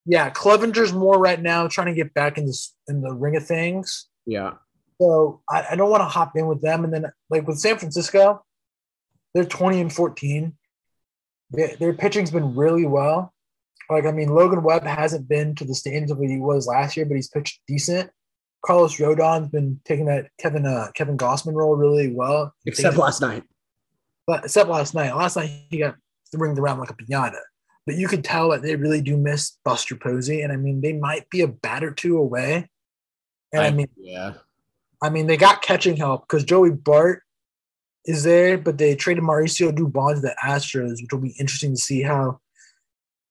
Yeah, 0.05 0.29
Clevinger's 0.29 0.93
more 0.93 1.19
right 1.19 1.41
now 1.41 1.67
trying 1.67 1.87
to 1.87 1.93
get 1.93 2.13
back 2.13 2.37
in 2.37 2.45
this 2.45 2.75
in 2.87 3.01
the 3.01 3.13
ring 3.13 3.35
of 3.35 3.45
things. 3.45 4.07
Yeah. 4.25 4.53
So 4.99 5.41
I, 5.49 5.65
I 5.71 5.75
don't 5.75 5.91
want 5.91 6.01
to 6.01 6.07
hop 6.07 6.31
in 6.35 6.47
with 6.47 6.61
them. 6.61 6.83
And 6.83 6.93
then 6.93 7.05
like 7.29 7.47
with 7.47 7.59
San 7.59 7.77
Francisco, 7.77 8.43
they're 9.33 9.45
20 9.45 9.81
and 9.81 9.93
14. 9.93 10.55
They, 11.55 11.75
their 11.79 11.93
pitching's 11.93 12.31
been 12.31 12.55
really 12.55 12.85
well. 12.85 13.33
Like, 13.89 14.05
I 14.05 14.11
mean, 14.11 14.29
Logan 14.29 14.63
Webb 14.63 14.83
hasn't 14.83 15.29
been 15.29 15.55
to 15.55 15.65
the 15.65 15.75
standards 15.75 16.11
of 16.11 16.17
what 16.17 16.29
he 16.29 16.39
was 16.39 16.67
last 16.67 16.97
year, 16.97 17.05
but 17.05 17.15
he's 17.15 17.29
pitched 17.29 17.61
decent. 17.67 18.09
Carlos 18.65 18.99
Rodon's 18.99 19.49
been 19.49 19.79
taking 19.85 20.07
that 20.07 20.27
Kevin 20.39 20.65
uh, 20.65 20.87
Kevin 20.93 21.17
Gausman 21.17 21.53
role 21.53 21.75
really 21.75 22.13
well. 22.13 22.53
Except 22.65 22.97
last 22.97 23.21
night. 23.21 23.43
But 24.27 24.43
except 24.45 24.69
last 24.69 24.93
night. 24.93 25.15
Last 25.15 25.37
night 25.37 25.49
he 25.69 25.79
got 25.79 25.95
ringed 26.33 26.59
around 26.59 26.79
like 26.79 26.91
a 26.91 26.93
pinata. 26.93 27.39
But 27.85 27.95
you 27.95 28.07
could 28.09 28.23
tell 28.23 28.49
that 28.49 28.61
they 28.61 28.75
really 28.75 29.01
do 29.01 29.15
miss 29.15 29.57
Buster 29.63 29.95
Posey. 29.95 30.41
And 30.41 30.51
I 30.51 30.57
mean, 30.57 30.81
they 30.81 30.93
might 30.93 31.29
be 31.29 31.41
a 31.41 31.47
bat 31.47 31.83
or 31.83 31.91
two 31.91 32.17
away. 32.17 32.69
And 33.53 33.61
I, 33.63 33.67
I 33.67 33.71
mean, 33.71 33.87
yeah. 33.95 34.33
I 35.01 35.09
mean, 35.09 35.27
they 35.27 35.37
got 35.37 35.61
catching 35.61 35.95
help 35.95 36.27
because 36.27 36.43
Joey 36.43 36.71
Bart 36.71 37.23
is 38.05 38.23
there, 38.23 38.57
but 38.57 38.77
they 38.77 38.95
traded 38.95 39.23
Mauricio 39.23 39.71
Dubon 39.71 40.15
to 40.15 40.21
the 40.21 40.35
Astros, 40.43 41.01
which 41.01 41.11
will 41.11 41.19
be 41.19 41.35
interesting 41.39 41.75
to 41.75 41.81
see 41.81 42.01
how 42.01 42.39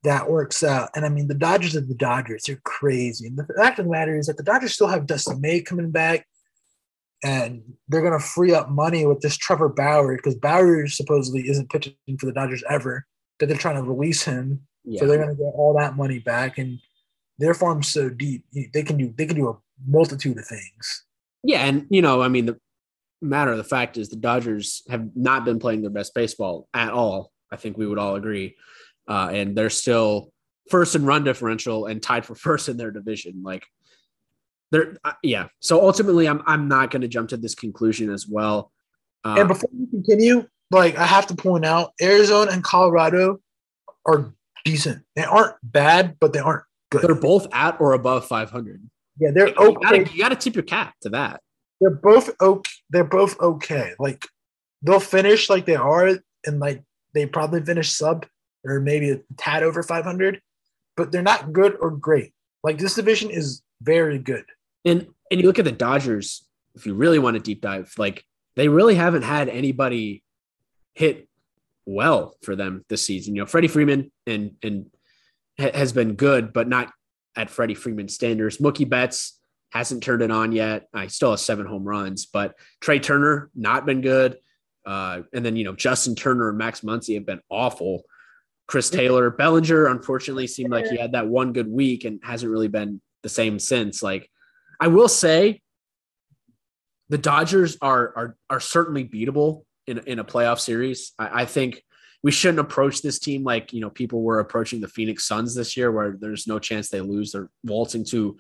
that 0.05 0.31
works 0.31 0.63
out. 0.63 0.91
And 0.95 1.05
I 1.05 1.09
mean, 1.09 1.29
the 1.29 1.35
Dodgers 1.35 1.77
are 1.77 1.81
the 1.81 1.95
Dodgers. 1.95 2.45
They're 2.45 2.61
crazy. 2.65 3.27
And 3.27 3.37
the 3.37 3.47
fact 3.59 3.79
of 3.79 3.87
the 3.87 3.91
matter 3.91 4.17
is 4.17 4.27
that 4.27 4.37
the 4.37 4.43
Dodgers 4.43 4.75
still 4.75 4.87
have 4.87 5.07
Dustin 5.07 5.41
May 5.41 5.61
coming 5.61 5.91
back, 5.91 6.27
and 7.25 7.63
they're 7.89 8.03
going 8.03 8.19
to 8.19 8.25
free 8.25 8.53
up 8.53 8.71
money 8.71 9.07
with 9.07 9.21
this 9.21 9.37
Trevor 9.37 9.69
Bauer 9.69 10.17
because 10.17 10.35
Bauer 10.35 10.87
supposedly 10.87 11.49
isn't 11.49 11.71
pitching 11.71 11.95
for 12.19 12.27
the 12.27 12.33
Dodgers 12.33 12.63
ever 12.69 13.07
that 13.39 13.47
they're 13.47 13.57
trying 13.57 13.77
to 13.77 13.83
release 13.83 14.23
him. 14.23 14.67
Yeah. 14.85 15.01
So 15.01 15.07
they're 15.07 15.19
going 15.19 15.31
to 15.31 15.43
get 15.43 15.53
all 15.55 15.77
that 15.79 15.97
money 15.97 16.19
back, 16.19 16.59
and 16.59 16.79
their 17.39 17.55
farm's 17.55 17.89
so 17.89 18.09
deep 18.09 18.45
they 18.73 18.83
can 18.83 18.97
do 18.97 19.13
they 19.17 19.27
can 19.27 19.37
do 19.37 19.49
a 19.49 19.57
multitude 19.87 20.39
of 20.39 20.47
things. 20.47 21.05
Yeah, 21.43 21.65
and 21.65 21.87
you 21.91 22.03
know, 22.03 22.23
I 22.23 22.29
mean, 22.29 22.47
the 22.47 22.59
matter 23.21 23.51
of 23.51 23.59
the 23.59 23.65
fact 23.65 23.97
is 23.97 24.09
the 24.09 24.17
Dodgers 24.17 24.83
have 24.89 25.11
not 25.17 25.45
been 25.45 25.59
playing 25.59 25.83
their 25.83 25.91
best 25.91 26.15
baseball 26.15 26.69
at 26.73 26.93
all. 26.93 27.33
I 27.51 27.57
think 27.57 27.77
we 27.77 27.87
would 27.87 27.99
all 27.99 28.15
agree, 28.15 28.57
uh, 29.09 29.31
and 29.33 29.57
they're 29.57 29.71
still 29.71 30.33
first 30.71 30.95
in 30.95 31.05
run 31.05 31.25
differential 31.25 31.87
and 31.87 32.03
tied 32.03 32.25
for 32.25 32.35
first 32.35 32.69
in 32.69 32.77
their 32.77 32.91
division. 32.91 33.43
Like, 33.43 33.65
they're 34.71 34.97
uh, 35.05 35.13
yeah. 35.23 35.49
So 35.61 35.81
ultimately, 35.81 36.29
I'm 36.29 36.43
I'm 36.47 36.69
not 36.69 36.91
going 36.91 37.03
to 37.03 37.09
jump 37.09 37.29
to 37.31 37.37
this 37.37 37.55
conclusion 37.55 38.11
as 38.11 38.27
well. 38.27 38.73
Uh, 39.25 39.37
and 39.39 39.49
before 39.49 39.71
we 39.73 39.87
continue, 39.87 40.47
like 40.71 40.97
I 40.97 41.07
have 41.07 41.27
to 41.29 41.35
point 41.35 41.65
out, 41.65 41.93
Arizona 42.01 42.51
and 42.53 42.63
Colorado 42.63 43.41
are 44.07 44.33
decent. 44.65 45.03
They 45.15 45.25
aren't 45.25 45.55
bad, 45.63 46.17
but 46.21 46.33
they 46.33 46.39
aren't 46.39 46.65
good. 46.91 47.03
They're 47.03 47.15
both 47.15 47.47
at 47.53 47.81
or 47.81 47.93
above 47.93 48.27
500. 48.27 48.89
Yeah, 49.19 49.31
they're 49.33 49.55
okay. 49.57 50.05
You 50.13 50.23
got 50.23 50.29
to 50.31 50.37
tip 50.37 50.55
your 50.55 50.65
cap 50.65 50.95
to 51.03 51.09
that. 51.11 51.41
They're 51.81 51.91
both 51.91 52.31
okay. 52.41 52.71
They're 52.91 53.05
both 53.05 53.41
okay. 53.41 53.93
Like 53.99 54.27
they'll 54.83 55.01
finish 55.01 55.49
like 55.49 55.67
they 55.67 55.77
are, 55.77 56.19
and 56.45 56.61
like 56.61 56.83
they 57.15 57.27
probably 57.27 57.63
finish 57.63 57.91
sub 57.91 58.27
or 58.65 58.81
maybe 58.81 59.11
a 59.11 59.21
tad 59.37 59.63
over 59.63 59.83
500, 59.83 60.41
but 60.97 61.13
they're 61.13 61.23
not 61.23 61.53
good 61.53 61.77
or 61.81 61.91
great. 61.91 62.33
Like 62.65 62.79
this 62.79 62.95
division 62.95 63.31
is 63.31 63.63
very 63.81 64.19
good. 64.19 64.45
And 64.85 65.09
and 65.31 65.41
you 65.41 65.47
look 65.47 65.59
at 65.59 65.65
the 65.65 65.73
Dodgers. 65.73 66.43
If 66.75 66.87
you 66.87 66.95
really 66.95 67.19
want 67.19 67.35
to 67.35 67.43
deep 67.43 67.63
dive, 67.63 67.93
like 67.97 68.25
they 68.55 68.69
really 68.69 68.95
haven't 68.95 69.23
had 69.23 69.49
anybody 69.49 70.23
hit 70.95 71.29
well 71.87 72.37
for 72.43 72.57
them 72.57 72.85
this 72.89 73.05
season. 73.05 73.35
You 73.35 73.43
know, 73.43 73.47
Freddie 73.47 73.69
Freeman 73.69 74.13
and 74.27 74.57
and 74.63 74.87
has 75.59 75.93
been 75.93 76.15
good, 76.15 76.53
but 76.53 76.69
not 76.69 76.93
at 77.37 77.51
Freddie 77.51 77.75
Freeman 77.75 78.09
standards. 78.09 78.59
Mookie 78.59 78.89
Betts 78.89 79.39
hasn't 79.71 80.03
turned 80.03 80.23
it 80.23 80.31
on 80.31 80.53
yet. 80.53 80.89
I 80.93 81.07
still 81.07 81.31
have 81.31 81.41
seven 81.41 81.67
home 81.67 81.85
runs, 81.85 82.27
but 82.27 82.55
Trea 82.81 83.01
Turner 83.01 83.51
not 83.55 83.87
been 83.87 84.01
good. 84.01 84.39
Uh, 84.85 85.23
and 85.33 85.45
then 85.45 85.57
you 85.57 85.65
know 85.65 85.75
Justin 85.75 86.15
Turner 86.15 86.51
and 86.51 86.59
Max 86.59 86.81
Muncy 86.81 87.15
have 87.15 87.27
been 87.27 87.41
awful. 87.51 88.05
Chris 88.69 88.91
Taylor, 88.91 89.31
Bellinger, 89.31 89.87
unfortunately, 89.87 90.47
seemed 90.49 90.73
like 90.73 90.87
he 90.87 90.97
had 90.97 91.13
that 91.13 91.29
one 91.29 91.53
good 91.53 91.69
week 91.69 92.05
and 92.05 92.21
hasn't 92.25 92.51
really 92.51 92.67
been 92.67 93.01
the 93.27 93.31
same 93.31 93.59
since. 93.59 94.05
Like, 94.05 94.31
I 94.81 94.87
will 94.87 95.09
say, 95.09 95.61
the 97.09 97.19
Dodgers 97.19 97.77
are 97.83 98.13
are 98.17 98.37
are 98.49 98.61
certainly 98.61 99.05
beatable 99.05 99.65
in, 99.89 99.99
in 100.07 100.21
a 100.21 100.25
playoff 100.25 100.61
series. 100.61 101.13
I, 101.19 101.43
I, 101.43 101.45
think 101.45 101.83
we 102.23 102.31
shouldn't 102.31 102.61
approach 102.61 103.03
this 103.03 103.19
team 103.19 103.43
like 103.43 103.73
you 103.73 103.81
know 103.81 103.91
people 103.91 104.23
were 104.23 104.39
approaching 104.39 104.81
the 104.81 104.89
Phoenix 104.89 105.25
Suns 105.27 105.57
this 105.57 105.77
year, 105.77 105.91
where 105.91 106.17
there's 106.17 106.47
no 106.47 106.61
chance 106.61 106.89
they 106.89 107.01
lose. 107.01 107.33
They're 107.33 107.51
waltzing 107.65 108.05
to 108.07 108.37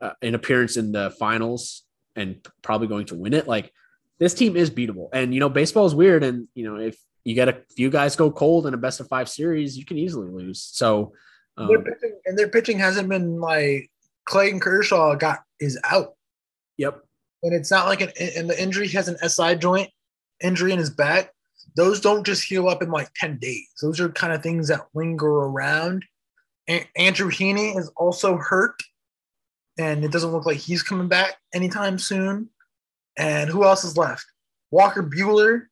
uh, 0.00 0.10
an 0.22 0.36
appearance 0.36 0.76
in 0.76 0.92
the 0.92 1.10
finals 1.18 1.82
and 2.14 2.44
probably 2.62 2.86
going 2.86 3.06
to 3.06 3.16
win 3.16 3.34
it. 3.34 3.48
Like 3.48 3.72
this 4.20 4.34
team 4.34 4.56
is 4.56 4.70
beatable, 4.70 5.08
and 5.12 5.34
you 5.34 5.40
know 5.40 5.48
baseball 5.48 5.86
is 5.86 5.94
weird, 5.94 6.22
and 6.22 6.46
you 6.54 6.70
know 6.70 6.76
if 6.76 6.96
you 7.24 7.34
get 7.34 7.48
a 7.48 7.62
few 7.76 7.90
guys 7.90 8.14
go 8.14 8.30
cold 8.30 8.68
in 8.68 8.74
a 8.74 8.78
best 8.78 9.00
of 9.00 9.08
five 9.08 9.28
series, 9.28 9.76
you 9.76 9.84
can 9.84 9.98
easily 9.98 10.30
lose. 10.30 10.62
So, 10.62 11.14
um, 11.58 11.68
their 11.68 11.80
pitching, 11.82 12.18
and 12.26 12.38
their 12.38 12.48
pitching 12.48 12.78
hasn't 12.78 13.08
been 13.08 13.40
like 13.40 13.90
Clayton 14.26 14.60
Kershaw 14.60 15.14
got 15.14 15.40
is 15.60 15.78
out. 15.84 16.14
Yep. 16.76 17.02
And 17.42 17.54
it's 17.54 17.70
not 17.70 17.86
like 17.86 18.00
an 18.00 18.10
and 18.18 18.48
the 18.48 18.60
injury 18.60 18.88
has 18.88 19.08
an 19.08 19.16
SI 19.28 19.56
joint 19.56 19.90
injury 20.42 20.72
in 20.72 20.78
his 20.78 20.90
back, 20.90 21.32
those 21.76 22.00
don't 22.00 22.24
just 22.24 22.44
heal 22.44 22.68
up 22.68 22.82
in 22.82 22.90
like 22.90 23.12
10 23.14 23.38
days. 23.38 23.68
Those 23.80 24.00
are 24.00 24.08
kind 24.08 24.32
of 24.32 24.42
things 24.42 24.68
that 24.68 24.86
linger 24.94 25.26
around. 25.26 26.04
And 26.66 26.86
Andrew 26.96 27.30
Heaney 27.30 27.78
is 27.78 27.90
also 27.96 28.36
hurt, 28.36 28.82
and 29.78 30.04
it 30.04 30.12
doesn't 30.12 30.32
look 30.32 30.44
like 30.44 30.58
he's 30.58 30.82
coming 30.82 31.08
back 31.08 31.36
anytime 31.54 31.98
soon. 31.98 32.50
And 33.16 33.48
who 33.48 33.64
else 33.64 33.84
is 33.84 33.96
left? 33.96 34.24
Walker 34.70 35.02
Buehler. 35.02 35.62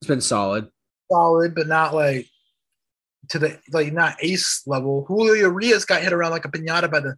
It's 0.00 0.08
been 0.08 0.20
solid. 0.20 0.68
Solid, 1.10 1.54
but 1.54 1.66
not 1.66 1.94
like 1.94 2.26
to 3.30 3.38
the 3.38 3.58
like 3.72 3.92
not 3.92 4.16
ace 4.20 4.62
level. 4.66 5.04
Julio 5.06 5.34
Urias 5.34 5.84
got 5.84 6.02
hit 6.02 6.12
around 6.12 6.32
like 6.32 6.44
a 6.44 6.50
pinata 6.50 6.90
by 6.90 7.00
the 7.00 7.16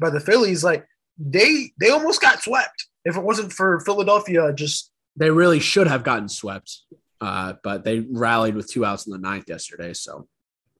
by 0.00 0.10
the 0.10 0.20
Phillies. 0.20 0.64
Like 0.64 0.86
they 1.18 1.72
they 1.80 1.90
almost 1.90 2.20
got 2.20 2.42
swept. 2.42 2.86
If 3.04 3.16
it 3.16 3.22
wasn't 3.22 3.52
for 3.52 3.80
Philadelphia 3.80 4.52
just 4.52 4.90
they 5.16 5.30
really 5.30 5.60
should 5.60 5.86
have 5.86 6.04
gotten 6.04 6.28
swept, 6.28 6.82
uh, 7.20 7.54
but 7.62 7.84
they 7.84 8.00
rallied 8.00 8.54
with 8.54 8.70
two 8.70 8.84
outs 8.84 9.06
in 9.06 9.12
the 9.12 9.18
ninth 9.18 9.48
yesterday. 9.48 9.94
So, 9.94 10.28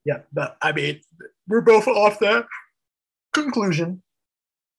yeah, 0.05 0.21
but 0.33 0.57
I 0.61 0.73
mean, 0.73 1.01
we're 1.49 1.63
both 1.63 1.89
off 1.89 2.19
that 2.21 2.47
conclusion. 3.33 4.03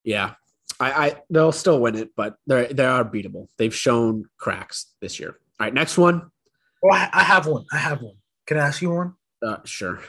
Yeah, 0.04 0.36
I, 0.80 0.92
I 0.92 1.16
they'll 1.30 1.52
still 1.52 1.80
win 1.80 1.96
it, 1.96 2.12
but 2.16 2.36
they 2.46 2.68
they 2.68 2.86
are 2.86 3.04
beatable. 3.04 3.48
They've 3.58 3.74
shown 3.76 4.26
cracks 4.38 4.94
this 5.02 5.20
year. 5.20 5.38
All 5.60 5.66
right, 5.66 5.74
next 5.74 5.98
one. 5.98 6.30
Oh, 6.84 6.92
I 6.92 7.24
have 7.24 7.48
one. 7.48 7.66
I 7.74 7.78
have 7.78 8.02
one. 8.02 8.16
Can 8.46 8.58
I 8.58 8.68
ask 8.68 8.82
you 8.82 8.92
one? 8.92 9.16
Uh, 9.46 9.58
sure. 9.66 10.02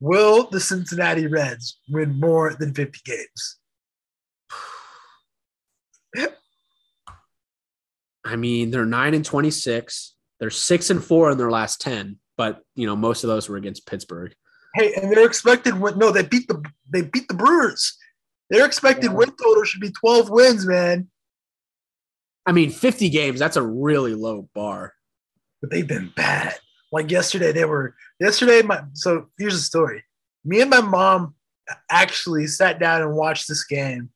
Will 0.00 0.48
the 0.50 0.60
Cincinnati 0.60 1.26
Reds 1.28 1.78
win 1.88 2.18
more 2.18 2.54
than 2.58 2.74
50 2.74 3.00
games? 3.04 3.58
I 8.24 8.36
mean, 8.36 8.70
they're 8.70 8.86
nine 8.86 9.14
and 9.14 9.24
26. 9.24 10.14
They're 10.40 10.50
six 10.50 10.90
and 10.90 11.02
four 11.02 11.30
in 11.30 11.38
their 11.38 11.50
last 11.50 11.80
10, 11.80 12.18
but 12.36 12.62
you 12.74 12.86
know, 12.86 12.96
most 12.96 13.24
of 13.24 13.28
those 13.28 13.48
were 13.48 13.56
against 13.56 13.86
Pittsburgh. 13.86 14.34
Hey, 14.74 14.94
and 14.94 15.12
they're 15.12 15.26
expected 15.26 15.78
win. 15.78 15.98
No, 15.98 16.10
they 16.10 16.22
beat 16.22 16.48
the 16.48 16.64
they 16.90 17.02
beat 17.02 17.28
the 17.28 17.34
Brewers. 17.34 17.96
Their 18.50 18.66
expected 18.66 19.10
yeah. 19.10 19.16
win 19.16 19.30
total 19.30 19.64
should 19.64 19.80
be 19.80 19.90
12 19.90 20.30
wins, 20.30 20.66
man. 20.66 21.08
I 22.44 22.52
mean, 22.52 22.70
50 22.70 23.08
games, 23.08 23.38
that's 23.38 23.56
a 23.56 23.62
really 23.62 24.14
low 24.14 24.48
bar. 24.54 24.94
But 25.60 25.70
they've 25.70 25.86
been 25.86 26.12
bad. 26.16 26.54
Like 26.92 27.10
yesterday, 27.10 27.52
they 27.52 27.64
were 27.64 27.96
yesterday, 28.20 28.62
my 28.62 28.82
so 28.92 29.28
here's 29.38 29.54
the 29.54 29.60
story. 29.60 30.04
Me 30.44 30.60
and 30.60 30.70
my 30.70 30.82
mom 30.82 31.34
actually 31.90 32.46
sat 32.46 32.78
down 32.78 33.02
and 33.02 33.14
watched 33.14 33.48
this 33.48 33.64
game. 33.64 34.10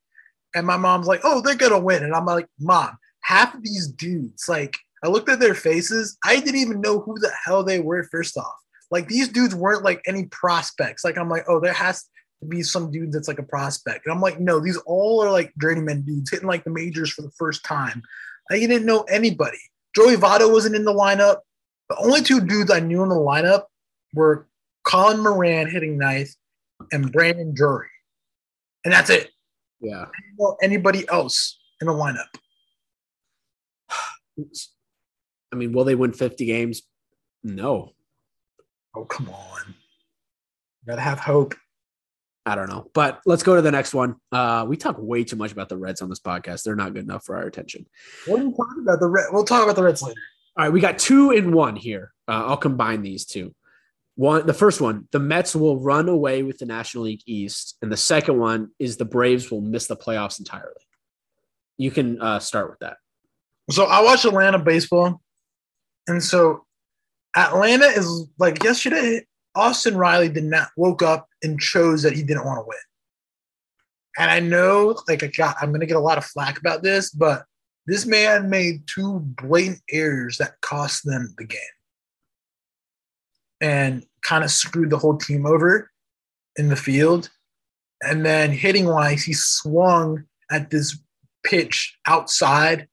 And 0.54 0.66
my 0.66 0.76
mom's 0.76 1.06
like, 1.06 1.20
oh, 1.24 1.40
they're 1.40 1.54
gonna 1.54 1.78
win. 1.78 2.04
And 2.04 2.14
I'm 2.14 2.26
like, 2.26 2.46
Mom, 2.58 2.96
half 3.22 3.54
of 3.54 3.62
these 3.62 3.88
dudes, 3.88 4.48
like 4.48 4.76
I 5.04 5.08
looked 5.08 5.28
at 5.28 5.40
their 5.40 5.54
faces, 5.54 6.16
I 6.24 6.36
didn't 6.36 6.60
even 6.60 6.80
know 6.80 7.00
who 7.00 7.18
the 7.18 7.30
hell 7.44 7.62
they 7.62 7.80
were. 7.80 8.04
First 8.04 8.36
off, 8.36 8.54
like 8.90 9.08
these 9.08 9.28
dudes 9.28 9.54
weren't 9.54 9.84
like 9.84 10.02
any 10.06 10.26
prospects. 10.26 11.04
Like 11.04 11.18
I'm 11.18 11.28
like, 11.28 11.44
oh, 11.48 11.60
there 11.60 11.72
has 11.72 12.04
to 12.40 12.46
be 12.46 12.62
some 12.62 12.90
dude 12.90 13.12
that's 13.12 13.28
like 13.28 13.38
a 13.38 13.42
prospect, 13.42 14.06
and 14.06 14.14
I'm 14.14 14.20
like, 14.20 14.40
no, 14.40 14.60
these 14.60 14.78
all 14.86 15.22
are 15.22 15.30
like 15.30 15.52
journeyman 15.60 16.02
dudes 16.02 16.30
hitting 16.30 16.48
like 16.48 16.64
the 16.64 16.70
majors 16.70 17.10
for 17.10 17.22
the 17.22 17.32
first 17.32 17.64
time. 17.64 18.02
I 18.50 18.58
didn't 18.58 18.86
know 18.86 19.02
anybody. 19.02 19.58
Joey 19.94 20.16
Votto 20.16 20.50
wasn't 20.50 20.76
in 20.76 20.84
the 20.84 20.92
lineup. 20.92 21.38
The 21.88 21.96
only 21.98 22.22
two 22.22 22.40
dudes 22.40 22.70
I 22.70 22.80
knew 22.80 23.02
in 23.02 23.08
the 23.08 23.14
lineup 23.14 23.64
were 24.14 24.48
Colin 24.84 25.20
Moran 25.20 25.70
hitting 25.70 25.98
ninth 25.98 26.34
and 26.92 27.12
Brandon 27.12 27.54
Drury, 27.54 27.88
and 28.84 28.92
that's 28.92 29.10
it. 29.10 29.30
Yeah, 29.80 30.02
I 30.02 30.20
didn't 30.20 30.38
know 30.38 30.56
anybody 30.62 31.08
else 31.08 31.58
in 31.80 31.86
the 31.86 31.92
lineup. 31.92 32.28
I 35.52 35.56
mean, 35.56 35.72
will 35.72 35.84
they 35.84 35.94
win 35.94 36.12
50 36.12 36.44
games? 36.44 36.82
No. 37.42 37.92
Oh, 38.94 39.04
come 39.04 39.28
on. 39.28 39.60
You 39.66 40.92
gotta 40.92 41.02
have 41.02 41.18
hope. 41.18 41.54
I 42.44 42.54
don't 42.54 42.68
know. 42.68 42.90
But 42.94 43.20
let's 43.26 43.42
go 43.42 43.56
to 43.56 43.62
the 43.62 43.72
next 43.72 43.92
one. 43.92 44.16
Uh, 44.30 44.64
we 44.68 44.76
talk 44.76 44.96
way 44.98 45.24
too 45.24 45.36
much 45.36 45.52
about 45.52 45.68
the 45.68 45.76
Reds 45.76 46.00
on 46.00 46.08
this 46.08 46.20
podcast. 46.20 46.62
They're 46.62 46.76
not 46.76 46.94
good 46.94 47.04
enough 47.04 47.24
for 47.24 47.36
our 47.36 47.42
attention. 47.42 47.86
What 48.26 48.40
are 48.40 48.44
you 48.44 48.50
talking 48.50 48.82
about? 48.82 49.00
The 49.00 49.08
Red, 49.08 49.26
we'll 49.32 49.44
talk 49.44 49.64
about 49.64 49.76
the 49.76 49.82
Reds 49.82 50.02
later. 50.02 50.20
All 50.58 50.64
right, 50.64 50.72
we 50.72 50.80
got 50.80 50.98
two 50.98 51.32
in 51.32 51.52
one 51.52 51.76
here. 51.76 52.12
Uh, 52.26 52.44
I'll 52.46 52.56
combine 52.56 53.02
these 53.02 53.26
two. 53.26 53.54
One, 54.14 54.46
the 54.46 54.54
first 54.54 54.80
one, 54.80 55.06
the 55.12 55.18
Mets 55.18 55.54
will 55.54 55.78
run 55.78 56.08
away 56.08 56.42
with 56.42 56.56
the 56.56 56.64
National 56.64 57.04
League 57.04 57.20
East, 57.26 57.76
and 57.82 57.92
the 57.92 57.96
second 57.98 58.38
one 58.38 58.70
is 58.78 58.96
the 58.96 59.04
Braves 59.04 59.50
will 59.50 59.60
miss 59.60 59.86
the 59.86 59.96
playoffs 59.96 60.38
entirely. 60.38 60.72
You 61.76 61.90
can 61.90 62.20
uh, 62.22 62.38
start 62.38 62.70
with 62.70 62.78
that. 62.78 62.96
So 63.70 63.84
I 63.84 64.00
watch 64.02 64.24
Atlanta 64.24 64.58
baseball, 64.58 65.20
and 66.06 66.24
so 66.24 66.64
Atlanta 67.36 67.86
is 67.86 68.26
like 68.38 68.64
yesterday. 68.64 69.26
Austin 69.54 69.96
Riley 69.96 70.28
did 70.28 70.44
not 70.44 70.68
woke 70.76 71.02
up 71.02 71.28
and 71.42 71.60
chose 71.60 72.02
that 72.02 72.12
he 72.12 72.22
didn't 72.22 72.44
want 72.44 72.58
to 72.58 72.64
win. 72.66 72.78
And 74.18 74.30
I 74.30 74.40
know, 74.40 74.98
like, 75.08 75.22
I 75.22 75.26
got, 75.28 75.56
I'm 75.60 75.72
gonna 75.72 75.86
get 75.86 75.96
a 75.96 76.00
lot 76.00 76.16
of 76.16 76.24
flack 76.24 76.58
about 76.58 76.82
this, 76.82 77.10
but 77.10 77.44
this 77.86 78.06
man 78.06 78.50
made 78.50 78.86
two 78.86 79.20
blatant 79.20 79.80
errors 79.90 80.38
that 80.38 80.60
cost 80.60 81.04
them 81.04 81.34
the 81.38 81.44
game 81.44 81.60
and 83.60 84.04
kind 84.22 84.44
of 84.44 84.50
screwed 84.50 84.90
the 84.90 84.98
whole 84.98 85.16
team 85.16 85.46
over 85.46 85.90
in 86.56 86.68
the 86.68 86.76
field. 86.76 87.30
And 88.02 88.26
then 88.26 88.50
hitting 88.50 88.86
wise, 88.86 89.22
he 89.22 89.32
swung 89.32 90.24
at 90.50 90.70
this 90.70 90.98
pitch 91.44 91.96
outside 92.06 92.88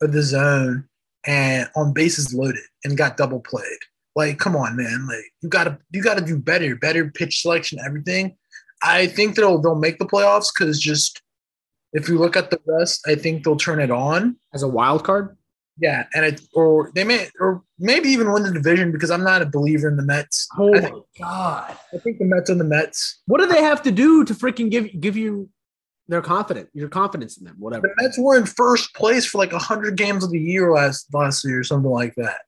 of 0.00 0.12
the 0.12 0.22
zone 0.22 0.88
and 1.26 1.68
on 1.76 1.92
bases 1.92 2.34
loaded 2.34 2.62
and 2.84 2.96
got 2.96 3.16
double 3.16 3.40
played. 3.40 3.78
Like, 4.16 4.38
come 4.38 4.56
on, 4.56 4.76
man. 4.76 5.06
Like 5.06 5.24
you 5.42 5.48
gotta 5.48 5.78
you 5.92 6.02
gotta 6.02 6.24
do 6.24 6.38
better, 6.38 6.74
better 6.74 7.10
pitch 7.10 7.42
selection, 7.42 7.78
everything. 7.84 8.36
I 8.82 9.06
think 9.06 9.36
they'll 9.36 9.60
they'll 9.60 9.76
make 9.76 9.98
the 9.98 10.06
playoffs 10.06 10.48
because 10.52 10.80
just 10.80 11.22
if 11.92 12.08
you 12.08 12.18
look 12.18 12.36
at 12.36 12.50
the 12.50 12.60
rest, 12.66 13.06
I 13.06 13.14
think 13.14 13.44
they'll 13.44 13.56
turn 13.56 13.80
it 13.80 13.90
on 13.90 14.36
as 14.52 14.62
a 14.62 14.68
wild 14.68 15.04
card. 15.04 15.36
Yeah, 15.80 16.06
and 16.12 16.24
it 16.24 16.40
or 16.54 16.90
they 16.94 17.04
may 17.04 17.28
or 17.38 17.62
maybe 17.78 18.08
even 18.08 18.32
win 18.32 18.42
the 18.42 18.52
division 18.52 18.90
because 18.90 19.12
I'm 19.12 19.22
not 19.22 19.42
a 19.42 19.46
believer 19.46 19.88
in 19.88 19.96
the 19.96 20.02
Mets. 20.02 20.48
Oh 20.58 20.74
I 20.74 20.80
my 20.80 20.86
think, 20.88 21.04
god! 21.20 21.78
I 21.94 21.98
think 21.98 22.18
the 22.18 22.24
Mets 22.24 22.50
are 22.50 22.56
the 22.56 22.64
Mets. 22.64 23.22
What 23.26 23.40
do 23.40 23.46
they 23.46 23.62
have 23.62 23.82
to 23.82 23.92
do 23.92 24.24
to 24.24 24.34
freaking 24.34 24.70
give 24.70 25.00
give 25.00 25.16
you 25.16 25.48
their 26.08 26.20
confidence, 26.20 26.68
your 26.74 26.88
confidence 26.88 27.38
in 27.38 27.44
them? 27.44 27.54
Whatever. 27.60 27.86
The 27.96 28.02
Mets 28.02 28.18
were 28.18 28.36
in 28.36 28.44
first 28.44 28.92
place 28.94 29.24
for 29.24 29.38
like 29.38 29.52
hundred 29.52 29.96
games 29.96 30.24
of 30.24 30.32
the 30.32 30.40
year 30.40 30.72
last 30.72 31.06
last 31.14 31.44
year, 31.44 31.60
or 31.60 31.64
something 31.64 31.90
like 31.90 32.16
that. 32.16 32.40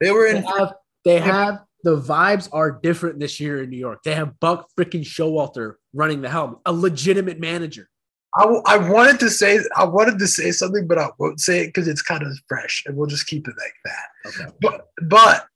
They 0.00 0.12
were 0.12 0.30
They 0.30 0.38
in. 0.38 0.44
have, 0.44 0.74
they 1.04 1.18
have 1.18 1.64
the 1.82 2.00
vibes 2.00 2.48
are 2.52 2.70
different 2.70 3.18
this 3.18 3.40
year 3.40 3.64
in 3.64 3.70
New 3.70 3.78
York. 3.78 4.04
They 4.04 4.14
have 4.14 4.38
Buck 4.38 4.68
freaking 4.78 5.02
Showalter 5.02 5.74
running 5.92 6.20
the 6.20 6.28
helm, 6.28 6.58
a 6.64 6.72
legitimate 6.72 7.40
manager. 7.40 7.88
I, 8.36 8.44
I 8.66 8.76
wanted 8.76 9.18
to 9.20 9.30
say 9.30 9.58
I 9.76 9.84
wanted 9.84 10.18
to 10.18 10.26
say 10.26 10.50
something, 10.50 10.86
but 10.86 10.98
I 10.98 11.08
won't 11.18 11.40
say 11.40 11.60
it 11.60 11.66
because 11.66 11.88
it's 11.88 12.02
kind 12.02 12.22
of 12.22 12.38
fresh, 12.48 12.82
and 12.86 12.96
we'll 12.96 13.06
just 13.06 13.26
keep 13.26 13.48
it 13.48 13.54
like 13.58 13.74
that. 13.84 14.28
Okay. 14.28 14.52
But 14.60 14.88
but 15.02 15.46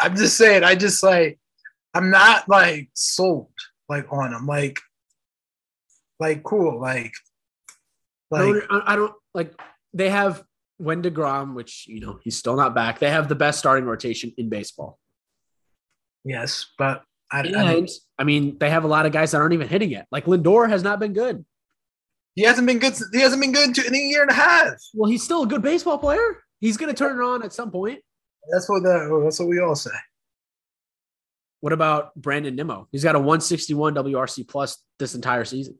I'm 0.00 0.16
just 0.16 0.36
saying, 0.36 0.64
I 0.64 0.74
just 0.74 1.02
like 1.02 1.38
I'm 1.94 2.10
not 2.10 2.48
like 2.48 2.90
sold 2.94 3.52
like 3.88 4.06
on 4.12 4.32
them, 4.32 4.46
like 4.46 4.80
like 6.18 6.42
cool, 6.42 6.80
like 6.80 7.12
I 8.32 8.42
like 8.42 8.68
don't, 8.68 8.82
I 8.88 8.96
don't 8.96 9.14
like. 9.32 9.54
They 9.92 10.10
have 10.10 10.42
Wen 10.78 11.02
Degrom, 11.02 11.54
which 11.54 11.86
you 11.86 12.00
know 12.00 12.18
he's 12.22 12.36
still 12.36 12.56
not 12.56 12.74
back. 12.74 12.98
They 12.98 13.10
have 13.10 13.28
the 13.28 13.36
best 13.36 13.60
starting 13.60 13.84
rotation 13.84 14.32
in 14.36 14.48
baseball. 14.48 14.98
yes, 16.24 16.66
but 16.78 17.04
I, 17.30 17.40
I 17.40 17.42
And 17.42 17.88
I 18.18 18.24
mean, 18.24 18.58
they 18.58 18.70
have 18.70 18.84
a 18.84 18.88
lot 18.88 19.06
of 19.06 19.12
guys 19.12 19.30
that 19.30 19.40
aren't 19.40 19.54
even 19.54 19.68
hitting 19.68 19.90
yet. 19.90 20.06
Like 20.10 20.24
Lindor 20.26 20.68
has 20.68 20.82
not 20.82 20.98
been 20.98 21.12
good. 21.12 21.44
He 22.34 22.42
hasn't 22.42 22.66
been 22.66 22.78
good. 22.78 22.94
He 23.12 23.20
hasn't 23.20 23.40
been 23.40 23.52
good 23.52 23.74
to, 23.76 23.86
in 23.86 23.94
a 23.94 23.98
year 23.98 24.22
and 24.22 24.30
a 24.30 24.34
half. 24.34 24.74
Well, 24.92 25.10
he's 25.10 25.22
still 25.22 25.42
a 25.42 25.46
good 25.46 25.62
baseball 25.62 25.98
player. 25.98 26.42
He's 26.60 26.76
going 26.76 26.92
to 26.92 26.96
turn 26.96 27.20
it 27.20 27.24
on 27.24 27.42
at 27.42 27.52
some 27.52 27.70
point. 27.70 28.00
That's 28.52 28.68
what 28.68 28.82
the, 28.82 29.20
that's 29.24 29.38
what 29.38 29.48
we 29.48 29.60
all 29.60 29.74
say. 29.74 29.90
What 31.60 31.72
about 31.72 32.14
Brandon 32.14 32.54
Nimmo? 32.54 32.88
He's 32.92 33.04
got 33.04 33.14
a 33.14 33.18
161 33.18 33.94
WRC 33.94 34.46
plus 34.46 34.82
this 34.98 35.14
entire 35.14 35.44
season. 35.44 35.78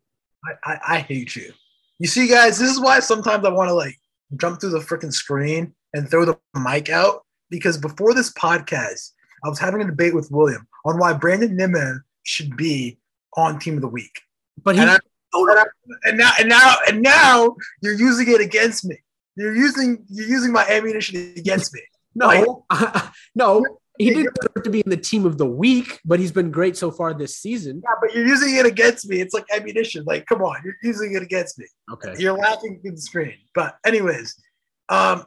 I, 0.64 0.72
I, 0.72 0.78
I 0.94 0.98
hate 1.00 1.36
you. 1.36 1.52
You 1.98 2.06
see, 2.06 2.26
guys, 2.28 2.58
this 2.58 2.70
is 2.70 2.80
why 2.80 3.00
sometimes 3.00 3.44
I 3.44 3.50
want 3.50 3.68
to 3.68 3.74
like 3.74 3.96
jump 4.36 4.60
through 4.60 4.70
the 4.70 4.78
freaking 4.78 5.12
screen 5.12 5.74
and 5.92 6.08
throw 6.08 6.24
the 6.24 6.38
mic 6.54 6.88
out 6.88 7.24
because 7.50 7.76
before 7.78 8.14
this 8.14 8.32
podcast, 8.32 9.10
I 9.44 9.48
was 9.48 9.58
having 9.58 9.82
a 9.82 9.86
debate 9.86 10.14
with 10.14 10.30
William 10.30 10.66
on 10.84 10.98
why 10.98 11.12
Brandon 11.12 11.54
Nimmo 11.54 12.00
should 12.22 12.56
be 12.56 12.98
on 13.36 13.58
Team 13.58 13.74
of 13.74 13.82
the 13.82 13.88
Week. 13.88 14.20
But 14.62 14.76
he, 14.76 14.82
I- 14.82 14.98
And, 15.34 15.58
I, 15.58 15.64
and 16.04 16.18
now 16.18 16.32
and 16.38 16.48
now 16.48 16.74
and 16.88 17.02
now 17.02 17.56
you're 17.82 17.94
using 17.94 18.30
it 18.30 18.40
against 18.40 18.84
me. 18.84 18.96
You're 19.36 19.54
using 19.54 20.04
you're 20.08 20.28
using 20.28 20.52
my 20.52 20.64
ammunition 20.68 21.34
against 21.36 21.74
me. 21.74 21.80
no, 22.14 22.64
no, 23.34 23.64
he 23.98 24.10
didn't 24.10 24.34
deserve 24.34 24.64
to 24.64 24.70
be 24.70 24.80
in 24.80 24.90
the 24.90 24.96
team 24.96 25.24
of 25.24 25.38
the 25.38 25.46
week, 25.46 26.00
but 26.04 26.18
he's 26.18 26.32
been 26.32 26.50
great 26.50 26.76
so 26.76 26.90
far 26.90 27.14
this 27.14 27.36
season. 27.36 27.80
Yeah, 27.84 27.94
but 28.00 28.14
you're 28.14 28.26
using 28.26 28.56
it 28.56 28.66
against 28.66 29.08
me. 29.08 29.20
It's 29.20 29.34
like 29.34 29.44
ammunition. 29.54 30.04
Like, 30.04 30.26
come 30.26 30.42
on, 30.42 30.56
you're 30.64 30.76
using 30.82 31.14
it 31.14 31.22
against 31.22 31.58
me. 31.58 31.66
Okay. 31.92 32.14
You're 32.18 32.36
laughing 32.36 32.80
through 32.80 32.92
the 32.92 33.00
screen. 33.00 33.34
But 33.54 33.76
anyways, 33.84 34.40
um, 34.88 35.24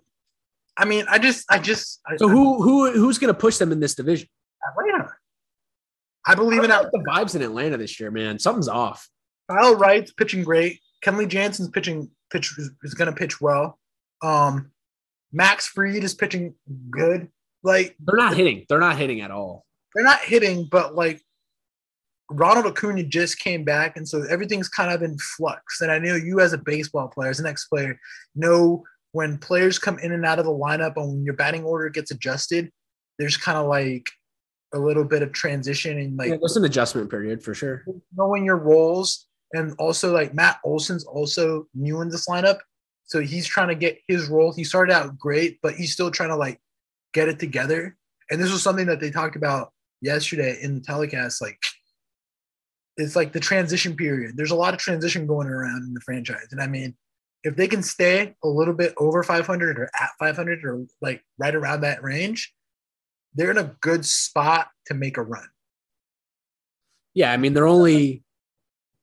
I 0.76 0.86
mean, 0.86 1.06
I 1.10 1.18
just, 1.18 1.46
I 1.50 1.60
just, 1.60 2.02
I, 2.06 2.18
So 2.18 2.28
who 2.28 2.62
who 2.62 2.92
who's 2.92 3.18
going 3.18 3.34
to 3.34 3.40
push 3.40 3.58
them 3.58 3.72
in 3.72 3.80
this 3.80 3.96
division? 3.96 4.28
Atlanta. 4.70 5.12
I 6.26 6.36
believe 6.36 6.64
in 6.64 6.72
I 6.72 6.82
Atlanta. 6.82 6.84
like 6.84 6.92
the 6.92 7.12
vibes 7.12 7.36
in 7.36 7.42
Atlanta 7.42 7.78
this 7.78 8.00
year, 8.00 8.12
man. 8.12 8.38
Something's 8.38 8.68
off. 8.68 9.10
Kyle 9.50 9.76
Wright's 9.76 10.12
pitching 10.12 10.44
great. 10.44 10.80
Kenley 11.06 11.28
Jansen's 11.28 11.70
pitching 11.70 12.10
pitch 12.32 12.54
is, 12.58 12.94
going 12.94 13.10
to 13.12 13.16
pitch 13.18 13.40
well. 13.40 13.80
Um, 14.22 14.72
Max 15.32 15.68
Fried 15.68 16.04
is 16.04 16.14
pitching 16.14 16.56
good. 16.90 17.30
Like 17.64 17.96
They're 18.00 18.18
not 18.18 18.36
hitting. 18.36 18.66
They're 18.70 18.80
not 18.80 18.98
hitting 18.98 19.22
at 19.22 19.32
all. 19.32 19.66
they're 19.96 20.04
not 20.04 20.20
hitting, 20.22 20.68
but 20.70 20.96
like 20.96 21.22
Ronald 22.30 22.66
Acuna 22.66 23.04
just 23.04 23.40
came 23.40 23.64
back, 23.64 23.96
and 23.96 24.08
so 24.08 24.24
everything's 24.24 24.68
kind 24.68 24.92
of 24.94 25.02
in 25.02 25.18
flux. 25.18 25.80
And 25.82 25.92
I 25.92 25.98
know 25.98 26.16
you, 26.16 26.40
as 26.42 26.52
a 26.54 26.58
baseball 26.58 27.08
player, 27.08 27.30
as 27.30 27.40
an 27.40 27.46
ex-player, 27.46 27.98
know 28.36 28.84
when 29.14 29.38
players 29.38 29.80
come 29.80 29.98
in 30.00 30.12
and 30.12 30.26
out 30.26 30.38
of 30.40 30.46
the 30.46 30.52
lineup, 30.52 30.94
and 30.98 31.08
when 31.08 31.24
your 31.24 31.36
batting 31.36 31.64
order 31.64 31.90
gets 31.90 32.12
adjusted, 32.12 32.70
there's 33.18 33.38
kind 33.38 33.58
of 33.58 33.68
like 33.68 34.06
a 34.74 34.78
little 34.78 35.06
bit 35.06 35.22
of 35.24 35.32
transition 35.32 35.98
and 35.98 36.18
like 36.18 36.30
Yeah, 36.30 36.38
there's 36.40 36.58
an 36.58 36.66
adjustment 36.66 37.10
period 37.10 37.42
for 37.42 37.54
sure. 37.54 37.86
knowing 38.16 38.44
your 38.46 38.58
roles. 38.58 39.27
And 39.54 39.74
also, 39.80 40.14
like 40.14 40.34
Matt 40.34 40.60
Olson's 40.64 41.06
also 41.06 41.68
new 41.74 42.02
in 42.02 42.10
this 42.10 42.28
lineup, 42.28 42.60
so 43.08 43.22
he's 43.22 43.48
trying 43.48 43.70
to 43.70 43.76
get 43.76 44.00
his 44.08 44.28
role. 44.28 44.54
He 44.54 44.66
started 44.66 44.94
out 44.94 45.18
great, 45.18 45.60
but 45.64 45.76
he's 45.76 45.94
still 45.94 46.12
trying 46.12 46.30
to 46.30 46.36
like 46.36 46.60
get 47.14 47.30
it 47.30 47.40
together. 47.40 47.96
And 48.30 48.42
this 48.42 48.52
was 48.52 48.62
something 48.62 48.88
that 48.88 49.00
they 49.00 49.10
talked 49.10 49.38
about 49.38 49.72
yesterday 50.02 50.58
in 50.62 50.76
the 50.76 50.82
telecast. 50.82 51.42
Like, 51.42 51.58
it's 52.98 53.16
like 53.16 53.32
the 53.32 53.40
transition 53.40 53.96
period. 53.96 54.36
There's 54.36 54.52
a 54.52 54.56
lot 54.56 54.74
of 54.74 54.80
transition 54.80 55.26
going 55.26 55.48
around 55.48 55.84
in 55.84 55.94
the 55.94 56.02
franchise. 56.02 56.48
And 56.52 56.62
I 56.62 56.68
mean, 56.68 56.96
if 57.44 57.56
they 57.56 57.68
can 57.68 57.82
stay 57.82 58.36
a 58.44 58.48
little 58.48 58.74
bit 58.74 58.94
over 58.98 59.24
500 59.24 59.80
or 59.80 59.90
at 60.00 60.10
500 60.20 60.66
or 60.66 60.86
like 61.02 61.24
right 61.38 61.56
around 61.56 61.82
that 61.82 62.04
range, 62.04 62.54
they're 63.36 63.52
in 63.52 63.58
a 63.58 63.76
good 63.80 64.06
spot 64.06 64.68
to 64.88 64.94
make 64.94 65.16
a 65.16 65.22
run. 65.22 65.48
Yeah, 67.14 67.32
I 67.32 67.38
mean 67.38 67.54
they're 67.54 67.68
only 67.68 68.24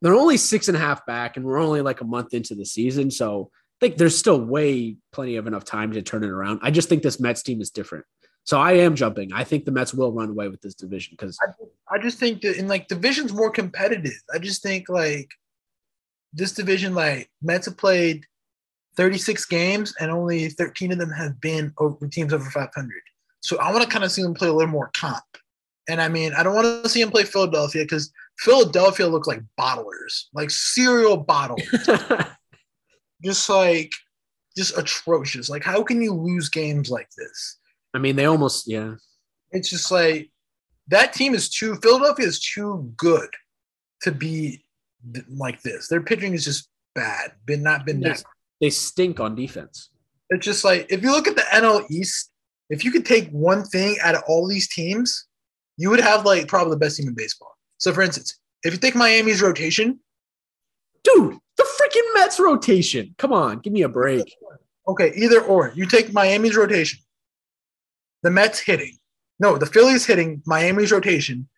they're 0.05 0.14
only 0.14 0.36
six 0.36 0.68
and 0.68 0.76
a 0.76 0.80
half 0.80 1.07
back, 1.07 1.38
and 1.38 1.46
we're 1.46 1.59
only 1.59 1.80
like 1.80 2.02
a 2.02 2.05
month 2.05 2.34
into 2.34 2.55
the 2.55 2.66
season, 2.66 3.11
so 3.11 3.50
I 3.55 3.86
think 3.86 3.96
there's 3.96 4.16
still 4.16 4.38
way 4.38 4.98
plenty 5.12 5.36
of 5.36 5.46
enough 5.46 5.64
time 5.64 5.92
to 5.92 6.02
turn 6.02 6.22
it 6.22 6.28
around. 6.28 6.61
I 6.62 6.70
just 6.70 6.90
think 6.90 7.02
this 7.02 7.18
Mets 7.18 7.42
team 7.42 7.62
is 7.62 7.70
different, 7.70 8.05
so 8.44 8.61
I 8.61 8.72
am 8.72 8.96
jumping. 8.96 9.32
I 9.32 9.44
think 9.44 9.64
the 9.64 9.72
Mets 9.72 9.94
will 9.94 10.12
run 10.12 10.28
away 10.28 10.48
with 10.48 10.61
this 10.61 10.74
division 10.74 11.16
because 11.18 11.38
I 11.90 11.98
just 11.98 12.18
think 12.18 12.42
that 12.42 12.59
in 12.59 12.68
like 12.68 12.86
divisions 12.86 13.32
more 13.32 13.50
competitive. 13.50 14.20
I 14.34 14.38
just 14.38 14.62
think 14.62 14.90
like 14.90 15.30
this 16.34 16.52
division, 16.52 16.94
like 16.94 17.30
Mets 17.40 17.64
have 17.64 17.78
played 17.78 18.26
36 18.96 19.46
games 19.46 19.94
and 19.98 20.11
only 20.11 20.50
13 20.50 20.92
of 20.92 20.98
them 20.98 21.11
have 21.12 21.40
been 21.40 21.72
over 21.78 22.07
teams 22.09 22.34
over 22.34 22.50
500. 22.50 22.92
So 23.40 23.59
I 23.59 23.72
want 23.72 23.82
to 23.84 23.88
kind 23.88 24.05
of 24.05 24.12
see 24.12 24.22
them 24.22 24.34
play 24.34 24.48
a 24.48 24.52
little 24.52 24.70
more 24.70 24.90
comp. 24.94 25.24
And 25.89 26.01
I 26.01 26.09
mean, 26.09 26.32
I 26.32 26.43
don't 26.43 26.55
want 26.55 26.85
to 26.85 26.89
see 26.89 27.03
him 27.03 27.11
play 27.11 27.24
Philadelphia 27.24 27.82
because 27.82 28.11
Philadelphia 28.39 29.07
looks 29.07 29.28
like 29.28 29.43
bottlers, 29.59 30.24
like 30.32 30.51
cereal 30.51 31.22
bottlers, 31.22 32.28
just 33.24 33.49
like 33.49 33.93
just 34.57 34.78
atrocious. 34.78 35.49
Like, 35.49 35.64
how 35.64 35.82
can 35.82 36.01
you 36.01 36.14
lose 36.14 36.49
games 36.49 36.91
like 36.91 37.09
this? 37.16 37.59
I 37.95 37.99
mean 37.99 38.16
they 38.16 38.24
almost 38.24 38.66
yeah. 38.66 38.95
it's 39.53 39.70
just 39.70 39.91
like 39.91 40.30
that 40.89 41.12
team 41.12 41.35
is 41.35 41.49
too 41.49 41.76
Philadelphia 41.76 42.26
is 42.26 42.41
too 42.41 42.93
good 42.97 43.28
to 44.03 44.11
be 44.11 44.64
like 45.28 45.62
this. 45.62 45.89
Their 45.89 46.03
pitching 46.03 46.35
is 46.35 46.45
just 46.45 46.68
bad. 46.95 47.32
Been 47.47 47.62
not 47.62 47.87
been 47.87 48.01
They, 48.01 48.09
that. 48.09 48.24
they 48.61 48.70
stink 48.70 49.20
on 49.20 49.35
defense. 49.35 49.91
It's 50.30 50.45
just 50.45 50.64
like 50.64 50.87
if 50.91 51.03
you 51.03 51.12
look 51.12 51.28
at 51.28 51.37
the 51.37 51.43
NL 51.43 51.89
East, 51.91 52.30
if 52.68 52.85
you 52.85 52.91
could 52.91 53.07
take 53.07 53.30
one 53.30 53.62
thing 53.64 53.97
out 54.03 54.14
of 54.14 54.22
all 54.26 54.49
these 54.49 54.68
teams, 54.68 55.26
you 55.77 55.91
would 55.91 56.01
have 56.01 56.25
like 56.25 56.49
probably 56.49 56.70
the 56.70 56.79
best 56.79 56.97
team 56.97 57.09
in 57.09 57.14
baseball. 57.14 57.57
So 57.79 57.93
for 57.93 58.03
instance, 58.03 58.39
if 58.62 58.72
you 58.72 58.79
take 58.79 58.95
Miami's 58.95 59.43
rotation, 59.43 60.01
Dude, 61.03 61.37
the 61.59 61.64
freaking 61.79 62.14
Mets 62.14 62.41
rotation. 62.41 63.14
Come 63.18 63.33
on, 63.33 63.59
give 63.59 63.72
me 63.75 63.83
a 63.83 63.89
break. 63.91 64.35
okay, 64.89 65.12
either 65.14 65.41
or. 65.43 65.70
You 65.75 65.85
take 65.87 66.12
Miami's 66.14 66.57
rotation. 66.57 67.01
the 68.22 68.31
Mets 68.31 68.59
hitting. 68.59 68.97
No, 69.39 69.59
the 69.59 69.66
Phillies 69.66 70.07
hitting, 70.07 70.41
Miami's 70.47 70.93
rotation, 70.93 71.49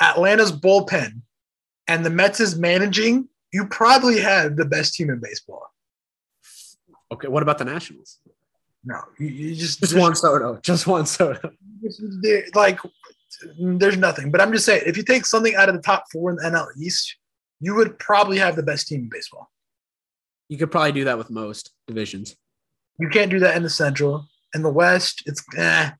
Atlanta's 0.00 0.52
bullpen, 0.52 1.20
and 1.86 2.06
the 2.06 2.10
Mets 2.10 2.40
is 2.40 2.56
managing, 2.56 3.28
you 3.52 3.66
probably 3.66 4.20
have 4.20 4.56
the 4.56 4.64
best 4.64 4.94
team 4.94 5.10
in 5.10 5.20
baseball. 5.20 5.66
Okay, 7.12 7.28
what 7.28 7.42
about 7.42 7.58
the 7.58 7.64
Nationals? 7.64 8.20
No, 8.84 9.00
you, 9.18 9.26
you 9.26 9.54
just 9.54 9.80
Just 9.80 9.94
Juan 9.96 10.14
Soto. 10.14 10.58
Just 10.62 10.86
Juan 10.86 11.04
Soto. 11.06 11.50
like 12.54 12.78
there's 13.58 13.96
nothing. 13.96 14.30
But 14.30 14.40
I'm 14.40 14.52
just 14.52 14.64
saying, 14.64 14.82
if 14.86 14.96
you 14.96 15.02
take 15.02 15.26
something 15.26 15.54
out 15.54 15.68
of 15.68 15.74
the 15.74 15.82
top 15.82 16.04
four 16.12 16.30
in 16.30 16.36
the 16.36 16.42
NL 16.42 16.68
East, 16.80 17.16
you 17.60 17.74
would 17.74 17.98
probably 17.98 18.38
have 18.38 18.56
the 18.56 18.62
best 18.62 18.88
team 18.88 19.00
in 19.00 19.08
baseball. 19.08 19.50
You 20.48 20.58
could 20.58 20.70
probably 20.70 20.92
do 20.92 21.04
that 21.04 21.18
with 21.18 21.30
most 21.30 21.72
divisions. 21.86 22.36
You 22.98 23.08
can't 23.08 23.30
do 23.30 23.40
that 23.40 23.56
in 23.56 23.62
the 23.62 23.70
Central. 23.70 24.26
In 24.54 24.62
the 24.62 24.70
West, 24.70 25.22
it's 25.26 25.42
eh. 25.56 25.90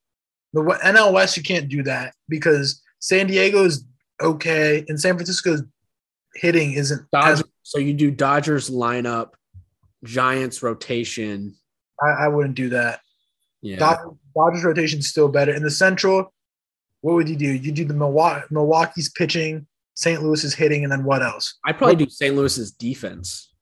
The 0.53 0.61
NL 0.63 1.13
West, 1.13 1.37
you 1.37 1.43
can't 1.43 1.69
do 1.69 1.83
that 1.83 2.15
because 2.29 2.83
San 3.01 3.27
Diego 3.27 3.65
is 3.65 3.85
okay 4.23 4.85
and 4.89 4.99
San 4.99 5.15
Francisco's 5.15 5.63
hitting 6.35 6.73
isn't 6.73 7.07
as 7.15 7.43
so 7.63 7.79
you 7.79 7.93
do 7.93 8.11
Dodgers 8.11 8.71
lineup, 8.71 9.31
Giants 10.05 10.63
rotation. 10.63 11.57
I, 12.01 12.25
I 12.25 12.29
wouldn't 12.29 12.55
do 12.55 12.71
that. 12.71 13.01
Yeah. 13.61 13.79
Dodgers, 13.79 14.13
Dodgers 14.35 14.65
rotation's 14.65 15.09
still 15.09 15.29
better. 15.29 15.53
In 15.53 15.63
the 15.63 15.71
Central, 15.71 16.33
what 17.07 17.15
would 17.15 17.29
you 17.29 17.37
do? 17.37 17.47
You 17.47 17.71
do 17.71 17.85
the 17.85 17.95
Milwaukee, 17.95 18.45
Milwaukee's 18.51 19.11
pitching, 19.11 19.69
St. 19.95 20.21
Louis 20.25 20.43
is 20.43 20.55
hitting, 20.55 20.83
and 20.83 20.91
then 20.91 21.05
what 21.05 21.23
else? 21.23 21.55
I'd 21.65 21.79
probably 21.79 21.95
do 22.05 22.11
St. 22.11 22.35
Louis's 22.35 22.73
defense. 22.73 23.53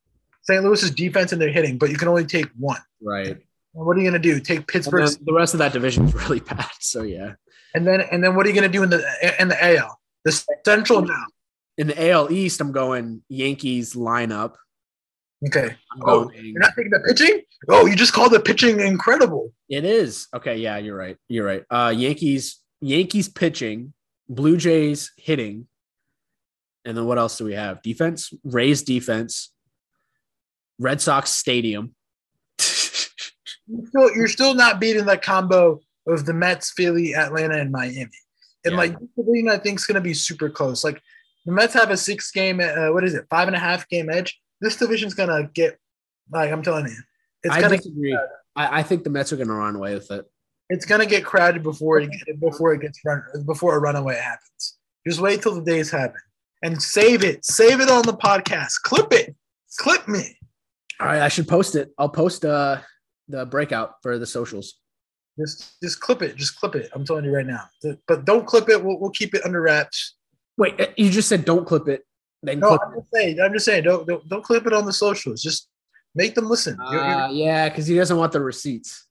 St. 0.44 0.64
Louis's 0.64 0.90
defense 0.90 1.30
and 1.32 1.40
they're 1.40 1.52
hitting, 1.52 1.76
but 1.76 1.90
you 1.90 1.96
can 1.98 2.08
only 2.08 2.24
take 2.24 2.46
one. 2.58 2.80
Right. 3.02 3.36
What 3.72 3.96
are 3.96 4.00
you 4.00 4.10
going 4.10 4.20
to 4.22 4.28
do? 4.30 4.40
Take 4.40 4.66
Pittsburgh, 4.66 5.10
the 5.26 5.32
rest 5.34 5.52
of 5.52 5.58
that 5.58 5.74
division 5.74 6.06
is 6.06 6.14
really 6.22 6.40
bad. 6.40 6.70
So 6.80 7.02
yeah. 7.02 7.34
and 7.74 7.86
then 7.86 8.00
and 8.10 8.24
then 8.24 8.34
what 8.34 8.46
are 8.46 8.48
you 8.48 8.54
going 8.54 8.70
to 8.70 8.72
do 8.78 8.82
in 8.82 8.88
the 8.90 9.04
in 9.38 9.48
the 9.48 9.76
AL? 9.76 10.00
The 10.24 10.32
Central 10.64 11.02
now. 11.02 11.24
In 11.76 11.88
the 11.88 12.10
AL 12.10 12.32
East, 12.32 12.60
I'm 12.62 12.72
going 12.72 13.22
Yankees 13.28 13.94
lineup. 13.94 14.54
Okay. 15.46 15.76
I'm 15.92 16.02
Oh, 16.02 16.24
going, 16.24 16.44
you're 16.44 16.60
not 16.60 16.72
taking 16.76 16.92
the 16.92 17.00
pitching? 17.00 17.42
Oh, 17.68 17.84
you 17.86 17.94
just 17.96 18.12
called 18.14 18.32
the 18.32 18.40
pitching 18.40 18.80
incredible. 18.80 19.52
it 19.68 19.84
is. 19.84 20.28
Okay, 20.34 20.56
yeah, 20.56 20.78
you're 20.78 20.96
right. 20.96 21.16
You're 21.28 21.44
right. 21.46 21.64
Uh 21.70 21.92
Yankees, 21.94 22.60
Yankees 22.84 23.28
pitching, 23.28 23.92
Blue 24.28 24.56
Jays 24.56 25.12
hitting. 25.16 25.66
And 26.84 26.96
then 26.96 27.06
what 27.06 27.18
else 27.18 27.38
do 27.38 27.44
we 27.44 27.54
have? 27.54 27.82
Defense, 27.82 28.32
Rays 28.44 28.82
defense, 28.82 29.52
Red 30.78 31.00
Sox 31.00 31.30
stadium. 31.30 31.94
You're 33.66 33.86
still, 33.86 34.14
you're 34.14 34.28
still 34.28 34.52
not 34.54 34.78
beating 34.78 35.06
that 35.06 35.22
combo 35.22 35.80
of 36.06 36.26
the 36.26 36.34
Mets, 36.34 36.72
Philly, 36.72 37.14
Atlanta, 37.14 37.56
and 37.56 37.72
Miami. 37.72 38.10
And 38.62 38.72
Yeah. 38.72 38.76
like 38.76 38.98
this 39.00 39.08
division, 39.16 39.48
I 39.48 39.56
think 39.56 39.78
is 39.78 39.86
going 39.86 39.94
to 39.94 40.02
be 40.02 40.12
super 40.12 40.50
close. 40.50 40.84
Like 40.84 41.00
the 41.46 41.52
Mets 41.52 41.72
have 41.72 41.90
a 41.90 41.96
six 41.96 42.30
game, 42.30 42.60
uh, 42.60 42.92
what 42.92 43.04
is 43.04 43.14
it, 43.14 43.24
five 43.30 43.48
and 43.48 43.56
a 43.56 43.58
half 43.58 43.88
game 43.88 44.10
edge. 44.10 44.38
This 44.60 44.76
division's 44.76 45.14
going 45.14 45.30
to 45.30 45.48
get, 45.54 45.78
like 46.30 46.52
I'm 46.52 46.62
telling 46.62 46.84
you, 46.86 46.96
it's 47.42 47.56
going 47.56 47.70
to 47.70 47.76
disagree. 47.78 48.18
I, 48.56 48.80
I 48.80 48.82
think 48.82 49.04
the 49.04 49.10
Mets 49.10 49.32
are 49.32 49.36
gonna 49.36 49.54
run 49.54 49.76
away 49.76 49.94
with 49.94 50.10
it. 50.10 50.24
It's 50.70 50.84
going 50.86 51.00
to 51.00 51.06
get 51.06 51.24
crowded 51.24 51.62
before 51.62 52.00
it 52.00 52.10
before 52.40 52.72
it 52.74 52.80
gets 52.80 52.98
run 53.04 53.22
before 53.46 53.76
a 53.76 53.78
runaway 53.80 54.16
happens. 54.16 54.76
Just 55.06 55.20
wait 55.20 55.42
till 55.42 55.54
the 55.54 55.62
days 55.62 55.90
happen 55.90 56.20
and 56.62 56.80
save 56.82 57.22
it. 57.24 57.44
Save 57.44 57.80
it 57.80 57.90
on 57.90 58.02
the 58.02 58.14
podcast. 58.14 58.72
Clip 58.84 59.12
it. 59.12 59.34
Clip 59.78 60.06
me. 60.08 60.38
All 61.00 61.06
right, 61.08 61.20
I 61.22 61.28
should 61.28 61.48
post 61.48 61.74
it. 61.74 61.90
I'll 61.98 62.08
post 62.08 62.44
uh 62.44 62.78
the 63.28 63.44
breakout 63.46 63.94
for 64.02 64.18
the 64.18 64.26
socials. 64.26 64.74
Just 65.38 65.80
just 65.82 66.00
clip 66.00 66.22
it. 66.22 66.36
Just 66.36 66.58
clip 66.58 66.74
it. 66.76 66.90
I'm 66.94 67.04
telling 67.04 67.24
you 67.24 67.34
right 67.34 67.46
now. 67.46 67.64
But 68.06 68.24
don't 68.24 68.46
clip 68.46 68.68
it. 68.68 68.82
We'll, 68.82 68.98
we'll 69.00 69.10
keep 69.10 69.34
it 69.34 69.44
under 69.44 69.60
wraps. 69.60 70.14
Wait, 70.56 70.80
uh, 70.80 70.86
you 70.96 71.10
just 71.10 71.28
said 71.28 71.44
don't 71.44 71.66
clip 71.66 71.88
it. 71.88 72.06
Then 72.42 72.60
No, 72.60 72.68
clip 72.68 72.80
I'm 72.86 72.94
just 72.94 73.06
saying. 73.12 73.40
I'm 73.40 73.52
just 73.52 73.64
saying. 73.64 73.82
Don't 73.84 74.06
don't, 74.06 74.26
don't 74.28 74.44
clip 74.44 74.66
it 74.66 74.72
on 74.72 74.86
the 74.86 74.92
socials. 74.92 75.42
Just 75.42 75.68
make 76.14 76.34
them 76.34 76.48
listen. 76.48 76.74
it. 76.80 76.92
You're- 76.92 77.04
you're- 77.04 77.22
Uh, 77.22 77.30
yeah, 77.32 77.68
because 77.68 77.86
he 77.86 77.96
doesn't 77.96 78.16
want 78.16 78.32
the 78.32 78.40
receipts. 78.40 79.06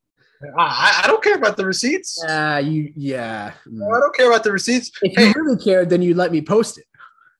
I, 0.57 1.01
I 1.03 1.07
don't 1.07 1.23
care 1.23 1.35
about 1.35 1.57
the 1.57 1.65
receipts. 1.65 2.21
Uh 2.23 2.61
you 2.63 2.91
yeah. 2.95 3.53
Mm. 3.67 3.95
I 3.95 3.99
don't 3.99 4.15
care 4.15 4.29
about 4.29 4.43
the 4.43 4.51
receipts. 4.51 4.91
If 5.01 5.13
Hey, 5.17 5.27
you 5.27 5.33
really 5.35 5.63
cared, 5.63 5.89
then 5.89 6.01
you 6.01 6.13
let 6.15 6.31
me 6.31 6.41
post 6.41 6.77
it. 6.77 6.85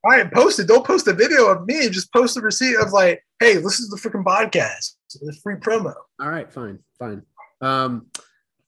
all 0.03 0.11
right, 0.11 0.31
post 0.31 0.59
it. 0.59 0.67
Don't 0.67 0.85
post 0.85 1.07
a 1.07 1.13
video 1.13 1.47
of 1.47 1.65
me. 1.65 1.89
Just 1.89 2.11
post 2.13 2.35
the 2.35 2.41
receipt 2.41 2.75
of 2.77 2.91
like, 2.91 3.23
hey, 3.39 3.55
this 3.57 3.79
is 3.79 3.89
the 3.89 3.97
freaking 3.97 4.23
podcast. 4.23 4.95
It's 5.21 5.41
free 5.41 5.55
promo. 5.55 5.93
All 6.19 6.29
right, 6.29 6.51
fine, 6.51 6.79
fine. 6.99 7.21
Um, 7.61 8.07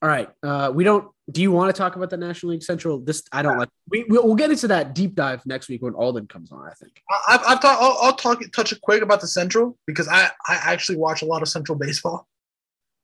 all 0.02 0.08
right. 0.08 0.28
Uh, 0.42 0.70
we 0.74 0.84
don't. 0.84 1.10
Do 1.30 1.42
you 1.42 1.50
want 1.50 1.74
to 1.74 1.78
talk 1.78 1.96
about 1.96 2.08
the 2.10 2.16
National 2.16 2.52
League 2.52 2.62
Central? 2.62 3.00
This 3.00 3.24
I 3.32 3.42
don't 3.42 3.58
like. 3.58 3.68
We 3.90 4.04
we'll, 4.08 4.24
we'll 4.24 4.36
get 4.36 4.50
into 4.50 4.68
that 4.68 4.94
deep 4.94 5.14
dive 5.16 5.44
next 5.44 5.68
week 5.68 5.82
when 5.82 5.94
Alden 5.94 6.26
comes 6.28 6.52
on. 6.52 6.64
I 6.68 6.72
think. 6.74 7.02
I- 7.10 7.22
I've, 7.34 7.40
I've 7.48 7.60
talked. 7.60 7.82
I'll, 7.82 7.98
I'll 8.00 8.12
talk 8.14 8.40
touch 8.52 8.72
quick 8.82 9.02
about 9.02 9.20
the 9.20 9.26
Central 9.26 9.76
because 9.86 10.06
I 10.08 10.28
I 10.46 10.54
actually 10.72 10.98
watch 10.98 11.22
a 11.22 11.24
lot 11.26 11.42
of 11.42 11.48
Central 11.48 11.76
baseball. 11.76 12.28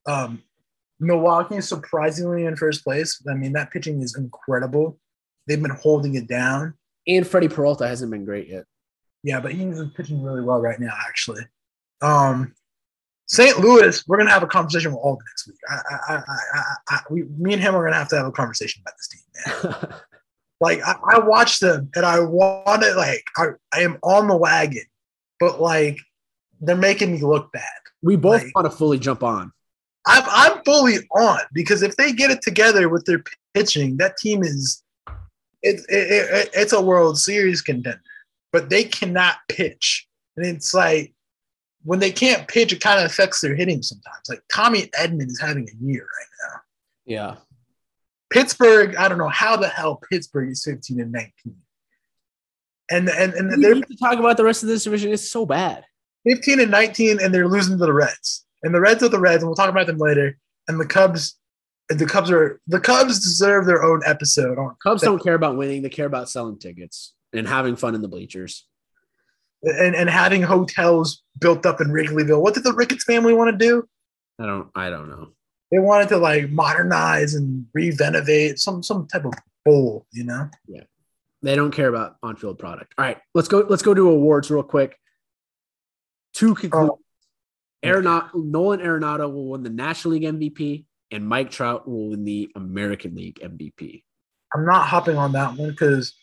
Um, 0.07 0.43
Milwaukee 1.03 1.57
is 1.57 1.69
surprisingly 1.69 2.45
in 2.47 2.57
first 2.57 2.85
place. 2.85 3.21
I 3.29 3.35
mean, 3.35 3.53
that 3.55 3.71
pitching 3.71 4.01
is 4.03 4.17
incredible. 4.17 4.99
They've 5.47 5.61
been 5.61 5.77
holding 5.83 6.15
it 6.15 6.29
down. 6.29 6.75
And 7.07 7.27
Freddie 7.27 7.49
Peralta 7.49 7.87
hasn't 7.87 8.11
been 8.13 8.25
great 8.25 8.49
yet. 8.49 8.65
Yeah, 9.25 9.41
but 9.41 9.53
he's 9.53 9.81
pitching 9.97 10.23
really 10.23 10.41
well 10.41 10.61
right 10.61 10.79
now, 10.79 10.95
actually. 11.07 11.43
Um, 12.01 12.55
St. 13.27 13.59
Louis, 13.59 14.07
we're 14.07 14.19
gonna 14.19 14.31
have 14.31 14.43
a 14.43 14.49
conversation 14.49 14.93
with 14.93 15.01
Alden 15.03 15.25
next 15.31 15.47
week. 15.49 15.57
I, 15.69 15.75
I, 15.91 16.15
I, 16.15 16.23
I, 16.55 16.75
I, 16.91 17.01
we, 17.11 17.25
me 17.39 17.53
and 17.55 17.63
him 17.63 17.75
are 17.75 17.85
gonna 17.85 17.97
have 17.97 18.09
to 18.09 18.17
have 18.17 18.27
a 18.27 18.33
conversation 18.33 18.83
about 18.85 18.95
this 18.97 19.09
team, 19.09 19.71
man. 19.71 20.01
like 20.61 20.81
I, 20.87 20.97
I 21.15 21.19
watched 21.21 21.61
them 21.61 21.91
and 21.95 22.05
I 22.05 22.21
want 22.21 22.67
wanted 22.67 22.95
like 22.97 23.25
I, 23.37 23.47
I 23.73 23.81
am 23.81 23.99
on 24.03 24.29
the 24.29 24.37
wagon, 24.37 24.85
but 25.41 25.61
like 25.61 25.99
they're 26.61 26.77
making 26.77 27.13
me 27.13 27.23
look 27.23 27.53
bad. 27.53 27.63
we 28.03 28.17
both 28.17 28.43
Like- 28.45 28.55
want 28.55 28.71
to 28.71 28.77
fully 28.77 28.99
jump 28.99 29.23
on. 29.23 29.53
I'm 30.07 30.25
I'm 30.27 30.65
fully 30.65 30.99
on 31.17 31.41
because 31.53 31.83
if 31.83 31.97
they 31.97 32.13
get 32.13 32.31
it 32.31 32.43
together 32.43 32.89
with 32.89 33.05
their 33.05 33.23
pitching, 33.55 33.97
that 33.99 34.17
team 34.17 34.43
is 34.43 34.83
it, 35.63 35.81
it, 35.89 36.31
it 36.31 36.51
it's 36.55 36.73
a 36.73 36.81
World 36.81 37.19
Series 37.19 37.63
contender. 37.63 38.01
But 38.53 38.69
they 38.69 38.85
cannot 38.85 39.37
pitch, 39.49 40.07
and 40.37 40.45
it's 40.45 40.75
like 40.75 41.15
when 41.85 41.99
they 41.99 42.11
can't 42.11 42.47
pitch, 42.49 42.73
it 42.73 42.81
kind 42.81 43.01
of 43.01 43.07
affects 43.07 43.41
their 43.41 43.55
hitting 43.55 43.83
sometimes. 43.83 44.29
Like 44.29 44.43
Tommy 44.53 44.89
Edman 44.99 45.29
is 45.29 45.41
having 45.41 45.69
a 45.69 45.85
year 45.85 46.03
right 46.03 46.51
now. 46.51 46.61
Yeah. 47.05 47.37
Pittsburgh, 48.31 48.97
I 48.97 49.09
don't 49.09 49.19
know 49.19 49.29
how 49.29 49.57
the 49.57 49.69
hell 49.69 50.01
Pittsburgh 50.11 50.51
is 50.51 50.65
15 50.65 51.01
and 51.01 51.13
19. 51.13 51.33
And 52.91 53.09
and 53.09 53.35
and 53.35 53.57
We 53.57 53.63
they're 53.63 53.75
need 53.75 53.87
to 53.89 53.97
talk 53.97 54.19
about 54.19 54.37
the 54.37 54.45
rest 54.45 54.63
of 54.63 54.69
this 54.69 54.85
division. 54.85 55.13
It's 55.13 55.31
so 55.31 55.47
bad. 55.47 55.85
15 56.27 56.61
and 56.61 56.71
19 56.71 57.21
and 57.21 57.35
they're 57.35 57.49
losing 57.49 57.79
to 57.79 57.85
the 57.85 57.93
Reds. 57.93 58.42
And 58.63 58.75
the 58.75 58.81
Reds 58.81 59.03
are 59.03 59.09
the 59.09 59.19
Reds, 59.21 59.43
and 59.43 59.49
we'll 59.49 59.57
talk 59.57 59.71
about 59.71 59.87
them 59.87 59.99
later. 59.99 60.39
And 60.69 60.81
the 60.81 60.87
Cubs, 60.87 61.37
the 61.89 62.07
Cubs 62.07 62.31
are 62.31 62.61
the 62.67 62.81
Cubs 62.81 63.21
deserve 63.21 63.67
their 63.67 63.83
own 63.83 64.03
episode 64.07 64.59
on 64.59 64.77
Cubs 64.83 65.03
don't 65.03 65.23
care 65.23 65.35
about 65.35 65.57
winning. 65.57 65.83
They 65.83 65.89
care 65.89 66.07
about 66.07 66.29
selling 66.29 66.59
tickets 66.59 67.15
and 67.33 67.47
having 67.49 67.77
fun 67.77 67.95
in 67.95 68.03
the 68.03 68.09
bleachers. 68.09 68.67
and, 69.63 69.95
and 69.95 70.11
having 70.11 70.43
hotels 70.43 71.23
built 71.41 71.67
up 71.67 71.81
in 71.81 71.89
Wrigleyville. 71.89 72.41
What 72.41 72.55
did 72.55 72.65
the 72.65 72.73
Ricketts 72.73 73.05
family 73.05 73.33
want 73.33 73.51
to 73.51 73.65
do? 73.65 73.89
I 74.39 74.47
don't. 74.47 74.69
I 74.75 74.91
don't 74.91 75.09
know. 75.09 75.29
They 75.71 75.79
wanted 75.79 76.09
to 76.11 76.19
like 76.19 76.51
modernize 76.51 77.35
and 77.35 77.67
renovate 77.75 78.59
some 78.59 78.83
some 78.83 79.07
type 79.07 79.25
of 79.25 79.33
bowl, 79.65 80.07
you 80.13 80.25
know? 80.25 80.51
Yeah. 80.67 80.83
They 81.43 81.57
don't 81.57 81.71
care 81.73 81.89
about 81.89 82.17
on-field 82.23 82.59
product. 82.59 82.95
All 82.99 83.05
right, 83.05 83.19
let's 83.35 83.49
go. 83.49 83.67
Let's 83.69 83.83
go 83.83 83.95
to 83.95 84.09
awards 84.09 84.51
real 84.51 84.63
quick. 84.63 84.97
Two 86.35 86.55
conclusions. 86.55 86.91
Oh. 86.93 86.99
Arenado, 87.85 88.31
Nolan 88.35 88.81
Arenado 88.81 89.33
will 89.33 89.49
win 89.49 89.63
the 89.63 89.71
National 89.71 90.15
League 90.15 90.23
MVP, 90.23 90.85
and 91.11 91.27
Mike 91.27 91.51
Trout 91.51 91.89
will 91.89 92.11
win 92.11 92.25
the 92.25 92.51
American 92.55 93.15
League 93.15 93.41
MVP. 93.43 94.03
I'm 94.55 94.65
not 94.65 94.87
hopping 94.87 95.17
on 95.17 95.33
that 95.33 95.57
one 95.57 95.71
because 95.71 96.15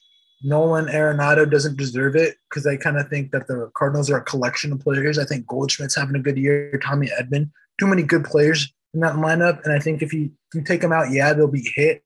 Nolan 0.41 0.87
Arenado 0.87 1.49
doesn't 1.49 1.77
deserve 1.77 2.15
it 2.15 2.37
because 2.49 2.65
I 2.65 2.77
kind 2.77 2.97
of 2.97 3.09
think 3.09 3.31
that 3.31 3.47
the 3.47 3.69
Cardinals 3.75 4.09
are 4.09 4.17
a 4.17 4.23
collection 4.23 4.71
of 4.71 4.79
players. 4.79 5.19
I 5.19 5.25
think 5.25 5.47
Goldschmidt's 5.47 5.95
having 5.95 6.15
a 6.15 6.19
good 6.19 6.37
year, 6.37 6.79
Tommy 6.83 7.09
Edman, 7.19 7.51
too 7.79 7.87
many 7.87 8.03
good 8.03 8.23
players 8.23 8.71
in 8.93 9.01
that 9.01 9.15
lineup. 9.15 9.63
And 9.63 9.73
I 9.73 9.79
think 9.79 10.01
if 10.01 10.13
you, 10.13 10.31
you 10.53 10.63
take 10.63 10.81
them 10.81 10.93
out, 10.93 11.11
yeah, 11.11 11.33
they'll 11.33 11.47
be 11.47 11.71
hit, 11.75 12.03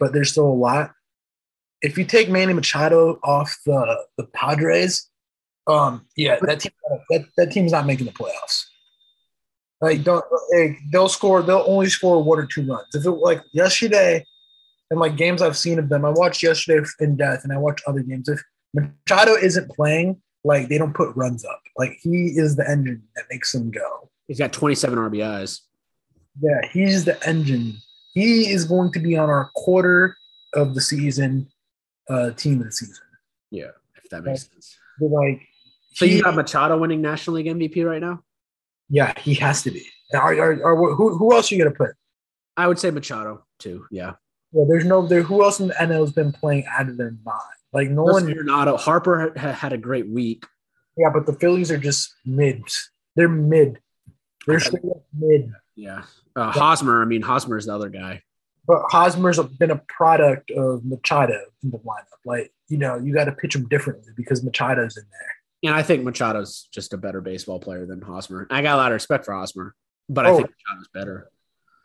but 0.00 0.12
there's 0.12 0.30
still 0.30 0.46
a 0.46 0.54
lot. 0.54 0.92
If 1.82 1.98
you 1.98 2.04
take 2.04 2.30
Manny 2.30 2.54
Machado 2.54 3.18
off 3.22 3.58
the, 3.66 4.04
the 4.16 4.24
Padres, 4.24 5.10
um, 5.66 6.06
yeah, 6.16 6.38
that 6.42 6.60
team 6.60 6.72
that, 7.10 7.26
that 7.36 7.52
team's 7.52 7.72
not 7.72 7.86
making 7.86 8.06
the 8.06 8.12
playoffs. 8.12 8.64
Like 9.80 10.02
don't 10.02 10.24
like, 10.52 10.78
they'll 10.92 11.08
score, 11.08 11.42
they'll 11.42 11.64
only 11.66 11.88
score 11.88 12.22
one 12.22 12.38
or 12.38 12.46
two 12.46 12.64
runs. 12.64 12.86
If 12.94 13.04
it 13.04 13.10
like 13.10 13.42
yesterday, 13.52 14.24
and 14.90 15.00
like 15.00 15.16
games 15.16 15.42
I've 15.42 15.56
seen 15.56 15.78
of 15.78 15.88
them, 15.88 16.04
I 16.04 16.10
watched 16.10 16.42
yesterday 16.42 16.86
in 17.00 17.16
death 17.16 17.40
and 17.44 17.52
I 17.52 17.58
watched 17.58 17.84
other 17.86 18.00
games. 18.00 18.28
If 18.28 18.42
Machado 18.72 19.34
isn't 19.34 19.70
playing, 19.70 20.20
like 20.44 20.68
they 20.68 20.78
don't 20.78 20.94
put 20.94 21.14
runs 21.16 21.44
up. 21.44 21.60
Like 21.76 21.98
he 22.02 22.32
is 22.36 22.56
the 22.56 22.68
engine 22.68 23.02
that 23.16 23.24
makes 23.30 23.52
them 23.52 23.70
go. 23.70 24.10
He's 24.28 24.38
got 24.38 24.52
27 24.52 24.98
RBIs. 24.98 25.60
Yeah, 26.40 26.60
he's 26.72 27.04
the 27.04 27.22
engine 27.26 27.74
he 28.14 28.48
is 28.50 28.64
going 28.64 28.92
to 28.92 29.00
be 29.00 29.16
on 29.16 29.28
our 29.28 29.50
quarter 29.56 30.16
of 30.54 30.74
the 30.74 30.80
season 30.80 31.48
uh, 32.08 32.30
team 32.30 32.60
of 32.60 32.66
the 32.66 32.72
season. 32.72 32.94
Yeah, 33.50 33.70
if 34.02 34.08
that 34.10 34.22
makes 34.24 34.48
sense. 34.48 34.78
But 35.00 35.08
like, 35.10 35.42
So 35.94 36.06
he- 36.06 36.16
you 36.16 36.22
got 36.22 36.36
Machado 36.36 36.78
winning 36.78 37.02
National 37.02 37.36
League 37.36 37.46
MVP 37.46 37.84
right 37.84 38.00
now? 38.00 38.22
Yeah, 38.88 39.18
he 39.18 39.34
has 39.34 39.62
to 39.62 39.70
be. 39.70 39.86
Are, 40.12 40.34
are, 40.34 40.64
are, 40.64 40.94
who, 40.94 41.16
who 41.16 41.34
else 41.34 41.50
are 41.50 41.54
you 41.54 41.64
gonna 41.64 41.74
put? 41.74 41.90
I 42.56 42.68
would 42.68 42.78
say 42.78 42.90
Machado 42.90 43.44
too. 43.58 43.86
Yeah. 43.90 44.12
Yeah, 44.52 44.64
there's 44.68 44.84
no 44.84 45.06
there. 45.06 45.22
Who 45.22 45.42
else 45.42 45.58
in 45.58 45.68
the 45.68 45.74
NL 45.74 46.00
has 46.00 46.12
been 46.12 46.32
playing 46.32 46.66
out 46.70 46.88
of 46.88 46.96
their 46.96 47.16
mind? 47.24 47.40
Like 47.72 47.90
no 47.90 48.04
one. 48.04 48.28
you 48.28 48.36
Arenado. 48.36 48.78
Harper 48.78 49.32
ha- 49.36 49.52
had 49.52 49.72
a 49.72 49.78
great 49.78 50.08
week. 50.08 50.46
Yeah, 50.96 51.10
but 51.12 51.26
the 51.26 51.32
Phillies 51.32 51.72
are 51.72 51.78
just 51.78 52.14
mids. 52.24 52.90
They're 53.16 53.28
mid. 53.28 53.80
They're 54.46 54.60
straight 54.60 54.84
up 54.84 55.02
mid. 55.12 55.50
Yeah. 55.74 56.02
Uh, 56.36 56.52
Hosmer. 56.52 57.02
I 57.02 57.04
mean, 57.04 57.22
Hosmer 57.22 57.56
is 57.56 57.66
the 57.66 57.74
other 57.74 57.88
guy. 57.88 58.22
But 58.66 58.82
Hosmer's 58.90 59.40
been 59.58 59.72
a 59.72 59.82
product 59.88 60.52
of 60.52 60.84
Machado 60.84 61.40
in 61.64 61.70
the 61.70 61.78
lineup. 61.78 62.20
Like 62.24 62.52
you 62.68 62.78
know, 62.78 62.96
you 62.96 63.12
got 63.12 63.24
to 63.24 63.32
pitch 63.32 63.56
him 63.56 63.68
differently 63.68 64.12
because 64.16 64.44
Machado's 64.44 64.96
in 64.96 65.04
there. 65.10 65.36
And 65.64 65.74
I 65.74 65.82
think 65.82 66.04
Machado's 66.04 66.68
just 66.72 66.92
a 66.92 66.96
better 66.98 67.20
baseball 67.20 67.58
player 67.58 67.86
than 67.86 68.00
Hosmer. 68.02 68.46
I 68.50 68.62
got 68.62 68.74
a 68.74 68.76
lot 68.76 68.92
of 68.92 68.94
respect 68.94 69.24
for 69.24 69.32
Hosmer, 69.32 69.74
but 70.08 70.26
I 70.26 70.30
Oh. 70.30 70.36
think 70.36 70.48
Machado's 70.50 70.88
better. 70.92 71.30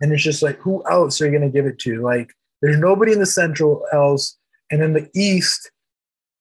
And 0.01 0.11
it's 0.13 0.23
just 0.23 0.43
like, 0.43 0.59
who 0.59 0.83
else 0.89 1.19
are 1.21 1.25
you 1.25 1.31
going 1.31 1.49
to 1.49 1.53
give 1.53 1.65
it 1.65 1.79
to? 1.79 2.01
Like, 2.01 2.33
there's 2.61 2.77
nobody 2.77 3.13
in 3.13 3.19
the 3.19 3.25
Central 3.25 3.85
else. 3.91 4.37
And 4.71 4.81
in 4.83 4.93
the 4.93 5.09
East, 5.15 5.71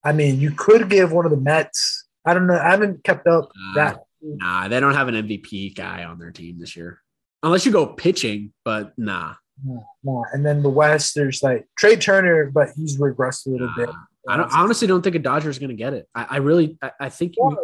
I 0.04 0.12
mean, 0.12 0.38
you 0.40 0.50
could 0.50 0.90
give 0.90 1.12
one 1.12 1.24
of 1.24 1.30
the 1.30 1.36
Mets. 1.38 2.06
I 2.26 2.34
don't 2.34 2.46
know. 2.46 2.58
I 2.58 2.70
haven't 2.70 3.02
kept 3.04 3.26
up 3.26 3.50
Nah, 3.56 3.74
that. 3.74 4.04
nah, 4.20 4.68
they 4.68 4.80
don't 4.80 4.94
have 4.94 5.08
an 5.08 5.14
MVP 5.14 5.74
guy 5.74 6.04
on 6.04 6.18
their 6.18 6.30
team 6.30 6.58
this 6.58 6.76
year, 6.76 7.00
unless 7.42 7.64
you 7.64 7.72
go 7.72 7.86
pitching. 7.86 8.52
But 8.64 8.92
nah, 8.98 9.34
no. 9.64 10.24
And 10.32 10.44
then 10.44 10.62
the 10.62 10.68
West, 10.68 11.14
there's 11.14 11.42
like 11.42 11.66
Trea 11.78 11.96
Turner, 11.96 12.50
but 12.52 12.68
he's 12.76 12.98
regressed 12.98 13.46
a 13.46 13.50
little 13.50 13.68
nah. 13.68 13.76
bit. 13.76 13.90
I 14.28 14.36
don't. 14.36 14.52
I 14.52 14.60
honestly 14.60 14.86
don't 14.86 15.02
think 15.02 15.16
a 15.16 15.18
Dodger 15.18 15.50
is 15.50 15.58
going 15.58 15.70
to 15.70 15.76
get 15.76 15.94
it. 15.94 16.08
I, 16.14 16.26
I 16.30 16.36
really. 16.36 16.76
I, 16.82 16.92
I 17.00 17.08
think. 17.08 17.34
Why? 17.36 17.54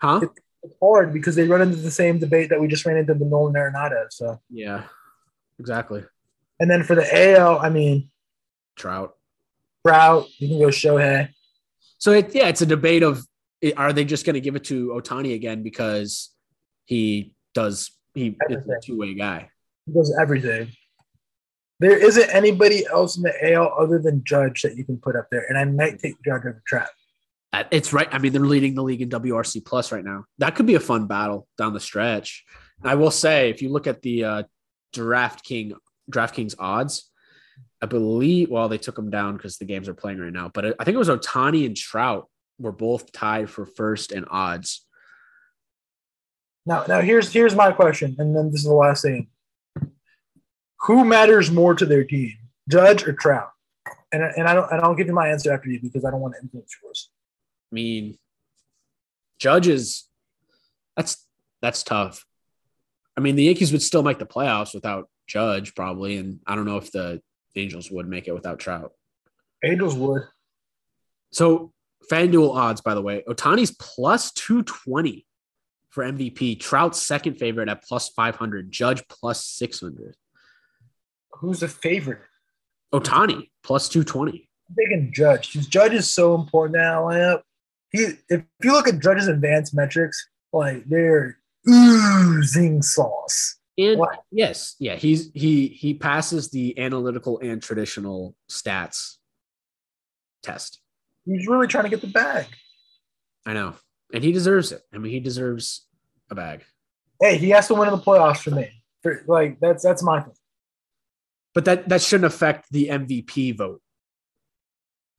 Huh? 0.00 0.20
It's 0.62 0.74
hard 0.82 1.12
because 1.12 1.36
they 1.36 1.46
run 1.46 1.62
into 1.62 1.76
the 1.76 1.90
same 1.90 2.18
debate 2.18 2.50
that 2.50 2.60
we 2.60 2.66
just 2.66 2.84
ran 2.86 2.96
into 2.96 3.14
the 3.14 3.24
Nolan 3.24 3.54
Arenado. 3.54 4.06
So, 4.10 4.40
Yeah. 4.50 4.84
Exactly. 5.58 6.04
and 6.60 6.70
then 6.70 6.82
for 6.82 6.94
the 6.94 7.36
AL, 7.38 7.58
I 7.60 7.70
mean, 7.70 8.10
Trout. 8.74 9.14
Trout, 9.86 10.26
you 10.38 10.48
can 10.48 10.58
go 10.58 10.66
Shohei. 10.66 11.28
So 11.98 12.12
it, 12.12 12.34
yeah, 12.34 12.48
it's 12.48 12.62
a 12.62 12.66
debate 12.66 13.02
of 13.02 13.24
are 13.76 13.92
they 13.92 14.04
just 14.04 14.26
going 14.26 14.34
to 14.34 14.40
give 14.40 14.54
it 14.56 14.64
to 14.64 14.88
Ohtani 14.88 15.34
again 15.34 15.62
because 15.62 16.30
he 16.84 17.32
does 17.54 17.90
he 18.14 18.36
is 18.50 18.66
a 18.68 18.80
two 18.82 18.98
way 18.98 19.14
guy. 19.14 19.50
He 19.86 19.92
does 19.92 20.14
everything. 20.20 20.72
There 21.78 21.96
isn't 21.96 22.30
anybody 22.30 22.86
else 22.86 23.16
in 23.16 23.22
the 23.22 23.52
AL 23.52 23.74
other 23.78 23.98
than 23.98 24.24
Judge 24.24 24.62
that 24.62 24.76
you 24.76 24.84
can 24.84 24.96
put 24.96 25.16
up 25.16 25.28
there, 25.30 25.44
and 25.48 25.58
I 25.58 25.64
might 25.64 25.98
take 25.98 26.14
Judge 26.24 26.42
over 26.42 26.62
Trout. 26.66 26.88
Uh, 27.52 27.64
It's 27.70 27.92
right. 27.92 28.08
I 28.10 28.18
mean, 28.18 28.32
they're 28.32 28.40
leading 28.42 28.74
the 28.74 28.82
league 28.82 29.02
in 29.02 29.10
WRC 29.10 29.64
plus 29.64 29.92
right 29.92 30.04
now. 30.04 30.24
That 30.38 30.54
could 30.54 30.66
be 30.66 30.74
a 30.74 30.80
fun 30.80 31.06
battle 31.06 31.46
down 31.58 31.74
the 31.74 31.80
stretch. 31.80 32.44
I 32.82 32.94
will 32.94 33.10
say, 33.10 33.50
if 33.50 33.62
you 33.62 33.70
look 33.70 33.86
at 33.86 34.02
the 34.02 34.24
uh, 34.24 34.42
DraftKings 34.94 35.74
DraftKings 36.10 36.54
odds, 36.58 37.10
I 37.82 37.86
believe. 37.86 38.50
Well, 38.50 38.68
they 38.68 38.78
took 38.78 38.96
them 38.96 39.10
down 39.10 39.36
because 39.36 39.58
the 39.58 39.64
games 39.64 39.88
are 39.88 39.94
playing 39.94 40.18
right 40.18 40.32
now. 40.32 40.50
But 40.52 40.76
I 40.78 40.84
think 40.84 40.94
it 40.94 40.98
was 40.98 41.08
Ohtani 41.08 41.66
and 41.66 41.76
Trout 41.76 42.28
were 42.58 42.72
both 42.72 43.12
tied 43.12 43.50
for 43.50 43.66
first 43.66 44.12
in 44.12 44.24
odds. 44.24 44.86
Now, 46.64 46.84
now 46.88 47.00
here's 47.00 47.32
here's 47.32 47.54
my 47.54 47.72
question, 47.72 48.16
and 48.18 48.34
then 48.34 48.50
this 48.50 48.60
is 48.60 48.66
the 48.66 48.74
last 48.74 49.02
thing. 49.02 49.28
Who 50.86 51.04
matters 51.04 51.50
more 51.50 51.74
to 51.74 51.84
their 51.84 52.04
team, 52.04 52.32
Judge 52.68 53.06
or 53.06 53.12
Trout? 53.12 53.50
And, 54.12 54.22
and 54.22 54.48
I 54.48 54.54
don't 54.54 54.70
and 54.70 54.80
I'll 54.80 54.94
give 54.94 55.08
you 55.08 55.12
my 55.12 55.28
answer 55.28 55.52
after 55.52 55.68
you 55.68 55.80
because 55.80 56.04
I 56.04 56.10
don't 56.10 56.20
want 56.20 56.34
to 56.34 56.42
influence 56.42 56.74
yours. 56.82 57.10
I 57.72 57.74
mean, 57.74 58.18
judges. 59.38 60.08
That's 60.96 61.26
that's 61.60 61.82
tough. 61.82 62.24
I 63.16 63.20
mean, 63.20 63.34
the 63.34 63.44
Yankees 63.44 63.72
would 63.72 63.82
still 63.82 64.02
make 64.02 64.18
the 64.18 64.26
playoffs 64.26 64.74
without 64.74 65.08
Judge, 65.26 65.74
probably, 65.74 66.18
and 66.18 66.40
I 66.46 66.54
don't 66.54 66.66
know 66.66 66.76
if 66.76 66.92
the 66.92 67.20
Angels 67.56 67.90
would 67.90 68.08
make 68.08 68.28
it 68.28 68.34
without 68.34 68.58
Trout. 68.58 68.92
Angels 69.64 69.94
would. 69.94 70.22
So 71.32 71.72
FanDuel 72.10 72.54
odds, 72.54 72.80
by 72.80 72.94
the 72.94 73.02
way, 73.02 73.24
Ohtani's 73.26 73.72
plus 73.72 74.32
220 74.32 75.26
for 75.90 76.04
MVP. 76.04 76.60
Trout's 76.60 77.00
second 77.00 77.34
favorite 77.34 77.68
at 77.68 77.82
plus 77.82 78.10
500. 78.10 78.70
Judge 78.70 79.02
plus 79.08 79.44
600. 79.44 80.14
Who's 81.38 81.60
the 81.60 81.68
favorite? 81.68 82.20
Ohtani 82.92 83.50
plus 83.62 83.88
220. 83.88 84.48
I'm 84.68 84.74
thinking 84.74 85.12
Judge. 85.12 85.52
Because 85.52 85.66
Judge 85.66 85.92
is 85.92 86.12
so 86.12 86.34
important 86.34 86.76
in 86.76 86.82
that 86.82 86.98
lineup. 86.98 87.42
He, 87.92 88.08
if 88.28 88.42
you 88.62 88.72
look 88.72 88.88
at 88.88 89.00
Judge's 89.00 89.28
advanced 89.28 89.74
metrics, 89.74 90.28
like 90.52 90.84
they're 90.86 91.38
oozing 91.68 92.82
sauce. 92.82 93.56
And 93.78 93.98
What? 93.98 94.24
yes, 94.32 94.74
yeah, 94.78 94.96
he's 94.96 95.30
he 95.34 95.68
he 95.68 95.92
passes 95.92 96.50
the 96.50 96.78
analytical 96.78 97.38
and 97.40 97.62
traditional 97.62 98.34
stats 98.50 99.16
test. 100.42 100.80
He's 101.26 101.46
really 101.46 101.66
trying 101.66 101.84
to 101.84 101.90
get 101.90 102.00
the 102.00 102.06
bag. 102.06 102.46
I 103.44 103.52
know. 103.52 103.74
And 104.14 104.24
he 104.24 104.32
deserves 104.32 104.72
it. 104.72 104.80
I 104.94 104.98
mean, 104.98 105.12
he 105.12 105.20
deserves 105.20 105.86
a 106.30 106.34
bag. 106.34 106.64
Hey, 107.20 107.36
he 107.36 107.50
has 107.50 107.68
to 107.68 107.74
win 107.74 107.88
in 107.88 107.94
the 107.94 108.02
playoffs 108.02 108.38
for 108.38 108.50
me. 108.50 108.70
For, 109.02 109.22
like 109.26 109.60
that's 109.60 109.82
that's 109.82 110.02
my 110.02 110.20
thing. 110.20 110.32
But 111.56 111.64
that 111.64 111.88
that 111.88 112.02
shouldn't 112.02 112.26
affect 112.26 112.70
the 112.70 112.88
MVP 112.88 113.56
vote. 113.56 113.80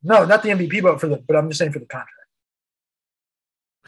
No, 0.03 0.23
not 0.23 0.43
the 0.43 0.49
MVP 0.49 0.83
vote 0.83 1.01
for 1.01 1.07
the, 1.07 1.17
but 1.17 1.35
I'm 1.35 1.49
just 1.49 1.57
saying 1.57 1.71
for 1.71 1.79
the 1.79 1.88
contract. 1.88 2.11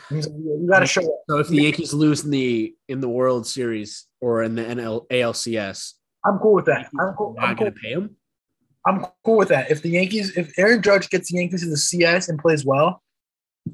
You 0.10 0.68
got 0.68 0.80
to 0.80 0.88
show 0.88 1.04
up. 1.04 1.22
So 1.30 1.38
if 1.38 1.48
the 1.50 1.58
Yankees 1.58 1.94
lose 1.94 2.26
in 2.26 2.32
the 2.32 2.74
in 2.88 3.02
the 3.02 3.08
World 3.08 3.46
Series 3.46 4.08
or 4.20 4.42
in 4.42 4.56
the 4.56 4.64
NL 4.64 5.08
ALCS, 5.10 5.94
I'm 6.26 6.40
cool 6.40 6.56
with 6.56 6.66
that. 6.66 6.90
I'm 7.00 7.14
cool. 7.14 7.36
not 7.36 7.50
I'm 7.50 7.56
cool. 7.56 7.68
to 7.68 7.72
pay 7.72 7.92
him. 7.92 8.16
I'm 8.88 9.06
cool 9.24 9.38
with 9.38 9.50
that. 9.50 9.70
If 9.70 9.84
the 9.84 9.90
Yankees, 9.90 10.36
if 10.36 10.52
Aaron 10.58 10.82
Judge 10.82 11.12
gets 11.12 11.32
the 11.32 11.38
Yankees 11.38 11.62
to 11.62 11.70
the 11.70 11.78
CS 11.78 12.30
and 12.30 12.40
plays 12.40 12.66
well, 12.66 13.04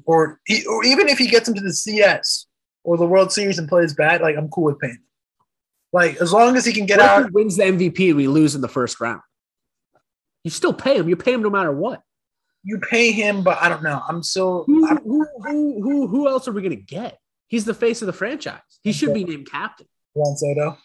or 0.04 0.38
he, 0.44 0.66
or 0.66 0.84
even 0.84 1.08
if 1.08 1.16
he 1.16 1.28
gets 1.28 1.46
them 1.46 1.54
to 1.54 1.62
the 1.62 1.72
CS 1.72 2.46
or 2.84 2.98
the 2.98 3.06
World 3.06 3.32
Series 3.32 3.58
and 3.58 3.70
plays 3.70 3.94
bad, 3.94 4.20
like 4.20 4.36
I'm 4.36 4.50
cool 4.50 4.64
with 4.64 4.78
paying. 4.80 4.98
Like 5.92 6.16
as 6.16 6.32
long 6.32 6.56
as 6.56 6.64
he 6.64 6.72
can 6.72 6.86
get 6.86 6.98
What 6.98 7.08
out. 7.08 7.32
wins 7.32 7.56
the 7.56 7.64
MVP 7.64 8.14
we 8.14 8.28
lose 8.28 8.54
in 8.54 8.60
the 8.60 8.68
first 8.68 9.00
round? 9.00 9.20
You 10.44 10.50
still 10.50 10.72
pay 10.72 10.96
him. 10.96 11.08
You 11.08 11.16
pay 11.16 11.32
him 11.32 11.42
no 11.42 11.50
matter 11.50 11.72
what. 11.72 12.02
You 12.62 12.78
pay 12.78 13.12
him, 13.12 13.42
but 13.42 13.58
I 13.62 13.68
don't 13.68 13.82
know. 13.82 14.02
I'm 14.08 14.22
so. 14.22 14.64
Who 14.66 14.86
I'm, 14.88 14.98
who 14.98 15.26
who 15.44 15.82
who, 15.82 16.06
who 16.08 16.28
else 16.28 16.48
are 16.48 16.52
we 16.52 16.62
going 16.62 16.76
to 16.76 16.82
get? 16.82 17.18
He's 17.48 17.64
the 17.64 17.74
face 17.74 18.02
of 18.02 18.06
the 18.06 18.12
franchise. 18.12 18.60
He 18.82 18.92
should 18.92 19.14
be 19.14 19.24
named 19.24 19.50
captain. 19.50 19.86
Juan 20.14 20.36
Soto. 20.36 20.76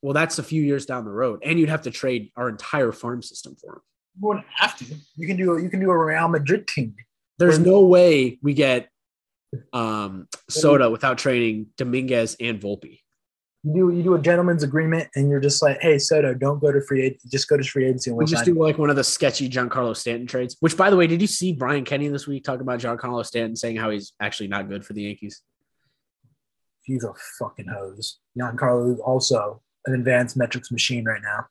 Well, 0.00 0.14
that's 0.14 0.38
a 0.38 0.42
few 0.42 0.62
years 0.62 0.86
down 0.86 1.04
the 1.04 1.10
road, 1.10 1.40
and 1.42 1.58
you'd 1.58 1.68
have 1.68 1.82
to 1.82 1.90
trade 1.90 2.30
our 2.36 2.48
entire 2.48 2.92
farm 2.92 3.22
system 3.22 3.56
for 3.56 3.76
him. 3.76 3.80
You 4.20 4.28
wouldn't 4.28 4.46
have 4.54 4.76
to. 4.78 4.84
You 5.16 5.26
can 5.26 5.36
do. 5.36 5.58
You 5.58 5.68
can 5.68 5.80
do 5.80 5.90
a 5.90 5.98
Real 6.04 6.28
Madrid 6.28 6.66
team. 6.66 6.94
There's 7.38 7.58
no 7.58 7.80
way 7.80 8.38
we 8.42 8.54
get 8.54 8.88
um, 9.72 10.28
Soto 10.48 10.90
without 10.90 11.18
trading 11.18 11.66
Dominguez 11.76 12.36
and 12.40 12.60
Volpe. 12.60 13.00
You 13.64 13.72
do. 13.72 13.96
You 13.96 14.02
do 14.02 14.14
a 14.14 14.20
gentleman's 14.20 14.62
agreement, 14.62 15.08
and 15.14 15.30
you're 15.30 15.40
just 15.40 15.62
like, 15.62 15.80
hey, 15.80 15.98
Soto, 15.98 16.34
don't 16.34 16.60
go 16.60 16.70
to 16.70 16.80
free 16.82 17.02
agency. 17.02 17.28
Just 17.30 17.48
go 17.48 17.56
to 17.56 17.64
free 17.64 17.86
agency. 17.86 18.10
And 18.10 18.16
We 18.18 18.22
we'll 18.22 18.28
just 18.28 18.44
do 18.44 18.54
like 18.54 18.78
one 18.78 18.90
of 18.90 18.96
the 18.96 19.04
sketchy 19.04 19.48
Giancarlo 19.48 19.96
Stanton 19.96 20.26
trades. 20.26 20.56
Which, 20.60 20.76
by 20.76 20.90
the 20.90 20.96
way, 20.96 21.06
did 21.06 21.20
you 21.20 21.26
see 21.26 21.52
Brian 21.52 21.84
Kenny 21.84 22.08
this 22.08 22.26
week 22.26 22.44
talk 22.44 22.60
about 22.60 22.78
Giancarlo 22.80 23.24
Stanton 23.24 23.56
saying 23.56 23.76
how 23.76 23.90
he's 23.90 24.12
actually 24.20 24.48
not 24.48 24.68
good 24.68 24.84
for 24.84 24.92
the 24.92 25.02
Yankees? 25.02 25.42
he's 26.84 27.04
a 27.04 27.12
fucking 27.38 27.66
hose. 27.66 28.18
Giancarlo 28.38 28.94
is 28.94 29.00
also 29.00 29.60
an 29.86 29.94
advanced 29.94 30.36
metrics 30.36 30.70
machine 30.70 31.04
right 31.04 31.22
now. 31.22 31.46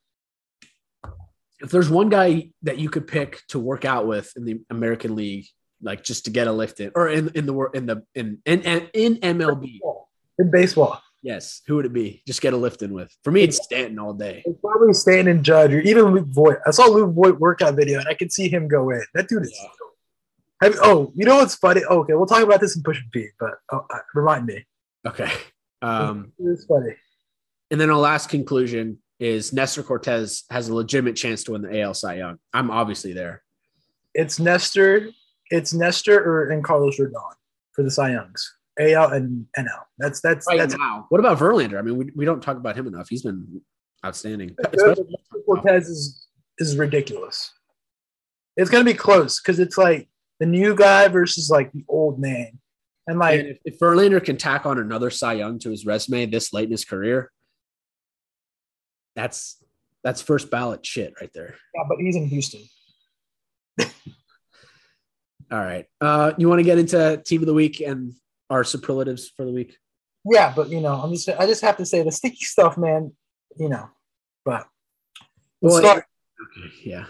If 1.59 1.71
there's 1.71 1.89
one 1.89 2.09
guy 2.09 2.49
that 2.63 2.77
you 2.77 2.89
could 2.89 3.07
pick 3.07 3.41
to 3.49 3.59
work 3.59 3.85
out 3.85 4.07
with 4.07 4.31
in 4.35 4.45
the 4.45 4.61
American 4.69 5.15
League, 5.15 5.45
like 5.81 6.03
just 6.03 6.25
to 6.25 6.31
get 6.31 6.47
a 6.47 6.51
lift 6.51 6.79
in, 6.79 6.91
or 6.95 7.09
in 7.09 7.29
in 7.35 7.45
the 7.45 7.69
in 7.73 7.85
the 7.85 8.03
in 8.15 8.39
in 8.45 8.61
in, 8.61 8.89
in 8.93 9.15
MLB, 9.17 9.79
In 10.39 10.51
baseball, 10.51 11.01
yes, 11.23 11.61
who 11.65 11.77
would 11.77 11.85
it 11.85 11.93
be? 11.93 12.21
Just 12.27 12.41
get 12.41 12.53
a 12.53 12.57
lift 12.57 12.83
in 12.83 12.93
with. 12.93 13.11
For 13.23 13.31
me, 13.31 13.41
it's 13.41 13.63
Stanton 13.63 13.97
all 13.97 14.13
day. 14.13 14.43
it's 14.45 14.59
probably 14.61 14.93
Stanton 14.93 15.27
and 15.37 15.43
Judge 15.43 15.73
or 15.73 15.79
even 15.79 16.13
Luke 16.13 16.27
Voit. 16.27 16.59
I 16.67 16.71
saw 16.71 16.85
Luke 16.85 17.15
Voit 17.15 17.39
workout 17.39 17.75
video 17.75 17.99
and 17.99 18.07
I 18.07 18.13
could 18.13 18.31
see 18.31 18.49
him 18.49 18.67
go 18.67 18.91
in. 18.91 19.03
That 19.15 19.27
dude 19.27 19.43
is. 19.43 19.59
Yeah. 19.59 19.69
Have, 20.61 20.77
oh, 20.81 21.11
you 21.15 21.25
know 21.25 21.37
what's 21.37 21.55
funny? 21.55 21.83
okay, 21.83 22.13
we'll 22.13 22.25
talk 22.25 22.43
about 22.43 22.61
this 22.61 22.75
in 22.77 22.83
Pushing 22.83 23.09
P, 23.11 23.27
but 23.39 23.51
oh, 23.71 23.85
uh, 23.89 23.99
remind 24.13 24.45
me. 24.45 24.65
Okay. 25.07 25.31
Um, 25.81 26.31
It's 26.39 26.63
funny. 26.63 26.95
And 27.69 27.81
then 27.81 27.89
our 27.89 27.97
last 27.97 28.29
conclusion 28.29 28.99
is 29.19 29.51
Nestor 29.51 29.83
Cortes 29.83 30.45
has 30.49 30.69
a 30.69 30.73
legitimate 30.73 31.17
chance 31.17 31.43
to 31.43 31.51
win 31.51 31.61
the 31.61 31.81
AL 31.81 31.95
Cy 31.95 32.15
Young. 32.15 32.37
I'm 32.53 32.71
obviously 32.71 33.11
there. 33.11 33.43
It's 34.13 34.39
Nestor. 34.39 35.09
It's 35.49 35.73
Nestor 35.73 36.23
or 36.23 36.51
and 36.51 36.63
Carlos 36.63 36.97
Rodon 36.97 37.33
for 37.73 37.83
the 37.83 37.91
Cy 37.91 38.11
Youngs. 38.11 38.49
AL 38.79 39.11
and 39.11 39.45
NL. 39.57 39.67
That's 39.97 40.21
that's 40.21 40.47
Right 40.47 40.57
that's 40.57 40.75
now. 40.75 41.05
What 41.09 41.19
about 41.19 41.37
Verlander? 41.37 41.77
I 41.77 41.81
mean, 41.81 41.97
we, 41.97 42.11
we 42.15 42.25
don't 42.25 42.41
talk 42.41 42.57
about 42.57 42.75
him 42.75 42.87
enough. 42.87 43.07
He's 43.09 43.23
been 43.23 43.61
outstanding. 44.05 44.55
Cortes 45.45 45.87
is 45.87 46.27
is 46.57 46.77
ridiculous. 46.77 47.51
It's 48.57 48.69
gonna 48.69 48.83
be 48.83 48.93
close 48.93 49.41
because 49.41 49.59
it's 49.59 49.77
like 49.77 50.07
the 50.39 50.45
new 50.45 50.75
guy 50.75 51.07
versus 51.07 51.49
like 51.49 51.71
the 51.71 51.83
old 51.87 52.19
man, 52.19 52.59
and 53.07 53.19
like 53.19 53.39
And 53.39 53.49
if, 53.49 53.57
if 53.65 53.79
Verlander 53.79 54.23
can 54.23 54.37
tack 54.37 54.65
on 54.65 54.79
another 54.79 55.09
Cy 55.09 55.33
Young 55.33 55.59
to 55.59 55.69
his 55.69 55.85
resume 55.85 56.25
this 56.25 56.53
late 56.53 56.65
in 56.65 56.71
his 56.71 56.85
career, 56.85 57.31
that's 59.15 59.63
that's 60.03 60.21
first 60.21 60.49
ballot 60.49 60.85
shit 60.85 61.13
right 61.21 61.31
there. 61.33 61.55
yeah, 61.75 61.83
but 61.87 61.97
he's 61.99 62.15
in 62.15 62.27
Houston. 62.27 62.61
All 65.51 65.59
right. 65.59 65.85
Uh, 66.01 66.33
you 66.37 66.49
want 66.49 66.59
to 66.59 66.63
get 66.63 66.77
into 66.79 67.21
team 67.25 67.41
of 67.41 67.47
the 67.47 67.53
week 67.53 67.79
and 67.79 68.13
our 68.53 68.63
superlatives 68.63 69.29
for 69.35 69.45
the 69.45 69.51
week? 69.51 69.77
Yeah, 70.31 70.53
but 70.55 70.69
you 70.69 70.79
know, 70.79 70.93
I'm 70.93 71.11
just 71.11 71.27
I 71.29 71.45
just 71.45 71.61
have 71.61 71.77
to 71.77 71.85
say 71.85 72.01
the 72.03 72.11
sticky 72.11 72.45
stuff, 72.45 72.77
man. 72.77 73.11
You 73.57 73.69
know, 73.69 73.89
but 74.45 74.65
Well, 75.61 75.79
start 75.79 76.05
Okay, 76.57 76.71
yeah. 76.83 77.05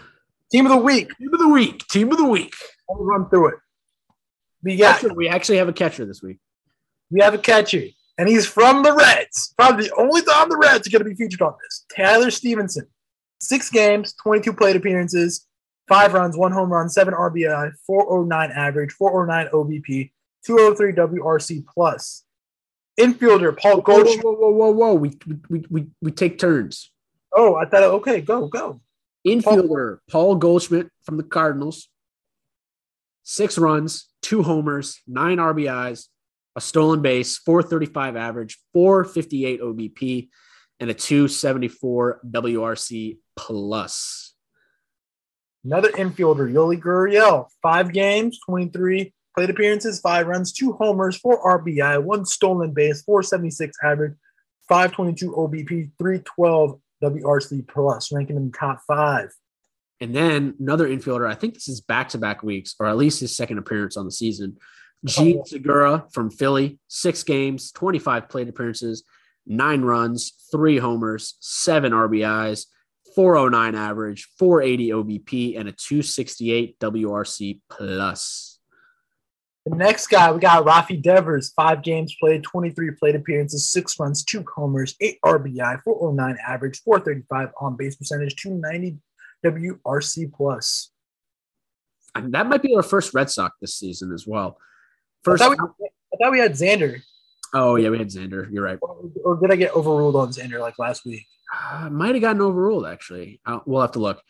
team 0.50 0.66
of 0.66 0.72
the 0.72 0.78
week. 0.78 1.08
Team 1.18 1.32
of 1.32 1.40
the 1.40 1.48
week. 1.48 1.86
Team 1.88 2.10
of 2.12 2.18
the 2.18 2.24
week. 2.24 2.54
I'll 2.90 2.96
run 3.04 3.28
through 3.28 3.48
it. 3.48 3.54
We 4.62 4.76
got 4.76 5.00
Catcher, 5.00 5.14
we 5.14 5.28
actually 5.28 5.58
have 5.58 5.68
a 5.68 5.72
catcher 5.72 6.04
this 6.06 6.22
week. 6.22 6.38
we 7.10 7.20
have 7.20 7.34
a 7.34 7.38
catcher, 7.38 7.82
and 8.18 8.28
he's 8.28 8.46
from 8.46 8.82
the 8.82 8.92
Reds. 8.94 9.52
Probably 9.58 9.88
the 9.88 9.94
only 9.96 10.22
time 10.22 10.48
the 10.48 10.56
Reds 10.56 10.86
are 10.86 10.90
going 10.90 11.04
to 11.04 11.10
be 11.10 11.14
featured 11.16 11.42
on 11.42 11.54
this. 11.62 11.84
Tyler 11.94 12.30
Stephenson, 12.30 12.86
six 13.40 13.68
games, 13.70 14.14
22 14.22 14.52
plate 14.54 14.76
appearances, 14.76 15.46
five 15.88 16.14
runs, 16.14 16.36
one 16.36 16.52
home 16.52 16.70
run, 16.72 16.88
seven 16.88 17.12
RBI, 17.14 17.72
409 17.86 18.50
average, 18.52 18.92
409 18.92 19.52
OBP, 19.52 20.10
203 20.44 20.92
WRC 20.92 21.64
plus. 21.66 22.24
Infielder 22.98 23.56
Paul 23.56 23.80
Goldschmidt. 23.80 24.24
whoa, 24.24 24.32
whoa, 24.32 24.50
whoa, 24.50 24.70
whoa. 24.70 24.94
We, 24.94 25.18
we, 25.48 25.64
we, 25.68 25.86
we 26.00 26.12
take 26.12 26.38
turns. 26.38 26.90
Oh, 27.34 27.56
I 27.56 27.64
thought 27.66 27.82
okay, 27.82 28.20
go 28.20 28.46
go. 28.46 28.80
Infielder 29.26 29.98
Paul 30.10 30.36
Goldschmidt 30.36 30.88
from 31.02 31.16
the 31.16 31.24
Cardinals. 31.24 31.88
Six 33.24 33.58
runs, 33.58 34.08
two 34.22 34.42
homers, 34.42 35.00
nine 35.08 35.38
RBIs, 35.38 36.06
a 36.54 36.60
stolen 36.60 37.00
base, 37.00 37.38
435 37.38 38.16
average, 38.16 38.58
458 38.74 39.60
OBP, 39.62 40.28
and 40.78 40.90
a 40.90 40.94
274 40.94 42.20
WRC 42.30 43.18
plus. 43.34 44.34
Another 45.64 45.88
infielder, 45.88 46.52
Yuli 46.52 46.78
Gurriel, 46.78 47.46
five 47.62 47.92
games, 47.92 48.38
23 48.44 49.14
plate 49.34 49.50
appearances, 49.50 50.00
five 50.00 50.26
runs, 50.26 50.52
two 50.52 50.72
homers, 50.74 51.16
four 51.16 51.42
RBI, 51.58 52.02
one 52.02 52.24
stolen 52.24 52.72
base, 52.72 53.02
476 53.02 53.76
average, 53.82 54.14
522 54.68 55.32
OBP, 55.32 55.90
312 55.98 56.80
WRC 57.02 57.68
plus, 57.68 58.12
ranking 58.12 58.36
in 58.36 58.50
the 58.50 58.56
top 58.56 58.80
five. 58.86 59.30
And 60.00 60.14
then 60.14 60.54
another 60.58 60.88
infielder, 60.88 61.28
I 61.28 61.34
think 61.34 61.54
this 61.54 61.68
is 61.68 61.80
back 61.80 62.10
to 62.10 62.18
back 62.18 62.42
weeks, 62.42 62.74
or 62.78 62.86
at 62.86 62.96
least 62.96 63.20
his 63.20 63.36
second 63.36 63.58
appearance 63.58 63.96
on 63.96 64.04
the 64.04 64.12
season. 64.12 64.56
Oh. 64.58 65.08
Jean 65.08 65.44
Segura 65.44 66.06
from 66.12 66.30
Philly, 66.30 66.78
six 66.88 67.22
games, 67.22 67.72
25 67.72 68.28
plate 68.28 68.48
appearances, 68.48 69.04
nine 69.46 69.82
runs, 69.82 70.32
three 70.50 70.78
homers, 70.78 71.36
seven 71.40 71.92
RBIs, 71.92 72.66
409 73.14 73.74
average, 73.74 74.28
480 74.38 74.88
OBP, 74.90 75.58
and 75.58 75.68
a 75.68 75.72
268 75.72 76.78
WRC 76.80 77.60
plus. 77.70 78.53
The 79.66 79.76
next 79.76 80.08
guy, 80.08 80.30
we 80.30 80.40
got 80.40 80.64
Rafi 80.64 81.02
Devers, 81.02 81.52
five 81.54 81.82
games 81.82 82.14
played, 82.20 82.42
23 82.42 82.90
plate 82.92 83.14
appearances, 83.14 83.70
six 83.70 83.98
runs, 83.98 84.22
two 84.22 84.44
homers, 84.54 84.94
eight 85.00 85.18
RBI, 85.24 85.82
409 85.82 86.36
average, 86.46 86.82
435 86.82 87.48
on 87.60 87.76
base 87.76 87.96
percentage, 87.96 88.36
290 88.36 88.98
WRC 89.44 90.32
plus. 90.34 90.90
And 92.14 92.34
that 92.34 92.46
might 92.46 92.62
be 92.62 92.74
our 92.76 92.82
first 92.82 93.14
Red 93.14 93.30
Sox 93.30 93.56
this 93.60 93.74
season 93.74 94.12
as 94.12 94.26
well. 94.26 94.58
I 94.58 95.24
First, 95.24 95.42
thought, 95.42 95.56
we, 95.80 95.86
I 95.86 96.16
thought 96.22 96.32
we 96.32 96.38
had 96.38 96.52
Xander, 96.52 97.00
oh 97.54 97.76
yeah, 97.76 97.88
we 97.88 97.98
had 97.98 98.08
Xander. 98.08 98.52
You're 98.52 98.64
right. 98.64 98.78
or, 98.82 99.10
or 99.24 99.40
did 99.40 99.50
I 99.50 99.56
get 99.56 99.74
overruled 99.74 100.16
on 100.16 100.28
Xander 100.28 100.60
like 100.60 100.78
last 100.78 101.06
week? 101.06 101.24
Uh, 101.52 101.88
might 101.90 102.14
have 102.14 102.20
gotten 102.20 102.42
overruled 102.42 102.86
actually. 102.86 103.40
Uh, 103.46 103.60
we'll 103.64 103.80
have 103.80 103.92
to 103.92 104.00
look. 104.00 104.20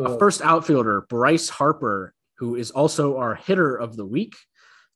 Uh, 0.00 0.16
first 0.16 0.40
outfielder, 0.42 1.02
Bryce 1.08 1.48
Harper, 1.48 2.14
who 2.38 2.56
is 2.56 2.70
also 2.70 3.18
our 3.18 3.34
hitter 3.34 3.76
of 3.76 3.96
the 3.96 4.06
week. 4.06 4.34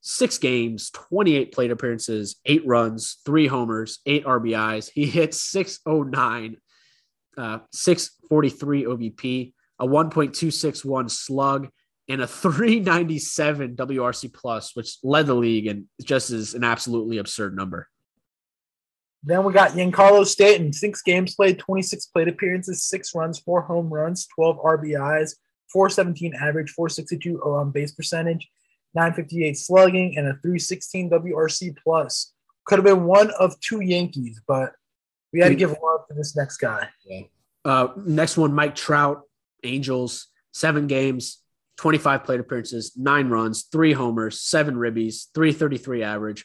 Six 0.00 0.38
games, 0.38 0.90
28 0.90 1.52
plate 1.52 1.70
appearances, 1.70 2.36
eight 2.46 2.66
runs, 2.66 3.18
three 3.24 3.46
homers, 3.46 3.98
eight 4.06 4.24
RBIs. 4.24 4.90
He 4.92 5.06
hit 5.06 5.34
609, 5.34 6.56
uh, 7.36 7.58
643 7.72 8.84
OBP, 8.84 9.52
a 9.80 9.86
1.261 9.86 11.10
slug, 11.10 11.68
and 12.08 12.22
a 12.22 12.26
397 12.26 13.76
WRC 13.76 14.32
plus, 14.32 14.74
which 14.74 14.96
led 15.02 15.26
the 15.26 15.34
league 15.34 15.66
and 15.66 15.84
just 16.02 16.30
is 16.30 16.54
an 16.54 16.64
absolutely 16.64 17.18
absurd 17.18 17.54
number. 17.54 17.88
Then 19.22 19.44
we 19.44 19.52
got 19.52 19.72
Giancarlo 19.72 20.24
Stanton, 20.24 20.72
six 20.72 21.02
games 21.02 21.34
played, 21.34 21.58
26 21.58 22.06
plate 22.06 22.28
appearances, 22.28 22.84
six 22.84 23.14
runs, 23.14 23.38
four 23.38 23.62
home 23.62 23.92
runs, 23.92 24.26
12 24.34 24.58
RBIs, 24.58 25.34
417 25.72 26.34
average, 26.34 26.70
462 26.70 27.42
on 27.42 27.70
base 27.70 27.92
percentage, 27.92 28.48
958 28.94 29.56
slugging, 29.56 30.16
and 30.16 30.26
a 30.26 30.32
316 30.32 31.10
WRC 31.10 31.76
plus. 31.82 32.32
Could 32.66 32.78
have 32.78 32.84
been 32.84 33.04
one 33.04 33.30
of 33.38 33.58
two 33.60 33.80
Yankees, 33.80 34.40
but 34.46 34.72
we 35.32 35.40
had 35.40 35.48
to 35.48 35.54
give 35.54 35.70
love 35.70 36.06
to 36.08 36.14
this 36.14 36.36
next 36.36 36.58
guy. 36.58 36.88
Uh, 37.64 37.88
next 37.96 38.36
one, 38.36 38.52
Mike 38.52 38.74
Trout, 38.74 39.22
Angels, 39.64 40.28
seven 40.52 40.86
games, 40.86 41.42
25 41.78 42.24
plate 42.24 42.40
appearances, 42.40 42.92
nine 42.96 43.28
runs, 43.28 43.64
three 43.70 43.92
homers, 43.92 44.40
seven 44.40 44.74
ribbies, 44.74 45.26
333 45.34 46.02
average, 46.02 46.44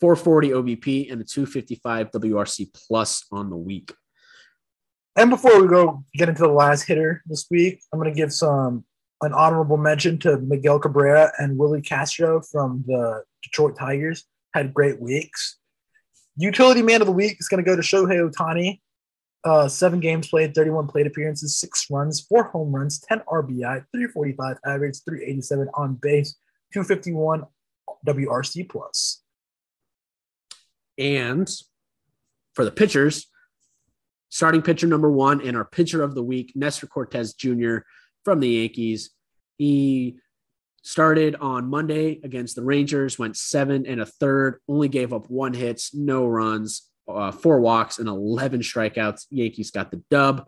440 0.00 0.50
OBP, 0.50 1.12
and 1.12 1.20
a 1.20 1.24
255 1.24 2.10
WRC 2.12 2.72
plus 2.88 3.24
on 3.32 3.50
the 3.50 3.56
week. 3.56 3.92
And 5.16 5.30
before 5.30 5.60
we 5.60 5.66
go 5.66 6.04
get 6.14 6.28
into 6.28 6.42
the 6.42 6.48
last 6.48 6.82
hitter 6.82 7.22
this 7.26 7.46
week, 7.50 7.82
I'm 7.92 7.98
going 7.98 8.12
to 8.12 8.16
give 8.16 8.32
some 8.32 8.84
an 9.22 9.32
honorable 9.32 9.76
mention 9.76 10.18
to 10.20 10.38
Miguel 10.38 10.78
Cabrera 10.78 11.32
and 11.38 11.58
Willi 11.58 11.82
Castro 11.82 12.40
from 12.40 12.84
the 12.86 13.24
Detroit 13.42 13.76
Tigers. 13.78 14.24
Had 14.54 14.72
great 14.72 15.00
weeks. 15.00 15.58
Utility 16.36 16.82
man 16.82 17.00
of 17.02 17.06
the 17.06 17.12
week 17.12 17.36
is 17.40 17.48
going 17.48 17.62
to 17.62 17.68
go 17.68 17.76
to 17.76 17.82
Shohei 17.82 18.30
Ohtani. 18.30 18.80
Uh, 19.44 19.68
seven 19.68 20.00
games 20.00 20.28
played, 20.28 20.54
31 20.54 20.88
plate 20.88 21.06
appearances, 21.06 21.58
six 21.58 21.86
runs, 21.90 22.20
four 22.20 22.44
home 22.44 22.74
runs, 22.74 22.98
10 23.00 23.20
RBI, 23.28 23.84
345 23.92 24.56
average, 24.64 24.96
387 25.04 25.68
on 25.74 25.94
base, 26.00 26.36
251 26.72 27.44
WRC 28.06 28.68
plus. 28.68 29.22
And 30.96 31.48
for 32.54 32.64
the 32.64 32.72
pitchers, 32.72 33.28
starting 34.28 34.62
pitcher 34.62 34.86
number 34.86 35.10
one 35.10 35.40
and 35.40 35.56
our 35.56 35.64
pitcher 35.64 36.02
of 36.02 36.14
the 36.14 36.22
week, 36.22 36.52
Nestor 36.54 36.86
Cortes 36.86 37.34
Jr. 37.34 37.78
from 38.24 38.40
the 38.40 38.48
Yankees. 38.48 39.10
He 39.56 40.18
started 40.82 41.36
on 41.36 41.68
Monday 41.68 42.20
against 42.22 42.56
the 42.56 42.62
Rangers, 42.62 43.18
went 43.18 43.36
seven 43.36 43.86
and 43.86 44.00
a 44.00 44.06
third, 44.06 44.60
only 44.68 44.88
gave 44.88 45.12
up 45.12 45.28
one 45.28 45.52
hits, 45.52 45.94
no 45.94 46.26
runs, 46.26 46.88
uh, 47.08 47.30
four 47.30 47.60
walks, 47.60 47.98
and 47.98 48.08
11 48.08 48.60
strikeouts. 48.60 49.26
Yankees 49.30 49.70
got 49.70 49.90
the 49.90 50.02
dub. 50.10 50.46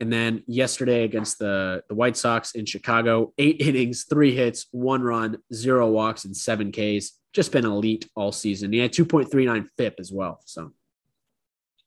And 0.00 0.10
then 0.10 0.42
yesterday 0.46 1.04
against 1.04 1.38
the, 1.38 1.82
the 1.88 1.94
White 1.94 2.16
Sox 2.16 2.52
in 2.52 2.64
Chicago, 2.64 3.34
eight 3.36 3.56
innings, 3.60 4.04
three 4.04 4.34
hits, 4.34 4.66
one 4.70 5.02
run, 5.02 5.38
zero 5.52 5.88
walks, 5.88 6.24
and 6.24 6.36
seven 6.36 6.72
Ks. 6.72 7.12
Just 7.32 7.52
been 7.52 7.66
elite 7.66 8.08
all 8.16 8.32
season. 8.32 8.72
He 8.72 8.78
had 8.78 8.92
2.39 8.92 9.66
FIP 9.76 9.96
as 10.00 10.10
well. 10.10 10.40
So 10.46 10.72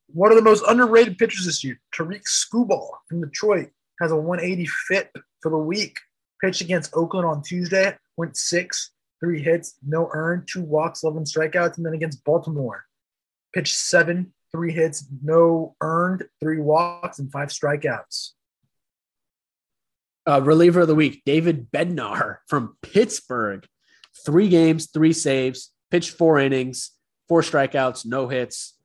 One 0.08 0.32
of 0.32 0.38
the 0.38 0.44
most 0.44 0.64
underrated 0.68 1.18
pitchers 1.18 1.46
this 1.46 1.64
year, 1.64 1.82
Tarik 1.92 2.24
Skubal 2.24 2.88
from 3.10 3.22
Detroit, 3.22 3.72
has 4.02 4.12
a 4.12 4.16
180 4.16 4.66
FIP 4.88 5.18
for 5.42 5.50
the 5.52 5.58
week. 5.58 5.98
Pitched 6.42 6.62
against 6.62 6.96
Oakland 6.96 7.26
on 7.26 7.42
Tuesday, 7.42 7.96
went 8.18 8.36
six, 8.36 8.92
three 9.22 9.42
hits, 9.42 9.76
no 9.86 10.10
earned, 10.14 10.48
two 10.52 10.62
walks, 10.62 11.04
11 11.04 11.24
strikeouts. 11.24 11.78
And 11.78 11.86
then 11.86 11.94
against 11.94 12.24
Baltimore, 12.26 12.84
pitched 13.54 13.76
seven, 13.76 14.34
three 14.52 14.74
hits, 14.74 15.08
no 15.24 15.76
earned, 15.82 16.26
three 16.42 16.60
walks, 16.60 17.20
and 17.20 17.32
five 17.32 17.50
strikeouts. 17.50 18.32
uh, 20.28 20.42
reliever 20.42 20.82
of 20.82 20.88
the 20.88 20.96
week, 20.96 21.22
David 21.26 21.72
Bednar 21.72 22.38
from 22.48 22.78
Pittsburgh. 22.82 23.66
Three 24.26 24.48
games, 24.48 24.90
three 24.92 25.14
saves, 25.14 25.72
pitched 25.92 26.12
four 26.12 26.40
innings, 26.40 26.92
four 27.28 27.42
strikeouts, 27.42 28.06
no 28.06 28.28
hits, 28.28 28.78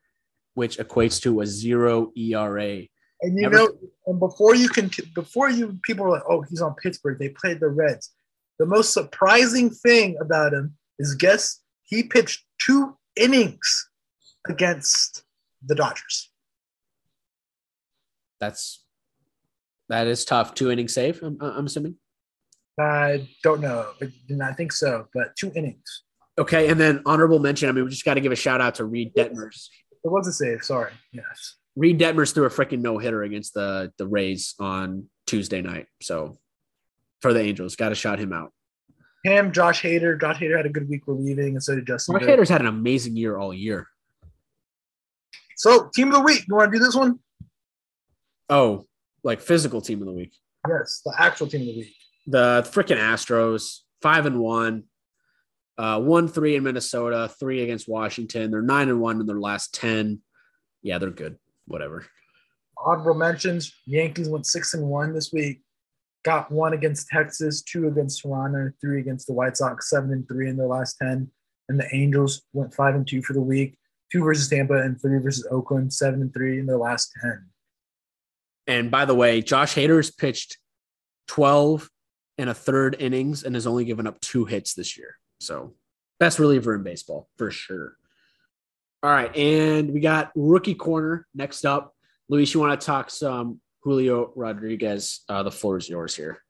which 0.55 0.79
equates 0.79 1.21
to 1.23 1.41
a 1.41 1.47
zero 1.47 2.13
ERA. 2.17 2.83
And 3.21 3.35
you 3.37 3.43
Never- 3.43 3.57
know, 3.57 3.79
and 4.07 4.21
before 4.21 4.55
you 4.55 4.69
can, 4.69 4.91
before 5.15 5.51
you, 5.51 5.79
people 5.83 6.07
are 6.07 6.11
like, 6.11 6.23
oh, 6.29 6.43
he's 6.43 6.61
on 6.61 6.75
Pittsburgh. 6.75 7.19
They 7.19 7.31
played 7.31 7.61
the 7.61 7.69
Reds. 7.69 8.13
The 8.59 8.67
most 8.67 8.93
surprising 8.93 9.71
thing 9.71 10.17
about 10.21 10.53
him 10.53 10.77
is 10.99 11.15
guess 11.15 11.61
he 11.85 12.03
pitched 12.05 12.45
two 12.61 12.97
innings 13.17 13.89
against 14.49 15.25
the 15.65 15.75
Dodgers. 15.75 16.31
that's 18.41 18.85
that 19.89 20.07
is 20.07 20.25
tough. 20.25 20.55
Two 20.55 20.71
innings 20.71 20.93
save. 20.95 21.23
I'm, 21.23 21.39
I'm 21.41 21.67
assuming. 21.67 21.97
I 22.79 23.27
don't 23.43 23.61
know. 23.61 23.87
I 24.03 24.13
did 24.29 24.37
not 24.37 24.57
think 24.57 24.71
so, 24.73 25.09
but 25.15 25.35
two 25.37 25.51
innings. 25.57 26.03
Okay, 26.39 26.69
and 26.69 26.79
then 26.79 27.03
honorable 27.07 27.39
mention. 27.39 27.69
I 27.69 27.73
mean, 27.73 27.85
we 27.85 27.91
just 27.91 28.05
got 28.05 28.15
to 28.15 28.21
give 28.21 28.31
a 28.31 28.37
shout 28.37 28.61
out 28.61 28.77
to 28.77 28.85
Reid 28.85 29.15
Detmers. 29.15 29.69
It 30.05 30.11
was 30.11 30.29
a 30.29 30.33
save. 30.33 30.63
Sorry. 30.63 30.93
Yes. 31.13 31.57
Reid 31.79 32.01
Detmers 32.01 32.35
threw 32.35 32.45
a 32.45 32.51
freaking 32.51 32.81
no 32.81 32.99
hitter 32.99 33.23
against 33.23 33.55
the 33.55 33.93
the 33.99 34.07
Rays 34.07 34.57
on 34.59 35.09
Tuesday 35.27 35.63
night. 35.63 35.87
So 36.03 36.37
for 37.23 37.33
the 37.33 37.41
Angels, 37.41 37.77
got 37.77 37.91
to 37.91 37.95
shout 37.95 38.19
him 38.19 38.33
out. 38.33 38.53
Him, 39.23 39.53
Josh 39.53 39.83
Hader. 39.83 40.21
Josh 40.21 40.39
Hader 40.39 40.57
had 40.57 40.67
a 40.67 40.71
good 40.71 40.89
week 40.89 41.03
relieving, 41.07 41.51
and 41.51 41.63
so 41.63 41.77
did 41.77 41.87
Justin. 41.87 42.19
Josh 42.19 42.29
Hader's 42.29 42.49
had 42.49 42.61
an 42.63 42.67
amazing 42.67 43.17
year 43.17 43.39
all 43.39 43.55
year. 43.55 43.87
So, 45.57 45.89
team 45.95 46.09
of 46.09 46.15
the 46.15 46.21
week. 46.21 46.45
You 46.49 46.57
want 46.57 46.73
to 46.73 46.79
do 46.79 46.85
this 46.85 46.97
one? 46.97 47.21
Oh, 48.49 48.87
like 49.23 49.41
physical 49.41 49.81
team 49.81 50.01
of 50.01 50.07
the 50.07 50.13
week. 50.13 50.33
Yes, 50.69 51.01
the 51.05 51.15
actual 51.17 51.47
team 51.47 51.61
of 51.61 51.67
the 51.69 51.77
week. 51.77 51.95
The 52.27 52.69
freaking 52.73 52.99
Astros, 52.99 53.79
five 54.03 54.27
and 54.27 54.41
one, 54.41 54.85
uh, 55.77 56.01
one 56.01 56.27
three 56.27 56.57
in 56.57 56.65
Minnesota, 56.65 57.31
three 57.39 57.63
against 57.63 57.89
Washington. 57.89 58.51
They're 58.51 58.63
nine 58.63 58.89
and 58.89 59.01
one 59.01 59.21
in 59.21 59.27
their 59.27 59.41
last 59.41 59.75
ten. 59.75 60.23
Yeah, 60.83 60.99
they're 60.99 61.11
good. 61.11 61.39
Whatever. 61.69 62.05
Honorable 62.77 63.15
mentions: 63.15 63.73
Yankees 63.87 64.29
went 64.29 64.47
six 64.47 64.75
and 64.75 64.85
one 64.85 65.15
this 65.15 65.33
week. 65.33 65.63
Got 66.25 66.51
one 66.51 66.73
against 66.73 67.09
Texas, 67.09 67.63
two 67.63 67.87
against 67.87 68.23
Toronto, 68.23 68.73
three 68.81 69.01
against 69.01 69.29
the 69.29 69.33
White 69.33 69.57
Sox, 69.57 69.89
seven 69.89 70.13
and 70.13 70.27
three 70.27 70.49
in 70.49 70.57
their 70.57 70.67
last 70.67 70.97
ten. 71.01 71.31
And 71.69 71.79
the 71.79 71.89
Angels 71.95 72.43
went 72.53 72.75
five 72.75 72.95
and 72.95 73.07
two 73.07 73.23
for 73.23 73.35
the 73.35 73.41
week 73.41 73.79
two 74.11 74.25
versus 74.25 74.49
Tampa 74.49 74.75
and 74.75 75.01
three 75.01 75.19
versus 75.19 75.47
Oakland, 75.51 75.93
seven 75.93 76.23
and 76.23 76.33
three 76.33 76.59
in 76.59 76.67
their 76.67 76.79
last 76.79 77.13
10. 77.23 77.47
And 78.67 78.91
by 78.91 79.05
the 79.05 79.15
way, 79.15 79.41
Josh 79.41 79.75
Hader 79.75 79.97
has 79.97 80.11
pitched 80.11 80.59
12 81.29 81.89
and 82.37 82.51
a 82.51 82.55
third 82.55 82.97
innings 82.99 83.45
and 83.45 83.55
has 83.55 83.67
only 83.67 83.85
given 83.85 84.07
up 84.07 84.21
two 84.21 84.45
hits 84.45 84.75
this 84.75 84.97
year. 84.97 85.17
So 85.41 85.75
best 86.21 86.39
reliever 86.39 86.75
in 86.75 86.83
baseball 86.83 87.29
for 87.37 87.51
sure. 87.51 87.97
All 89.03 89.11
right. 89.11 89.35
And 89.37 89.93
we 89.93 90.01
got 90.01 90.33
rookie 90.35 90.75
corner 90.75 91.27
next 91.35 91.65
up. 91.65 91.95
Luis, 92.29 92.53
you 92.53 92.61
want 92.61 92.79
to 92.79 92.85
talk 92.85 93.11
some 93.11 93.61
Julio 93.83 94.33
Rodriguez? 94.35 95.21
Uh, 95.29 95.43
the 95.43 95.51
floor 95.51 95.79
is 95.79 95.89
yours 95.89 96.15
here. 96.15 96.43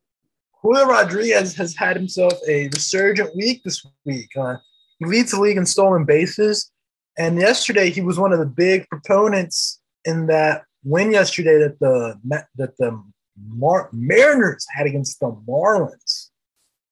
Julio 0.63 0.87
Rodriguez 0.87 1.55
has 1.55 1.77
had 1.77 1.97
himself 1.97 2.33
a 2.49 2.69
resurgent 2.69 3.35
week 3.37 3.63
this 3.65 3.87
week. 4.05 4.31
Uh, 4.37 4.57
he 4.99 5.05
leads 5.05 5.31
the 5.31 5.41
league 5.41 5.57
in 5.57 5.67
stolen 5.67 6.05
bases 6.05 6.73
and 7.19 7.39
yesterday 7.39 7.91
he 7.91 8.01
was 8.01 8.19
one 8.19 8.33
of 8.33 8.39
the 8.39 8.47
big 8.47 8.89
proponents 8.89 9.81
in 10.05 10.29
that 10.29 10.63
win 10.85 11.13
yesterday 11.13 11.59
that 11.59 11.79
the 11.81 12.19
that 12.57 12.77
the 12.79 13.03
Mar- 13.49 13.91
Mariners 13.93 14.67
had 14.75 14.87
against 14.87 15.21
the 15.21 15.33
Marlins. 15.47 16.31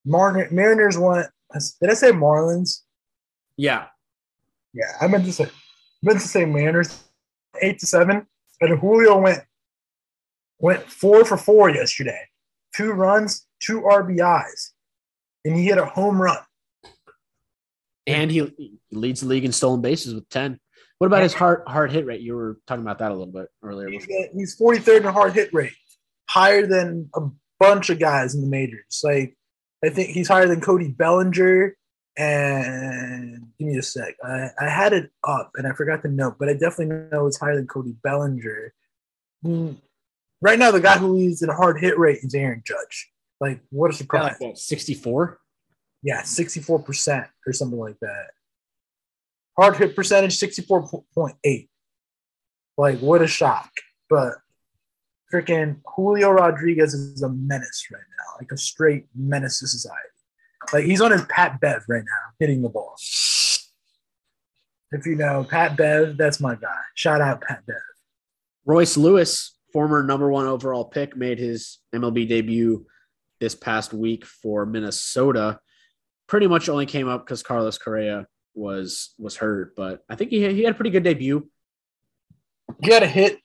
Mar- 0.04 0.48
Mariners 0.50 0.98
won. 0.98 1.24
Did 1.80 1.90
I 1.90 1.94
say 1.94 2.10
Marlins? 2.10 2.82
Yeah. 3.56 3.86
Yeah, 4.76 4.92
I 5.00 5.06
meant 5.08 5.24
to 5.24 5.32
say 5.32 5.48
meant 6.02 6.20
to 6.20 6.28
say 6.28 6.44
Mariners 6.44 7.02
eight 7.62 7.78
to 7.80 7.86
seven. 7.86 8.26
And 8.60 8.78
Julio 8.78 9.18
went 9.18 9.42
went 10.58 10.82
four 10.90 11.24
for 11.24 11.36
four 11.36 11.70
yesterday. 11.70 12.20
Two 12.74 12.92
runs, 12.92 13.46
two 13.60 13.80
RBIs, 13.80 14.72
and 15.44 15.56
he 15.56 15.64
hit 15.64 15.78
a 15.78 15.86
home 15.86 16.20
run 16.20 16.38
and 18.06 18.30
he 18.30 18.76
leads 18.92 19.20
the 19.20 19.26
league 19.26 19.44
in 19.44 19.52
stolen 19.52 19.80
bases 19.80 20.14
with 20.14 20.28
10. 20.28 20.58
What 20.98 21.08
about 21.08 21.22
his 21.22 21.34
hard 21.34 21.62
hard 21.66 21.92
hit 21.92 22.06
rate? 22.06 22.20
You 22.20 22.36
were 22.36 22.58
talking 22.66 22.82
about 22.82 23.00
that 23.00 23.10
a 23.10 23.14
little 23.14 23.32
bit 23.32 23.48
earlier. 23.62 23.88
He's 23.90 24.58
43rd 24.58 24.98
in 24.98 25.12
hard 25.12 25.34
hit 25.34 25.52
rate, 25.52 25.74
higher 26.28 26.66
than 26.66 27.10
a 27.14 27.28
bunch 27.60 27.90
of 27.90 27.98
guys 27.98 28.34
in 28.34 28.40
the 28.40 28.46
majors. 28.46 29.02
Like 29.04 29.36
I 29.84 29.90
think 29.90 30.10
he's 30.10 30.28
higher 30.28 30.46
than 30.46 30.62
Cody 30.62 30.88
Bellinger. 30.88 31.76
And 32.18 33.48
give 33.58 33.68
me 33.68 33.76
a 33.76 33.82
sec. 33.82 34.16
I, 34.24 34.48
I 34.58 34.68
had 34.68 34.92
it 34.92 35.10
up 35.26 35.52
and 35.56 35.66
I 35.66 35.72
forgot 35.72 36.02
the 36.02 36.08
note, 36.08 36.36
but 36.38 36.48
I 36.48 36.54
definitely 36.54 37.08
know 37.12 37.26
it's 37.26 37.38
higher 37.38 37.56
than 37.56 37.66
Cody 37.66 37.94
Bellinger. 38.02 38.72
Hmm. 39.42 39.72
Right 40.40 40.58
now, 40.58 40.70
the 40.70 40.80
guy 40.80 40.98
who 40.98 41.16
leads 41.16 41.42
in 41.42 41.48
hard 41.50 41.80
hit 41.80 41.98
rate 41.98 42.20
is 42.22 42.34
Aaron 42.34 42.62
Judge. 42.66 43.10
Like, 43.40 43.60
what 43.70 43.90
a 43.90 43.94
surprise! 43.94 44.38
64? 44.54 45.40
yeah, 46.06 46.22
64% 46.22 47.28
or 47.46 47.52
something 47.52 47.78
like 47.78 47.98
that. 48.00 48.26
Hard 49.58 49.76
hit 49.76 49.96
percentage, 49.96 50.38
64.8. 50.38 51.68
Like, 52.78 52.98
what 53.00 53.22
a 53.22 53.26
shock. 53.26 53.70
But 54.08 54.34
freaking 55.32 55.80
Julio 55.96 56.30
Rodriguez 56.30 56.94
is 56.94 57.22
a 57.22 57.28
menace 57.28 57.88
right 57.92 58.00
now, 58.18 58.36
like 58.38 58.52
a 58.52 58.56
straight 58.56 59.06
menace 59.16 59.58
to 59.58 59.66
society. 59.66 59.98
Like, 60.72 60.84
he's 60.84 61.00
on 61.00 61.12
his 61.12 61.24
Pat 61.26 61.60
Bev 61.60 61.84
right 61.88 62.04
now, 62.04 62.34
hitting 62.38 62.62
the 62.62 62.68
ball. 62.68 62.96
If 64.92 65.04
you 65.04 65.16
know 65.16 65.44
Pat 65.44 65.76
Bev, 65.76 66.16
that's 66.16 66.40
my 66.40 66.54
guy. 66.54 66.76
Shout 66.94 67.20
out 67.20 67.42
Pat 67.42 67.66
Bev. 67.66 67.76
Royce 68.64 68.96
Lewis, 68.96 69.56
former 69.72 70.02
number 70.02 70.30
one 70.30 70.46
overall 70.46 70.84
pick, 70.84 71.16
made 71.16 71.38
his 71.38 71.78
MLB 71.94 72.28
debut 72.28 72.86
this 73.40 73.54
past 73.54 73.92
week 73.92 74.24
for 74.24 74.64
Minnesota 74.64 75.60
pretty 76.26 76.46
much 76.46 76.68
only 76.68 76.86
came 76.86 77.08
up 77.08 77.24
because 77.24 77.42
Carlos 77.42 77.78
Correa 77.78 78.26
was 78.54 79.14
was 79.18 79.36
hurt, 79.36 79.74
but 79.76 80.04
I 80.08 80.16
think 80.16 80.30
he 80.30 80.52
he 80.52 80.62
had 80.62 80.72
a 80.72 80.76
pretty 80.76 80.90
good 80.90 81.04
debut. 81.04 81.48
He 82.82 82.92
had 82.92 83.02
a 83.02 83.06
hit, 83.06 83.38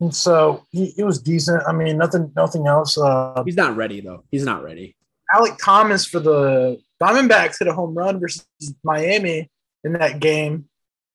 and 0.00 0.14
so 0.14 0.64
he, 0.70 0.86
he 0.86 1.02
was 1.02 1.20
decent. 1.20 1.62
I 1.66 1.72
mean, 1.72 1.98
nothing 1.98 2.32
nothing 2.36 2.66
else. 2.66 2.96
Uh, 2.96 3.42
He's 3.44 3.56
not 3.56 3.76
ready 3.76 4.00
though. 4.00 4.24
He's 4.30 4.44
not 4.44 4.62
ready. 4.62 4.96
Alek 5.34 5.58
Thomas 5.62 6.04
for 6.04 6.20
the 6.20 6.80
Diamondbacks 7.02 7.58
hit 7.58 7.68
a 7.68 7.72
home 7.72 7.94
run 7.94 8.20
versus 8.20 8.46
Miami 8.82 9.50
in 9.84 9.92
that 9.94 10.20
game. 10.20 10.68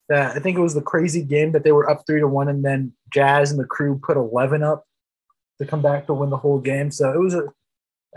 That 0.09 0.36
I 0.36 0.39
think 0.39 0.57
it 0.57 0.61
was 0.61 0.74
the 0.74 0.82
crazy 0.82 1.24
game 1.24 1.53
that 1.53 1.64
they 1.64 1.72
were 1.72 1.89
up 1.89 2.03
three 2.05 2.20
to 2.20 2.28
one, 2.28 2.49
and 2.49 2.64
then 2.64 2.93
Jazz 3.14 3.51
and 3.51 3.59
the 3.59 3.66
crew 3.66 3.99
put 4.03 4.18
eleven 4.18 4.61
up 4.61 4.84
to 5.59 5.66
come 5.66 5.82
back 5.82 6.07
to 6.07 6.14
win 6.14 6.30
the 6.30 6.38
whole 6.38 6.59
game. 6.59 6.91
So 6.91 7.11
it 7.11 7.20
was 7.20 7.34
a 7.34 7.47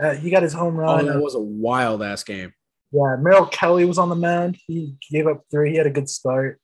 uh, 0.01 0.15
he 0.15 0.29
got 0.29 0.43
his 0.43 0.53
home 0.53 0.75
run. 0.75 1.07
Oh, 1.07 1.13
that 1.13 1.21
was 1.21 1.35
a 1.35 1.39
wild 1.39 2.03
ass 2.03 2.23
game. 2.23 2.53
Yeah, 2.91 3.15
Merrill 3.19 3.47
Kelly 3.47 3.85
was 3.85 3.97
on 3.97 4.09
the 4.09 4.15
mound. 4.15 4.57
He 4.67 4.95
gave 5.11 5.27
up 5.27 5.43
three. 5.51 5.71
He 5.71 5.77
had 5.77 5.87
a 5.87 5.91
good 5.91 6.09
start, 6.09 6.59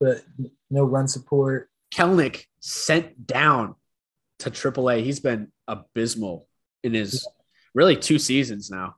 but 0.00 0.22
no 0.70 0.84
run 0.84 1.06
support. 1.06 1.68
Kelenic 1.94 2.44
sent 2.60 3.26
down 3.26 3.74
to 4.40 4.50
AAA. 4.50 5.04
He's 5.04 5.20
been 5.20 5.52
abysmal 5.66 6.48
in 6.82 6.94
his 6.94 7.26
really 7.78 7.96
two 7.96 8.18
seasons 8.18 8.70
now. 8.70 8.96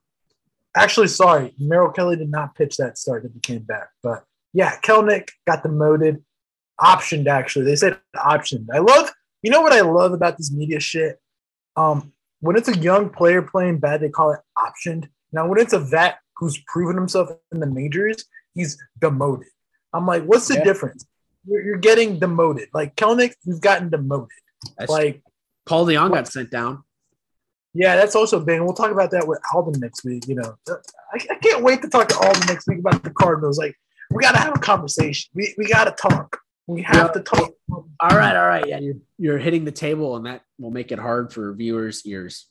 Actually, 0.74 1.08
sorry, 1.08 1.52
Merrill 1.58 1.92
Kelly 1.92 2.16
did 2.16 2.30
not 2.30 2.54
pitch 2.54 2.78
that 2.78 2.96
start 2.96 3.22
that 3.22 3.32
he 3.32 3.40
came 3.40 3.62
back. 3.62 3.90
But 4.02 4.24
yeah, 4.54 4.76
Kelenic 4.80 5.28
got 5.46 5.62
demoted, 5.62 6.24
optioned. 6.80 7.26
Actually, 7.26 7.66
they 7.66 7.76
said 7.76 7.98
optioned. 8.16 8.66
I 8.72 8.78
love. 8.78 9.10
You 9.42 9.50
know 9.50 9.60
what 9.60 9.72
I 9.72 9.80
love 9.80 10.12
about 10.12 10.38
this 10.38 10.52
media 10.52 10.80
shit? 10.80 11.20
Um, 11.76 12.12
when 12.40 12.56
it's 12.56 12.68
a 12.68 12.76
young 12.76 13.10
player 13.10 13.42
playing 13.42 13.78
bad, 13.78 14.00
they 14.00 14.08
call 14.08 14.32
it 14.32 14.40
optioned. 14.56 15.08
Now, 15.32 15.46
when 15.46 15.60
it's 15.60 15.72
a 15.72 15.78
vet 15.78 16.18
who's 16.36 16.58
proven 16.66 16.96
himself 16.96 17.30
in 17.52 17.60
the 17.60 17.66
majors, 17.66 18.24
he's 18.54 18.78
demoted. 19.00 19.48
I'm 19.92 20.06
like, 20.06 20.24
what's 20.24 20.48
the 20.48 20.54
yeah. 20.54 20.64
difference? 20.64 21.04
You're, 21.46 21.62
you're, 21.64 21.78
getting 21.78 22.18
demoted. 22.18 22.68
Like 22.72 22.96
Kelenic, 22.96 23.34
you've 23.44 23.60
gotten 23.60 23.88
demoted. 23.88 24.28
That's 24.78 24.90
like 24.90 25.22
Paul 25.66 25.86
DeJong 25.86 26.12
got 26.12 26.28
sent 26.28 26.50
down. 26.50 26.84
Yeah, 27.72 27.96
that's 27.96 28.16
also 28.16 28.40
big. 28.40 28.56
And 28.56 28.64
we'll 28.64 28.74
talk 28.74 28.90
about 28.90 29.10
that 29.12 29.26
with 29.26 29.40
Alden 29.54 29.80
next 29.80 30.04
week. 30.04 30.26
You 30.26 30.36
know, 30.36 30.56
I, 30.68 31.18
I 31.30 31.34
can't 31.36 31.62
wait 31.62 31.82
to 31.82 31.88
talk 31.88 32.08
to 32.08 32.16
Alden 32.16 32.46
next 32.46 32.66
week 32.66 32.80
about 32.80 33.02
the 33.02 33.10
Cardinals. 33.10 33.58
Like, 33.58 33.76
we 34.10 34.22
got 34.22 34.32
to 34.32 34.38
have 34.38 34.56
a 34.56 34.60
conversation. 34.60 35.30
We, 35.34 35.54
we 35.56 35.66
got 35.66 35.84
to 35.84 35.92
talk. 35.92 36.40
We 36.66 36.82
have 36.82 36.96
yeah. 36.96 37.12
to 37.12 37.20
talk. 37.20 37.52
All 37.70 37.86
right, 38.00 38.36
all 38.36 38.46
right. 38.46 38.66
Yeah, 38.66 38.80
you're, 38.80 38.96
you're 39.18 39.38
hitting 39.38 39.64
the 39.64 39.72
table, 39.72 40.16
and 40.16 40.26
that 40.26 40.42
will 40.58 40.70
make 40.70 40.92
it 40.92 40.98
hard 40.98 41.32
for 41.32 41.52
viewers' 41.52 42.04
ears. 42.06 42.46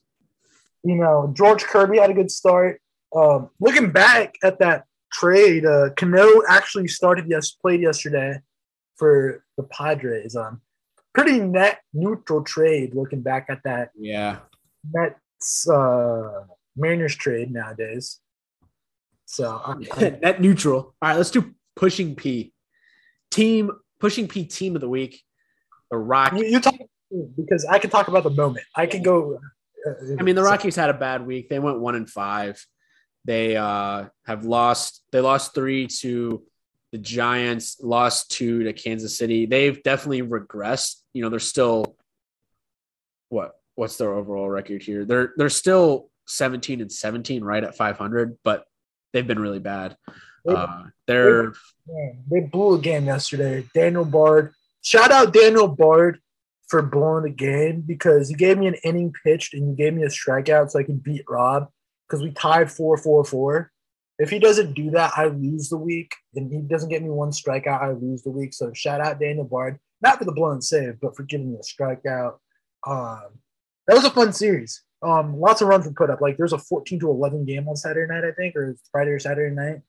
You 0.84 0.95
know, 0.95 1.32
George 1.34 1.63
Kirby 1.63 1.99
had 1.99 2.09
a 2.09 2.13
good 2.13 2.32
start. 2.32 2.82
Um, 3.15 3.49
looking 3.59 3.91
back 3.91 4.36
at 4.43 4.59
that 4.59 4.86
trade, 5.11 5.65
uh, 5.65 5.89
Cano 5.97 6.41
actually 6.47 6.88
started 6.88 7.26
yes 7.28 7.51
played 7.51 7.82
yesterday 7.82 8.39
for 8.95 9.43
the 9.57 9.63
Padres. 9.63 10.36
Um, 10.36 10.61
pretty 11.13 11.39
net 11.39 11.80
neutral 11.93 12.43
trade. 12.43 12.95
Looking 12.95 13.22
back 13.22 13.47
at 13.49 13.63
that, 13.63 13.91
yeah, 13.97 14.39
Mets 14.84 15.67
uh, 15.69 16.43
Mariners 16.75 17.15
trade 17.15 17.51
nowadays. 17.51 18.19
So 19.25 19.61
I'm, 19.63 19.86
I'm, 19.93 20.19
net 20.21 20.41
neutral. 20.41 20.95
All 21.01 21.09
right, 21.09 21.17
let's 21.17 21.32
do 21.32 21.53
pushing 21.75 22.15
P. 22.15 22.53
Team 23.32 23.71
pushing 23.99 24.27
P 24.27 24.45
team 24.45 24.75
of 24.75 24.82
the 24.82 24.89
week. 24.89 25.23
The 25.91 25.97
Rock. 25.97 26.34
You, 26.34 26.45
you 26.45 26.59
talk 26.59 26.75
because 27.36 27.65
I 27.65 27.80
can 27.80 27.89
talk 27.89 28.07
about 28.07 28.23
the 28.23 28.30
moment. 28.30 28.65
I 28.75 28.86
can 28.86 29.03
go. 29.03 29.39
Uh, 29.86 30.15
I 30.19 30.23
mean, 30.23 30.36
the 30.36 30.43
Rockies 30.43 30.75
had 30.75 30.89
a 30.89 30.93
bad 30.93 31.25
week. 31.25 31.49
They 31.49 31.59
went 31.59 31.80
one 31.80 31.95
and 31.95 32.09
five. 32.09 32.63
They 33.25 33.55
uh, 33.55 34.05
have 34.25 34.45
lost. 34.45 35.03
They 35.11 35.21
lost 35.21 35.53
three 35.53 35.88
to 35.99 36.43
the 36.91 36.97
Giants, 36.97 37.80
lost 37.82 38.32
two 38.32 38.63
to 38.63 38.73
Kansas 38.73 39.17
City. 39.17 39.45
They've 39.45 39.82
definitely 39.84 40.23
regressed. 40.23 41.01
You 41.13 41.23
know, 41.23 41.30
they're 41.30 41.39
still 41.39 41.95
what 43.30 43.59
what's 43.80 43.95
their 43.95 44.13
overall 44.13 44.49
record 44.49 44.84
here? 44.84 45.05
They're 45.05 45.34
they're 45.38 45.49
still 45.49 46.09
17 46.27 46.82
and 46.82 46.91
17, 46.91 47.43
right 47.43 47.63
at 47.63 47.77
500, 47.77 48.38
but 48.43 48.65
they've 49.13 49.25
been 49.25 49.39
really 49.39 49.59
bad. 49.59 49.95
Uh, 50.47 50.84
they're 51.07 51.53
they 52.30 52.41
blew 52.41 52.75
a 52.75 52.80
game 52.80 53.05
yesterday. 53.05 53.65
Daniel 53.73 54.05
Bard, 54.05 54.53
shout 54.82 55.11
out 55.11 55.34
Daniel 55.34 55.67
Bard 55.67 56.19
for 56.67 56.82
blowing 56.82 57.23
the 57.23 57.30
game 57.30 57.82
because 57.82 58.30
he 58.30 58.36
gave 58.36 58.57
me 58.57 58.67
an 58.67 58.75
inning 58.84 59.13
pitched 59.23 59.53
and 59.53 59.69
he 59.69 59.75
gave 59.75 59.93
me 59.93 60.03
a 60.03 60.07
strikeout 60.07 60.69
so 60.69 60.80
I 60.80 60.84
could 60.84 61.01
beat 61.01 61.23
Rob 61.27 61.67
because 62.07 62.21
we 62.21 62.32
tied 62.32 62.71
four 62.71 62.97
four 62.97 63.23
four. 63.23 63.71
If 64.17 64.30
he 64.30 64.39
doesn't 64.39 64.73
do 64.73 64.91
that, 64.91 65.13
I 65.15 65.27
lose 65.27 65.69
the 65.69 65.77
week. 65.77 66.13
And 66.36 66.51
he 66.51 66.59
doesn't 66.59 66.89
get 66.89 67.01
me 67.01 67.09
one 67.09 67.32
strikeout, 67.32 67.82
I 67.82 67.91
lose 67.93 68.23
the 68.23 68.32
week. 68.32 68.53
So 68.53 68.73
shout 68.73 68.99
out 68.99 69.19
Daniel 69.19 69.45
Bard, 69.45 69.80
not 70.01 70.17
for 70.17 70.25
the 70.25 70.34
blown 70.34 70.61
save, 70.61 70.99
but 71.01 71.15
for 71.15 71.23
giving 71.23 71.53
me 71.53 71.57
a 71.57 71.63
strikeout. 71.63 72.39
Um, 72.86 73.39
that 73.89 73.95
was 73.95 74.05
a 74.05 74.11
fun 74.11 74.31
series. 74.31 74.83
Um, 75.01 75.39
lots 75.39 75.61
of 75.61 75.67
runs 75.67 75.87
were 75.87 75.93
put 75.93 76.11
up. 76.11 76.21
Like 76.21 76.37
there's 76.37 76.53
a 76.53 76.59
14 76.59 76.99
to 76.99 77.09
11 77.09 77.45
game 77.45 77.67
on 77.67 77.75
Saturday 77.75 78.11
night, 78.13 78.23
I 78.23 78.31
think, 78.31 78.55
or 78.55 78.75
Friday 78.91 79.09
or 79.09 79.19
Saturday 79.19 79.53
night. 79.53 79.81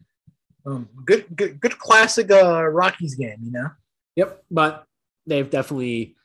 Um, 0.64 0.88
good, 1.04 1.26
good, 1.36 1.60
good 1.60 1.78
classic 1.78 2.30
uh, 2.30 2.66
Rockies 2.66 3.14
game, 3.14 3.36
you 3.42 3.52
know. 3.52 3.68
Yep, 4.16 4.42
but 4.50 4.86
they've 5.26 5.48
definitely 5.48 6.16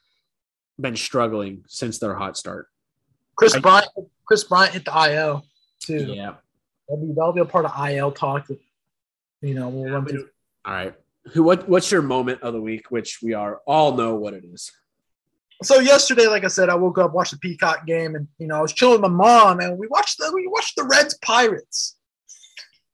been 0.80 0.96
struggling 0.96 1.66
since 1.68 2.00
their 2.00 2.16
hot 2.16 2.38
start. 2.38 2.70
Chris 3.36 3.56
I, 3.56 3.60
Bryant, 3.60 3.90
Chris 4.26 4.46
Bryant 4.46 4.74
hit 4.74 4.86
the 4.86 5.14
IL 5.14 5.46
too. 5.82 6.14
Yeah, 6.14 6.36
that'll 6.88 7.06
be 7.06 7.14
that'll 7.14 7.34
be 7.34 7.42
a 7.42 7.46
part 7.46 7.66
of 7.66 7.90
IL 7.90 8.14
talk. 8.14 8.48
That, 8.48 8.60
you 9.42 9.54
know, 9.54 9.68
we'll 9.68 9.92
run 9.92 10.06
through. 10.06 10.30
All 10.64 10.74
right, 10.74 10.94
who? 11.34 11.44
What? 11.44 11.68
What's 11.68 11.92
your 11.92 12.02
moment 12.02 12.42
of 12.42 12.54
the 12.54 12.62
week? 12.62 12.90
Which 12.90 13.20
we 13.22 13.34
are 13.34 13.62
all 13.68 13.98
know 13.98 14.16
what 14.16 14.34
it 14.34 14.46
is. 14.46 14.72
So 15.64 15.80
yesterday, 15.80 16.28
like 16.28 16.44
I 16.44 16.50
said, 16.50 16.70
I 16.70 16.76
woke 16.76 16.98
up, 16.98 17.14
watched 17.14 17.32
the 17.32 17.38
Peacock 17.38 17.86
game, 17.86 18.16
and 18.16 18.28
you 18.38 18.48
know, 18.48 18.58
I 18.58 18.62
was 18.62 18.74
chilling 18.74 19.02
with 19.02 19.12
my 19.12 19.18
mom, 19.18 19.60
and 19.60 19.78
we 19.78 19.88
watched 19.88 20.18
the 20.18 20.32
we 20.34 20.48
watched 20.48 20.76
the 20.76 20.84
Reds 20.84 21.18
Pirates. 21.20 21.96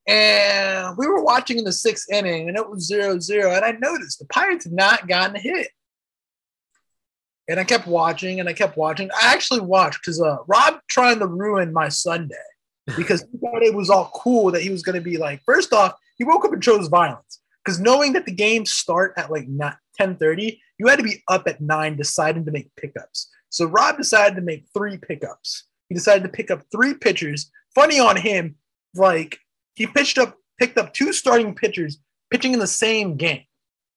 And 0.07 0.97
we 0.97 1.07
were 1.07 1.24
watching 1.24 1.57
in 1.57 1.64
the 1.64 1.72
sixth 1.72 2.12
inning, 2.12 2.49
and 2.49 2.57
it 2.57 2.70
was 2.70 2.86
zero 2.86 3.20
zero. 3.20 3.53
And 3.53 3.66
I 3.66 3.72
noticed 3.72 4.20
the 4.20 4.26
Pirates 4.26 4.66
had 4.66 4.74
not 4.74 5.07
gotten 5.07 5.36
a 5.36 5.39
hit. 5.39 5.70
And 7.47 7.59
I 7.59 7.64
kept 7.64 7.88
watching 7.88 8.39
and 8.39 8.47
I 8.47 8.53
kept 8.53 8.78
watching. 8.78 9.09
I 9.12 9.34
actually 9.34 9.59
watched 9.59 10.01
because 10.01 10.22
uh, 10.22 10.38
Rob 10.47 10.80
trying 10.88 11.20
to 11.20 11.28
ruin 11.28 11.74
my 11.74 11.89
Sunday 11.89 12.36
because 12.95 13.26
he 13.32 13.38
thought 13.39 13.64
it 13.64 13.74
was 13.74 13.89
all 13.89 14.12
cool 14.14 14.51
that 14.51 14.62
he 14.62 14.70
was 14.70 14.84
going 14.84 14.95
to 14.95 15.01
be 15.01 15.18
like, 15.18 15.41
first 15.45 15.74
off, 15.74 15.93
he 16.18 16.24
woke 16.24 16.45
up 16.45 16.53
and 16.53 16.64
chose 16.64 16.88
violence 16.88 17.41
because 17.64 17.80
knowing 17.80 18.14
that 18.14 18.26
the 18.26 18.32
games 18.32 18.72
start 18.72 19.14
at 19.18 19.32
like 19.32 19.47
10:30, 20.02 20.60
you 20.78 20.88
had 20.88 20.97
to 20.97 21.04
be 21.04 21.24
up 21.28 21.47
at 21.47 21.62
nine 21.62 21.95
deciding 21.95 22.45
to 22.45 22.52
make 22.52 22.76
pickups. 22.76 23.30
So 23.49 23.66
Rob 23.66 23.97
decided 23.97 24.36
to 24.36 24.41
make 24.41 24.66
three 24.74 24.97
pickups. 24.97 25.66
He 25.89 25.95
decided 25.95 26.24
to 26.24 26.30
pick 26.30 26.49
up 26.49 26.64
three 26.72 26.93
pitchers. 26.93 27.52
Funny 27.76 27.99
on 27.99 28.18
him, 28.18 28.56
like 28.95 29.38
he 29.76 29.88
pitched 29.88 30.18
up, 30.18 30.38
picked 30.60 30.78
up 30.78 30.93
two 30.93 31.14
starting 31.14 31.54
pitchers 31.54 31.99
pitching 32.32 32.54
in 32.54 32.60
the 32.60 32.68
same 32.68 33.18
game. 33.18 33.43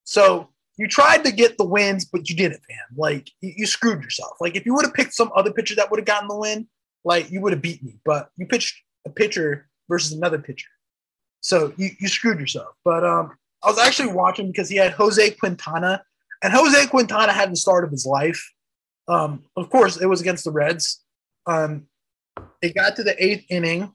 So 0.03 0.51
you 0.77 0.89
tried 0.89 1.25
to 1.25 1.33
get 1.33 1.57
the 1.57 1.65
wins, 1.65 2.05
but 2.05 2.29
you 2.29 2.37
didn't, 2.37 2.61
man. 2.69 2.79
Like 2.97 3.31
you, 3.41 3.53
you 3.57 3.67
screwed 3.67 4.03
yourself. 4.03 4.33
Like 4.41 4.57
if 4.57 4.67
you 4.67 4.75
would 4.75 4.85
have 4.85 4.95
picked 4.95 5.15
some 5.15 5.31
other 5.35 5.53
pitcher 5.53 5.77
that 5.77 5.91
would 5.91 6.01
have 6.01 6.07
gotten 6.07 6.29
the 6.29 6.37
win, 6.37 6.67
like 7.05 7.31
you 7.31 7.41
would 7.41 7.53
have 7.53 7.63
beat 7.63 7.83
me. 7.83 7.99
But 8.05 8.29
you 8.37 8.47
pitched 8.47 8.77
a 9.07 9.11
pitcher 9.11 9.69
versus 9.89 10.13
another 10.13 10.39
pitcher. 10.39 10.69
So 11.41 11.73
you, 11.77 11.91
you 12.01 12.09
screwed 12.09 12.41
yourself. 12.41 12.75
But 12.85 13.05
um, 13.05 13.37
I 13.65 13.71
was 13.71 13.79
actually 13.79 14.13
watching 14.13 14.49
because 14.49 14.69
he 14.69 14.77
had 14.77 14.93
Jose 14.93 15.31
Quintana, 15.33 16.03
and 16.43 16.53
Jose 16.53 16.87
Quintana 16.89 17.33
had 17.33 17.51
the 17.51 17.57
start 17.57 17.85
of 17.85 17.91
his 17.91 18.05
life. 18.05 18.53
Um, 19.09 19.45
of 19.57 19.71
course, 19.71 19.97
it 19.97 20.07
was 20.07 20.21
against 20.21 20.45
the 20.45 20.51
Reds. 20.51 21.03
Um, 21.47 21.87
it 22.61 22.75
got 22.75 22.97
to 22.97 23.03
the 23.03 23.23
eighth 23.23 23.47
inning, 23.49 23.93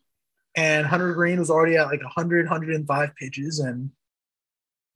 and 0.55 0.87
Hunter 0.87 1.13
Greene 1.13 1.39
was 1.39 1.51
already 1.51 1.77
at 1.77 1.87
like 1.87 2.01
100, 2.01 2.47
105 2.47 3.15
pitches. 3.15 3.59
And 3.59 3.91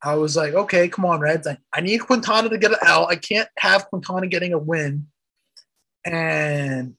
I 0.03 0.15
was 0.15 0.35
like, 0.35 0.53
okay, 0.53 0.87
come 0.89 1.05
on, 1.05 1.19
Reds. 1.19 1.47
I, 1.47 1.57
I 1.71 1.81
need 1.81 1.99
Quintana 1.99 2.49
to 2.49 2.57
get 2.57 2.71
an 2.71 2.77
L. 2.85 3.05
I 3.05 3.15
can't 3.15 3.49
have 3.59 3.87
Quintana 3.87 4.27
getting 4.27 4.53
a 4.53 4.57
win. 4.57 5.07
And 6.05 6.95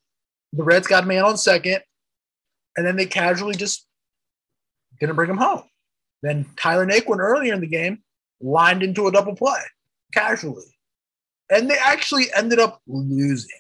the 0.53 0.63
Reds 0.63 0.87
got 0.87 1.05
a 1.05 1.07
man 1.07 1.25
on 1.25 1.37
second, 1.37 1.81
and 2.77 2.87
then 2.87 2.97
they 2.97 3.07
casually 3.07 3.57
just 3.57 3.87
didn't 5.01 5.17
bring 5.17 5.31
him 5.31 5.39
home. 5.39 5.65
Then 6.25 6.47
Tyler 6.57 6.87
Naquin 6.87 7.19
earlier 7.19 7.53
in 7.53 7.61
the 7.61 7.67
game 7.67 8.03
lined 8.41 8.83
into 8.83 9.07
a 9.07 9.13
double 9.13 9.37
play 9.37 9.61
casually. 10.13 10.79
And 11.51 11.71
they 11.71 11.77
actually 11.77 12.27
ended 12.35 12.59
up 12.59 12.81
losing. 12.87 13.51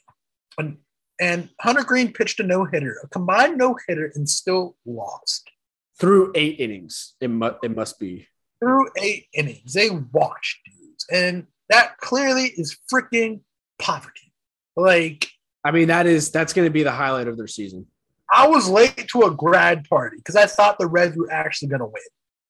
And, 0.56 0.78
and 1.20 1.50
Hunter 1.60 1.84
Greene 1.84 2.12
pitched 2.12 2.40
a 2.40 2.42
no 2.42 2.64
hitter, 2.64 2.96
a 3.04 3.08
combined 3.08 3.58
no 3.58 3.76
hitter, 3.86 4.10
and 4.14 4.26
still 4.26 4.76
lost. 4.86 5.50
Through 6.00 6.32
eight 6.34 6.58
innings, 6.58 7.14
it, 7.20 7.28
mu- 7.28 7.52
it 7.62 7.76
must 7.76 8.00
be. 8.00 8.26
Through 8.60 8.88
eight 8.96 9.26
innings. 9.34 9.74
They 9.74 9.90
watched 9.90 10.60
dudes. 10.64 11.06
And 11.12 11.46
that 11.68 11.98
clearly 11.98 12.44
is 12.56 12.78
freaking 12.90 13.40
poverty. 13.78 14.32
Like, 14.74 15.28
I 15.64 15.70
mean, 15.70 15.88
that 15.88 16.06
is 16.06 16.30
that's 16.30 16.54
going 16.54 16.66
to 16.66 16.72
be 16.72 16.82
the 16.82 16.92
highlight 16.92 17.28
of 17.28 17.36
their 17.36 17.46
season. 17.46 17.86
I 18.32 18.48
was 18.48 18.68
late 18.68 19.06
to 19.12 19.22
a 19.22 19.30
grad 19.30 19.84
party 19.88 20.16
because 20.16 20.36
I 20.36 20.46
thought 20.46 20.78
the 20.78 20.86
Reds 20.86 21.16
were 21.16 21.30
actually 21.30 21.68
going 21.68 21.80
to 21.80 21.86
win, 21.86 22.02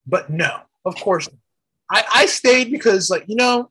but 0.07 0.31
no, 0.31 0.61
of 0.85 0.97
course, 0.97 1.29
I, 1.91 2.05
I 2.15 2.27
stayed 2.27 2.71
because, 2.71 3.11
like, 3.11 3.25
you 3.27 3.37
know, 3.37 3.71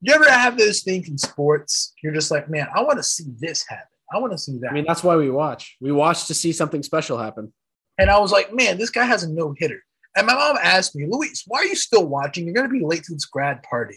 you 0.00 0.12
ever 0.12 0.30
have 0.30 0.58
those 0.58 0.82
things 0.82 1.08
in 1.08 1.16
sports? 1.16 1.94
You're 2.02 2.12
just 2.12 2.30
like, 2.30 2.48
man, 2.50 2.68
I 2.74 2.82
want 2.82 2.98
to 2.98 3.02
see 3.02 3.24
this 3.38 3.64
happen. 3.66 3.86
I 4.12 4.18
want 4.18 4.32
to 4.32 4.38
see 4.38 4.58
that. 4.58 4.70
I 4.70 4.74
mean, 4.74 4.84
that's 4.86 5.02
why 5.02 5.16
we 5.16 5.30
watch. 5.30 5.76
We 5.80 5.92
watch 5.92 6.26
to 6.26 6.34
see 6.34 6.52
something 6.52 6.82
special 6.82 7.18
happen. 7.18 7.52
And 7.98 8.10
I 8.10 8.18
was 8.18 8.32
like, 8.32 8.52
man, 8.52 8.76
this 8.76 8.90
guy 8.90 9.04
has 9.04 9.22
a 9.22 9.32
no 9.32 9.54
hitter. 9.56 9.82
And 10.16 10.26
my 10.26 10.34
mom 10.34 10.56
asked 10.62 10.94
me, 10.94 11.06
Luis, 11.08 11.44
why 11.46 11.60
are 11.60 11.64
you 11.64 11.74
still 11.74 12.06
watching? 12.06 12.44
You're 12.44 12.54
going 12.54 12.68
to 12.68 12.72
be 12.72 12.84
late 12.84 13.04
to 13.04 13.14
this 13.14 13.24
grad 13.24 13.62
party. 13.62 13.96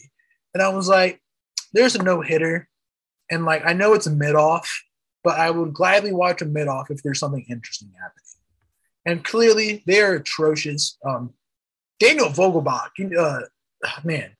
And 0.53 0.63
I 0.63 0.69
was 0.69 0.87
like, 0.87 1.21
there's 1.73 1.95
a 1.95 2.01
no 2.03 2.21
hitter. 2.21 2.67
And 3.29 3.45
like, 3.45 3.63
I 3.65 3.73
know 3.73 3.93
it's 3.93 4.07
a 4.07 4.11
mid 4.11 4.35
off, 4.35 4.83
but 5.23 5.37
I 5.37 5.51
would 5.51 5.73
gladly 5.73 6.13
watch 6.13 6.41
a 6.41 6.45
mid 6.45 6.67
off 6.67 6.89
if 6.89 7.03
there's 7.03 7.19
something 7.19 7.45
interesting 7.49 7.91
happening. 8.01 8.23
And 9.05 9.23
clearly, 9.23 9.83
they 9.85 10.01
are 10.01 10.13
atrocious. 10.13 10.97
Um, 11.05 11.33
Daniel 11.99 12.27
Vogelbach, 12.27 12.89
uh, 13.17 13.41
man, 14.03 14.31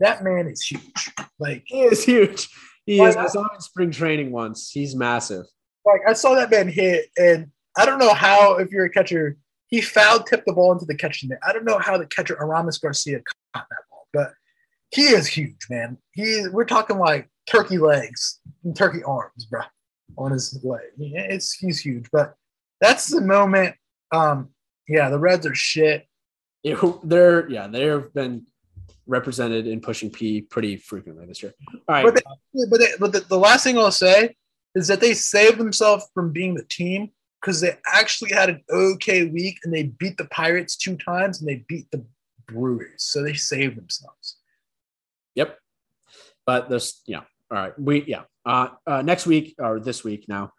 that 0.00 0.22
man 0.22 0.46
is 0.46 0.62
huge. 0.62 1.10
Like 1.38 1.64
he 1.66 1.82
is 1.82 2.04
huge. 2.04 2.48
He 2.86 3.00
is. 3.00 3.16
I 3.16 3.26
saw 3.26 3.42
him 3.42 3.50
in 3.54 3.60
spring 3.60 3.90
training 3.90 4.32
once. 4.32 4.70
He's 4.70 4.94
massive. 4.94 5.46
Like 5.84 6.02
I 6.06 6.12
saw 6.12 6.34
that 6.34 6.50
man 6.50 6.68
hit, 6.68 7.06
and 7.18 7.50
I 7.76 7.86
don't 7.86 7.98
know 7.98 8.14
how 8.14 8.56
if 8.56 8.70
you're 8.70 8.84
a 8.84 8.90
catcher, 8.90 9.36
he 9.68 9.80
foul 9.80 10.20
tipped 10.20 10.46
the 10.46 10.52
ball 10.52 10.72
into 10.72 10.84
the 10.84 10.94
catcher 10.94 11.26
net. 11.28 11.38
I 11.46 11.52
don't 11.52 11.64
know 11.64 11.78
how 11.78 11.96
the 11.96 12.06
catcher 12.06 12.36
Aramis 12.40 12.78
Garcia 12.78 13.20
caught 13.54 13.66
that 13.68 13.82
ball, 13.90 14.06
but 14.12 14.34
he 14.90 15.02
is 15.02 15.26
huge, 15.26 15.66
man. 15.70 15.98
He 16.12 16.46
we're 16.52 16.64
talking 16.64 16.98
like 16.98 17.28
turkey 17.46 17.78
legs 17.78 18.40
and 18.64 18.76
turkey 18.76 19.02
arms, 19.02 19.46
bro 19.46 19.62
on 20.16 20.32
his 20.32 20.58
leg. 20.64 20.80
It's 20.98 21.54
he's 21.54 21.80
huge, 21.80 22.06
but 22.12 22.34
that's 22.80 23.08
the 23.08 23.20
moment. 23.20 23.76
Um, 24.10 24.50
yeah, 24.88 25.08
the 25.08 25.18
Reds 25.18 25.46
are 25.46 25.54
shit. 25.54 26.06
It, 26.64 26.78
they're 27.02 27.48
yeah, 27.50 27.66
they've 27.66 28.12
been 28.14 28.46
represented 29.06 29.66
in 29.66 29.80
pushing 29.80 30.10
P 30.10 30.42
pretty 30.42 30.76
frequently 30.76 31.26
this 31.26 31.42
year. 31.42 31.52
All 31.72 31.80
right, 31.88 32.04
but 32.04 32.14
they, 32.14 32.64
but, 32.70 32.78
they, 32.78 32.88
but 33.00 33.12
the, 33.12 33.20
the 33.20 33.38
last 33.38 33.64
thing 33.64 33.78
I'll 33.78 33.90
say 33.90 34.36
is 34.74 34.86
that 34.88 35.00
they 35.00 35.12
saved 35.12 35.58
themselves 35.58 36.06
from 36.14 36.32
being 36.32 36.54
the 36.54 36.64
team 36.64 37.10
because 37.40 37.60
they 37.60 37.76
actually 37.92 38.32
had 38.32 38.48
an 38.48 38.62
okay 38.70 39.24
week 39.26 39.58
and 39.64 39.74
they 39.74 39.84
beat 39.84 40.16
the 40.16 40.26
Pirates 40.26 40.76
two 40.76 40.96
times 40.96 41.40
and 41.40 41.48
they 41.48 41.64
beat 41.68 41.90
the 41.90 42.04
Brewers, 42.46 43.02
so 43.02 43.22
they 43.22 43.34
saved 43.34 43.76
themselves. 43.76 44.36
Yep, 45.34 45.58
but 46.46 46.68
this 46.68 47.02
yeah, 47.06 47.22
all 47.50 47.58
right, 47.58 47.78
we 47.78 48.04
yeah, 48.04 48.22
uh, 48.46 48.68
uh, 48.86 49.02
next 49.02 49.26
week 49.26 49.54
or 49.58 49.80
this 49.80 50.04
week 50.04 50.26
now. 50.28 50.52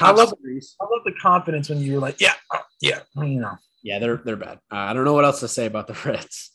I 0.00 0.10
love, 0.10 0.32
series. 0.42 0.74
I 0.80 0.84
love 0.84 1.04
the 1.04 1.14
confidence 1.20 1.68
when 1.68 1.78
you're 1.78 2.00
like, 2.00 2.20
yeah, 2.20 2.34
uh, 2.50 2.58
yeah, 2.80 3.00
you 3.16 3.40
know. 3.40 3.56
Yeah, 3.84 3.98
they're 3.98 4.16
they're 4.16 4.36
bad. 4.36 4.58
Uh, 4.72 4.76
I 4.76 4.94
don't 4.94 5.04
know 5.04 5.12
what 5.12 5.26
else 5.26 5.40
to 5.40 5.48
say 5.48 5.66
about 5.66 5.86
the 5.86 5.92
Reds. 6.04 6.50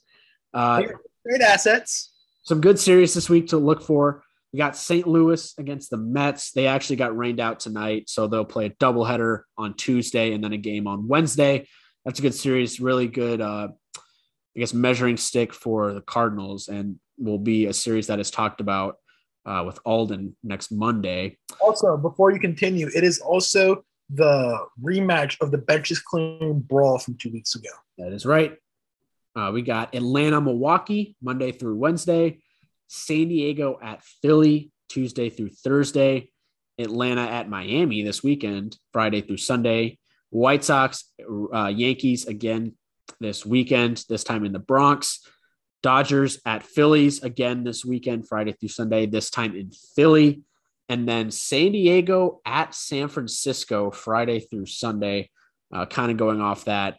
Uh, 0.54 0.82
Great 1.24 1.42
assets. 1.42 2.12
Some 2.44 2.60
good 2.60 2.80
series 2.80 3.14
this 3.14 3.30
week 3.30 3.50
to 3.50 3.58
look 3.58 3.84
for. 3.84 4.24
We 4.52 4.58
got 4.58 4.76
St. 4.76 5.08
Louis 5.08 5.54
against 5.60 5.92
the 5.92 5.98
Mets. 5.98 6.52
They 6.52 6.66
actually 6.66 6.96
got 6.96 7.16
rained 7.16 7.40
out 7.40 7.60
tonight, 7.60 8.10
so 8.10 8.26
they'll 8.26 8.44
play 8.44 8.66
a 8.66 8.72
doubleheader 8.72 9.42
on 9.60 9.76
Tuesday 9.76 10.34
and 10.34 10.44
then 10.44 10.54
a 10.54 10.58
game 10.58 10.88
on 10.88 11.08
Wednesday. 11.08 11.68
That's 12.04 12.18
a 12.18 12.24
good 12.24 12.34
series. 12.34 12.80
Really 12.80 13.08
good, 13.08 13.42
uh, 13.42 13.68
I 13.96 14.60
guess, 14.60 14.74
measuring 14.74 15.18
stick 15.18 15.54
for 15.54 15.94
the 15.94 16.02
Cardinals, 16.02 16.68
and 16.68 17.00
will 17.20 17.38
be 17.38 17.68
a 17.68 17.74
series 17.74 18.08
that 18.08 18.20
is 18.20 18.32
talked 18.32 18.60
about 18.60 18.96
uh, 19.46 19.64
with 19.68 19.78
Alden 19.86 20.36
next 20.44 20.72
Monday. 20.72 21.38
Also, 21.62 21.96
before 21.96 22.32
you 22.32 22.40
continue, 22.40 22.90
it 22.96 23.04
is 23.04 23.20
also 23.20 23.84
the 24.10 24.66
rematch 24.82 25.40
of 25.42 25.52
the 25.52 25.58
benches 25.58 26.00
clean 26.00 26.60
brawl 26.60 26.98
from 26.98 27.16
two 27.16 27.32
weeks 27.32 27.56
ago. 27.56 27.70
That 27.98 28.12
is 28.12 28.26
right. 28.26 28.56
Uh, 29.36 29.52
we 29.54 29.62
got 29.62 29.94
Atlanta, 29.96 30.42
Milwaukee, 30.42 31.16
Monday 31.22 31.52
through 31.52 31.76
Wednesday, 31.76 32.40
San 32.88 33.28
Diego 33.28 33.80
at 33.82 34.04
Philly, 34.22 34.72
Tuesday 34.90 35.30
through 35.30 35.50
Thursday, 35.50 36.32
Atlanta 36.80 37.22
at 37.22 37.48
Miami 37.48 38.04
this 38.04 38.24
weekend, 38.24 38.78
Friday 38.92 39.22
through 39.22 39.38
Sunday. 39.38 40.00
White 40.32 40.64
Sox, 40.64 41.06
uh, 41.54 41.68
Yankees 41.68 42.28
again 42.28 42.74
this 43.20 43.46
weekend, 43.46 44.04
this 44.10 44.24
time 44.24 44.46
in 44.46 44.54
the 44.54 44.60
Bronx. 44.60 45.26
Dodgers 45.82 46.40
at 46.46 46.64
Phillies 46.64 47.24
again 47.24 47.64
this 47.64 47.86
weekend, 47.86 48.28
Friday 48.28 48.52
through 48.54 48.70
Sunday, 48.70 49.06
this 49.06 49.30
time 49.30 49.56
in 49.56 49.72
Philly. 49.96 50.44
And 50.90 51.08
then 51.08 51.30
San 51.30 51.72
Diego 51.72 52.42
at 52.46 52.74
San 52.74 53.08
Francisco, 53.08 53.92
Friday 53.92 54.40
through 54.40 54.66
Sunday, 54.66 55.30
uh, 55.72 55.86
kind 55.86 56.12
of 56.12 56.18
going 56.18 56.42
off 56.42 56.66
that 56.66 56.98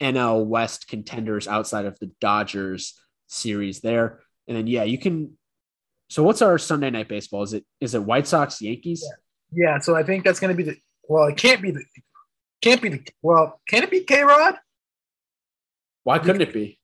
NL 0.00 0.46
West 0.46 0.88
contenders 0.88 1.46
outside 1.46 1.84
of 1.84 1.98
the 1.98 2.10
Dodgers 2.20 2.98
series 3.26 3.80
there. 3.80 4.20
And 4.48 4.56
then, 4.56 4.66
yeah, 4.66 4.84
you 4.84 4.98
can. 4.98 5.36
So, 6.08 6.22
what's 6.22 6.40
our 6.40 6.56
Sunday 6.56 6.88
night 6.88 7.08
baseball? 7.08 7.42
Is 7.42 7.52
it 7.52 7.66
is 7.82 7.94
it 7.94 8.02
White 8.02 8.26
Sox 8.26 8.62
Yankees? 8.62 9.04
Yeah. 9.52 9.72
yeah 9.72 9.78
so 9.78 9.94
I 9.94 10.02
think 10.02 10.24
that's 10.24 10.40
going 10.40 10.56
to 10.56 10.56
be 10.56 10.70
the. 10.70 10.76
Well, 11.06 11.28
it 11.28 11.36
can't 11.36 11.60
be 11.60 11.70
the. 11.70 11.84
Can't 12.62 12.80
be 12.80 12.88
the. 12.88 13.06
Well, 13.20 13.60
can 13.68 13.82
it 13.82 13.90
be 13.90 14.00
K 14.00 14.22
Rod? 14.22 14.56
Why 16.04 16.18
couldn't 16.18 16.40
it 16.40 16.54
be? 16.54 16.78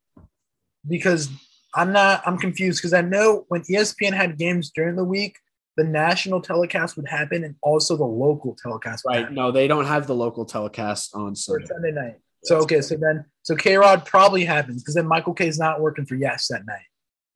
Because 0.87 1.31
I'm 1.75 1.93
not. 1.93 2.23
I'm 2.27 2.37
confused 2.37 2.81
because 2.81 2.93
I 2.93 3.01
know 3.01 3.47
when 3.49 3.63
ESPN 3.63 4.13
had 4.13 4.37
games 4.37 4.71
during 4.71 4.97
the 4.97 5.05
week, 5.05 5.39
the 5.77 5.85
national 5.85 6.41
telecast 6.41 6.97
would 6.97 7.09
happen 7.09 7.45
and 7.45 7.57
also 7.63 7.97
the 7.97 8.05
local 8.05 8.57
telecast. 8.61 9.05
Right. 9.05 9.31
No, 9.33 9.51
they 9.51 9.67
don't 9.67 9.87
have 9.87 10.07
the 10.07 10.15
local 10.15 10.45
telecast 10.45 11.15
on 11.15 11.35
Sunday. 11.35 11.67
Sunday 11.67 11.93
night. 11.93 12.17
So 12.45 12.59
okay, 12.59 12.81
so 12.83 12.97
then 12.97 13.25
so 13.43 13.57
K 13.57 13.77
Rod 13.77 14.05
probably 14.05 14.45
happens 14.45 14.83
because 14.83 14.95
then 14.95 15.07
Michael 15.07 15.33
Kay 15.33 15.49
is 15.49 15.59
not 15.59 15.81
working 15.81 16.05
for 16.05 16.15
Yes 16.15 16.49
that 16.49 16.67
night. 16.67 16.85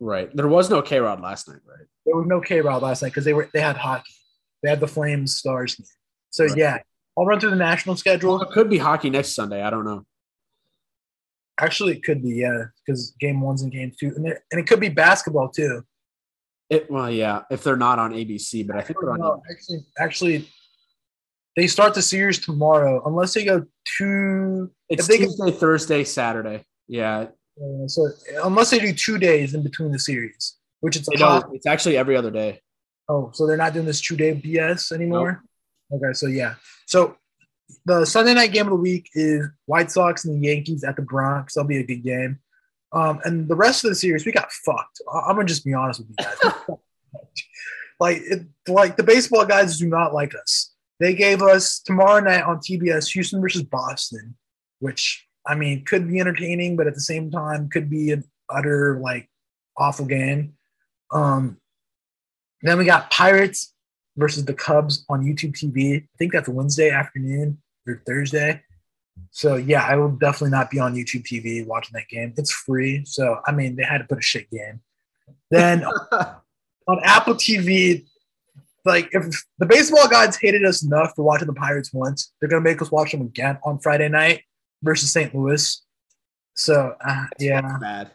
Right. 0.01 0.35
There 0.35 0.49
was 0.49 0.71
no 0.71 0.83
K 0.83 1.01
Rod 1.01 1.21
last 1.21 1.49
night, 1.49 1.61
right? 1.67 1.87
There 2.05 2.15
was 2.15 2.27
no 2.27 2.41
K 2.41 2.61
Rod 2.61 2.83
last 2.83 3.03
night 3.03 3.09
because 3.09 3.25
they 3.25 3.33
were 3.33 3.49
they 3.53 3.61
had 3.61 3.77
hockey. 3.77 4.13
They 4.63 4.69
had 4.69 4.81
the 4.81 4.89
Flames 4.89 5.37
Stars 5.37 5.77
game. 5.77 5.87
So 6.31 6.45
right. 6.45 6.57
yeah, 6.57 6.79
I'll 7.17 7.25
run 7.25 7.41
through 7.41 7.51
the 7.51 7.57
national 7.57 7.97
schedule. 7.97 8.35
Well, 8.35 8.43
it 8.43 8.51
could 8.51 8.69
be 8.69 8.79
hockey 8.79 9.11
next 9.11 9.35
Sunday. 9.35 9.63
I 9.63 9.71
don't 9.71 9.85
know. 9.85 10.05
Actually, 11.61 11.95
it 11.95 12.05
could 12.05 12.23
be 12.23 12.37
yeah, 12.37 12.65
because 12.87 13.15
game 13.19 13.41
one's 13.41 13.63
and 13.63 13.73
game 13.73 13.93
two, 13.99 14.13
and 14.15 14.29
it, 14.29 14.43
and 14.53 14.61
it 14.61 14.67
could 14.69 14.79
be 14.79 14.91
basketball 14.91 15.49
too. 15.49 15.83
It 16.71 16.91
well, 16.91 17.11
yeah, 17.11 17.43
if 17.51 17.65
they're 17.65 17.77
not 17.77 17.99
on 17.99 18.13
ABC, 18.13 18.67
but 18.67 18.77
I 18.77 18.83
think 18.83 19.01
they're 19.01 19.11
on. 19.11 19.21
No, 19.21 19.43
actually, 19.51 19.79
actually, 19.99 20.49
they 21.57 21.67
start 21.67 21.95
the 21.95 22.03
series 22.03 22.39
tomorrow, 22.39 23.03
unless 23.07 23.35
they 23.35 23.45
go 23.45 23.65
two. 23.97 24.71
It's 24.89 25.07
Tuesday, 25.07 25.27
go, 25.27 25.51
Thursday, 25.51 26.05
Saturday. 26.05 26.65
Yeah. 26.87 27.29
So 27.87 28.11
unless 28.45 28.71
they 28.71 28.79
do 28.79 28.93
two 28.93 29.19
days 29.19 29.55
in 29.55 29.63
between 29.63 29.91
the 29.93 29.99
series, 29.99 30.57
which 30.81 30.97
it's 30.97 31.09
it's 31.11 31.67
actually 31.67 31.97
every 31.97 32.17
other 32.17 32.31
day. 32.31 32.61
Oh, 33.09 33.31
so 33.33 33.47
they're 33.47 33.57
not 33.57 33.73
doing 33.73 33.87
this 33.87 34.01
two 34.01 34.17
day 34.17 34.35
BS 34.35 34.93
anymore. 34.93 35.43
Nope. 35.91 36.03
Okay, 36.03 36.13
so 36.13 36.27
yeah, 36.27 36.55
so 36.87 37.17
the 37.85 38.05
Sunday 38.05 38.35
night 38.35 38.53
game 38.53 38.67
of 38.67 38.73
the 38.73 38.77
week 38.77 39.09
is 39.15 39.47
White 39.67 39.91
Sox 39.91 40.25
and 40.25 40.43
the 40.43 40.49
Yankees 40.49 40.85
at 40.85 40.97
the 40.97 41.03
Bronx. 41.03 41.55
That'll 41.55 41.69
be 41.69 41.79
a 41.79 41.85
good 41.85 42.03
game. 42.03 42.39
Um, 42.93 43.21
and 43.25 43.49
the 43.49 43.55
rest 43.55 43.85
of 43.85 43.91
the 43.91 43.95
series, 43.95 44.25
we 44.25 44.33
got 44.33 44.51
fucked. 44.51 45.01
I'm 45.13 45.37
gonna 45.37 45.47
just 45.47 45.65
be 45.65 45.75
honest 45.75 46.01
with 46.01 46.09
you 46.11 46.25
guys. 46.25 46.79
like, 48.01 48.17
it, 48.23 48.47
like 48.67 48.97
the 48.97 49.03
baseball 49.03 49.45
guys 49.45 49.79
do 49.79 49.87
not 49.87 50.15
like 50.15 50.35
us. 50.35 50.73
They 51.01 51.15
gave 51.15 51.43
us 51.43 51.81
tomorrow 51.81 52.21
night 52.21 52.43
on 52.43 52.59
TBS 52.59 53.13
Houston 53.13 53.41
versus 53.41 53.63
Boston, 53.63 54.37
which 54.81 55.27
I 55.47 55.55
mean 55.55 55.85
could 55.85 56.09
be 56.09 56.21
entertaining, 56.21 56.77
but 56.77 56.87
at 56.87 56.95
the 56.95 57.01
same 57.01 57.31
time 57.31 57.69
could 57.69 57.89
be 57.91 58.11
an 58.11 58.25
utter 58.51 58.99
like 59.01 59.29
awful 59.77 60.07
game. 60.07 60.55
Um, 61.13 61.59
then 62.63 62.79
we 62.79 62.85
got 62.85 63.11
Pirates 63.11 63.75
versus 64.17 64.45
the 64.45 64.55
Cubs 64.55 65.05
on 65.09 65.25
YouTube 65.25 65.53
TV. 65.53 66.03
I 66.03 66.07
think 66.19 66.33
that's 66.33 66.49
Wednesday 66.49 66.91
afternoon 66.91 67.59
or 67.87 68.03
Thursday. 68.07 68.63
So 69.31 69.57
yeah, 69.57 69.85
I 69.85 69.97
will 69.97 70.11
definitely 70.11 70.51
not 70.51 70.71
be 70.71 70.79
on 70.79 70.95
YouTube 70.95 71.25
TV 71.25 71.65
watching 71.67 71.93
that 71.95 72.09
game. 72.09 72.35
It's 72.37 72.53
free, 72.53 73.05
so 73.05 73.41
I 73.47 73.53
mean 73.53 73.77
they 73.77 73.85
had 73.85 73.99
to 73.99 74.05
put 74.05 74.19
a 74.19 74.23
shit 74.23 74.51
game. 74.51 74.81
Then 75.51 75.85
on 76.89 77.01
Apple 77.05 77.35
TV, 77.35 78.07
like 78.85 79.09
if 79.13 79.45
the 79.59 79.67
baseball 79.67 80.09
gods 80.09 80.39
hated 80.41 80.65
us 80.65 80.83
enough 80.83 81.13
for 81.15 81.25
watching 81.25 81.47
the 81.47 81.55
Pirates 81.55 81.93
once, 81.93 82.33
they're 82.41 82.49
gonna 82.49 82.63
make 82.63 82.83
us 82.83 82.91
watch 82.91 83.13
them 83.13 83.23
again 83.23 83.59
on 83.65 83.79
Friday 83.79 84.09
night 84.09 84.43
versus 84.83 85.13
St. 85.13 85.35
Louis. 85.35 85.85
So 86.55 86.95
uh, 87.05 87.27
yeah, 87.39 87.79
bad. 87.81 88.11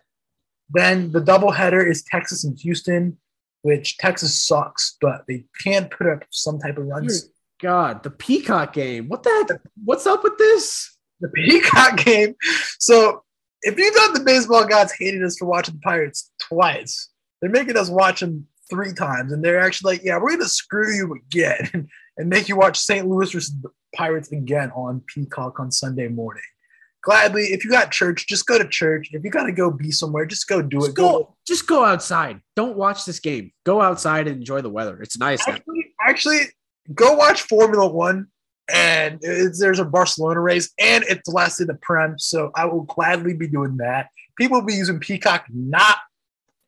Then 0.69 1.11
the 1.11 1.21
doubleheader 1.21 1.87
is 1.87 2.03
Texas 2.03 2.43
and 2.43 2.57
Houston, 2.59 3.17
which 3.61 3.97
Texas 3.97 4.41
sucks, 4.41 4.97
but 4.99 5.23
they 5.27 5.45
can 5.61 5.87
put 5.89 6.07
up 6.07 6.23
some 6.31 6.59
type 6.59 6.77
of 6.77 6.85
runs. 6.87 7.29
God, 7.61 8.03
the 8.03 8.09
Peacock 8.09 8.73
game. 8.73 9.07
What 9.07 9.23
the 9.23 9.29
heck? 9.29 9.61
What's 9.85 10.05
up 10.05 10.23
with 10.23 10.37
this? 10.37 10.92
The 11.19 11.29
Peacock 11.29 11.97
game. 12.05 12.35
So 12.79 13.23
if 13.61 13.77
you 13.77 13.91
thought 13.93 14.13
the 14.13 14.23
baseball 14.23 14.65
gods 14.65 14.93
hated 14.97 15.23
us 15.23 15.37
for 15.37 15.45
watching 15.45 15.75
the 15.75 15.81
Pirates 15.81 16.31
twice, 16.41 17.09
they're 17.41 17.49
making 17.49 17.77
us 17.77 17.89
watch 17.89 18.19
them 18.19 18.47
three 18.69 18.93
times, 18.93 19.31
and 19.31 19.43
they're 19.43 19.59
actually 19.59 19.93
like, 19.93 20.03
"Yeah, 20.03 20.17
we're 20.17 20.31
gonna 20.31 20.45
screw 20.45 20.93
you 20.93 21.15
again 21.15 21.89
and 22.17 22.29
make 22.29 22.49
you 22.49 22.57
watch 22.57 22.79
St. 22.79 23.07
Louis 23.07 23.31
versus 23.31 23.53
the 23.61 23.69
Pirates 23.95 24.31
again 24.31 24.71
on 24.71 25.01
Peacock 25.07 25.59
on 25.59 25.71
Sunday 25.71 26.07
morning." 26.07 26.43
Gladly, 27.03 27.47
if 27.47 27.65
you 27.65 27.71
got 27.71 27.91
church, 27.91 28.27
just 28.27 28.45
go 28.45 28.57
to 28.57 28.65
church. 28.65 29.09
If 29.11 29.25
you 29.25 29.29
got 29.29 29.43
to 29.43 29.51
go 29.51 29.69
be 29.69 29.91
somewhere, 29.91 30.25
just 30.25 30.47
go 30.47 30.61
do 30.61 30.77
just 30.77 30.91
it. 30.91 30.95
Go, 30.95 31.11
go, 31.11 31.35
just 31.45 31.67
go 31.67 31.83
outside. 31.83 32.39
Don't 32.55 32.77
watch 32.77 33.03
this 33.05 33.19
game. 33.19 33.51
Go 33.65 33.81
outside 33.81 34.27
and 34.27 34.37
enjoy 34.37 34.61
the 34.61 34.69
weather. 34.69 35.01
It's 35.01 35.17
nice. 35.17 35.45
Actually, 35.45 35.93
actually 35.99 36.39
go 36.93 37.13
watch 37.15 37.41
Formula 37.41 37.87
One. 37.87 38.27
And 38.71 39.19
there's 39.21 39.79
a 39.79 39.85
Barcelona 39.85 40.39
race, 40.39 40.71
and 40.79 41.03
it's 41.03 41.29
the 41.29 41.35
last 41.35 41.59
in 41.59 41.67
the 41.67 41.75
Prem. 41.75 42.17
So 42.17 42.51
I 42.55 42.65
will 42.65 42.83
gladly 42.83 43.33
be 43.33 43.47
doing 43.47 43.77
that. 43.77 44.09
People 44.37 44.59
will 44.59 44.67
be 44.67 44.75
using 44.75 44.99
Peacock 44.99 45.45
not 45.49 45.97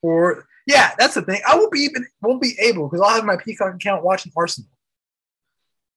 for 0.02 0.46
yeah, 0.68 0.94
that's 0.98 1.14
the 1.14 1.22
thing. 1.22 1.42
I 1.48 1.56
will 1.56 1.70
be 1.70 1.80
even 1.80 2.06
won't 2.22 2.42
be 2.42 2.56
able 2.60 2.90
because 2.90 3.02
I'll 3.02 3.16
have 3.16 3.26
my 3.26 3.38
Peacock 3.38 3.76
account 3.76 4.04
watching 4.04 4.32
Arsenal. 4.36 4.70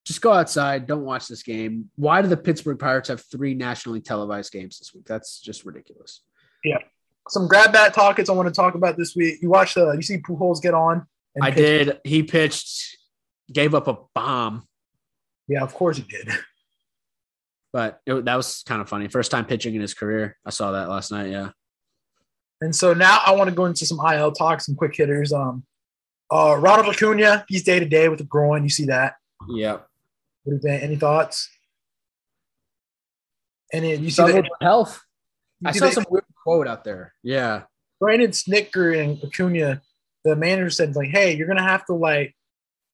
Just 0.04 0.20
go 0.20 0.32
outside. 0.32 0.86
Don't 0.86 1.04
watch 1.04 1.28
this 1.28 1.42
game. 1.42 1.90
Why 1.96 2.22
do 2.22 2.28
the 2.28 2.36
Pittsburgh 2.36 2.78
Pirates 2.78 3.08
have 3.08 3.22
three 3.22 3.54
nationally 3.54 4.00
televised 4.00 4.52
games 4.52 4.78
this 4.78 4.94
week? 4.94 5.04
That's 5.06 5.40
just 5.40 5.64
ridiculous. 5.64 6.22
Yeah. 6.64 6.78
Some 7.28 7.46
grab 7.46 7.72
bat 7.72 7.92
talkers 7.92 8.30
I 8.30 8.32
want 8.32 8.48
to 8.48 8.54
talk 8.54 8.74
about 8.74 8.96
this 8.96 9.14
week. 9.14 9.42
You 9.42 9.50
watched 9.50 9.74
the 9.74 9.92
you 9.92 10.02
see 10.02 10.18
Pujols 10.18 10.62
get 10.62 10.74
on. 10.74 11.06
I 11.40 11.50
pitch. 11.50 11.86
did. 11.86 12.00
He 12.04 12.22
pitched, 12.22 12.98
gave 13.52 13.74
up 13.74 13.86
a 13.88 13.98
bomb. 14.14 14.66
Yeah, 15.48 15.62
of 15.62 15.74
course 15.74 15.96
he 15.96 16.02
did. 16.02 16.28
But 17.72 18.00
it, 18.06 18.24
that 18.24 18.36
was 18.36 18.62
kind 18.66 18.80
of 18.80 18.88
funny. 18.88 19.08
First 19.08 19.30
time 19.30 19.44
pitching 19.44 19.74
in 19.74 19.80
his 19.80 19.94
career. 19.94 20.36
I 20.44 20.50
saw 20.50 20.72
that 20.72 20.88
last 20.88 21.10
night. 21.10 21.30
Yeah. 21.30 21.50
And 22.60 22.74
so 22.74 22.94
now 22.94 23.20
I 23.24 23.32
want 23.32 23.50
to 23.50 23.54
go 23.54 23.66
into 23.66 23.86
some 23.86 24.00
IL 24.00 24.32
talk, 24.32 24.60
some 24.60 24.74
quick 24.74 24.96
hitters. 24.96 25.32
Um, 25.32 25.64
uh, 26.30 26.56
Ronald 26.58 26.94
Acuna, 26.94 27.44
he's 27.48 27.62
day 27.62 27.78
to 27.78 27.86
day 27.86 28.08
with 28.08 28.18
the 28.18 28.24
groin. 28.24 28.64
You 28.64 28.70
see 28.70 28.86
that? 28.86 29.14
Yeah. 29.48 29.72
What 29.72 29.82
do 30.46 30.54
you 30.54 30.60
think? 30.60 30.82
Any 30.82 30.96
thoughts? 30.96 31.48
Any 33.72 33.96
you 33.96 34.10
see 34.10 34.22
the 34.22 34.48
health? 34.62 35.02
I 35.64 35.72
saw 35.72 35.90
some 35.90 36.06
weird 36.08 36.24
quote 36.42 36.66
out 36.66 36.84
there. 36.84 37.12
Yeah. 37.22 37.64
Brandon 38.00 38.30
Snitker 38.30 38.98
and 38.98 39.22
Acuna, 39.22 39.82
the 40.24 40.36
manager 40.36 40.70
said 40.70 40.96
like, 40.96 41.10
"Hey, 41.10 41.36
you're 41.36 41.48
gonna 41.48 41.62
have 41.62 41.84
to 41.86 41.94
like 41.94 42.34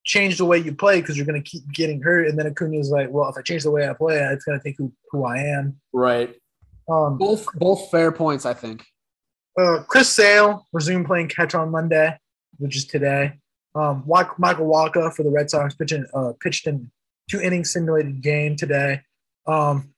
change 0.04 0.38
the 0.38 0.44
way 0.44 0.58
you 0.58 0.74
play 0.74 1.00
because 1.00 1.16
you're 1.16 1.26
gonna 1.26 1.42
keep 1.42 1.62
getting 1.72 2.00
hurt." 2.02 2.28
And 2.28 2.38
then 2.38 2.46
Acuna's 2.46 2.90
like, 2.90 3.08
"Well, 3.10 3.28
if 3.28 3.36
I 3.36 3.42
change 3.42 3.62
the 3.62 3.70
way 3.70 3.88
I 3.88 3.94
play, 3.94 4.18
it's 4.32 4.44
gonna 4.44 4.60
take 4.62 4.76
who, 4.78 4.92
who 5.10 5.24
I 5.24 5.38
am." 5.38 5.80
Right. 5.92 6.34
Um, 6.88 7.18
both 7.18 7.46
both 7.54 7.90
fair 7.90 8.12
points, 8.12 8.46
I 8.46 8.54
think. 8.54 8.84
Uh, 9.58 9.82
Chris 9.86 10.10
Sale 10.10 10.66
resumed 10.72 11.06
playing 11.06 11.28
catch 11.28 11.54
on 11.54 11.70
Monday, 11.70 12.18
which 12.58 12.76
is 12.76 12.86
today. 12.86 13.38
Um, 13.74 14.04
Michael 14.06 14.66
Wacha 14.66 15.12
for 15.14 15.22
the 15.22 15.30
Red 15.30 15.50
Sox 15.50 15.74
pitching, 15.74 16.06
uh, 16.14 16.32
pitched 16.40 16.66
in 16.66 16.90
two 17.28 17.40
innings 17.40 17.72
simulated 17.72 18.22
game 18.22 18.56
today. 18.56 19.00
Um, 19.46 19.94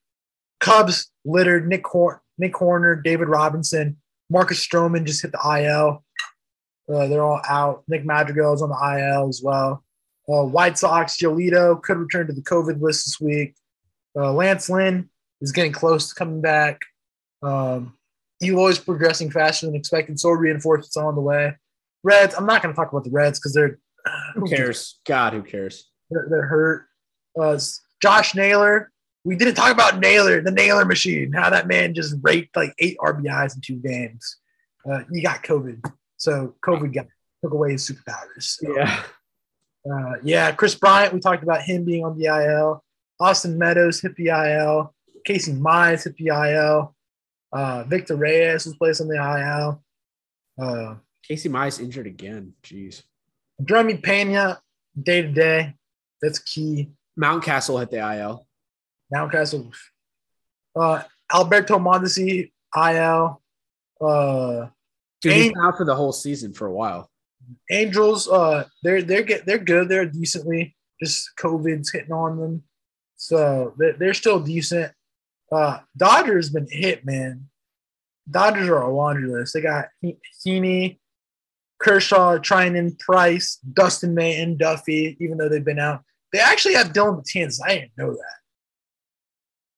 Cubs 0.61 1.11
littered 1.25 1.69
Nick 1.69 1.87
Hor- 1.87 2.23
Nick 2.39 2.55
Hoerner, 2.55 3.03
David 3.03 3.29
Robinson, 3.29 3.97
Marcus 4.31 4.67
Stroman 4.67 5.05
just 5.05 5.23
hit 5.23 5.33
the 5.33 5.39
IL. 5.39 6.05
Uh, 6.89 7.07
they're 7.09 7.23
all 7.23 7.41
out. 7.49 7.83
Nick 7.89 8.05
Madrigal 8.05 8.55
is 8.55 8.63
on 8.63 8.71
the 8.71 8.99
IL 8.99 9.29
as 9.29 9.41
well. 9.43 9.83
Uh, 10.29 10.45
White 10.45 10.77
Sox, 10.77 11.17
Giolito 11.17 11.81
could 11.81 11.99
return 11.99 12.27
to 12.27 12.33
the 12.33 12.43
COVID 12.43 12.81
list 12.81 13.07
this 13.07 13.21
week. 13.21 13.55
Uh, 14.17 14.33
Lance 14.33 14.69
Lynn 14.69 15.09
is 15.41 15.53
getting 15.53 15.73
close 15.73 16.09
to 16.09 16.15
coming 16.15 16.41
back. 16.41 16.81
Um, 17.43 17.97
Eloy 18.43 18.69
is 18.69 18.79
progressing 18.79 19.31
faster 19.31 19.67
than 19.67 19.75
expected. 19.75 20.19
So 20.19 20.31
reinforcements 20.31 20.97
on 20.97 21.15
the 21.15 21.21
way. 21.21 21.55
Reds, 22.03 22.35
I'm 22.35 22.47
not 22.47 22.63
going 22.63 22.75
to 22.75 22.77
talk 22.77 22.91
about 22.91 23.05
the 23.05 23.11
Reds 23.11 23.39
because 23.39 23.53
they're. 23.55 23.79
Who 24.35 24.49
cares? 24.49 25.01
God, 25.07 25.33
who 25.33 25.43
cares? 25.43 25.91
They're, 26.11 26.27
they're 26.31 26.47
hurt. 26.47 26.87
Uh, 27.41 27.59
Josh 28.01 28.35
Naylor. 28.35 28.93
We 29.25 29.35
didn't 29.35 29.57
talk 29.57 29.73
about 29.73 29.99
Naylor, 29.99 30.41
the 30.41 30.53
Naylor 30.53 30.85
machine, 30.85 31.33
how 31.33 31.51
that 31.51 31.67
man 31.67 31.95
just 31.95 32.15
raped 32.23 32.55
like 32.55 32.73
eight 32.79 32.97
RBIs 32.99 33.57
in 33.57 33.61
two 33.61 33.77
games. 33.77 34.37
Uh, 34.89 35.01
he 35.13 35.21
got 35.21 35.43
COVID. 35.43 35.85
So 36.17 36.55
COVID 36.65 36.95
got, 36.95 37.07
took 37.43 37.53
away 37.53 37.73
his 37.73 37.91
superpowers. 37.91 38.43
So. 38.43 38.77
Yeah. 38.77 39.03
Uh, 39.91 40.15
yeah, 40.23 40.53
Chris 40.53 40.75
Bryant. 40.75 41.13
We 41.15 41.21
talked 41.21 41.43
about 41.43 41.63
him 41.63 41.85
being 41.85 42.05
on 42.05 42.19
the 42.19 42.27
IL. 42.27 42.83
Austin 43.21 43.57
Meadows 43.57 44.01
hit 44.01 44.17
the 44.17 44.29
IL. 44.29 44.95
Casey 45.25 45.53
Mize 45.53 46.05
hit 46.05 46.17
the 46.17 46.29
IL. 46.29 46.95
Uh, 47.53 47.85
Victor 47.85 48.17
Reyes 48.17 48.67
was 48.67 48.77
placed 48.77 49.01
on 49.01 49.09
the 49.09 49.17
IL. 49.17 49.83
Uh, 50.59 50.97
Casey 51.27 51.49
Mize 51.49 51.81
injured 51.81 52.07
again. 52.07 52.53
Jeez. 52.63 53.03
Jeremy 53.65 53.97
Pena, 53.97 54.61
day 55.01 55.23
to 55.23 55.29
day. 55.29 55.75
That's 56.21 56.39
key. 56.39 56.91
Mountcastle 57.19 57.81
hit 57.81 57.91
the 57.91 57.99
IL. 57.99 58.47
Mountcastle. 59.15 59.73
Uh, 60.75 61.03
Alberto 61.33 61.79
Mondesi, 61.79 62.51
IL. 62.77 63.41
Uh, 64.01 64.67
Dude, 65.23 65.33
he's 65.33 65.53
out 65.63 65.77
for 65.77 65.87
the 65.87 65.95
whole 65.95 66.13
season 66.13 66.53
for 66.53 66.67
a 66.67 66.73
while. 66.73 67.11
Angels, 67.71 68.29
uh, 68.29 68.65
they're 68.83 69.03
they're 69.03 69.23
get 69.23 69.47
they're 69.47 69.59
good. 69.59 69.89
They're 69.89 70.07
decently. 70.07 70.77
Just 71.03 71.31
COVID's 71.39 71.93
hitting 71.93 72.13
on 72.13 72.39
them, 72.39 72.63
so 73.17 73.75
they're, 73.77 73.93
they're 73.93 74.15
still 74.15 74.41
decent. 74.41 74.93
Uh, 75.53 75.81
Dodgers 75.97 76.49
been 76.49 76.67
hit, 76.71 77.05
man. 77.05 77.49
Dodgers 78.31 78.69
are 78.69 78.81
a 78.83 78.91
laundry 78.91 79.29
list. 79.29 79.53
They 79.53 79.61
got 79.61 79.89
He- 80.01 80.19
Heaney, 80.45 80.99
Kershaw, 81.79 82.39
Treinen, 82.39 82.99
Price, 82.99 83.57
Dustin 83.57 84.15
May, 84.15 84.41
and 84.41 84.59
Duffy. 84.59 85.19
Even 85.21 85.37
though 85.37 85.51
they've 85.51 85.63
been 85.63 85.79
out, 85.79 86.03
they 86.33 86.39
actually 86.39 86.75
have 86.75 86.95
Dylan 86.95 87.23
Matanzas. 87.23 87.61
I 87.63 87.75
didn't 87.75 87.93
know 87.99 88.13
that. 88.13 88.37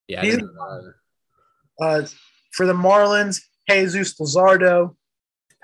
Yeah, 0.07 0.21
I 0.21 0.25
didn't 0.25 0.55
know 0.55 0.83
that. 0.83 1.85
Uh, 1.85 2.07
for 2.53 2.65
the 2.67 2.73
Marlins, 2.75 3.43
Jesus 3.69 4.15
Luzardo 4.21 4.97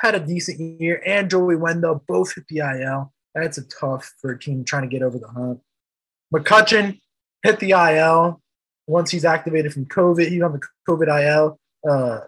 had 0.05 0.14
a 0.14 0.20
decent 0.20 0.60
year, 0.81 1.02
and 1.06 1.31
Joey 1.31 1.56
Wendle 1.56 2.05
both 2.06 2.35
hit 2.35 2.47
the 2.48 2.59
IL. 2.59 3.12
That's 3.35 3.59
a 3.59 3.66
tough 3.68 4.12
for 4.20 4.32
a 4.32 4.39
team 4.39 4.64
trying 4.64 4.82
to 4.82 4.89
get 4.89 5.02
over 5.02 5.18
the 5.18 5.28
hump. 5.28 5.60
McCutchen 6.32 7.01
hit 7.43 7.59
the 7.59 7.70
IL 7.70 8.40
once 8.86 9.10
he's 9.10 9.24
activated 9.24 9.72
from 9.72 9.86
COVID. 9.86 10.28
He's 10.28 10.43
on 10.43 10.52
the 10.52 10.60
COVID 10.89 11.09
IL. 11.22 11.59
Uh, 11.89 12.20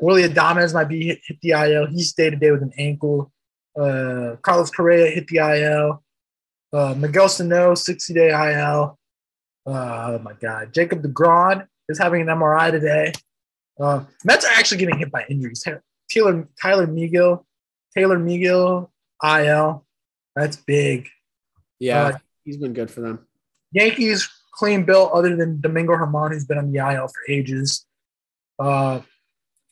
Willie 0.00 0.24
Adames 0.24 0.74
might 0.74 0.88
be 0.88 1.06
hit, 1.06 1.20
hit 1.26 1.38
the 1.42 1.50
IL. 1.50 1.86
He's 1.86 2.12
day 2.12 2.30
to 2.30 2.36
day 2.36 2.50
with 2.50 2.62
an 2.62 2.72
ankle. 2.78 3.30
Uh, 3.78 4.36
Carlos 4.42 4.70
Correa 4.70 5.10
hit 5.10 5.28
the 5.28 5.38
IL. 5.38 6.02
Uh, 6.72 6.94
Miguel 6.94 7.28
Sano, 7.28 7.74
60 7.74 8.14
day 8.14 8.30
IL. 8.30 8.98
Uh, 9.66 10.16
oh 10.16 10.18
my 10.22 10.32
God. 10.32 10.72
Jacob 10.72 11.02
DeGrom 11.02 11.66
is 11.88 11.98
having 11.98 12.22
an 12.22 12.28
MRI 12.28 12.70
today. 12.70 13.12
Uh, 13.78 14.04
Mets 14.24 14.44
are 14.44 14.52
actually 14.52 14.78
getting 14.78 14.98
hit 14.98 15.12
by 15.12 15.24
injuries. 15.28 15.64
Taylor 16.12 16.48
Tyler 16.60 16.86
Megill, 16.86 17.44
Taylor 17.96 18.18
Megill, 18.18 18.90
IL. 19.22 19.86
That's 20.36 20.56
big. 20.56 21.08
Yeah, 21.78 22.06
Uh, 22.06 22.18
he's 22.44 22.56
been 22.56 22.72
good 22.72 22.90
for 22.90 23.00
them. 23.00 23.26
Yankees 23.72 24.28
clean 24.52 24.84
bill 24.84 25.10
other 25.12 25.36
than 25.36 25.60
Domingo 25.60 25.94
Germán, 25.94 26.32
who's 26.32 26.44
been 26.44 26.58
on 26.58 26.72
the 26.72 26.78
IL 26.78 27.08
for 27.08 27.32
ages. 27.32 27.86
Uh, 28.58 29.00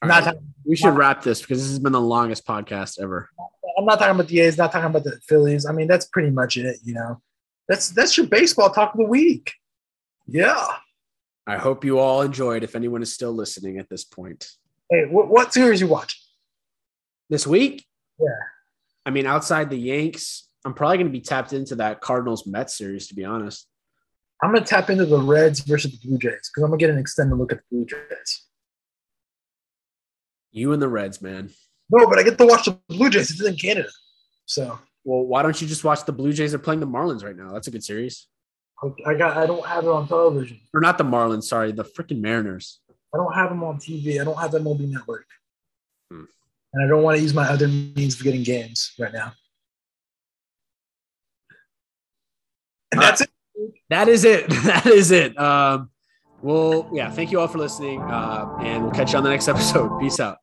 not 0.02 0.24
right, 0.24 0.36
we 0.64 0.76
should 0.76 0.96
wrap 0.96 1.22
this 1.22 1.42
because 1.42 1.58
this 1.58 1.68
has 1.68 1.78
been 1.78 1.92
the 1.92 2.00
longest 2.00 2.46
podcast 2.46 3.00
ever. 3.00 3.28
I'm 3.78 3.84
not 3.84 3.98
talking 3.98 4.14
about 4.14 4.28
the 4.28 4.40
A's, 4.40 4.56
not 4.56 4.72
talking 4.72 4.88
about 4.88 5.04
the 5.04 5.20
Phillies. 5.28 5.66
I 5.66 5.72
mean, 5.72 5.86
that's 5.86 6.06
pretty 6.06 6.30
much 6.30 6.56
it. 6.56 6.78
You 6.82 6.94
know, 6.94 7.20
that's 7.68 7.90
that's 7.90 8.16
your 8.16 8.26
baseball 8.26 8.70
talk 8.70 8.94
of 8.94 8.98
the 8.98 9.04
week. 9.04 9.52
Yeah. 10.26 10.66
I 11.46 11.56
hope 11.56 11.84
you 11.84 11.98
all 11.98 12.22
enjoyed. 12.22 12.62
If 12.64 12.74
anyone 12.76 13.02
is 13.02 13.12
still 13.12 13.32
listening 13.32 13.78
at 13.78 13.88
this 13.88 14.04
point 14.04 14.50
Hey, 14.90 15.04
what, 15.08 15.28
what 15.28 15.54
series 15.54 15.80
you 15.80 15.86
watch? 15.86 16.20
This 17.30 17.46
week, 17.46 17.86
Yeah. 18.18 18.26
I 19.06 19.10
mean, 19.10 19.24
outside 19.26 19.70
the 19.70 19.78
Yanks, 19.78 20.48
I'm 20.64 20.74
probably 20.74 20.98
going 20.98 21.06
to 21.06 21.12
be 21.12 21.22
tapped 21.22 21.54
into 21.54 21.76
that 21.76 22.02
Cardinals 22.02 22.46
Mets 22.46 22.76
series. 22.76 23.08
To 23.08 23.14
be 23.14 23.24
honest, 23.24 23.66
I'm 24.42 24.52
gonna 24.52 24.64
tap 24.66 24.90
into 24.90 25.06
the 25.06 25.18
Reds 25.18 25.60
versus 25.60 25.92
the 25.98 26.06
Blue 26.06 26.18
Jays 26.18 26.50
because 26.50 26.62
I'm 26.64 26.70
gonna 26.70 26.76
get 26.78 26.90
an 26.90 26.98
extended 26.98 27.36
look 27.36 27.52
at 27.52 27.58
the 27.58 27.64
Blue 27.70 27.86
Jays. 27.86 28.46
you 30.52 30.72
and 30.72 30.82
the 30.82 30.88
Reds, 30.88 31.22
man. 31.22 31.50
No, 31.90 32.06
but 32.06 32.18
I 32.18 32.22
get 32.22 32.38
to 32.38 32.46
watch 32.46 32.64
the 32.66 32.78
Blue 32.88 33.10
Jays. 33.10 33.30
It's 33.30 33.42
in 33.42 33.56
Canada, 33.56 33.88
so 34.46 34.78
Well, 35.04 35.24
why 35.24 35.42
don't 35.42 35.60
you 35.60 35.66
just 35.66 35.84
watch 35.84 36.04
the 36.04 36.12
Blue 36.12 36.32
Jays 36.32 36.52
are 36.54 36.58
playing 36.58 36.80
the 36.80 36.86
Marlins 36.86 37.24
right 37.24 37.36
now? 37.36 37.52
That's 37.52 37.68
a 37.68 37.70
good 37.70 37.84
series. 37.84 38.26
I 39.06 39.14
got. 39.14 39.36
I 39.36 39.46
don't 39.46 39.64
have 39.66 39.84
it 39.84 39.90
on 39.90 40.08
television. 40.08 40.58
Or 40.72 40.80
not 40.80 40.96
the 40.98 41.04
Marlins, 41.04 41.44
sorry, 41.44 41.72
the 41.72 41.84
freaking 41.84 42.20
Mariners. 42.20 42.80
I 43.14 43.18
don't 43.18 43.34
have 43.34 43.50
them 43.50 43.62
on 43.62 43.76
TV. 43.78 44.20
I 44.20 44.24
don't 44.24 44.38
have 44.38 44.52
MLB 44.52 44.88
Network, 44.90 45.26
Hmm. 46.10 46.24
And 46.72 46.84
I 46.84 46.88
don't 46.88 47.02
want 47.02 47.16
to 47.16 47.22
use 47.22 47.34
my 47.34 47.48
other 47.48 47.68
means 47.68 48.14
of 48.14 48.22
getting 48.22 48.42
games 48.42 48.92
right 48.98 49.12
now. 49.12 49.32
And 52.92 53.00
All 53.00 53.06
that's 53.06 53.20
it. 53.20 53.30
That 53.88 54.08
is 54.08 54.24
it. 54.24 54.48
That 54.64 54.86
is 54.86 55.10
it. 55.10 55.38
Um, 55.38 55.90
well, 56.42 56.88
yeah, 56.92 57.10
thank 57.10 57.30
you 57.30 57.40
all 57.40 57.48
for 57.48 57.58
listening. 57.58 58.00
Uh, 58.00 58.56
and 58.60 58.82
we'll 58.82 58.92
catch 58.92 59.12
you 59.12 59.18
on 59.18 59.24
the 59.24 59.30
next 59.30 59.48
episode. 59.48 59.98
Peace 60.00 60.20
out. 60.20 60.38